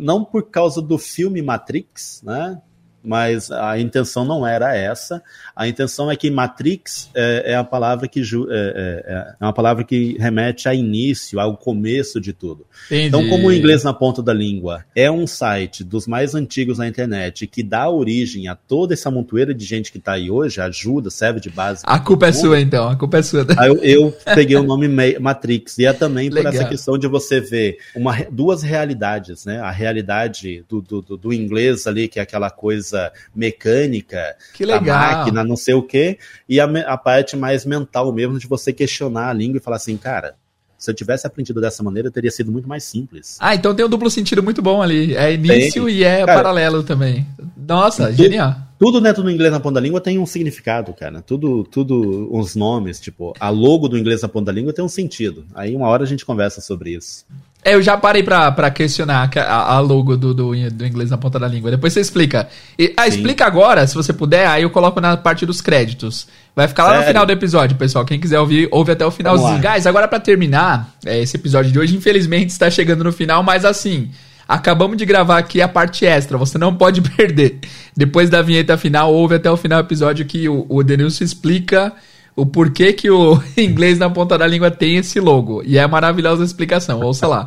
não 0.00 0.24
por 0.24 0.50
causa 0.50 0.80
do 0.80 0.98
filme 0.98 1.42
Matrix, 1.42 2.22
né? 2.22 2.60
Mas 3.04 3.50
a 3.50 3.78
intenção 3.78 4.24
não 4.24 4.46
era 4.46 4.76
essa. 4.76 5.22
A 5.56 5.66
intenção 5.66 6.10
é 6.10 6.16
que 6.16 6.30
Matrix 6.30 7.10
é, 7.14 7.52
é 7.52 7.56
a 7.56 7.64
palavra 7.64 8.06
que 8.06 8.20
é, 8.20 8.24
é, 8.50 9.12
é, 9.40 9.44
uma 9.44 9.52
palavra 9.52 9.82
que 9.82 10.16
remete 10.18 10.68
a 10.68 10.74
início, 10.74 11.40
ao 11.40 11.56
começo 11.56 12.20
de 12.20 12.32
tudo. 12.32 12.66
Entendi. 12.86 13.08
Então, 13.08 13.28
como 13.28 13.48
o 13.48 13.52
inglês 13.52 13.82
na 13.82 13.92
ponta 13.92 14.22
da 14.22 14.32
língua 14.32 14.84
é 14.94 15.10
um 15.10 15.26
site 15.26 15.82
dos 15.82 16.06
mais 16.06 16.34
antigos 16.34 16.78
na 16.78 16.86
internet 16.86 17.46
que 17.46 17.62
dá 17.62 17.88
origem 17.88 18.46
a 18.46 18.54
toda 18.54 18.94
essa 18.94 19.10
montoeira 19.10 19.52
de 19.52 19.64
gente 19.64 19.90
que 19.90 19.98
está 19.98 20.12
aí 20.12 20.30
hoje, 20.30 20.60
ajuda, 20.60 21.10
serve 21.10 21.40
de 21.40 21.50
base. 21.50 21.82
A 21.84 21.98
culpa 21.98 22.26
é 22.26 22.32
sua, 22.32 22.60
então. 22.60 22.88
A 22.88 22.96
culpa 22.96 23.18
é 23.18 23.22
sua. 23.22 23.46
Eu, 23.66 23.76
eu 23.78 24.16
peguei 24.34 24.56
o 24.56 24.62
nome 24.62 24.88
Matrix 25.18 25.78
e 25.78 25.86
é 25.86 25.92
também 25.92 26.28
por 26.28 26.36
Legal. 26.36 26.52
essa 26.52 26.64
questão 26.66 26.96
de 26.96 27.08
você 27.08 27.40
ver 27.40 27.78
uma, 27.96 28.16
duas 28.30 28.62
realidades, 28.62 29.44
né? 29.44 29.58
A 29.60 29.70
realidade 29.70 30.64
do, 30.68 30.80
do, 30.80 31.02
do, 31.02 31.16
do 31.16 31.32
inglês 31.32 31.86
ali, 31.86 32.08
que 32.08 32.18
é 32.18 32.22
aquela 32.22 32.50
coisa 32.50 32.91
mecânica, 33.34 34.36
que 34.54 34.64
legal. 34.64 34.82
da 34.82 35.16
máquina 35.16 35.44
não 35.44 35.56
sei 35.56 35.74
o 35.74 35.82
quê, 35.82 36.18
e 36.48 36.60
a, 36.60 36.64
a 36.64 36.96
parte 36.96 37.36
mais 37.36 37.64
mental 37.64 38.12
mesmo 38.12 38.38
de 38.38 38.46
você 38.46 38.72
questionar 38.72 39.28
a 39.28 39.32
língua 39.32 39.58
e 39.58 39.60
falar 39.60 39.76
assim, 39.76 39.96
cara, 39.96 40.34
se 40.82 40.90
eu 40.90 40.94
tivesse 40.94 41.24
aprendido 41.28 41.60
dessa 41.60 41.80
maneira, 41.80 42.10
teria 42.10 42.30
sido 42.30 42.50
muito 42.50 42.68
mais 42.68 42.82
simples. 42.82 43.36
Ah, 43.38 43.54
então 43.54 43.72
tem 43.72 43.86
um 43.86 43.88
duplo 43.88 44.10
sentido 44.10 44.42
muito 44.42 44.60
bom 44.60 44.82
ali. 44.82 45.14
É 45.14 45.32
início 45.32 45.84
tem. 45.84 45.94
e 45.94 46.02
é 46.02 46.26
cara, 46.26 46.34
paralelo 46.34 46.82
também. 46.82 47.24
Nossa, 47.56 48.06
tudo, 48.06 48.16
genial. 48.16 48.56
Tudo 48.80 49.00
dentro 49.00 49.22
do 49.22 49.30
inglês 49.30 49.52
na 49.52 49.60
ponta 49.60 49.74
da 49.74 49.80
língua 49.80 50.00
tem 50.00 50.18
um 50.18 50.26
significado, 50.26 50.92
cara. 50.92 51.22
Tudo, 51.22 51.62
tudo, 51.62 52.28
uns 52.32 52.56
nomes, 52.56 52.98
tipo, 52.98 53.32
a 53.38 53.48
logo 53.48 53.88
do 53.88 53.96
inglês 53.96 54.22
na 54.22 54.28
ponta 54.28 54.46
da 54.46 54.52
língua 54.52 54.72
tem 54.72 54.84
um 54.84 54.88
sentido. 54.88 55.46
Aí 55.54 55.76
uma 55.76 55.86
hora 55.86 56.02
a 56.02 56.06
gente 56.06 56.26
conversa 56.26 56.60
sobre 56.60 56.96
isso. 56.96 57.24
É, 57.64 57.74
eu 57.74 57.82
já 57.82 57.96
parei 57.96 58.24
pra, 58.24 58.50
pra 58.50 58.70
questionar 58.70 59.30
a, 59.36 59.74
a 59.74 59.78
logo 59.78 60.16
do, 60.16 60.34
do, 60.34 60.50
do, 60.52 60.86
inglês 60.86 61.10
na 61.10 61.16
ponta 61.16 61.38
da 61.38 61.46
língua. 61.46 61.70
Depois 61.70 61.92
você 61.92 62.00
explica. 62.00 62.48
E, 62.76 62.92
ah, 62.96 63.06
explica 63.06 63.46
agora, 63.46 63.86
se 63.86 63.94
você 63.94 64.12
puder, 64.12 64.48
aí 64.48 64.64
eu 64.64 64.70
coloco 64.70 65.00
na 65.00 65.16
parte 65.16 65.46
dos 65.46 65.60
créditos. 65.60 66.26
Vai 66.56 66.66
ficar 66.66 66.82
lá 66.82 66.88
Sério? 66.90 67.02
no 67.02 67.08
final 67.08 67.26
do 67.26 67.32
episódio, 67.32 67.76
pessoal. 67.76 68.04
Quem 68.04 68.18
quiser 68.18 68.40
ouvir, 68.40 68.68
ouve 68.72 68.90
até 68.90 69.06
o 69.06 69.12
finalzinho. 69.12 69.60
Guys, 69.60 69.86
agora 69.86 70.08
para 70.08 70.18
terminar, 70.18 70.92
é, 71.06 71.20
esse 71.20 71.36
episódio 71.36 71.70
de 71.70 71.78
hoje, 71.78 71.96
infelizmente, 71.96 72.50
está 72.50 72.68
chegando 72.68 73.04
no 73.04 73.12
final, 73.12 73.44
mas 73.44 73.64
assim, 73.64 74.10
acabamos 74.48 74.96
de 74.96 75.06
gravar 75.06 75.38
aqui 75.38 75.62
a 75.62 75.68
parte 75.68 76.04
extra, 76.04 76.36
você 76.36 76.58
não 76.58 76.74
pode 76.74 77.00
perder. 77.16 77.60
Depois 77.96 78.28
da 78.28 78.42
vinheta 78.42 78.76
final, 78.76 79.14
ouve 79.14 79.36
até 79.36 79.48
o 79.48 79.56
final 79.56 79.80
do 79.80 79.86
episódio 79.86 80.26
que 80.26 80.48
o, 80.48 80.66
o 80.68 80.82
Denilson 80.82 81.22
explica 81.22 81.92
o 82.34 82.46
porquê 82.46 82.92
que 82.92 83.10
o 83.10 83.40
inglês 83.56 83.98
na 83.98 84.08
ponta 84.08 84.38
da 84.38 84.46
língua 84.46 84.70
tem 84.70 84.96
esse 84.96 85.20
logo. 85.20 85.62
E 85.64 85.78
é 85.78 85.86
maravilhosa 85.86 86.42
a 86.42 86.46
explicação, 86.46 87.00
ouça 87.00 87.26
lá. 87.26 87.46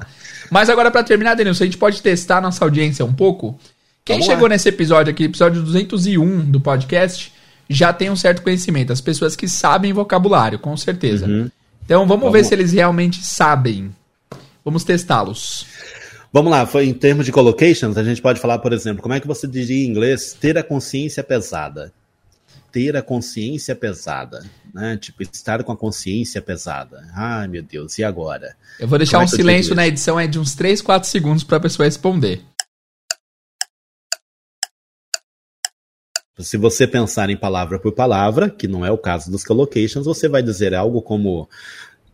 Mas 0.50 0.70
agora, 0.70 0.92
para 0.92 1.04
terminar, 1.04 1.36
Denilson, 1.36 1.64
a 1.64 1.68
gente 1.68 1.78
pode 1.78 2.02
testar 2.02 2.42
nossa 2.42 2.64
audiência 2.64 3.04
um 3.04 3.14
pouco? 3.14 3.58
Quem 4.04 4.18
vamos 4.18 4.28
chegou 4.28 4.44
lá. 4.44 4.50
nesse 4.50 4.70
episódio 4.70 5.12
aqui, 5.12 5.24
episódio 5.24 5.64
201 5.64 6.52
do 6.52 6.60
podcast, 6.60 7.34
já 7.68 7.92
tem 7.92 8.12
um 8.12 8.16
certo 8.16 8.44
conhecimento. 8.44 8.94
As 8.94 9.02
pessoas 9.02 9.36
que 9.36 9.48
sabem 9.48 9.92
vocabulário, 9.92 10.60
com 10.60 10.78
certeza. 10.78 11.26
Uhum. 11.26 11.50
Então 11.84 12.06
vamos, 12.08 12.22
vamos, 12.22 12.34
ver 12.34 12.46
se 12.46 12.54
eles 12.54 12.72
realmente 12.72 13.26
sabem. 13.26 13.92
Vamos 14.64 14.84
testá-los. 14.84 15.66
Vamos 16.32 16.52
lá, 16.52 16.68
em 16.84 16.94
termos 16.94 17.26
de 17.26 17.32
collocations, 17.32 17.98
a 17.98 18.04
gente 18.04 18.22
pode 18.22 18.40
falar, 18.40 18.60
por 18.60 18.74
exemplo, 18.74 19.02
como 19.02 19.14
é 19.14 19.20
que 19.20 19.28
você 19.28 19.48
diria 19.48 19.86
em 19.86 19.90
inglês 19.90 20.36
ter 20.40 20.58
a 20.58 20.64
consciência 20.64 21.24
pesada? 21.24 21.94
Ter 22.76 22.98
a 22.98 23.02
consciência 23.02 23.74
pesada, 23.74 24.44
né? 24.74 24.98
Tipo, 24.98 25.24
estar 25.24 25.64
com 25.64 25.72
a 25.72 25.78
consciência 25.78 26.42
pesada. 26.42 27.08
Ai, 27.16 27.48
meu 27.48 27.64
Deus, 27.64 27.98
e 27.98 28.04
agora? 28.04 28.54
Eu 28.78 28.86
vou 28.86 28.98
deixar 28.98 29.20
Como 29.20 29.30
um 29.30 29.34
é 29.34 29.38
silêncio 29.38 29.74
na 29.74 29.88
edição 29.88 30.20
é 30.20 30.28
de 30.28 30.38
uns 30.38 30.56
3, 30.56 30.82
4 30.82 31.08
segundos 31.08 31.46
para 31.46 31.56
a 31.56 31.62
pessoa 31.62 31.86
responder. 31.86 32.42
Se 36.38 36.58
você 36.58 36.86
pensar 36.86 37.30
em 37.30 37.38
palavra 37.38 37.80
por 37.80 37.94
palavra, 37.94 38.50
que 38.50 38.68
não 38.68 38.86
é 38.86 38.92
o 38.92 38.98
caso 38.98 39.32
dos 39.32 39.46
collocations, 39.46 40.06
você 40.06 40.28
vai 40.28 40.44
dizer 40.44 40.76
algo 40.76 41.02
como 41.02 41.48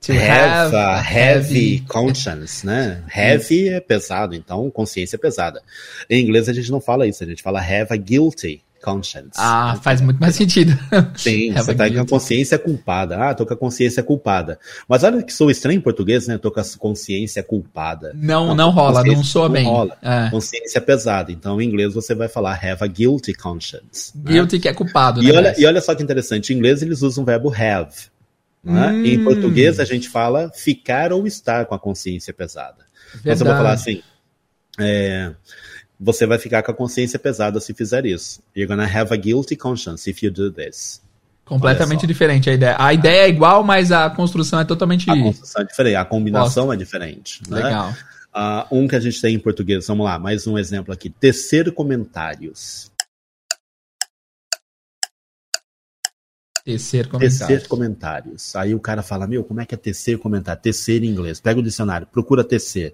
To 0.02 0.12
have, 0.12 0.22
have 0.22 0.76
a 0.76 1.02
heavy, 1.02 1.74
heavy 1.74 1.86
conscience, 1.88 2.64
né? 2.64 3.04
Heavy 3.12 3.70
é 3.70 3.80
pesado, 3.80 4.36
então 4.36 4.70
consciência 4.70 5.16
é 5.16 5.20
pesada. 5.20 5.64
Em 6.08 6.22
inglês 6.22 6.48
a 6.48 6.54
gente 6.54 6.70
não 6.70 6.80
fala 6.80 7.08
isso, 7.08 7.24
a 7.24 7.28
gente 7.28 7.42
fala 7.42 7.60
have 7.60 7.88
a 7.90 7.96
guilty 7.96 8.64
conscience. 8.82 9.38
Ah, 9.38 9.80
faz 9.82 10.02
muito 10.02 10.20
mais 10.20 10.36
sentido. 10.36 10.78
Sim, 11.16 11.54
você 11.56 11.74
tá 11.74 11.90
com 11.90 12.00
a 12.00 12.06
consciência 12.06 12.58
culpada. 12.58 13.18
Ah, 13.18 13.34
tô 13.34 13.46
com 13.46 13.54
a 13.54 13.58
consciência 13.58 14.02
culpada. 14.04 14.60
Mas 14.88 15.04
olha 15.04 15.22
que 15.24 15.34
sou 15.34 15.52
estranho 15.52 15.78
em 15.78 15.82
português, 15.82 16.28
né? 16.28 16.38
Tô 16.38 16.52
com 16.52 16.60
a 16.60 16.64
consciência 16.78 17.44
culpada. 17.44 18.12
Não, 18.16 18.48
não, 18.48 18.56
não 18.56 18.70
rola, 18.72 19.04
não 19.04 19.24
soa 19.24 19.48
não 19.48 19.54
bem. 19.54 19.66
Rola. 19.66 19.98
É. 20.02 20.30
Consciência 20.30 20.82
pesada. 20.82 21.32
Então, 21.32 21.62
em 21.62 21.68
inglês 21.68 21.94
você 21.94 22.16
vai 22.16 22.28
falar 22.28 22.54
have 22.54 22.84
a 22.84 22.88
guilty 22.88 23.34
conscience. 23.34 24.12
Né? 24.16 24.34
Guilty 24.34 24.56
né? 24.56 24.62
que 24.62 24.68
é 24.68 24.74
culpado, 24.74 25.24
e 25.24 25.32
né? 25.32 25.38
Olha, 25.38 25.56
e 25.58 25.66
olha 25.66 25.82
só 25.82 25.94
que 25.96 26.04
interessante, 26.04 26.54
em 26.54 26.58
inglês 26.58 26.82
eles 26.82 27.02
usam 27.02 27.24
o 27.24 27.26
verbo 27.26 27.54
have. 27.54 27.96
Né? 28.64 28.88
Hum. 28.88 29.06
Em 29.06 29.24
português 29.24 29.80
a 29.80 29.86
gente 29.86 30.10
fala 30.10 30.52
ficar 30.54 31.12
ou 31.12 31.26
estar 31.26 31.66
com 31.66 31.76
a 31.76 31.80
consciência 31.80 32.34
pesada. 32.34 32.86
Verdade. 33.14 33.22
Então 33.22 33.36
você 33.38 33.44
vai 33.44 33.58
falar 33.58 33.74
assim, 33.74 34.02
é, 34.80 35.34
você 36.04 36.26
vai 36.26 36.40
ficar 36.40 36.64
com 36.64 36.72
a 36.72 36.74
consciência 36.74 37.20
pesada 37.20 37.60
se 37.60 37.76
fizer 37.76 38.08
isso. 38.08 38.42
You're 38.58 38.68
gonna 38.68 38.88
have 38.88 39.14
a 39.14 39.18
guilty 39.18 39.56
conscience 39.56 40.10
if 40.10 40.24
you 40.24 40.32
do 40.32 40.52
this. 40.52 41.00
Completamente 41.46 42.08
diferente 42.08 42.50
a 42.50 42.54
ideia. 42.54 42.76
A 42.80 42.94
ideia 42.94 43.26
é 43.26 43.30
igual, 43.30 43.64
mas 43.64 43.92
a 43.92 44.10
construção 44.10 44.60
é 44.60 44.66
totalmente. 44.66 45.10
A 45.12 45.22
construção 45.22 45.62
é 45.62 45.66
diferente, 45.66 45.96
a 45.96 46.06
combinação 46.06 46.66
Nossa. 46.66 46.76
é 46.76 46.78
diferente. 46.78 47.42
Né? 47.48 47.62
Legal. 47.64 47.94
Uh, 48.34 48.80
um 48.80 48.88
que 48.88 48.96
a 48.96 49.00
gente 49.00 49.22
tem 49.22 49.36
em 49.36 49.40
português, 49.40 49.86
vamos 49.86 50.06
lá, 50.06 50.18
mais 50.18 50.48
um 50.48 50.58
exemplo 50.58 50.92
aqui. 50.92 51.10
Tecer 51.10 51.72
comentários. 51.72 52.90
Tecer 56.64 57.08
comentários. 57.08 57.48
Tecer 57.48 57.68
comentários. 57.68 58.56
Aí 58.56 58.74
o 58.74 58.80
cara 58.80 59.04
fala, 59.04 59.28
meu, 59.28 59.44
como 59.44 59.62
é 59.62 59.66
que 59.66 59.76
é 59.76 59.78
tecer 59.78 60.18
comentário? 60.18 60.62
Tecer 60.62 61.04
em 61.04 61.08
inglês. 61.08 61.40
Pega 61.40 61.60
o 61.60 61.64
dicionário, 61.64 62.08
procura 62.08 62.44
tecer. 62.44 62.94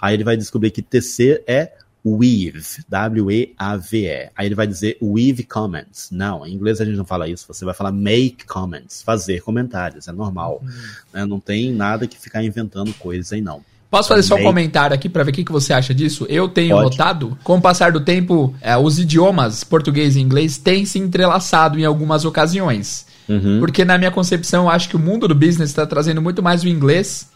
Aí 0.00 0.14
ele 0.14 0.24
vai 0.24 0.36
descobrir 0.36 0.70
que 0.70 0.82
tecer 0.82 1.44
é 1.46 1.72
weave, 2.04 2.84
W-E-A-V-E. 2.88 4.30
Aí 4.36 4.46
ele 4.46 4.54
vai 4.54 4.66
dizer 4.66 4.96
weave 5.02 5.42
comments. 5.42 6.08
Não, 6.10 6.46
em 6.46 6.54
inglês 6.54 6.80
a 6.80 6.84
gente 6.84 6.96
não 6.96 7.04
fala 7.04 7.28
isso. 7.28 7.46
Você 7.48 7.64
vai 7.64 7.74
falar 7.74 7.92
make 7.92 8.46
comments, 8.46 9.02
fazer 9.02 9.40
comentários. 9.40 10.08
É 10.08 10.12
normal. 10.12 10.62
Uhum. 10.62 10.70
Né? 11.12 11.24
Não 11.24 11.40
tem 11.40 11.72
nada 11.72 12.06
que 12.06 12.18
ficar 12.18 12.42
inventando 12.42 12.92
coisas 12.94 13.32
aí, 13.32 13.40
não. 13.40 13.62
Posso 13.90 14.10
fazer 14.10 14.22
só 14.22 14.36
um 14.36 14.42
comentário 14.42 14.94
aqui 14.94 15.08
para 15.08 15.24
ver 15.24 15.30
o 15.30 15.34
que, 15.34 15.44
que 15.44 15.52
você 15.52 15.72
acha 15.72 15.94
disso? 15.94 16.26
Eu 16.28 16.46
tenho 16.46 16.76
Pode. 16.76 16.90
notado, 16.90 17.38
com 17.42 17.56
o 17.56 17.60
passar 17.60 17.90
do 17.90 18.00
tempo, 18.00 18.54
é, 18.60 18.76
os 18.76 18.98
idiomas 18.98 19.64
português 19.64 20.14
e 20.14 20.20
inglês 20.20 20.58
têm 20.58 20.84
se 20.84 20.98
entrelaçado 20.98 21.78
em 21.78 21.86
algumas 21.86 22.26
ocasiões. 22.26 23.06
Uhum. 23.26 23.60
Porque 23.60 23.86
na 23.86 23.96
minha 23.96 24.10
concepção, 24.10 24.64
eu 24.64 24.70
acho 24.70 24.90
que 24.90 24.96
o 24.96 24.98
mundo 24.98 25.26
do 25.26 25.34
business 25.34 25.70
está 25.70 25.86
trazendo 25.86 26.20
muito 26.20 26.42
mais 26.42 26.62
o 26.62 26.68
inglês 26.68 27.30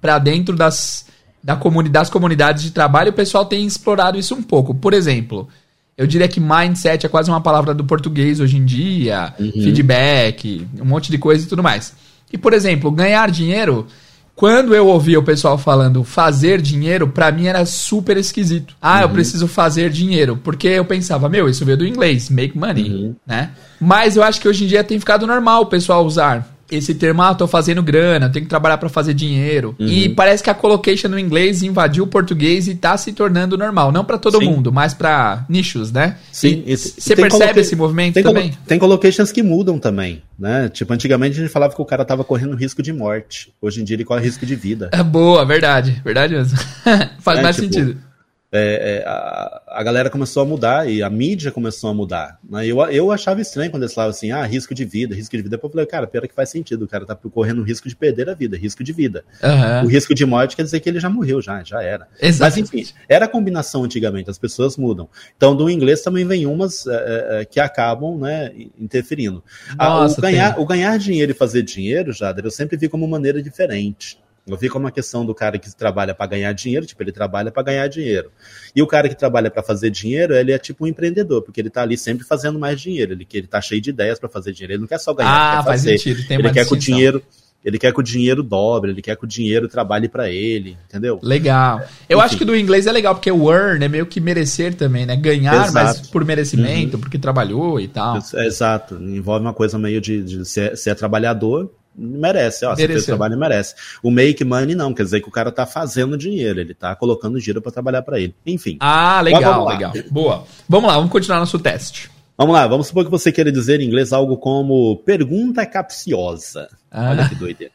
para 0.00 0.18
dentro 0.18 0.56
das, 0.56 1.06
da 1.42 1.56
comunidade, 1.56 1.92
das 1.92 2.10
comunidades 2.10 2.62
de 2.62 2.70
trabalho. 2.70 3.10
O 3.10 3.14
pessoal 3.14 3.44
tem 3.44 3.66
explorado 3.66 4.18
isso 4.18 4.34
um 4.34 4.42
pouco. 4.42 4.74
Por 4.74 4.94
exemplo, 4.94 5.48
eu 5.96 6.06
diria 6.06 6.28
que 6.28 6.40
mindset 6.40 7.04
é 7.04 7.08
quase 7.08 7.30
uma 7.30 7.40
palavra 7.40 7.74
do 7.74 7.84
português 7.84 8.40
hoje 8.40 8.56
em 8.56 8.64
dia, 8.64 9.34
uhum. 9.38 9.50
feedback, 9.52 10.66
um 10.80 10.84
monte 10.84 11.10
de 11.10 11.18
coisa 11.18 11.44
e 11.44 11.48
tudo 11.48 11.62
mais. 11.62 11.94
E, 12.32 12.38
por 12.38 12.52
exemplo, 12.52 12.90
ganhar 12.90 13.30
dinheiro 13.30 13.86
quando 14.34 14.74
eu 14.74 14.86
ouvia 14.86 15.18
o 15.18 15.22
pessoal 15.22 15.58
falando 15.58 16.02
fazer 16.02 16.60
dinheiro, 16.60 17.06
para 17.06 17.30
mim 17.30 17.46
era 17.46 17.64
super 17.66 18.16
esquisito. 18.16 18.74
Ah, 18.80 18.96
uhum. 18.96 19.02
eu 19.02 19.08
preciso 19.10 19.46
fazer 19.46 19.90
dinheiro. 19.90 20.40
Porque 20.42 20.68
eu 20.68 20.84
pensava, 20.84 21.28
meu, 21.28 21.48
isso 21.48 21.64
veio 21.64 21.76
do 21.76 21.86
inglês, 21.86 22.30
make 22.30 22.56
money, 22.56 22.90
uhum. 22.90 23.16
né? 23.26 23.50
Mas 23.80 24.16
eu 24.16 24.22
acho 24.22 24.40
que 24.40 24.48
hoje 24.48 24.64
em 24.64 24.66
dia 24.66 24.82
tem 24.82 24.98
ficado 24.98 25.26
normal 25.26 25.62
o 25.62 25.66
pessoal 25.66 26.04
usar 26.04 26.51
esse 26.74 26.94
termo, 26.94 27.22
ah, 27.22 27.34
tô 27.34 27.46
fazendo 27.46 27.82
grana, 27.82 28.28
tenho 28.28 28.44
que 28.44 28.48
trabalhar 28.48 28.78
para 28.78 28.88
fazer 28.88 29.14
dinheiro. 29.14 29.74
Uhum. 29.78 29.86
E 29.86 30.08
parece 30.08 30.42
que 30.42 30.50
a 30.50 30.54
collocation 30.54 31.08
no 31.08 31.18
inglês 31.18 31.62
invadiu 31.62 32.04
o 32.04 32.06
português 32.06 32.68
e 32.68 32.74
tá 32.74 32.96
se 32.96 33.12
tornando 33.12 33.58
normal. 33.58 33.92
Não 33.92 34.04
para 34.04 34.18
todo 34.18 34.38
Sim. 34.38 34.46
mundo, 34.46 34.72
mas 34.72 34.94
para 34.94 35.44
nichos, 35.48 35.92
né? 35.92 36.16
Sim. 36.30 36.64
Você 36.66 37.14
percebe 37.14 37.60
esse 37.60 37.76
movimento 37.76 38.14
tem 38.14 38.22
também? 38.22 38.52
tem 38.66 38.78
collocations 38.78 39.30
que 39.30 39.42
mudam 39.42 39.78
também, 39.78 40.22
né? 40.38 40.68
Tipo, 40.68 40.92
antigamente 40.92 41.38
a 41.38 41.42
gente 41.42 41.52
falava 41.52 41.74
que 41.74 41.82
o 41.82 41.84
cara 41.84 42.04
tava 42.04 42.24
correndo 42.24 42.54
risco 42.54 42.82
de 42.82 42.92
morte. 42.92 43.52
Hoje 43.60 43.80
em 43.80 43.84
dia 43.84 43.96
ele 43.96 44.04
corre 44.04 44.22
risco 44.22 44.46
de 44.46 44.54
vida. 44.54 44.90
É 44.92 45.02
boa, 45.04 45.44
verdade. 45.44 46.00
Verdade 46.04 46.34
mesmo. 46.34 46.58
Faz 47.20 47.38
é, 47.38 47.42
mais 47.42 47.56
tipo, 47.56 47.72
sentido 47.72 48.11
é, 48.54 48.98
é, 49.00 49.08
a, 49.08 49.62
a, 49.66 49.82
galera 49.82 50.10
começou 50.10 50.42
a 50.42 50.46
mudar 50.46 50.86
e 50.86 51.02
a 51.02 51.08
mídia 51.08 51.50
começou 51.50 51.88
a 51.88 51.94
mudar. 51.94 52.38
Né? 52.46 52.66
Eu, 52.66 52.78
eu 52.90 53.10
achava 53.10 53.40
estranho 53.40 53.70
quando 53.70 53.84
eles 53.84 53.94
falavam 53.94 54.10
assim, 54.10 54.30
ah, 54.30 54.44
risco 54.44 54.74
de 54.74 54.84
vida, 54.84 55.14
risco 55.14 55.34
de 55.34 55.42
vida. 55.42 55.58
Eu 55.60 55.70
falei, 55.70 55.86
cara, 55.86 56.06
pior 56.06 56.28
que 56.28 56.34
faz 56.34 56.50
sentido, 56.50 56.84
o 56.84 56.88
cara 56.88 57.06
tá 57.06 57.16
correndo 57.16 57.62
o 57.62 57.64
risco 57.64 57.88
de 57.88 57.96
perder 57.96 58.28
a 58.28 58.34
vida, 58.34 58.54
risco 58.54 58.84
de 58.84 58.92
vida. 58.92 59.24
Uhum. 59.42 59.86
O 59.86 59.88
risco 59.88 60.14
de 60.14 60.26
morte 60.26 60.54
quer 60.54 60.64
dizer 60.64 60.80
que 60.80 60.88
ele 60.90 61.00
já 61.00 61.08
morreu, 61.08 61.40
já, 61.40 61.64
já 61.64 61.82
era. 61.82 62.06
Exatamente. 62.20 62.70
Mas 62.70 62.84
enfim, 62.84 62.94
era 63.08 63.24
a 63.24 63.28
combinação 63.28 63.84
antigamente, 63.84 64.28
as 64.28 64.38
pessoas 64.38 64.76
mudam. 64.76 65.08
Então, 65.34 65.56
do 65.56 65.70
inglês 65.70 66.02
também 66.02 66.26
vem 66.26 66.44
umas 66.44 66.86
é, 66.86 66.92
é, 66.94 67.40
é 67.40 67.44
que 67.46 67.58
acabam 67.58 68.18
né, 68.18 68.52
interferindo. 68.78 69.42
Nossa, 69.78 70.18
o, 70.18 70.22
ganhar, 70.22 70.60
o 70.60 70.66
ganhar 70.66 70.98
dinheiro 70.98 71.32
e 71.32 71.34
fazer 71.34 71.62
dinheiro, 71.62 72.12
Jader, 72.12 72.44
eu 72.44 72.50
sempre 72.50 72.76
vi 72.76 72.86
como 72.86 73.08
maneira 73.08 73.42
diferente. 73.42 74.21
Eu 74.46 74.56
vi 74.56 74.68
como 74.68 74.84
uma 74.84 74.90
questão 74.90 75.24
do 75.24 75.34
cara 75.34 75.56
que 75.58 75.74
trabalha 75.74 76.14
para 76.14 76.26
ganhar 76.26 76.52
dinheiro, 76.52 76.84
tipo, 76.84 77.00
ele 77.02 77.12
trabalha 77.12 77.50
para 77.50 77.62
ganhar 77.62 77.86
dinheiro. 77.86 78.30
E 78.74 78.82
o 78.82 78.86
cara 78.86 79.08
que 79.08 79.14
trabalha 79.14 79.50
para 79.50 79.62
fazer 79.62 79.90
dinheiro, 79.90 80.34
ele 80.34 80.52
é 80.52 80.58
tipo 80.58 80.84
um 80.84 80.88
empreendedor, 80.88 81.42
porque 81.42 81.60
ele 81.60 81.70
tá 81.70 81.82
ali 81.82 81.96
sempre 81.96 82.24
fazendo 82.24 82.58
mais 82.58 82.80
dinheiro, 82.80 83.12
ele, 83.12 83.26
ele 83.32 83.46
tá 83.46 83.60
cheio 83.60 83.80
de 83.80 83.90
ideias 83.90 84.18
para 84.18 84.28
fazer 84.28 84.52
dinheiro, 84.52 84.72
ele 84.72 84.80
não 84.80 84.88
quer 84.88 84.98
só 84.98 85.14
ganhar, 85.14 85.30
ah, 85.30 85.54
ele 85.54 85.56
quer 85.56 85.70
fazer. 85.70 85.98
Sentido, 85.98 86.32
ele 86.32 86.50
quer 86.50 86.66
que 86.66 86.74
o 86.74 86.76
dinheiro 86.76 87.22
ele 87.64 87.78
quer 87.78 87.92
que 87.92 88.00
o 88.00 88.02
dinheiro 88.02 88.42
dobre, 88.42 88.90
ele 88.90 89.00
quer 89.00 89.16
que 89.16 89.24
o 89.24 89.26
dinheiro 89.26 89.68
trabalhe 89.68 90.08
para 90.08 90.28
ele, 90.28 90.76
entendeu? 90.88 91.20
Legal. 91.22 91.80
Eu 92.08 92.18
Enfim. 92.18 92.26
acho 92.26 92.36
que 92.36 92.44
do 92.44 92.56
inglês 92.56 92.88
é 92.88 92.92
legal, 92.92 93.14
porque 93.14 93.30
o 93.30 93.52
earn 93.52 93.84
é 93.84 93.88
meio 93.88 94.04
que 94.04 94.20
merecer 94.20 94.74
também, 94.74 95.06
né? 95.06 95.14
Ganhar, 95.14 95.68
Exato. 95.68 95.72
mas 95.72 96.08
por 96.08 96.24
merecimento, 96.24 96.96
uhum. 96.96 97.00
porque 97.00 97.18
trabalhou 97.18 97.78
e 97.78 97.86
tal. 97.86 98.18
Exato. 98.18 98.96
Envolve 98.96 99.44
uma 99.44 99.54
coisa 99.54 99.78
meio 99.78 100.00
de, 100.00 100.24
de 100.24 100.44
ser, 100.44 100.76
ser 100.76 100.96
trabalhador, 100.96 101.70
merece, 101.94 102.64
ó, 102.64 102.74
você 102.74 102.86
fez 102.86 103.04
trabalho 103.04 103.38
merece. 103.38 103.74
O 104.02 104.10
make 104.10 104.44
money 104.44 104.74
não, 104.74 104.94
quer 104.94 105.04
dizer 105.04 105.20
que 105.20 105.28
o 105.28 105.32
cara 105.32 105.50
tá 105.52 105.66
fazendo 105.66 106.16
dinheiro, 106.16 106.60
ele 106.60 106.74
tá 106.74 106.94
colocando 106.96 107.38
dinheiro 107.38 107.60
para 107.60 107.72
trabalhar 107.72 108.02
para 108.02 108.18
ele. 108.18 108.34
Enfim. 108.46 108.76
Ah, 108.80 109.20
legal, 109.20 109.66
legal. 109.68 109.92
Boa. 110.10 110.44
Vamos 110.68 110.88
lá, 110.88 110.96
vamos 110.96 111.10
continuar 111.10 111.38
nosso 111.38 111.58
teste. 111.58 112.10
Vamos 112.36 112.54
lá, 112.54 112.66
vamos 112.66 112.86
supor 112.86 113.04
que 113.04 113.10
você 113.10 113.30
queira 113.30 113.52
dizer 113.52 113.80
em 113.80 113.86
inglês 113.86 114.12
algo 114.12 114.36
como 114.36 114.96
pergunta 115.04 115.64
capciosa. 115.66 116.68
Ah. 116.90 117.10
Olha 117.10 117.28
que 117.28 117.34
doideira. 117.34 117.72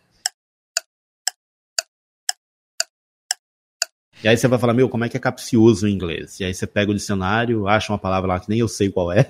E 4.24 4.28
aí 4.28 4.36
você 4.36 4.48
vai 4.48 4.58
falar, 4.58 4.74
meu, 4.74 4.90
como 4.90 5.06
é 5.06 5.10
que 5.10 5.16
é 5.16 5.20
capcioso 5.20 5.88
em 5.88 5.94
inglês? 5.94 6.40
E 6.40 6.44
aí 6.44 6.54
você 6.54 6.66
pega 6.66 6.92
o 6.92 6.96
dicionário, 6.96 7.68
acha 7.68 7.92
uma 7.92 8.00
palavra 8.00 8.28
lá 8.28 8.40
que 8.40 8.50
nem 8.50 8.60
eu 8.60 8.68
sei 8.68 8.90
qual 8.90 9.12
é. 9.12 9.26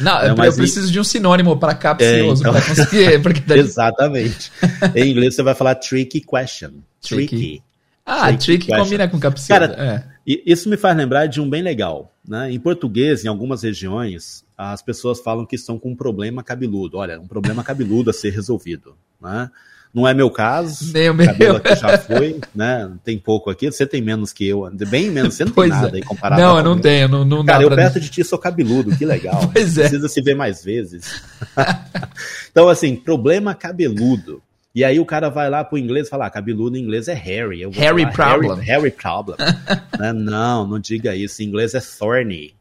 Não, 0.00 0.18
é, 0.20 0.30
eu, 0.30 0.36
eu 0.36 0.54
preciso 0.54 0.90
de 0.90 0.98
um 0.98 1.04
sinônimo 1.04 1.56
para 1.58 1.74
capcioso, 1.74 2.44
é, 2.44 2.48
então... 2.48 2.52
para 2.52 2.62
conseguir. 2.62 3.22
Porque 3.22 3.40
daí... 3.40 3.60
Exatamente. 3.60 4.50
em 4.94 5.10
inglês 5.10 5.34
você 5.34 5.42
vai 5.42 5.54
falar 5.54 5.76
tricky 5.76 6.20
question. 6.20 6.70
Tricky. 7.00 7.28
tricky. 7.28 7.62
Ah, 8.04 8.26
tricky, 8.36 8.66
tricky 8.66 8.76
combina 8.76 9.08
com 9.08 9.20
capcioso. 9.20 9.48
Cara, 9.48 9.76
é. 9.78 10.04
isso 10.26 10.68
me 10.68 10.76
faz 10.76 10.96
lembrar 10.96 11.26
de 11.26 11.40
um 11.40 11.48
bem 11.48 11.62
legal. 11.62 12.12
Né? 12.26 12.52
Em 12.52 12.58
português, 12.58 13.24
em 13.24 13.28
algumas 13.28 13.62
regiões, 13.62 14.44
as 14.58 14.82
pessoas 14.82 15.20
falam 15.20 15.46
que 15.46 15.56
estão 15.56 15.78
com 15.78 15.90
um 15.90 15.96
problema 15.96 16.42
cabeludo. 16.42 16.98
Olha, 16.98 17.20
um 17.20 17.26
problema 17.26 17.62
cabeludo 17.62 18.10
a 18.10 18.12
ser 18.12 18.30
resolvido. 18.30 18.96
Né? 19.20 19.48
Não 19.94 20.08
é 20.08 20.14
meu 20.14 20.30
caso. 20.30 20.90
Nem 20.92 21.10
o 21.10 21.14
meu. 21.14 21.56
aqui 21.56 21.74
já 21.76 21.98
foi, 21.98 22.40
né? 22.54 22.90
Tem 23.04 23.18
pouco 23.18 23.50
aqui. 23.50 23.70
Você 23.70 23.86
tem 23.86 24.00
menos 24.00 24.32
que 24.32 24.48
eu. 24.48 24.70
Bem 24.88 25.10
menos. 25.10 25.34
Você 25.34 25.44
não 25.44 25.52
pois 25.52 25.70
tem 25.70 25.80
nada 25.80 25.96
é. 25.96 26.00
aí 26.00 26.02
comparado. 26.02 26.40
Não, 26.40 26.56
eu 26.56 26.64
não 26.64 26.80
tenho. 26.80 27.08
Não, 27.08 27.24
não 27.26 27.44
Cara, 27.44 27.62
eu 27.62 27.68
pra... 27.68 27.76
perto 27.76 28.00
de 28.00 28.08
ti 28.08 28.24
sou 28.24 28.38
cabeludo. 28.38 28.96
Que 28.96 29.04
legal. 29.04 29.48
pois 29.52 29.76
é. 29.76 29.82
Precisa 29.82 30.08
se 30.08 30.22
ver 30.22 30.34
mais 30.34 30.64
vezes. 30.64 31.22
então, 32.50 32.70
assim, 32.70 32.96
problema 32.96 33.54
cabeludo. 33.54 34.42
E 34.74 34.82
aí 34.82 34.98
o 34.98 35.04
cara 35.04 35.28
vai 35.28 35.50
lá 35.50 35.62
pro 35.62 35.76
inglês 35.76 36.06
e 36.06 36.10
fala, 36.10 36.24
ah, 36.24 36.30
cabeludo 36.30 36.78
em 36.78 36.80
inglês 36.80 37.06
é 37.06 37.12
Harry. 37.12 37.68
Harry 37.72 38.10
problem. 38.10 38.56
Harry, 38.60 38.66
Harry 38.66 38.90
problem. 38.90 39.36
né? 40.00 40.12
Não, 40.14 40.66
não 40.66 40.78
diga 40.78 41.14
isso. 41.14 41.42
Em 41.42 41.46
inglês 41.46 41.74
é 41.74 41.80
thorny. 41.80 42.54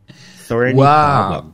Thorny 0.50 0.74
Uau. 0.74 1.30
problem. 1.30 1.54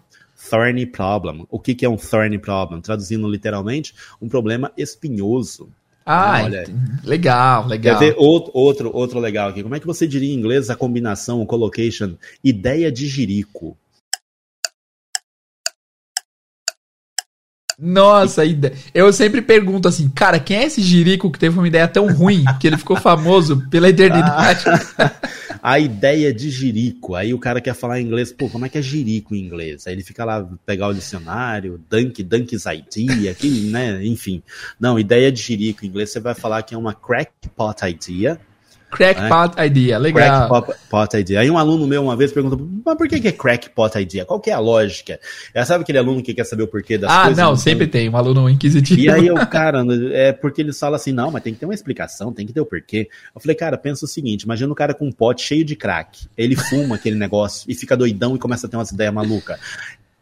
Thorny 0.49 0.85
problem. 0.85 1.45
O 1.49 1.59
que, 1.59 1.75
que 1.75 1.85
é 1.85 1.89
um 1.89 1.97
thorny 1.97 2.37
problem? 2.37 2.81
Traduzindo 2.81 3.27
literalmente, 3.27 3.93
um 4.21 4.27
problema 4.27 4.71
espinhoso. 4.77 5.69
Ah, 6.05 6.43
Olha, 6.43 6.63
legal, 7.03 7.67
legal. 7.67 7.99
Quer 7.99 8.05
ver 8.05 8.15
outro, 8.17 8.51
outro, 8.53 8.91
outro 8.95 9.19
legal 9.19 9.49
aqui? 9.49 9.61
Como 9.61 9.75
é 9.75 9.79
que 9.79 9.85
você 9.85 10.07
diria 10.07 10.33
em 10.33 10.37
inglês 10.37 10.69
a 10.69 10.75
combinação, 10.75 11.41
o 11.41 11.45
collocation, 11.45 12.15
ideia 12.41 12.89
de 12.89 13.07
jirico? 13.07 13.77
Nossa, 17.79 18.41
eu 18.91 19.13
sempre 19.13 19.39
pergunto 19.39 19.87
assim, 19.87 20.09
cara, 20.09 20.39
quem 20.39 20.57
é 20.57 20.63
esse 20.63 20.81
Jirico 20.81 21.31
que 21.31 21.37
teve 21.37 21.59
uma 21.59 21.67
ideia 21.67 21.87
tão 21.87 22.11
ruim 22.11 22.43
que 22.59 22.65
ele 22.65 22.75
ficou 22.75 22.97
famoso 22.97 23.69
pela 23.69 23.87
eternidade? 23.87 24.65
a 25.61 25.77
ideia 25.79 26.33
de 26.33 26.49
Jirico. 26.49 27.13
Aí 27.13 27.35
o 27.35 27.39
cara 27.39 27.61
quer 27.61 27.75
falar 27.75 28.01
em 28.01 28.05
inglês, 28.05 28.31
pô, 28.31 28.49
como 28.49 28.65
é 28.65 28.69
que 28.69 28.79
é 28.79 28.81
Jirico 28.81 29.35
em 29.35 29.39
inglês? 29.45 29.85
Aí 29.85 29.93
ele 29.93 30.01
fica 30.01 30.25
lá, 30.25 30.43
pegar 30.65 30.87
o 30.87 30.93
dicionário, 30.93 31.79
Dunk, 31.87 32.23
Dunk's 32.23 32.65
idea, 32.65 33.31
aqui, 33.31 33.69
né? 33.69 34.03
Enfim. 34.03 34.41
Não, 34.79 34.97
ideia 34.97 35.31
de 35.31 35.39
Jirico 35.39 35.85
em 35.85 35.89
inglês 35.89 36.09
você 36.09 36.19
vai 36.19 36.33
falar 36.33 36.63
que 36.63 36.73
é 36.73 36.77
uma 36.77 36.95
crackpot 36.95 37.85
idea 37.87 38.39
Crackpot 38.97 39.57
né? 39.57 39.67
Idea, 39.67 39.97
legal. 39.97 40.49
Crackpot 40.49 41.17
Idea. 41.17 41.39
Aí 41.41 41.51
um 41.51 41.57
aluno 41.57 41.85
meu 41.85 42.03
uma 42.03 42.15
vez 42.15 42.31
perguntou, 42.31 42.67
mas 42.85 42.97
por 42.97 43.07
que, 43.07 43.19
que 43.19 43.27
é 43.27 43.31
Crackpot 43.31 43.97
Idea? 43.99 44.25
Qual 44.25 44.39
que 44.39 44.49
é 44.49 44.53
a 44.53 44.59
lógica? 44.59 45.19
Já 45.55 45.65
sabe 45.65 45.83
aquele 45.83 45.99
aluno 45.99 46.23
que 46.23 46.33
quer 46.33 46.43
saber 46.43 46.63
o 46.63 46.67
porquê 46.67 46.97
das 46.97 47.11
ah, 47.11 47.25
coisas? 47.25 47.39
Ah, 47.39 47.43
não, 47.43 47.55
sempre 47.55 47.87
tem, 47.87 48.09
um 48.09 48.17
aluno 48.17 48.49
inquisitivo. 48.49 48.99
E 48.99 49.09
aí 49.09 49.29
o 49.29 49.47
cara, 49.47 49.85
é 50.11 50.31
porque 50.31 50.61
eles 50.61 50.79
falam 50.79 50.95
assim, 50.95 51.11
não, 51.11 51.31
mas 51.31 51.43
tem 51.43 51.53
que 51.53 51.59
ter 51.59 51.65
uma 51.65 51.73
explicação, 51.73 52.33
tem 52.33 52.45
que 52.45 52.53
ter 52.53 52.61
o 52.61 52.65
porquê. 52.65 53.07
Eu 53.33 53.39
falei, 53.39 53.55
cara, 53.55 53.77
pensa 53.77 54.05
o 54.05 54.07
seguinte, 54.07 54.43
imagina 54.43 54.71
um 54.71 54.75
cara 54.75 54.93
com 54.93 55.05
um 55.05 55.11
pote 55.11 55.43
cheio 55.43 55.63
de 55.63 55.75
crack, 55.75 56.27
ele 56.37 56.55
fuma 56.55 56.95
aquele 56.95 57.15
negócio 57.15 57.69
e 57.69 57.75
fica 57.75 57.95
doidão 57.95 58.35
e 58.35 58.39
começa 58.39 58.67
a 58.67 58.69
ter 58.69 58.77
umas 58.77 58.91
ideias 58.91 59.13
malucas. 59.13 59.59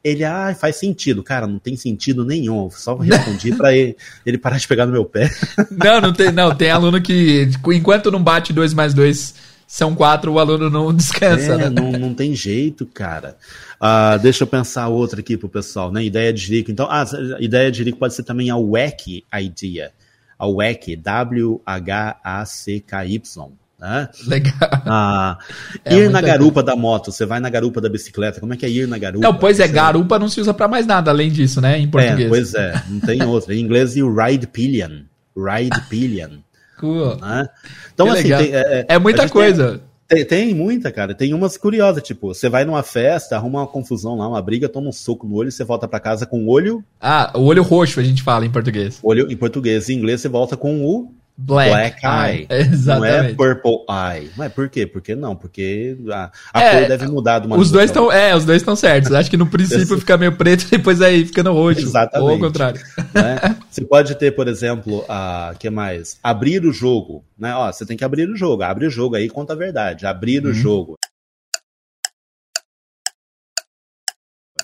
Ele, 0.05 0.23
ah, 0.23 0.55
faz 0.57 0.75
sentido. 0.75 1.23
Cara, 1.23 1.47
não 1.47 1.57
tem 1.57 1.75
sentido 1.75 2.23
nenhum. 2.23 2.69
Só 2.69 2.95
respondi 2.95 3.55
para 3.55 3.75
ele, 3.75 3.97
ele 4.23 4.37
parar 4.37 4.59
de 4.59 4.67
pegar 4.67 4.85
no 4.85 4.91
meu 4.91 5.03
pé. 5.03 5.31
Não, 5.71 5.99
não 5.99 6.13
tem, 6.13 6.31
não. 6.31 6.55
Tem 6.55 6.69
aluno 6.69 7.01
que, 7.01 7.49
enquanto 7.73 8.11
não 8.11 8.21
bate 8.21 8.53
2 8.53 8.75
mais 8.75 8.93
2 8.93 9.33
são 9.67 9.95
quatro, 9.95 10.31
o 10.31 10.37
aluno 10.39 10.69
não 10.69 10.93
descansa, 10.93 11.53
É, 11.53 11.57
né? 11.57 11.69
não, 11.69 11.91
não 11.93 12.13
tem 12.13 12.35
jeito, 12.35 12.85
cara. 12.85 13.35
Ah, 13.79 14.15
deixa 14.17 14.43
eu 14.43 14.47
pensar 14.47 14.89
outra 14.89 15.21
aqui 15.21 15.35
pro 15.35 15.49
pessoal, 15.49 15.91
né? 15.91 16.03
Ideia 16.03 16.31
de 16.31 16.39
Jerico. 16.39 16.69
Então, 16.69 16.87
ah, 16.87 17.03
ideia 17.39 17.71
de 17.71 17.79
Jerico 17.79 17.97
pode 17.97 18.13
ser 18.13 18.21
também 18.21 18.51
a 18.51 18.57
WAC 18.57 19.25
idea. 19.41 19.91
A 20.37 20.45
WAC, 20.45 20.95
W-H-A-C-K-Y. 20.95 23.49
Né? 23.79 24.07
Legal. 24.27 24.53
Ah, 24.85 25.37
É 25.83 25.93
ir 25.93 25.97
muita 25.97 26.11
na 26.11 26.21
garupa 26.21 26.63
da 26.63 26.75
moto, 26.75 27.11
você 27.11 27.25
vai 27.25 27.39
na 27.39 27.49
garupa 27.49 27.81
da 27.81 27.89
bicicleta, 27.89 28.39
como 28.39 28.53
é 28.53 28.57
que 28.57 28.65
é 28.65 28.69
ir 28.69 28.87
na 28.87 28.97
garupa? 28.97 29.25
Não, 29.25 29.33
pois 29.35 29.59
é, 29.59 29.67
Você- 29.67 29.73
garupa 29.73 30.17
não 30.17 30.29
se 30.29 30.39
usa 30.39 30.53
pra 30.53 30.67
mais 30.67 30.85
nada 30.87 31.11
além 31.11 31.29
disso, 31.29 31.59
né? 31.59 31.77
Em 31.77 31.87
português. 31.89 32.25
É, 32.25 32.29
pois 32.29 32.53
é, 32.53 32.83
não 32.89 32.99
tem 33.01 33.21
outra. 33.27 33.53
Em 33.53 33.59
inglês, 33.59 33.95
you 33.95 34.13
ride 34.15 34.47
pillion. 34.47 35.01
Ride 35.35 35.81
pillion. 35.89 36.37
Cool. 36.79 37.17
Né? 37.17 37.47
Então, 37.93 38.05
Que 38.07 38.11
assim, 38.33 38.45
tem, 38.45 38.55
é, 38.55 38.85
É 38.89 38.99
muita 38.99 39.21
a 39.23 39.25
gente 39.25 39.33
tem- 39.33 39.41
coisa. 39.41 39.81
Tem, 40.07 40.23
tem 40.23 40.53
muita, 40.53 40.91
cara. 40.91 41.15
Tem 41.15 41.33
umas 41.33 41.57
curiosas, 41.57 42.03
tipo, 42.03 42.27
você 42.33 42.47
vai 42.47 42.63
numa 42.63 42.83
festa, 42.83 43.35
arruma 43.35 43.61
uma 43.61 43.67
confusão 43.67 44.15
lá, 44.15 44.27
uma 44.29 44.41
briga, 44.41 44.69
toma 44.69 44.87
um 44.89 44.91
soco 44.91 45.27
no 45.27 45.33
olho, 45.35 45.51
você 45.51 45.63
volta 45.63 45.87
pra 45.87 45.99
casa 45.99 46.27
com 46.27 46.45
o 46.45 46.47
olho, 46.49 46.83
Ah, 47.01 47.31
o 47.35 47.41
olho 47.41 47.63
roxo 47.63 47.99
a 47.99 48.03
gente 48.03 48.21
fala 48.21 48.45
em 48.45 48.51
português. 48.51 48.99
olho 49.01 49.29
em 49.31 49.35
português, 49.35 49.89
em 49.89 49.93
inglês 49.97 50.21
você 50.21 50.29
volta 50.29 50.55
com 50.55 50.79
o 50.85 51.11
Black, 51.37 51.69
black 51.69 52.05
eye. 52.05 52.47
Não 52.49 52.55
é 52.55 52.61
Exatamente. 52.61 53.35
purple 53.35 53.77
eye. 53.89 54.29
Mas 54.37 54.53
por 54.53 54.69
quê? 54.69 54.87
Por 54.87 55.01
que 55.01 55.15
não? 55.15 55.35
Porque 55.35 55.97
a, 56.09 56.31
a 56.53 56.61
É, 56.61 56.79
cor 56.79 56.87
deve 56.87 57.07
mudar 57.07 57.39
de 57.39 57.47
uma 57.47 57.57
Os 57.57 57.69
dois 57.71 57.89
estão, 57.89 58.09
é, 58.09 58.33
os 58.33 58.45
dois 58.45 58.61
estão 58.61 58.73
certos. 58.75 59.11
Acho 59.11 59.29
que 59.29 59.35
no 59.35 59.45
princípio 59.45 59.97
fica 59.99 60.17
meio 60.17 60.31
preto, 60.37 60.65
depois 60.71 61.01
aí 61.01 61.25
fica 61.25 61.43
no 61.43 61.51
roxo. 61.51 61.81
Exatamente. 61.81 62.25
Ou 62.27 62.33
ao 62.35 62.39
contrário. 62.39 62.79
né? 63.13 63.57
Você 63.69 63.83
pode 63.83 64.15
ter, 64.15 64.31
por 64.31 64.47
exemplo, 64.47 65.03
a 65.09 65.53
que 65.59 65.69
mais? 65.69 66.17
Abrir 66.23 66.65
o 66.65 66.71
jogo, 66.71 67.21
né? 67.37 67.53
Ó, 67.53 67.69
você 67.69 67.85
tem 67.85 67.97
que 67.97 68.05
abrir 68.05 68.29
o 68.29 68.35
jogo. 68.37 68.63
Abre 68.63 68.85
o 68.87 68.89
jogo 68.89 69.15
aí, 69.15 69.27
conta 69.29 69.51
a 69.51 69.57
verdade. 69.57 70.05
Abrir 70.05 70.45
o 70.45 70.47
Uhum. 70.47 70.53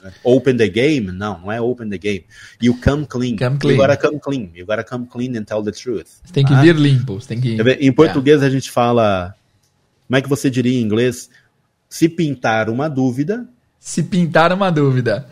Jogo. 0.10 0.16
Open 0.24 0.58
the 0.58 0.68
game? 0.68 1.12
Não, 1.12 1.40
não 1.42 1.52
é 1.52 1.62
open 1.62 1.90
the 1.90 1.98
game. 1.98 2.26
You 2.62 2.78
come 2.84 3.06
clean. 3.06 3.36
Come 3.38 3.58
clean. 3.60 3.76
You 3.76 3.82
gotta 3.82 3.98
come 3.98 4.20
clean. 4.20 4.52
You 4.56 4.66
gotta 4.66 4.84
come 4.84 5.06
clean 5.08 5.38
and 5.38 5.44
tell 5.44 5.64
the 5.64 5.72
truth. 5.72 6.08
Você 6.24 6.34
tem 6.34 6.46
que 6.46 6.54
Ah. 6.54 6.62
vir 6.62 6.76
limpo. 6.76 7.20
Tem 7.26 7.40
que. 7.40 7.58
Em 7.80 7.92
português 7.92 8.42
a 8.44 8.50
gente 8.50 8.70
fala. 8.72 9.36
Como 10.08 10.18
é 10.18 10.22
que 10.22 10.28
você 10.30 10.50
diria 10.50 10.80
em 10.80 10.84
inglês? 10.84 11.30
Se 11.90 12.08
pintar 12.10 12.70
uma 12.70 12.90
dúvida, 12.90 13.48
Se 13.80 14.04
pintar 14.04 14.54
uma 14.54 14.72
dúvida. 14.72 15.28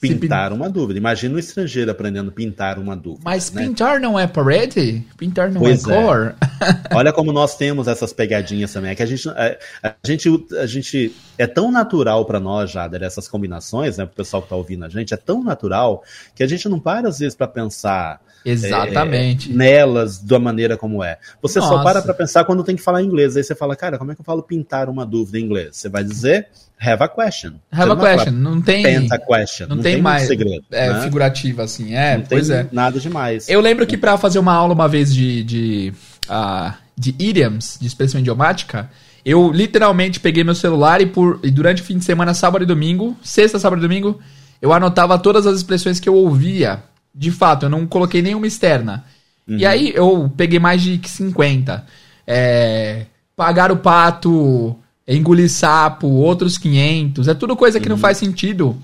Pintar 0.00 0.52
uma 0.52 0.70
dúvida. 0.70 0.98
Imagina 0.98 1.34
um 1.34 1.38
estrangeiro 1.38 1.90
aprendendo 1.90 2.30
a 2.30 2.32
pintar 2.32 2.78
uma 2.78 2.96
dúvida. 2.96 3.22
Mas 3.24 3.50
né? 3.50 3.62
pintar 3.64 4.00
não 4.00 4.18
é 4.18 4.26
parede? 4.26 5.04
Pintar 5.16 5.50
não 5.50 5.60
Pois 5.60 5.86
é 5.86 5.92
é. 5.92 6.02
cor? 6.02 6.34
Olha 6.94 7.12
como 7.12 7.32
nós 7.32 7.56
temos 7.56 7.88
essas 7.88 8.12
pegadinhas 8.12 8.72
também. 8.72 8.92
É 8.92 8.94
que 8.94 9.02
a 9.02 9.06
gente, 9.06 9.28
é, 9.30 9.58
a 9.82 9.94
gente, 10.04 10.46
a 10.56 10.66
gente 10.66 11.14
é 11.36 11.46
tão 11.46 11.70
natural 11.72 12.24
para 12.24 12.38
nós 12.38 12.70
já 12.70 12.86
dessas 12.86 13.26
combinações, 13.26 13.98
né? 13.98 14.06
Pro 14.06 14.14
pessoal 14.14 14.42
que 14.42 14.48
tá 14.48 14.56
ouvindo 14.56 14.84
a 14.84 14.88
gente, 14.88 15.12
é 15.12 15.16
tão 15.16 15.42
natural 15.42 16.04
que 16.34 16.42
a 16.42 16.46
gente 16.46 16.68
não 16.68 16.78
para 16.78 17.08
às 17.08 17.18
vezes 17.18 17.34
para 17.34 17.48
pensar 17.48 18.20
Exatamente. 18.44 19.50
é, 19.50 19.54
nelas 19.54 20.18
da 20.18 20.38
maneira 20.38 20.76
como 20.76 21.02
é. 21.02 21.18
Você 21.42 21.60
só 21.60 21.70
Nossa. 21.70 21.82
para 21.84 22.02
para 22.02 22.14
pensar 22.14 22.44
quando 22.44 22.64
tem 22.64 22.76
que 22.76 22.82
falar 22.82 23.02
inglês. 23.02 23.36
Aí 23.36 23.42
você 23.42 23.54
fala, 23.54 23.76
cara, 23.76 23.98
como 23.98 24.12
é 24.12 24.14
que 24.14 24.20
eu 24.20 24.24
falo 24.24 24.42
pintar 24.42 24.88
uma 24.88 25.04
dúvida 25.04 25.38
em 25.38 25.44
inglês? 25.44 25.76
Você 25.76 25.88
vai 25.88 26.04
dizer 26.04 26.48
have 26.80 27.02
a 27.02 27.08
question. 27.08 27.52
Você 27.70 27.80
Have 27.80 27.90
a 27.90 27.94
não 27.94 27.96
question. 27.96 28.32
Não 28.32 28.60
tem. 28.60 28.82
Penta 28.82 29.18
question. 29.18 29.66
Não, 29.68 29.76
Não, 29.76 29.82
tem, 29.82 29.94
muito 29.94 30.04
mais 30.04 30.26
segredo. 30.26 30.64
é, 30.70 30.92
né? 30.92 31.02
figurativa 31.02 31.62
assim. 31.64 31.94
É, 31.94 32.16
não 32.18 32.24
pois 32.24 32.48
tem 32.48 32.56
é. 32.56 32.66
nada 32.70 33.00
demais. 33.00 33.48
Eu 33.48 33.60
lembro 33.60 33.86
que 33.86 33.96
pra 33.96 34.16
fazer 34.16 34.38
uma 34.38 34.52
aula 34.52 34.74
uma 34.74 34.88
vez 34.88 35.12
de, 35.12 35.42
de, 35.42 35.92
ah, 36.28 36.76
de 36.96 37.14
idioms, 37.18 37.78
de 37.80 37.86
expressão 37.86 38.20
idiomática, 38.20 38.90
eu 39.24 39.50
literalmente 39.52 40.20
peguei 40.20 40.44
meu 40.44 40.54
celular 40.54 41.00
e, 41.00 41.06
por, 41.06 41.40
e 41.42 41.50
durante 41.50 41.82
o 41.82 41.84
fim 41.84 41.98
de 41.98 42.04
semana, 42.04 42.32
sábado 42.32 42.62
e 42.62 42.66
domingo, 42.66 43.16
sexta, 43.22 43.58
sábado 43.58 43.80
e 43.80 43.82
domingo, 43.82 44.18
eu 44.62 44.72
anotava 44.72 45.18
todas 45.18 45.46
as 45.46 45.56
expressões 45.56 46.00
que 46.00 46.08
eu 46.08 46.14
ouvia. 46.14 46.82
De 47.14 47.30
fato, 47.30 47.66
eu 47.66 47.70
não 47.70 47.86
coloquei 47.86 48.22
nenhuma 48.22 48.46
externa. 48.46 49.04
E 49.48 49.64
aí 49.64 49.92
eu 49.94 50.30
peguei 50.36 50.58
mais 50.58 50.82
de 50.82 51.00
50. 51.02 51.86
É, 52.26 53.06
pagar 53.34 53.72
o 53.72 53.78
pato, 53.78 54.76
engolir 55.06 55.48
sapo, 55.48 56.06
outros 56.06 56.58
500. 56.58 57.28
É 57.28 57.34
tudo 57.34 57.56
coisa 57.56 57.80
que 57.80 57.88
não 57.88 57.96
faz 57.96 58.18
sentido. 58.18 58.76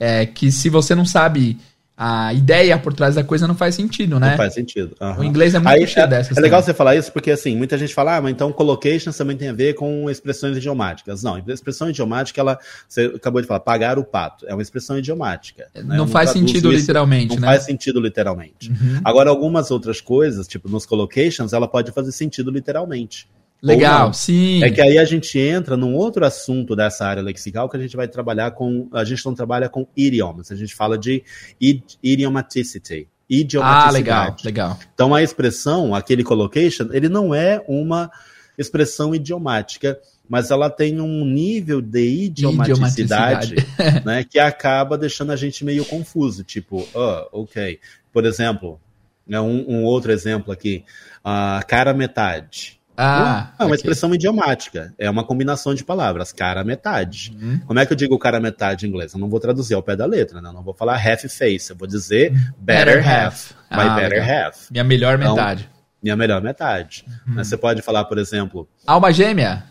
É, 0.00 0.26
que 0.26 0.50
se 0.50 0.68
você 0.68 0.94
não 0.94 1.04
sabe 1.04 1.58
a 2.00 2.32
ideia 2.32 2.78
por 2.78 2.94
trás 2.94 3.16
da 3.16 3.24
coisa, 3.24 3.48
não 3.48 3.56
faz 3.56 3.74
sentido, 3.74 4.20
né? 4.20 4.30
Não 4.30 4.36
faz 4.36 4.54
sentido. 4.54 4.94
Aham. 5.00 5.20
O 5.20 5.24
inglês 5.24 5.52
é 5.54 5.58
muito 5.58 5.68
Aí, 5.72 5.84
cheio 5.86 6.04
é, 6.04 6.06
dessas. 6.06 6.36
é 6.36 6.40
legal 6.40 6.60
também. 6.60 6.72
você 6.72 6.76
falar 6.78 6.94
isso 6.94 7.10
porque 7.10 7.32
assim, 7.32 7.56
muita 7.56 7.76
gente 7.76 7.92
fala, 7.92 8.16
ah, 8.16 8.20
mas 8.22 8.30
então 8.30 8.52
collocations 8.52 9.16
também 9.16 9.36
tem 9.36 9.48
a 9.48 9.52
ver 9.52 9.74
com 9.74 10.08
expressões 10.08 10.56
idiomáticas. 10.56 11.24
Não, 11.24 11.36
expressão 11.48 11.90
idiomática, 11.90 12.40
ela, 12.40 12.56
você 12.88 13.06
acabou 13.16 13.40
de 13.42 13.48
falar, 13.48 13.60
pagar 13.60 13.98
o 13.98 14.04
pato, 14.04 14.46
é 14.46 14.54
uma 14.54 14.62
expressão 14.62 14.96
idiomática. 14.96 15.66
né? 15.74 15.96
Não 15.96 16.06
faz 16.06 16.30
sentido 16.30 16.70
isso- 16.72 16.80
literalmente, 16.82 17.34
Não 17.34 17.40
né? 17.42 17.48
faz 17.48 17.64
sentido 17.64 18.00
literalmente. 18.00 18.70
Uhum. 18.70 19.00
Agora, 19.04 19.28
algumas 19.30 19.70
outras 19.72 20.00
coisas, 20.00 20.46
tipo 20.46 20.68
nos 20.68 20.86
collocations, 20.86 21.52
ela 21.52 21.66
pode 21.66 21.90
fazer 21.90 22.12
sentido 22.12 22.50
literalmente. 22.52 23.28
Legal, 23.60 24.14
sim. 24.14 24.62
É 24.62 24.70
que 24.70 24.80
aí 24.80 24.98
a 24.98 25.04
gente 25.04 25.38
entra 25.38 25.76
num 25.76 25.94
outro 25.94 26.24
assunto 26.24 26.76
dessa 26.76 27.04
área 27.04 27.22
lexical 27.22 27.68
que 27.68 27.76
a 27.76 27.80
gente 27.80 27.96
vai 27.96 28.06
trabalhar 28.06 28.52
com. 28.52 28.88
A 28.92 29.04
gente 29.04 29.24
não 29.26 29.34
trabalha 29.34 29.68
com 29.68 29.86
idiomas, 29.96 30.52
a 30.52 30.56
gente 30.56 30.74
fala 30.74 30.96
de 30.96 31.24
id- 31.60 31.96
idiomaticity. 32.02 33.08
Ah, 33.10 33.34
Idiomaticidade. 33.34 33.94
legal, 33.98 34.36
legal. 34.44 34.78
Então 34.94 35.14
a 35.14 35.22
expressão, 35.22 35.94
aquele 35.94 36.24
collocation, 36.24 36.88
ele 36.92 37.08
não 37.08 37.34
é 37.34 37.62
uma 37.68 38.10
expressão 38.56 39.14
idiomática, 39.14 39.98
mas 40.28 40.50
ela 40.50 40.70
tem 40.70 41.00
um 41.00 41.24
nível 41.24 41.80
de 41.82 42.26
idiomaticidade, 42.26 43.56
né, 44.04 44.24
que 44.24 44.38
acaba 44.38 44.96
deixando 44.96 45.32
a 45.32 45.36
gente 45.36 45.64
meio 45.64 45.84
confuso. 45.84 46.42
Tipo, 46.42 46.86
ah, 46.94 47.28
ok. 47.32 47.78
Por 48.12 48.24
exemplo, 48.24 48.80
né, 49.26 49.40
um, 49.40 49.64
um 49.68 49.84
outro 49.84 50.10
exemplo 50.10 50.52
aqui, 50.52 50.84
a 51.22 51.62
cara 51.66 51.92
metade. 51.92 52.77
Ah, 53.00 53.52
é 53.58 53.62
uma 53.62 53.66
ok. 53.66 53.76
expressão 53.76 54.12
idiomática, 54.12 54.92
é 54.98 55.08
uma 55.08 55.22
combinação 55.22 55.72
de 55.72 55.84
palavras, 55.84 56.32
cara 56.32 56.64
metade. 56.64 57.32
Uhum. 57.40 57.60
Como 57.60 57.78
é 57.78 57.86
que 57.86 57.92
eu 57.92 57.96
digo 57.96 58.18
cara 58.18 58.40
metade 58.40 58.84
em 58.86 58.88
inglês? 58.88 59.12
Eu 59.12 59.20
não 59.20 59.28
vou 59.30 59.38
traduzir 59.38 59.74
ao 59.74 59.82
pé 59.82 59.94
da 59.94 60.04
letra, 60.04 60.40
né? 60.42 60.48
Eu 60.48 60.52
não 60.52 60.64
vou 60.64 60.74
falar 60.74 60.94
half 60.96 61.22
face, 61.32 61.70
eu 61.70 61.76
vou 61.76 61.86
dizer 61.86 62.32
better, 62.58 62.98
half. 63.08 63.52
My 63.70 63.76
Ah, 63.82 63.94
better 63.94 64.20
legal. 64.20 64.46
half. 64.46 64.70
Minha 64.70 64.82
melhor 64.82 65.16
Então, 65.16 65.34
metade. 65.36 65.70
Minha 66.02 66.16
melhor 66.16 66.42
metade. 66.42 67.04
Uhum. 67.26 67.34
Né, 67.36 67.44
Você 67.44 67.56
pode 67.56 67.82
falar, 67.82 68.04
por 68.06 68.18
exemplo, 68.18 68.68
Alma 68.84 69.12
gêmea? 69.12 69.62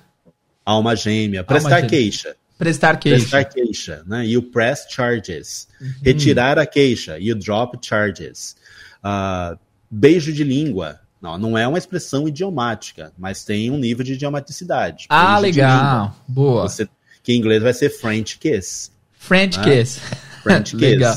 alma 0.65 0.95
gêmea, 0.95 1.43
prestar 1.43 1.75
gêmea. 1.77 1.89
queixa. 1.89 2.35
Prestar 2.57 2.97
queixa. 2.97 3.17
Prestar 3.19 3.43
queixa, 3.45 4.03
né? 4.07 4.25
You 4.25 4.41
press 4.43 4.85
charges. 4.89 5.67
Uhum. 5.79 5.91
Retirar 6.03 6.57
a 6.57 6.65
queixa. 6.65 7.17
You 7.19 7.35
drop 7.35 7.77
charges. 7.85 8.55
Ah, 9.03 9.55
beijo 9.91 10.33
de 10.33 10.43
língua. 10.43 10.99
Não, 11.21 11.37
não 11.37 11.57
é 11.57 11.67
uma 11.67 11.77
expressão 11.77 12.27
idiomática, 12.27 13.11
mas 13.17 13.43
tem 13.43 13.71
um 13.71 13.77
nível 13.77 14.03
de 14.03 14.13
idiomaticidade. 14.13 15.07
Ah, 15.09 15.39
legal. 15.39 16.15
Boa. 16.27 16.63
Você, 16.63 16.87
que 17.23 17.33
em 17.33 17.37
inglês 17.37 17.61
vai 17.61 17.73
ser 17.73 17.89
French 17.89 18.37
kiss. 18.37 18.91
French 19.13 19.59
Ah, 19.59 19.63
kiss. 19.63 19.99
French 20.43 20.71
kiss. 20.77 20.91
Legal. 20.91 21.15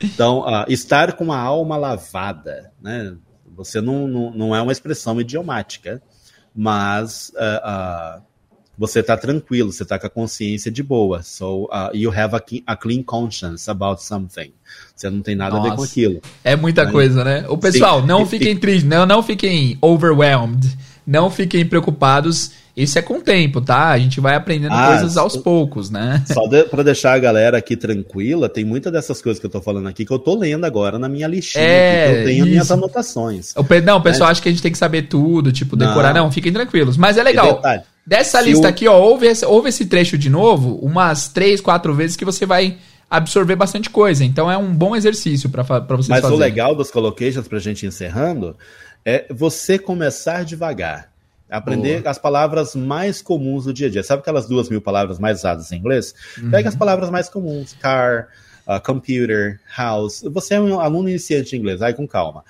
Então, 0.00 0.46
ah, 0.46 0.66
estar 0.68 1.14
com 1.14 1.32
a 1.32 1.38
alma 1.38 1.76
lavada, 1.76 2.72
né? 2.80 3.16
Você 3.56 3.80
não, 3.80 4.06
não, 4.06 4.30
não 4.30 4.56
é 4.56 4.62
uma 4.62 4.70
expressão 4.70 5.20
idiomática, 5.20 6.00
mas 6.54 7.32
ah, 7.36 8.20
você 8.78 9.00
está 9.00 9.16
tranquilo, 9.16 9.72
você 9.72 9.82
está 9.82 9.98
com 9.98 10.06
a 10.06 10.10
consciência 10.10 10.70
de 10.70 10.82
boa. 10.82 11.22
So, 11.22 11.68
ah, 11.72 11.90
you 11.92 12.10
have 12.10 12.34
a, 12.36 12.42
a 12.66 12.76
clean 12.76 13.02
conscience 13.02 13.68
about 13.68 14.02
something. 14.02 14.52
Você 14.94 15.10
não 15.10 15.20
tem 15.20 15.34
nada 15.34 15.56
a 15.56 15.60
ver 15.60 15.70
com 15.70 15.76
Nossa. 15.76 15.86
aquilo. 15.90 16.20
É 16.44 16.54
muita 16.54 16.90
coisa, 16.90 17.24
né? 17.24 17.44
O 17.48 17.58
pessoal, 17.58 18.00
Sim. 18.00 18.06
não 18.06 18.22
E- 18.22 18.26
fiquem 18.26 18.56
tristes, 18.56 18.84
não, 18.88 19.04
não 19.04 19.22
fiquem 19.22 19.76
overwhelmed, 19.80 20.76
não 21.06 21.28
fiquem 21.30 21.66
preocupados. 21.66 22.52
Isso 22.76 22.96
é 22.96 23.02
com 23.02 23.14
o 23.14 23.20
tempo, 23.20 23.60
tá? 23.60 23.88
A 23.88 23.98
gente 23.98 24.20
vai 24.20 24.36
aprendendo 24.36 24.72
Ah, 24.72 24.88
coisas 24.90 25.16
aos 25.16 25.32
so- 25.32 25.42
poucos, 25.42 25.90
né? 25.90 26.22
Só 26.32 26.46
de, 26.46 26.62
para 26.62 26.84
deixar 26.84 27.14
a 27.14 27.18
galera 27.18 27.58
aqui 27.58 27.76
tranquila, 27.76 28.48
tem 28.48 28.64
muitas 28.64 28.92
dessas 28.92 29.20
coisas 29.20 29.40
que 29.40 29.46
eu 29.46 29.50
tô 29.50 29.60
falando 29.60 29.88
aqui 29.88 30.04
que 30.04 30.12
eu 30.12 30.18
tô 30.20 30.36
lendo 30.36 30.64
agora 30.64 30.96
na 30.96 31.08
minha 31.08 31.26
listinha, 31.26 31.64
É, 31.64 32.12
que 32.14 32.20
eu 32.20 32.24
tenho 32.26 32.46
minhas 32.46 32.64
isso. 32.66 32.74
anotações. 32.74 33.52
O, 33.56 33.64
não, 33.84 33.96
o 33.96 34.00
pessoal 34.00 34.30
acha 34.30 34.40
que 34.40 34.48
a 34.48 34.52
gente 34.52 34.62
tem 34.62 34.70
que 34.70 34.78
saber 34.78 35.02
tudo, 35.08 35.50
tipo, 35.50 35.74
decorar. 35.74 36.14
Não, 36.14 36.24
Não. 36.26 36.30
fiquem 36.32 36.52
tranquilos. 36.52 36.96
Mas 36.96 37.16
é 37.16 37.20
E 37.20 37.24
legal. 37.24 37.54
detalhe, 37.56 37.82
Dessa 38.08 38.38
Se 38.40 38.46
lista 38.48 38.66
o- 38.66 38.70
aqui, 38.70 38.88
ó, 38.88 38.98
ouve 38.98 39.26
esse, 39.26 39.44
ouve 39.44 39.68
esse 39.68 39.84
trecho 39.86 40.16
de 40.16 40.30
novo 40.30 40.76
umas 40.76 41.28
três, 41.28 41.60
quatro 41.60 41.92
vezes 41.94 42.16
que 42.16 42.24
você 42.24 42.46
vai 42.46 42.78
absorver 43.10 43.54
bastante 43.56 43.90
coisa. 43.90 44.24
Então 44.24 44.50
é 44.50 44.56
um 44.56 44.72
bom 44.74 44.96
exercício 44.96 45.50
pra 45.50 45.62
fa- 45.64 45.80
pra 45.80 45.96
vocês 45.96 46.08
Mas 46.08 46.20
o 46.20 46.22
fazerem. 46.22 46.40
legal 46.40 46.74
dos 46.74 46.90
collocations, 46.90 47.46
pra 47.46 47.58
gente 47.58 47.84
encerrando, 47.84 48.56
é 49.04 49.26
você 49.30 49.78
começar 49.78 50.44
devagar. 50.44 51.10
Aprender 51.50 52.06
as 52.06 52.18
palavras 52.18 52.74
mais 52.74 53.22
comuns 53.22 53.64
do 53.64 53.72
dia 53.72 53.86
a 53.86 53.90
dia. 53.90 54.02
Sabe 54.02 54.20
aquelas 54.20 54.46
duas 54.46 54.68
mil 54.68 54.80
palavras 54.82 55.18
mais 55.18 55.38
usadas 55.38 55.72
em 55.72 55.76
inglês? 55.76 56.14
Uhum. 56.36 56.50
Pega 56.50 56.68
as 56.68 56.76
palavras 56.76 57.08
mais 57.08 57.28
comuns. 57.30 57.74
Car, 57.80 58.28
uh, 58.66 58.78
computer, 58.84 59.58
house. 59.76 60.22
Você 60.30 60.54
é 60.54 60.60
um 60.60 60.78
aluno 60.78 61.08
iniciante 61.08 61.50
de 61.50 61.56
inglês, 61.56 61.80
vai 61.80 61.94
com 61.94 62.06
calma. 62.06 62.44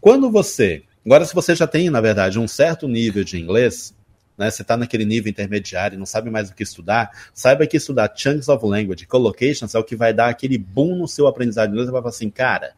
Quando 0.00 0.30
você 0.30 0.82
Agora, 1.06 1.24
se 1.24 1.34
você 1.34 1.54
já 1.54 1.66
tem, 1.66 1.88
na 1.88 2.02
verdade, 2.02 2.38
um 2.38 2.46
certo 2.46 2.86
nível 2.86 3.24
de 3.24 3.38
inglês, 3.40 3.94
né, 4.38 4.50
você 4.50 4.62
está 4.62 4.76
naquele 4.76 5.04
nível 5.04 5.28
intermediário 5.28 5.96
e 5.96 5.98
não 5.98 6.06
sabe 6.06 6.30
mais 6.30 6.48
o 6.48 6.54
que 6.54 6.62
estudar, 6.62 7.10
saiba 7.34 7.66
que 7.66 7.76
estudar 7.76 8.12
chunks 8.14 8.48
of 8.48 8.64
language, 8.64 9.06
collocations, 9.06 9.74
é 9.74 9.78
o 9.78 9.84
que 9.84 9.96
vai 9.96 10.14
dar 10.14 10.28
aquele 10.28 10.56
boom 10.56 10.96
no 10.96 11.08
seu 11.08 11.26
aprendizado 11.26 11.66
de 11.66 11.72
inglês. 11.72 11.88
Você 11.88 11.92
vai 11.92 12.00
falar 12.00 12.14
assim, 12.14 12.30
cara, 12.30 12.72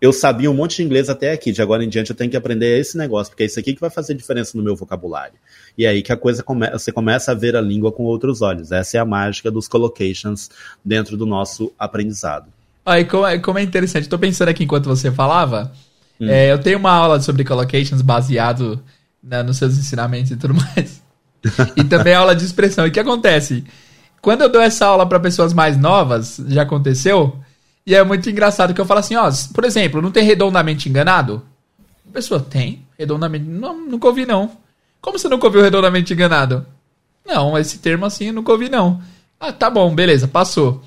eu 0.00 0.12
sabia 0.12 0.50
um 0.50 0.54
monte 0.54 0.76
de 0.76 0.84
inglês 0.84 1.08
até 1.08 1.32
aqui, 1.32 1.52
de 1.52 1.60
agora 1.60 1.84
em 1.84 1.88
diante 1.88 2.10
eu 2.10 2.16
tenho 2.16 2.30
que 2.30 2.36
aprender 2.36 2.78
esse 2.78 2.96
negócio, 2.96 3.30
porque 3.30 3.42
é 3.42 3.46
isso 3.46 3.58
aqui 3.58 3.74
que 3.74 3.80
vai 3.80 3.90
fazer 3.90 4.14
diferença 4.14 4.56
no 4.56 4.62
meu 4.62 4.76
vocabulário. 4.76 5.34
E 5.76 5.84
é 5.84 5.88
aí 5.88 6.02
que 6.02 6.12
a 6.12 6.16
coisa 6.16 6.42
come 6.42 6.70
você 6.70 6.92
começa 6.92 7.32
a 7.32 7.34
ver 7.34 7.56
a 7.56 7.60
língua 7.60 7.92
com 7.92 8.04
outros 8.04 8.40
olhos. 8.40 8.72
Essa 8.72 8.96
é 8.96 9.00
a 9.00 9.04
mágica 9.04 9.50
dos 9.50 9.68
collocations 9.68 10.50
dentro 10.84 11.16
do 11.16 11.26
nosso 11.26 11.72
aprendizado. 11.78 12.46
Aí, 12.86 13.04
como, 13.04 13.26
é, 13.26 13.38
como 13.38 13.58
é 13.58 13.62
interessante, 13.62 14.04
estou 14.04 14.18
pensando 14.18 14.48
aqui 14.48 14.64
enquanto 14.64 14.86
você 14.86 15.10
falava, 15.10 15.70
hum. 16.18 16.28
é, 16.28 16.50
eu 16.50 16.58
tenho 16.58 16.78
uma 16.78 16.92
aula 16.92 17.20
sobre 17.20 17.44
collocations 17.44 18.00
baseado 18.00 18.82
né, 19.22 19.42
nos 19.42 19.56
seus 19.56 19.76
ensinamentos 19.76 20.30
e 20.30 20.36
tudo 20.36 20.54
mais. 20.54 21.02
e 21.76 21.84
também 21.84 22.14
aula 22.14 22.34
de 22.34 22.44
expressão. 22.44 22.86
E 22.86 22.90
o 22.90 22.92
que 22.92 23.00
acontece? 23.00 23.64
Quando 24.20 24.42
eu 24.42 24.48
dou 24.48 24.60
essa 24.60 24.86
aula 24.86 25.06
para 25.06 25.20
pessoas 25.20 25.52
mais 25.52 25.76
novas, 25.76 26.40
já 26.48 26.62
aconteceu, 26.62 27.38
e 27.86 27.94
é 27.94 28.02
muito 28.04 28.28
engraçado 28.28 28.74
que 28.74 28.80
eu 28.80 28.86
falo 28.86 29.00
assim, 29.00 29.16
ó, 29.16 29.30
por 29.54 29.64
exemplo, 29.64 30.02
não 30.02 30.10
tem 30.10 30.24
redondamente 30.24 30.88
enganado? 30.88 31.42
A 32.08 32.12
pessoa 32.12 32.40
tem, 32.40 32.84
redondamente, 32.98 33.44
não, 33.44 33.86
nunca 33.86 34.08
ouvi 34.08 34.26
não. 34.26 34.50
Como 35.00 35.18
você 35.18 35.28
nunca 35.28 35.46
ouviu 35.46 35.62
redondamente 35.62 36.12
enganado? 36.12 36.66
Não, 37.24 37.56
esse 37.58 37.78
termo 37.78 38.06
assim 38.06 38.26
eu 38.26 38.32
nunca 38.32 38.52
ouvi 38.52 38.68
não. 38.68 39.00
Ah, 39.38 39.52
tá 39.52 39.70
bom, 39.70 39.94
beleza, 39.94 40.26
passou. 40.26 40.82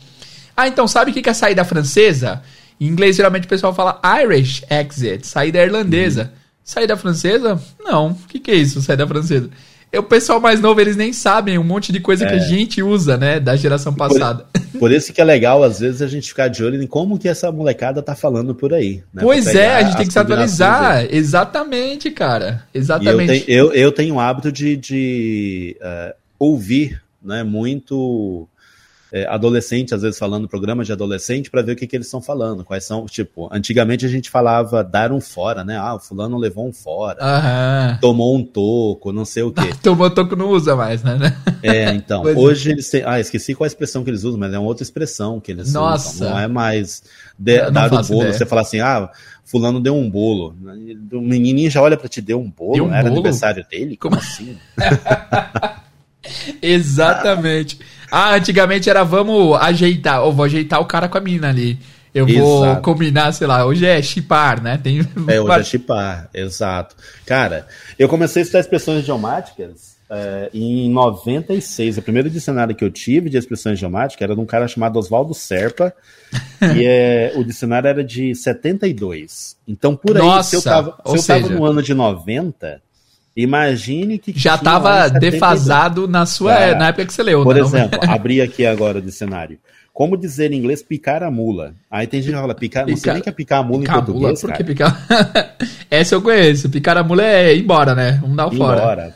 Ah, 0.56 0.68
então 0.68 0.88
sabe 0.88 1.12
o 1.12 1.14
que 1.14 1.30
é 1.30 1.34
saída 1.34 1.64
francesa? 1.64 2.42
Em 2.80 2.88
inglês 2.88 3.16
geralmente 3.16 3.46
o 3.46 3.50
pessoal 3.50 3.74
fala 3.74 4.02
Irish 4.22 4.64
exit, 4.70 5.26
saída 5.26 5.60
irlandesa. 5.60 6.24
Uhum. 6.24 6.41
Saída 6.64 6.96
francesa? 6.96 7.62
Não. 7.80 8.12
O 8.12 8.28
que, 8.28 8.40
que 8.40 8.52
é 8.52 8.56
isso, 8.56 8.82
saída 8.82 9.08
francesa? 9.08 9.50
o 9.98 10.04
pessoal 10.04 10.40
mais 10.40 10.62
novo, 10.62 10.80
eles 10.80 10.96
nem 10.96 11.12
sabem 11.12 11.58
um 11.58 11.64
monte 11.64 11.92
de 11.92 12.00
coisa 12.00 12.24
é. 12.24 12.28
que 12.28 12.34
a 12.36 12.38
é. 12.38 12.40
gente 12.40 12.82
usa, 12.82 13.18
né, 13.18 13.40
da 13.40 13.56
geração 13.56 13.94
passada. 13.94 14.46
Por, 14.72 14.80
por, 14.80 14.92
isso 14.92 15.12
que 15.12 15.20
é 15.20 15.24
legal, 15.24 15.64
às 15.64 15.80
vezes, 15.80 16.02
a 16.02 16.08
gente 16.08 16.30
ficar 16.30 16.48
de 16.48 16.64
olho 16.64 16.82
em 16.82 16.88
como 16.88 17.20
que 17.20 17.28
essa 17.28 17.52
molecada 17.52 18.02
tá 18.02 18.16
falando 18.16 18.56
por 18.56 18.74
aí. 18.74 19.04
Né, 19.14 19.22
pois 19.22 19.48
é, 19.48 19.76
a 19.76 19.84
gente 19.84 19.98
tem 19.98 20.08
que 20.08 20.14
se 20.14 20.20
atualizar. 20.20 20.98
Aí. 20.98 21.10
Exatamente, 21.12 22.10
cara. 22.10 22.64
Exatamente. 22.74 23.44
Eu, 23.48 23.68
eu, 23.68 23.74
eu, 23.74 23.92
tenho 23.92 24.16
o 24.16 24.20
hábito 24.20 24.50
de, 24.50 24.78
de 24.78 25.78
uh, 25.82 26.14
ouvir 26.40 27.02
né, 27.22 27.44
muito 27.44 28.48
é, 29.12 29.26
adolescente, 29.28 29.94
às 29.94 30.02
vezes 30.02 30.18
falando 30.18 30.48
programa 30.48 30.84
de 30.84 30.92
adolescente, 30.92 31.50
para 31.50 31.62
ver 31.62 31.74
o 31.74 31.76
que, 31.76 31.86
que 31.86 31.96
eles 31.96 32.08
estão 32.08 32.22
falando. 32.22 32.64
Quais 32.64 32.86
são, 32.86 33.06
tipo, 33.06 33.50
antigamente 33.52 34.06
a 34.06 34.10
gente 34.10 34.30
falava 34.30 34.84
dar 34.84 35.12
um 35.12 35.20
fora, 35.20 35.64
né? 35.64 35.78
Ah, 35.78 35.96
o 35.96 36.00
fulano 36.00 36.38
levou 36.38 36.68
um 36.68 36.72
fora, 36.72 37.20
uhum. 37.22 37.98
tomou 38.00 38.38
um 38.38 38.44
toco, 38.44 39.12
não 39.12 39.26
sei 39.26 39.44
o 39.44 39.52
quê. 39.52 39.72
tomou 39.84 40.10
toco 40.10 40.36
não 40.36 40.50
usa 40.50 40.76
mais, 40.76 41.04
né? 41.04 41.20
É, 41.64 41.94
então. 41.94 42.24
Pois 42.24 42.36
hoje 42.38 42.70
é. 42.70 42.72
eles 42.74 42.90
têm. 42.90 43.04
Ah, 43.06 43.20
esqueci 43.20 43.54
qual 43.54 43.66
a 43.66 43.68
expressão 43.68 44.04
que 44.04 44.10
eles 44.10 44.24
usam, 44.24 44.40
mas 44.40 44.52
é 44.52 44.58
uma 44.58 44.68
outra 44.68 44.84
expressão 44.84 45.40
que 45.40 45.52
eles 45.52 45.72
Nossa. 45.74 46.16
usam. 46.16 46.30
Não 46.32 46.40
é 46.40 46.48
mais 46.48 47.04
de, 47.38 47.70
dar 47.70 47.94
um 47.94 48.02
bolo. 48.02 48.22
Ideia. 48.22 48.34
Você 48.34 48.46
fala 48.48 48.62
assim, 48.62 48.80
ah, 48.80 49.12
fulano 49.46 49.80
deu 49.80 49.96
um 49.96 50.10
bolo. 50.10 50.56
O 51.12 51.22
menininho 51.22 51.70
já 51.70 51.82
olha 51.82 51.98
para 51.98 52.08
te 52.08 52.22
deu 52.22 52.40
um 52.40 52.50
bolo, 52.50 52.74
deu 52.74 52.86
um 52.86 52.94
era 52.94 53.04
bolo? 53.04 53.16
aniversário 53.16 53.66
dele? 53.70 53.96
Como 53.96 54.16
assim? 54.16 54.58
Exatamente. 56.62 57.80
Ah, 57.82 57.86
antigamente 58.12 58.90
era 58.90 59.04
vamos 59.04 59.58
ajeitar, 59.62 60.24
ou 60.24 60.34
vou 60.34 60.46
ajeitar 60.46 60.80
o 60.82 60.86
cara 60.86 61.08
com 61.08 61.18
a 61.18 61.22
mina 61.22 61.50
ali. 61.50 61.80
Eu 62.14 62.28
vou 62.28 62.66
exato. 62.66 62.82
combinar, 62.82 63.32
sei 63.32 63.48
lá, 63.48 63.66
hoje 63.66 63.86
é 63.86 64.02
chipar, 64.02 64.62
né? 64.62 64.78
Tem... 64.78 65.00
É, 65.28 65.40
hoje 65.40 65.60
é 65.60 65.64
chipar, 65.64 66.30
exato. 66.34 66.96
Cara, 67.26 67.66
eu 67.98 68.10
comecei 68.10 68.42
a 68.42 68.44
estudar 68.44 68.60
expressões 68.60 69.02
idiomáticas 69.02 69.96
é, 70.10 70.50
em 70.54 70.90
96. 70.92 72.00
O 72.00 72.02
primeiro 72.02 72.30
dicionário 72.30 72.76
que 72.76 72.84
eu 72.84 72.92
tive 72.92 73.30
de 73.30 73.38
expressões 73.38 73.78
idiomáticas 73.78 74.22
era 74.22 74.36
de 74.36 74.42
um 74.42 74.46
cara 74.46 74.68
chamado 74.68 75.00
Oswaldo 75.00 75.34
Serpa, 75.34 75.94
e 76.76 76.86
é, 76.86 77.32
o 77.36 77.46
dicionário 77.46 77.88
era 77.88 78.04
de 78.04 78.36
72. 78.36 79.56
Então, 79.66 79.96
por 79.96 80.18
aí, 80.18 80.24
Nossa, 80.24 80.50
se 80.50 80.56
eu 80.58 80.62
tava, 80.62 80.98
se 81.06 81.14
eu 81.16 81.18
seja... 81.18 81.48
tava 81.48 81.54
no 81.54 81.64
ano 81.64 81.82
de 81.82 81.94
90, 81.94 82.82
Imagine 83.36 84.18
que. 84.18 84.38
Já 84.38 84.56
estava 84.56 85.10
defasado 85.10 86.08
na 86.08 86.26
sua 86.26 86.54
é, 86.56 86.76
na 86.76 86.88
época 86.88 87.06
que 87.06 87.14
você 87.14 87.24
leu. 87.24 87.44
Por 87.44 87.56
não? 87.56 87.66
exemplo, 87.66 88.00
abri 88.08 88.42
aqui 88.42 88.66
agora 88.66 89.00
o 89.00 89.02
dicionário. 89.02 89.58
Como 89.94 90.16
dizer 90.16 90.52
em 90.52 90.58
inglês 90.58 90.82
picar 90.82 91.22
a 91.22 91.30
mula? 91.30 91.76
Aí 91.90 92.08
tem 92.08 92.22
gente 92.22 92.34
que 92.34 92.40
fala 92.40 92.56
picar, 92.56 92.88
não 92.88 92.96
sei 92.96 93.14
nem 93.14 93.22
que 93.22 93.30
é 93.30 93.32
picar 93.32 93.60
a 93.60 93.64
mula 93.64 93.82
picar 93.82 93.96
em 93.96 94.00
português. 94.00 94.42
Mula, 94.42 94.54
por 94.54 94.58
que 94.58 94.64
picar? 94.64 95.08
Essa 95.92 96.16
eu 96.16 96.22
conheço. 96.22 96.70
Picar 96.70 96.98
a 96.98 97.04
mula 97.04 97.24
é 97.24 97.54
ir 97.54 97.64
embora, 97.64 97.94
né? 97.94 98.18
Vamos 98.22 98.38
dar 98.38 98.48
o 98.48 98.56
fora. 98.56 98.82
Embora. 98.82 99.16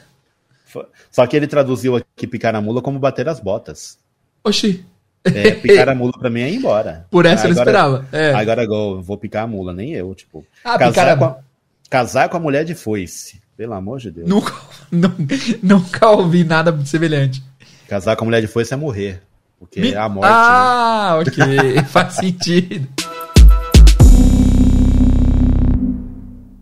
Só 1.09 1.25
que 1.25 1.37
ele 1.37 1.47
traduziu 1.47 1.95
aqui 1.95 2.27
picar 2.27 2.53
a 2.55 2.61
mula 2.61 2.81
como 2.81 2.99
bater 2.99 3.27
as 3.29 3.39
botas. 3.39 3.97
Oxi. 4.43 4.85
É, 5.23 5.51
picar 5.51 5.89
a 5.89 5.95
mula 5.95 6.11
pra 6.19 6.29
mim 6.29 6.41
é 6.41 6.49
ir 6.49 6.57
embora. 6.57 7.07
Por 7.09 7.25
essa 7.25 7.47
agora, 7.47 7.49
eu 7.49 7.53
esperava. 7.57 8.05
É. 8.11 8.33
Agora 8.33 8.63
eu 8.65 9.01
vou 9.01 9.17
picar 9.17 9.45
a 9.45 9.47
mula, 9.47 9.73
nem 9.73 9.93
eu, 9.93 10.13
tipo. 10.13 10.45
Ah, 10.63 10.77
casar, 10.77 11.09
a... 11.09 11.17
com 11.17 11.25
a, 11.25 11.37
casar 11.89 12.29
com 12.29 12.37
a 12.37 12.39
mulher 12.39 12.65
de 12.65 12.75
foice. 12.75 13.41
Pelo 13.57 13.73
amor 13.73 13.99
de 13.99 14.11
Deus. 14.11 14.27
Nunca, 14.27 14.53
nunca, 14.91 15.35
nunca 15.63 16.09
ouvi 16.09 16.43
nada 16.43 16.77
semelhante. 16.85 17.41
Casar 17.87 18.17
com 18.17 18.25
a 18.25 18.27
mulher 18.27 18.41
de 18.41 18.47
foice 18.47 18.73
é 18.73 18.77
morrer. 18.77 19.21
Porque 19.57 19.79
Me... 19.79 19.93
é 19.93 19.97
a 19.97 20.09
morte. 20.09 20.29
Ah, 20.29 21.17
né? 21.17 21.21
ok. 21.21 21.83
Faz 21.87 22.15
sentido. 22.15 22.85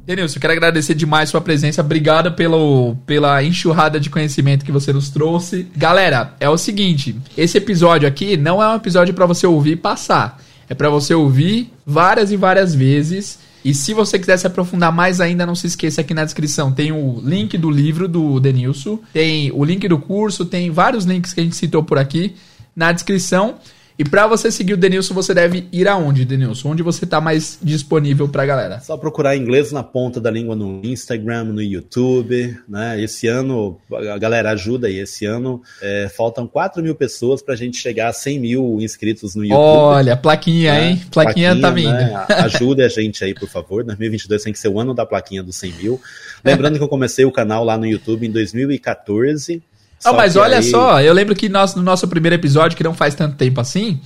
Denilson, 0.05 0.39
quero 0.39 0.53
agradecer 0.53 0.93
demais 0.93 1.29
sua 1.29 1.41
presença. 1.41 1.81
Obrigado 1.81 2.33
pelo, 2.33 2.95
pela 3.07 3.41
enxurrada 3.41 3.99
de 3.99 4.11
conhecimento 4.11 4.63
que 4.63 4.71
você 4.71 4.93
nos 4.93 5.09
trouxe. 5.09 5.67
Galera, 5.75 6.35
é 6.39 6.47
o 6.47 6.57
seguinte: 6.59 7.15
esse 7.35 7.57
episódio 7.57 8.07
aqui 8.07 8.37
não 8.37 8.61
é 8.61 8.69
um 8.69 8.75
episódio 8.75 9.15
para 9.15 9.25
você 9.25 9.47
ouvir 9.47 9.71
e 9.71 9.77
passar. 9.77 10.39
É 10.69 10.75
para 10.75 10.89
você 10.89 11.15
ouvir 11.15 11.73
várias 11.85 12.31
e 12.31 12.37
várias 12.37 12.75
vezes 12.75 13.39
e 13.63 13.73
se 13.73 13.93
você 13.93 14.19
quiser 14.19 14.37
se 14.37 14.45
aprofundar 14.45 14.91
mais 14.91 15.21
ainda, 15.21 15.45
não 15.45 15.55
se 15.55 15.67
esqueça 15.67 16.01
aqui 16.01 16.13
na 16.13 16.25
descrição 16.25 16.71
tem 16.71 16.91
o 16.91 17.21
link 17.23 17.57
do 17.57 17.69
livro 17.69 18.07
do 18.07 18.39
Denilson, 18.39 18.99
tem 19.11 19.51
o 19.51 19.63
link 19.63 19.87
do 19.87 19.97
curso, 19.97 20.45
tem 20.45 20.69
vários 20.69 21.05
links 21.05 21.33
que 21.33 21.39
a 21.39 21.43
gente 21.43 21.55
citou 21.55 21.83
por 21.83 21.97
aqui 21.97 22.35
na 22.75 22.91
descrição. 22.91 23.55
E 23.97 24.03
para 24.03 24.25
você 24.25 24.51
seguir 24.51 24.73
o 24.73 24.77
Denilson, 24.77 25.13
você 25.13 25.33
deve 25.33 25.67
ir 25.71 25.87
aonde, 25.87 26.25
Denilson? 26.25 26.71
Onde 26.71 26.81
você 26.81 27.05
tá 27.05 27.21
mais 27.21 27.59
disponível 27.61 28.27
pra 28.27 28.45
galera? 28.45 28.79
Só 28.79 28.97
procurar 28.97 29.37
inglês 29.37 29.71
na 29.71 29.83
ponta 29.83 30.19
da 30.19 30.31
língua 30.31 30.55
no 30.55 30.81
Instagram, 30.83 31.45
no 31.45 31.61
YouTube, 31.61 32.57
né? 32.67 32.99
Esse 33.01 33.27
ano, 33.27 33.77
a 34.11 34.17
galera 34.17 34.51
ajuda 34.51 34.87
aí, 34.87 34.97
esse 34.97 35.25
ano 35.25 35.61
é, 35.81 36.09
faltam 36.15 36.47
4 36.47 36.81
mil 36.81 36.95
pessoas 36.95 37.41
pra 37.41 37.55
gente 37.55 37.77
chegar 37.77 38.09
a 38.09 38.13
100 38.13 38.39
mil 38.39 38.77
inscritos 38.81 39.35
no 39.35 39.43
YouTube. 39.43 39.59
Olha, 39.59 40.17
plaquinha, 40.17 40.73
né? 40.73 40.89
hein? 40.89 41.01
Plaquinha, 41.11 41.55
plaquinha 41.55 41.61
tá 41.61 41.69
vindo. 41.69 41.93
Né? 41.93 42.25
Ajude 42.29 42.81
a 42.81 42.89
gente 42.89 43.23
aí, 43.23 43.33
por 43.35 43.47
favor. 43.47 43.83
2022 43.83 44.43
tem 44.43 44.53
que 44.53 44.59
ser 44.59 44.69
o 44.69 44.79
ano 44.79 44.93
da 44.93 45.05
plaquinha 45.05 45.43
dos 45.43 45.55
100 45.57 45.71
mil. 45.73 46.01
Lembrando 46.43 46.77
que 46.77 46.83
eu 46.83 46.89
comecei 46.89 47.25
o 47.25 47.31
canal 47.31 47.63
lá 47.63 47.77
no 47.77 47.85
YouTube 47.85 48.27
em 48.27 48.31
2014. 48.31 49.61
Ah, 50.03 50.13
mas 50.13 50.35
olha 50.35 50.57
aí... 50.57 50.63
só, 50.63 51.01
eu 51.01 51.13
lembro 51.13 51.35
que 51.35 51.49
nós, 51.49 51.75
no 51.75 51.81
nosso 51.81 52.07
primeiro 52.07 52.35
episódio, 52.35 52.77
que 52.77 52.83
não 52.83 52.93
faz 52.93 53.15
tanto 53.15 53.35
tempo 53.35 53.59
assim, 53.61 53.99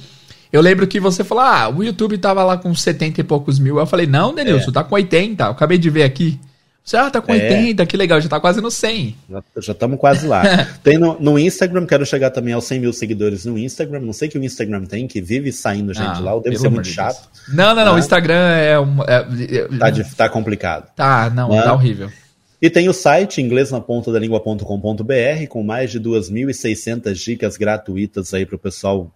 eu 0.51 0.61
lembro 0.61 0.87
que 0.87 0.99
você 0.99 1.23
falou, 1.23 1.43
ah, 1.43 1.69
o 1.69 1.83
YouTube 1.83 2.17
tava 2.17 2.43
lá 2.43 2.57
com 2.57 2.73
70 2.73 3.21
e 3.21 3.23
poucos 3.23 3.59
mil. 3.59 3.77
Eu 3.77 3.85
falei, 3.85 4.07
não, 4.07 4.33
Denilson, 4.33 4.69
é. 4.69 4.73
tá 4.73 4.83
com 4.83 4.95
80. 4.95 5.43
Eu 5.43 5.51
acabei 5.51 5.77
de 5.77 5.89
ver 5.89 6.03
aqui. 6.03 6.39
Você, 6.87 6.95
ah, 6.95 7.09
tá 7.09 7.19
com 7.19 7.33
é. 7.33 7.49
80, 7.49 7.85
que 7.85 7.97
legal, 7.97 8.21
já 8.21 8.29
tá 8.29 8.39
quase 8.39 8.61
no 8.61 8.71
100. 8.71 9.13
Já 9.57 9.73
estamos 9.73 9.99
quase 9.99 10.25
lá. 10.25 10.41
tem 10.81 10.97
no, 10.97 11.19
no, 11.19 11.37
Instagram, 11.37 11.85
quero 11.85 12.05
chegar 12.05 12.29
também 12.29 12.53
aos 12.53 12.63
100 12.63 12.79
mil 12.79 12.93
seguidores 12.93 13.43
no 13.43 13.57
Instagram. 13.57 13.99
Não 13.99 14.13
sei 14.13 14.29
que 14.29 14.39
o 14.39 14.43
Instagram 14.43 14.85
tem, 14.85 15.05
que 15.05 15.19
vive 15.19 15.51
saindo 15.51 15.93
gente 15.93 16.05
ah, 16.05 16.19
lá, 16.19 16.33
ou 16.35 16.41
deve 16.41 16.57
ser 16.57 16.69
muito 16.69 16.87
chato. 16.87 17.27
Não, 17.49 17.75
não, 17.75 17.83
não, 17.83 17.95
o 17.95 17.99
Instagram 17.99 18.51
é, 18.51 18.79
um, 18.79 19.03
é, 19.03 19.27
é 19.57 19.77
tá, 19.77 19.89
de, 19.89 20.15
tá 20.15 20.29
complicado. 20.29 20.89
Tá, 20.95 21.29
não, 21.29 21.49
tá 21.49 21.73
horrível. 21.73 22.09
E 22.59 22.71
tem 22.71 22.89
o 22.89 22.93
site 22.93 23.39
inglês 23.39 23.69
na 23.69 23.79
ponta 23.79 24.11
da 24.11 24.17
língua.com.br 24.17 25.47
com 25.47 25.63
mais 25.63 25.91
de 25.91 25.99
2.600 25.99 27.13
dicas 27.13 27.55
gratuitas 27.55 28.33
aí 28.33 28.47
para 28.47 28.55
o 28.55 28.59
pessoal, 28.59 29.11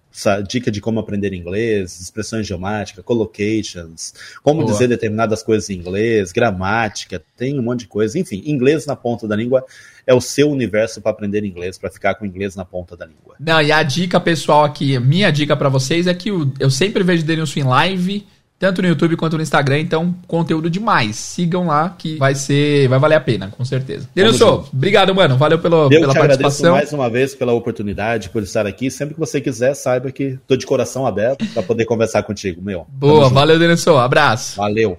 dica 0.47 0.69
de 0.69 0.80
como 0.80 0.99
aprender 0.99 1.34
inglês, 1.34 1.99
expressões 1.99 2.45
idiomáticas, 2.45 3.03
collocations, 3.03 4.13
como 4.43 4.61
Boa. 4.61 4.72
dizer 4.72 4.88
determinadas 4.88 5.41
coisas 5.41 5.72
em 5.72 5.73
inglês, 5.73 6.31
gramática, 6.31 7.19
tem 7.35 7.59
um 7.59 7.63
monte 7.63 7.80
de 7.80 7.88
coisa. 7.88 8.19
Enfim, 8.19 8.43
inglês 8.45 8.85
na 8.85 8.95
ponta 8.95 9.27
da 9.27 9.35
língua 9.35 9.65
é 10.05 10.13
o 10.13 10.22
seu 10.22 10.47
universo 10.47 11.01
para 11.01 11.11
aprender 11.11 11.43
inglês, 11.43 11.80
para 11.80 11.89
ficar 11.89 12.13
com 12.13 12.27
inglês 12.27 12.55
na 12.55 12.63
ponta 12.63 12.95
da 12.95 13.07
língua. 13.07 13.38
Não, 13.39 13.59
e 13.59 13.72
a 13.72 13.81
dica 13.81 14.19
pessoal 14.19 14.65
aqui, 14.65 14.99
minha 14.99 15.31
dica 15.31 15.57
para 15.57 15.68
vocês 15.68 16.05
é 16.05 16.13
que 16.13 16.30
eu 16.30 16.69
sempre 16.69 17.03
vejo 17.03 17.26
Denilson 17.26 17.61
em 17.61 17.63
live 17.63 18.27
tanto 18.62 18.80
no 18.80 18.88
YouTube 18.88 19.18
quanto 19.18 19.38
no 19.38 19.42
Instagram, 19.42 19.80
então 19.80 20.14
conteúdo 20.28 20.70
demais. 20.70 21.16
Sigam 21.16 21.66
lá 21.66 21.96
que 21.98 22.18
vai 22.18 22.36
ser, 22.36 22.88
vai 22.88 23.00
valer 23.00 23.16
a 23.16 23.20
pena, 23.20 23.52
com 23.58 23.66
certeza. 23.66 24.08
Denilson, 24.14 24.64
obrigado, 24.72 25.16
mano. 25.16 25.36
Valeu 25.36 25.58
pelo, 25.58 25.86
Eu 25.86 26.02
pela 26.02 26.14
te 26.14 26.20
participação. 26.20 26.74
mais 26.74 26.94
uma 26.94 27.10
vez 27.10 27.34
pela 27.34 27.54
oportunidade, 27.54 28.30
por 28.30 28.44
estar 28.44 28.68
aqui. 28.68 28.92
Sempre 28.92 29.16
que 29.16 29.20
você 29.20 29.42
quiser, 29.42 29.74
saiba 29.74 30.12
que 30.12 30.38
tô 30.48 30.56
de 30.56 30.68
coração 30.68 31.08
aberto 31.08 31.44
para 31.48 31.64
poder 31.64 31.86
conversar 31.86 32.22
contigo, 32.22 32.62
meu. 32.62 32.86
Boa, 32.88 33.30
valeu, 33.30 33.58
Denilson. 33.58 33.98
Abraço. 33.98 34.58
Valeu. 34.58 34.96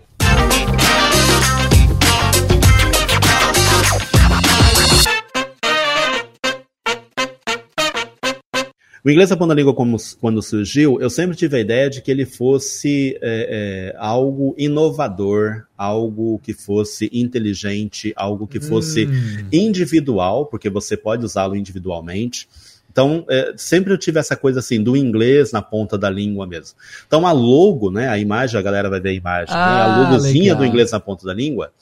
O 9.04 9.10
inglês 9.10 9.30
na 9.30 9.36
ponta 9.36 9.48
da 9.48 9.54
língua, 9.54 9.74
como, 9.74 9.96
quando 10.20 10.40
surgiu, 10.40 11.00
eu 11.00 11.10
sempre 11.10 11.36
tive 11.36 11.56
a 11.56 11.60
ideia 11.60 11.90
de 11.90 12.00
que 12.00 12.08
ele 12.08 12.24
fosse 12.24 13.18
é, 13.20 13.92
é, 13.92 13.96
algo 13.98 14.54
inovador, 14.56 15.64
algo 15.76 16.38
que 16.38 16.54
fosse 16.54 17.10
inteligente, 17.12 18.12
algo 18.14 18.46
que 18.46 18.60
fosse 18.60 19.06
hum. 19.06 19.48
individual, 19.52 20.46
porque 20.46 20.70
você 20.70 20.96
pode 20.96 21.24
usá-lo 21.24 21.56
individualmente. 21.56 22.48
Então, 22.92 23.24
é, 23.28 23.52
sempre 23.56 23.92
eu 23.92 23.98
tive 23.98 24.20
essa 24.20 24.36
coisa 24.36 24.60
assim, 24.60 24.80
do 24.80 24.96
inglês 24.96 25.50
na 25.50 25.62
ponta 25.62 25.98
da 25.98 26.08
língua 26.08 26.46
mesmo. 26.46 26.76
Então, 27.04 27.26
a 27.26 27.32
logo, 27.32 27.90
né, 27.90 28.08
a 28.08 28.18
imagem, 28.18 28.60
a 28.60 28.62
galera 28.62 28.88
vai 28.88 29.00
ver 29.00 29.08
a 29.08 29.14
imagem, 29.14 29.52
ah, 29.52 29.74
né, 29.74 29.80
a 29.80 29.84
ah, 29.84 29.98
logozinha 30.02 30.52
legal. 30.52 30.58
do 30.58 30.66
inglês 30.66 30.92
na 30.92 31.00
ponta 31.00 31.26
da 31.26 31.34
língua, 31.34 31.72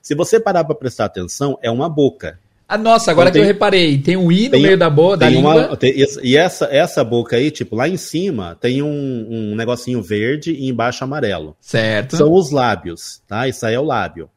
se 0.00 0.14
você 0.14 0.40
parar 0.40 0.64
para 0.64 0.74
prestar 0.74 1.04
atenção, 1.04 1.58
é 1.60 1.70
uma 1.70 1.88
boca. 1.88 2.38
Ah, 2.68 2.78
nossa, 2.78 3.10
agora 3.10 3.28
então, 3.28 3.40
que 3.40 3.44
tem, 3.44 3.48
eu 3.48 3.54
reparei, 3.54 3.98
tem 3.98 4.16
um 4.16 4.32
i 4.32 4.44
no 4.44 4.50
tem, 4.52 4.62
meio 4.62 4.78
da 4.78 4.88
boca, 4.88 5.18
da 5.18 5.28
língua. 5.28 5.68
Uma, 5.68 5.76
tem, 5.76 5.94
e 6.22 6.36
essa, 6.36 6.66
essa 6.66 7.04
boca 7.04 7.36
aí, 7.36 7.50
tipo, 7.50 7.76
lá 7.76 7.88
em 7.88 7.96
cima 7.96 8.56
tem 8.60 8.82
um, 8.82 9.26
um 9.30 9.54
negocinho 9.54 10.02
verde 10.02 10.52
e 10.52 10.68
embaixo 10.68 11.04
amarelo. 11.04 11.56
Certo. 11.60 12.16
São 12.16 12.32
os 12.32 12.50
lábios, 12.50 13.20
tá? 13.28 13.46
Isso 13.46 13.66
aí 13.66 13.74
é 13.74 13.80
o 13.80 13.84
lábio. 13.84 14.30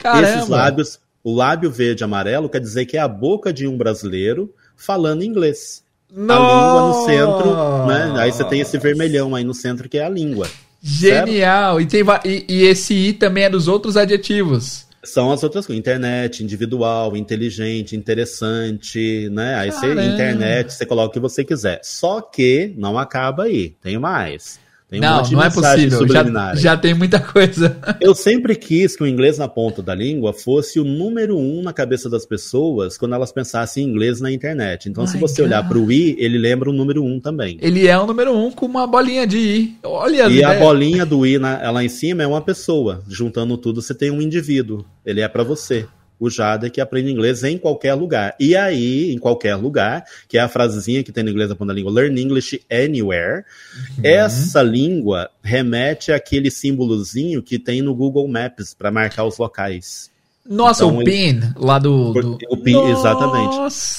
Caramba. 0.00 0.28
Esses 0.28 0.48
lábios, 0.48 0.98
o 1.22 1.34
lábio 1.34 1.70
verde 1.70 2.02
e 2.02 2.04
amarelo 2.04 2.48
quer 2.48 2.60
dizer 2.60 2.86
que 2.86 2.96
é 2.96 3.00
a 3.00 3.08
boca 3.08 3.52
de 3.52 3.66
um 3.66 3.76
brasileiro 3.76 4.52
falando 4.76 5.22
inglês. 5.22 5.84
Nossa. 6.12 6.40
A 6.40 6.54
língua 6.56 6.88
no 6.88 7.06
centro, 7.06 7.86
né? 7.86 8.20
Aí 8.20 8.32
você 8.32 8.44
tem 8.44 8.60
esse 8.60 8.76
vermelhão 8.78 9.34
aí 9.34 9.44
no 9.44 9.54
centro 9.54 9.88
que 9.88 9.98
é 9.98 10.04
a 10.04 10.08
língua. 10.08 10.48
Genial! 10.82 11.80
E, 11.80 11.86
tem, 11.86 12.02
e, 12.24 12.44
e 12.48 12.62
esse 12.64 12.94
i 12.94 13.12
também 13.12 13.44
é 13.44 13.50
dos 13.50 13.68
outros 13.68 13.96
adjetivos. 13.96 14.86
São 15.02 15.32
as 15.32 15.42
outras 15.42 15.66
coisas, 15.66 15.78
internet, 15.78 16.44
individual, 16.44 17.16
inteligente, 17.16 17.96
interessante, 17.96 19.28
né? 19.30 19.54
Aí 19.54 19.72
você, 19.72 19.92
internet, 19.92 20.72
você 20.74 20.84
coloca 20.84 21.08
o 21.08 21.12
que 21.12 21.20
você 21.20 21.42
quiser. 21.42 21.80
Só 21.82 22.20
que 22.20 22.74
não 22.76 22.98
acaba 22.98 23.44
aí, 23.44 23.70
tem 23.82 23.98
mais. 23.98 24.60
Tem 24.90 24.98
não, 24.98 25.22
não 25.22 25.42
é 25.42 25.48
possível. 25.48 26.04
Já, 26.08 26.54
já, 26.56 26.76
tem 26.76 26.94
muita 26.94 27.20
coisa. 27.20 27.78
Eu 28.00 28.12
sempre 28.12 28.56
quis 28.56 28.96
que 28.96 29.04
o 29.04 29.06
inglês 29.06 29.38
na 29.38 29.46
ponta 29.46 29.80
da 29.80 29.94
língua 29.94 30.32
fosse 30.32 30.80
o 30.80 30.84
número 30.84 31.38
um 31.38 31.62
na 31.62 31.72
cabeça 31.72 32.10
das 32.10 32.26
pessoas 32.26 32.98
quando 32.98 33.14
elas 33.14 33.30
pensassem 33.30 33.84
em 33.84 33.88
inglês 33.88 34.20
na 34.20 34.32
internet. 34.32 34.88
Então, 34.88 35.04
My 35.04 35.08
se 35.08 35.16
você 35.16 35.42
God. 35.42 35.50
olhar 35.50 35.68
para 35.68 35.78
o 35.78 35.92
i, 35.92 36.16
ele 36.18 36.38
lembra 36.38 36.68
o 36.70 36.72
número 36.72 37.04
um 37.04 37.20
também. 37.20 37.56
Ele 37.62 37.86
é 37.86 37.96
o 37.96 38.04
número 38.04 38.36
um 38.36 38.50
com 38.50 38.66
uma 38.66 38.84
bolinha 38.84 39.24
de 39.28 39.38
i. 39.38 39.78
Olha 39.84 40.26
E 40.28 40.42
a 40.42 40.58
bolinha 40.58 41.06
do 41.06 41.24
i 41.24 41.38
na, 41.38 41.70
lá 41.70 41.84
em 41.84 41.88
cima 41.88 42.24
é 42.24 42.26
uma 42.26 42.40
pessoa. 42.40 43.00
Juntando 43.08 43.56
tudo, 43.56 43.80
você 43.80 43.94
tem 43.94 44.10
um 44.10 44.20
indivíduo. 44.20 44.84
Ele 45.06 45.20
é 45.20 45.28
para 45.28 45.44
você 45.44 45.86
o 46.20 46.28
Jada 46.28 46.68
que 46.68 46.80
aprende 46.80 47.10
inglês 47.10 47.42
em 47.42 47.56
qualquer 47.56 47.94
lugar. 47.94 48.36
E 48.38 48.54
aí, 48.54 49.10
em 49.10 49.18
qualquer 49.18 49.56
lugar, 49.56 50.04
que 50.28 50.36
é 50.36 50.40
a 50.40 50.48
frasezinha 50.48 51.02
que 51.02 51.10
tem 51.10 51.24
no 51.24 51.30
inglês 51.30 51.48
da 51.48 51.56
ponta 51.56 51.68
da 51.68 51.74
língua, 51.74 51.90
learn 51.90 52.20
English 52.20 52.60
anywhere. 52.70 53.44
Uhum. 53.74 54.04
Essa 54.04 54.62
língua 54.62 55.30
remete 55.42 56.12
àquele 56.12 56.50
símbolozinho 56.50 57.42
que 57.42 57.58
tem 57.58 57.80
no 57.80 57.94
Google 57.94 58.28
Maps 58.28 58.74
para 58.74 58.90
marcar 58.90 59.24
os 59.24 59.38
locais. 59.38 60.10
Nossa, 60.48 60.84
então, 60.84 60.98
o 60.98 61.04
PIN 61.04 61.40
lá 61.54 61.78
do. 61.78 62.12
do... 62.12 62.38
O 62.48 62.56
PIN, 62.56 62.72
Nossa. 62.72 62.90
exatamente. 62.90 63.56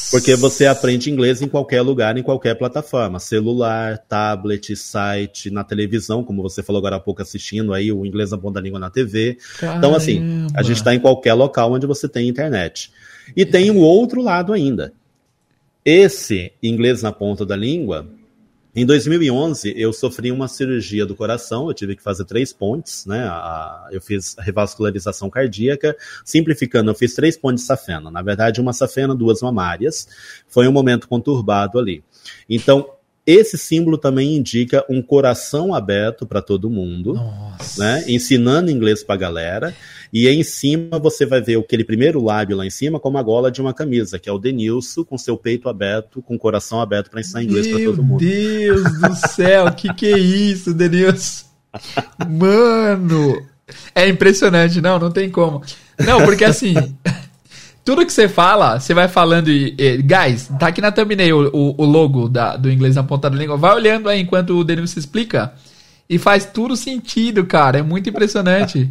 Porque 0.10 0.36
você 0.36 0.66
aprende 0.66 1.10
inglês 1.10 1.42
em 1.42 1.48
qualquer 1.48 1.82
lugar, 1.82 2.18
em 2.18 2.24
qualquer 2.24 2.56
plataforma. 2.56 3.20
Celular, 3.20 4.00
tablet, 4.00 4.76
site, 4.76 5.52
na 5.52 5.64
televisão, 5.64 6.24
como 6.24 6.42
você 6.42 6.64
falou 6.64 6.80
agora 6.80 6.96
há 6.96 7.00
pouco 7.00 7.22
assistindo 7.22 7.74
aí, 7.74 7.92
o 7.92 8.06
inglês 8.06 8.32
na 8.32 8.38
ponta 8.38 8.56
da 8.56 8.62
língua 8.62 8.80
na 8.80 8.90
TV. 8.90 9.38
Caramba. 9.60 9.78
Então, 9.78 9.96
assim, 9.96 10.48
a 10.56 10.64
gente 10.64 10.78
está 10.78 10.94
em 10.96 11.00
qualquer 11.00 11.36
local 11.36 11.72
onde 11.74 11.86
você 11.86 12.10
tem 12.10 12.28
internet. 12.28 12.92
E 13.36 13.46
tem 13.46 13.70
o 13.70 13.78
outro 13.78 14.22
lado 14.22 14.52
ainda. 14.52 14.94
Esse 15.86 16.52
inglês 16.62 17.02
na 17.02 17.12
ponta 17.12 17.46
da 17.46 17.56
língua 17.56 18.08
em 18.74 18.86
2011, 18.86 19.74
eu 19.76 19.92
sofri 19.92 20.32
uma 20.32 20.48
cirurgia 20.48 21.06
do 21.06 21.16
coração, 21.16 21.68
eu 21.68 21.74
tive 21.74 21.96
que 21.96 22.02
fazer 22.02 22.24
três 22.24 22.54
pontes, 22.54 23.06
né? 23.06 23.26
A, 23.26 23.90
eu 23.92 24.02
fiz 24.02 24.36
revascularização 24.40 25.30
cardíaca, 25.30 25.96
simplificando, 26.24 26.90
eu 26.90 26.96
fiz 26.96 27.14
três 27.14 27.36
pontes 27.36 27.66
safena. 27.66 28.10
Na 28.10 28.22
verdade, 28.22 28.62
uma 28.62 28.72
safena, 28.72 29.14
duas 29.14 29.42
mamárias. 29.42 30.08
Foi 30.48 30.68
um 30.68 30.72
momento 30.72 31.08
conturbado 31.08 31.78
ali. 31.78 32.02
Então, 32.50 32.90
esse 33.26 33.58
símbolo 33.58 33.98
também 33.98 34.36
indica 34.36 34.84
um 34.90 35.02
coração 35.02 35.74
aberto 35.74 36.26
para 36.26 36.42
todo 36.42 36.70
mundo, 36.70 37.14
Nossa. 37.14 37.84
né? 37.84 38.04
Ensinando 38.08 38.72
inglês 38.72 39.04
para 39.04 39.16
a 39.16 39.18
galera. 39.18 39.76
E 40.14 40.28
em 40.28 40.44
cima 40.44 41.00
você 41.00 41.26
vai 41.26 41.42
ver 41.42 41.58
aquele 41.58 41.86
primeiro 41.86 42.22
lábio 42.22 42.58
lá 42.58 42.66
em 42.66 42.70
cima 42.70 43.00
como 43.00 43.18
a 43.18 43.24
gola 43.24 43.50
de 43.50 43.62
uma 43.62 43.74
camisa, 43.74 44.20
que 44.20 44.28
é 44.28 44.32
o 44.32 44.38
Denilson 44.38 45.06
com 45.06 45.18
seu 45.18 45.38
peito 45.38 45.70
aberto, 45.70 46.22
com 46.22 46.36
o 46.36 46.40
coração 46.40 46.82
aberto 46.82 47.10
para 47.10 47.22
ensinar 47.22 47.44
inglês 47.44 47.68
para 47.68 47.80
todo 47.80 48.04
mundo. 48.04 48.22
Meu 48.22 48.30
Deus 48.30 48.84
do 49.00 49.16
céu, 49.30 49.72
que 49.72 49.94
que 49.94 50.08
é 50.08 50.18
isso, 50.18 50.74
Denilson? 50.74 51.46
Mano, 52.30 53.42
é 53.96 54.08
impressionante, 54.10 54.82
não, 54.82 55.00
não 55.00 55.12
tem 55.12 55.30
como. 55.30 55.64
Não, 56.06 56.26
porque 56.26 56.44
assim, 56.44 56.74
tudo 57.86 58.06
que 58.06 58.12
você 58.12 58.28
fala, 58.28 58.80
você 58.80 58.94
vai 58.94 59.08
falando 59.08 59.50
e, 59.50 59.74
e 59.78 59.98
guys, 59.98 60.50
tá 60.60 60.68
aqui 60.68 60.82
na 60.82 60.92
thumbnail 60.92 61.50
o, 61.54 61.70
o, 61.70 61.82
o 61.84 61.86
logo 61.86 62.28
da, 62.28 62.58
do 62.58 62.70
inglês 62.70 62.96
na 62.96 63.04
ponta 63.04 63.30
da 63.30 63.38
língua. 63.38 63.58
Vai 63.58 63.74
olhando 63.74 64.10
aí 64.10 64.20
enquanto 64.20 64.58
o 64.58 64.64
Denilson 64.64 65.00
explica 65.00 65.54
e 66.10 66.18
faz 66.18 66.46
tudo 66.46 66.76
sentido, 66.76 67.46
cara. 67.46 67.80
É 67.80 67.82
muito 67.82 68.10
impressionante. 68.10 68.90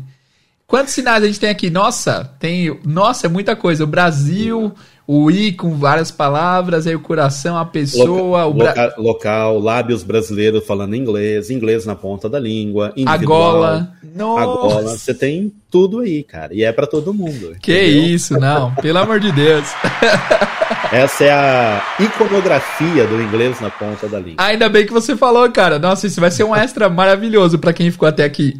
Quantos 0.70 0.94
sinais 0.94 1.24
a 1.24 1.26
gente 1.26 1.40
tem 1.40 1.50
aqui? 1.50 1.68
Nossa, 1.68 2.30
tem. 2.38 2.78
Nossa, 2.84 3.26
é 3.26 3.28
muita 3.28 3.56
coisa. 3.56 3.82
O 3.82 3.88
Brasil, 3.88 4.72
o 5.04 5.28
I 5.28 5.50
com 5.52 5.74
várias 5.74 6.12
palavras, 6.12 6.86
aí 6.86 6.94
o 6.94 7.00
coração, 7.00 7.58
a 7.58 7.64
pessoa, 7.64 8.44
Loca, 8.44 8.46
o 8.46 8.54
bra... 8.54 8.94
local, 8.96 9.58
lábios 9.58 10.04
brasileiros 10.04 10.64
falando 10.64 10.94
inglês, 10.94 11.50
inglês 11.50 11.84
na 11.84 11.96
ponta 11.96 12.28
da 12.28 12.38
língua, 12.38 12.92
individual, 12.96 13.16
a 13.16 13.58
gola. 13.58 13.92
Nossa. 14.14 14.42
A 14.42 14.46
gola, 14.46 14.82
você 14.96 15.12
tem 15.12 15.52
tudo 15.68 15.98
aí, 15.98 16.22
cara. 16.22 16.54
E 16.54 16.62
é 16.62 16.70
para 16.70 16.86
todo 16.86 17.12
mundo. 17.12 17.56
Que 17.60 17.72
entendeu? 17.72 18.02
isso, 18.04 18.38
não. 18.38 18.72
Pelo 18.76 18.98
amor 18.98 19.18
de 19.18 19.32
Deus. 19.32 19.66
Essa 20.92 21.24
é 21.24 21.30
a 21.30 21.82
iconografia 22.00 23.06
do 23.06 23.22
inglês 23.22 23.60
na 23.60 23.70
ponta 23.70 24.08
da 24.08 24.18
língua. 24.18 24.44
Ainda 24.44 24.68
bem 24.68 24.84
que 24.84 24.92
você 24.92 25.16
falou, 25.16 25.48
cara. 25.50 25.78
Nossa, 25.78 26.06
isso 26.08 26.20
vai 26.20 26.30
ser 26.30 26.42
um 26.42 26.54
extra 26.54 26.88
maravilhoso 26.88 27.58
para 27.58 27.72
quem 27.72 27.90
ficou 27.90 28.08
até 28.08 28.24
aqui. 28.24 28.58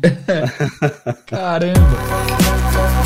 Caramba. 1.26 2.99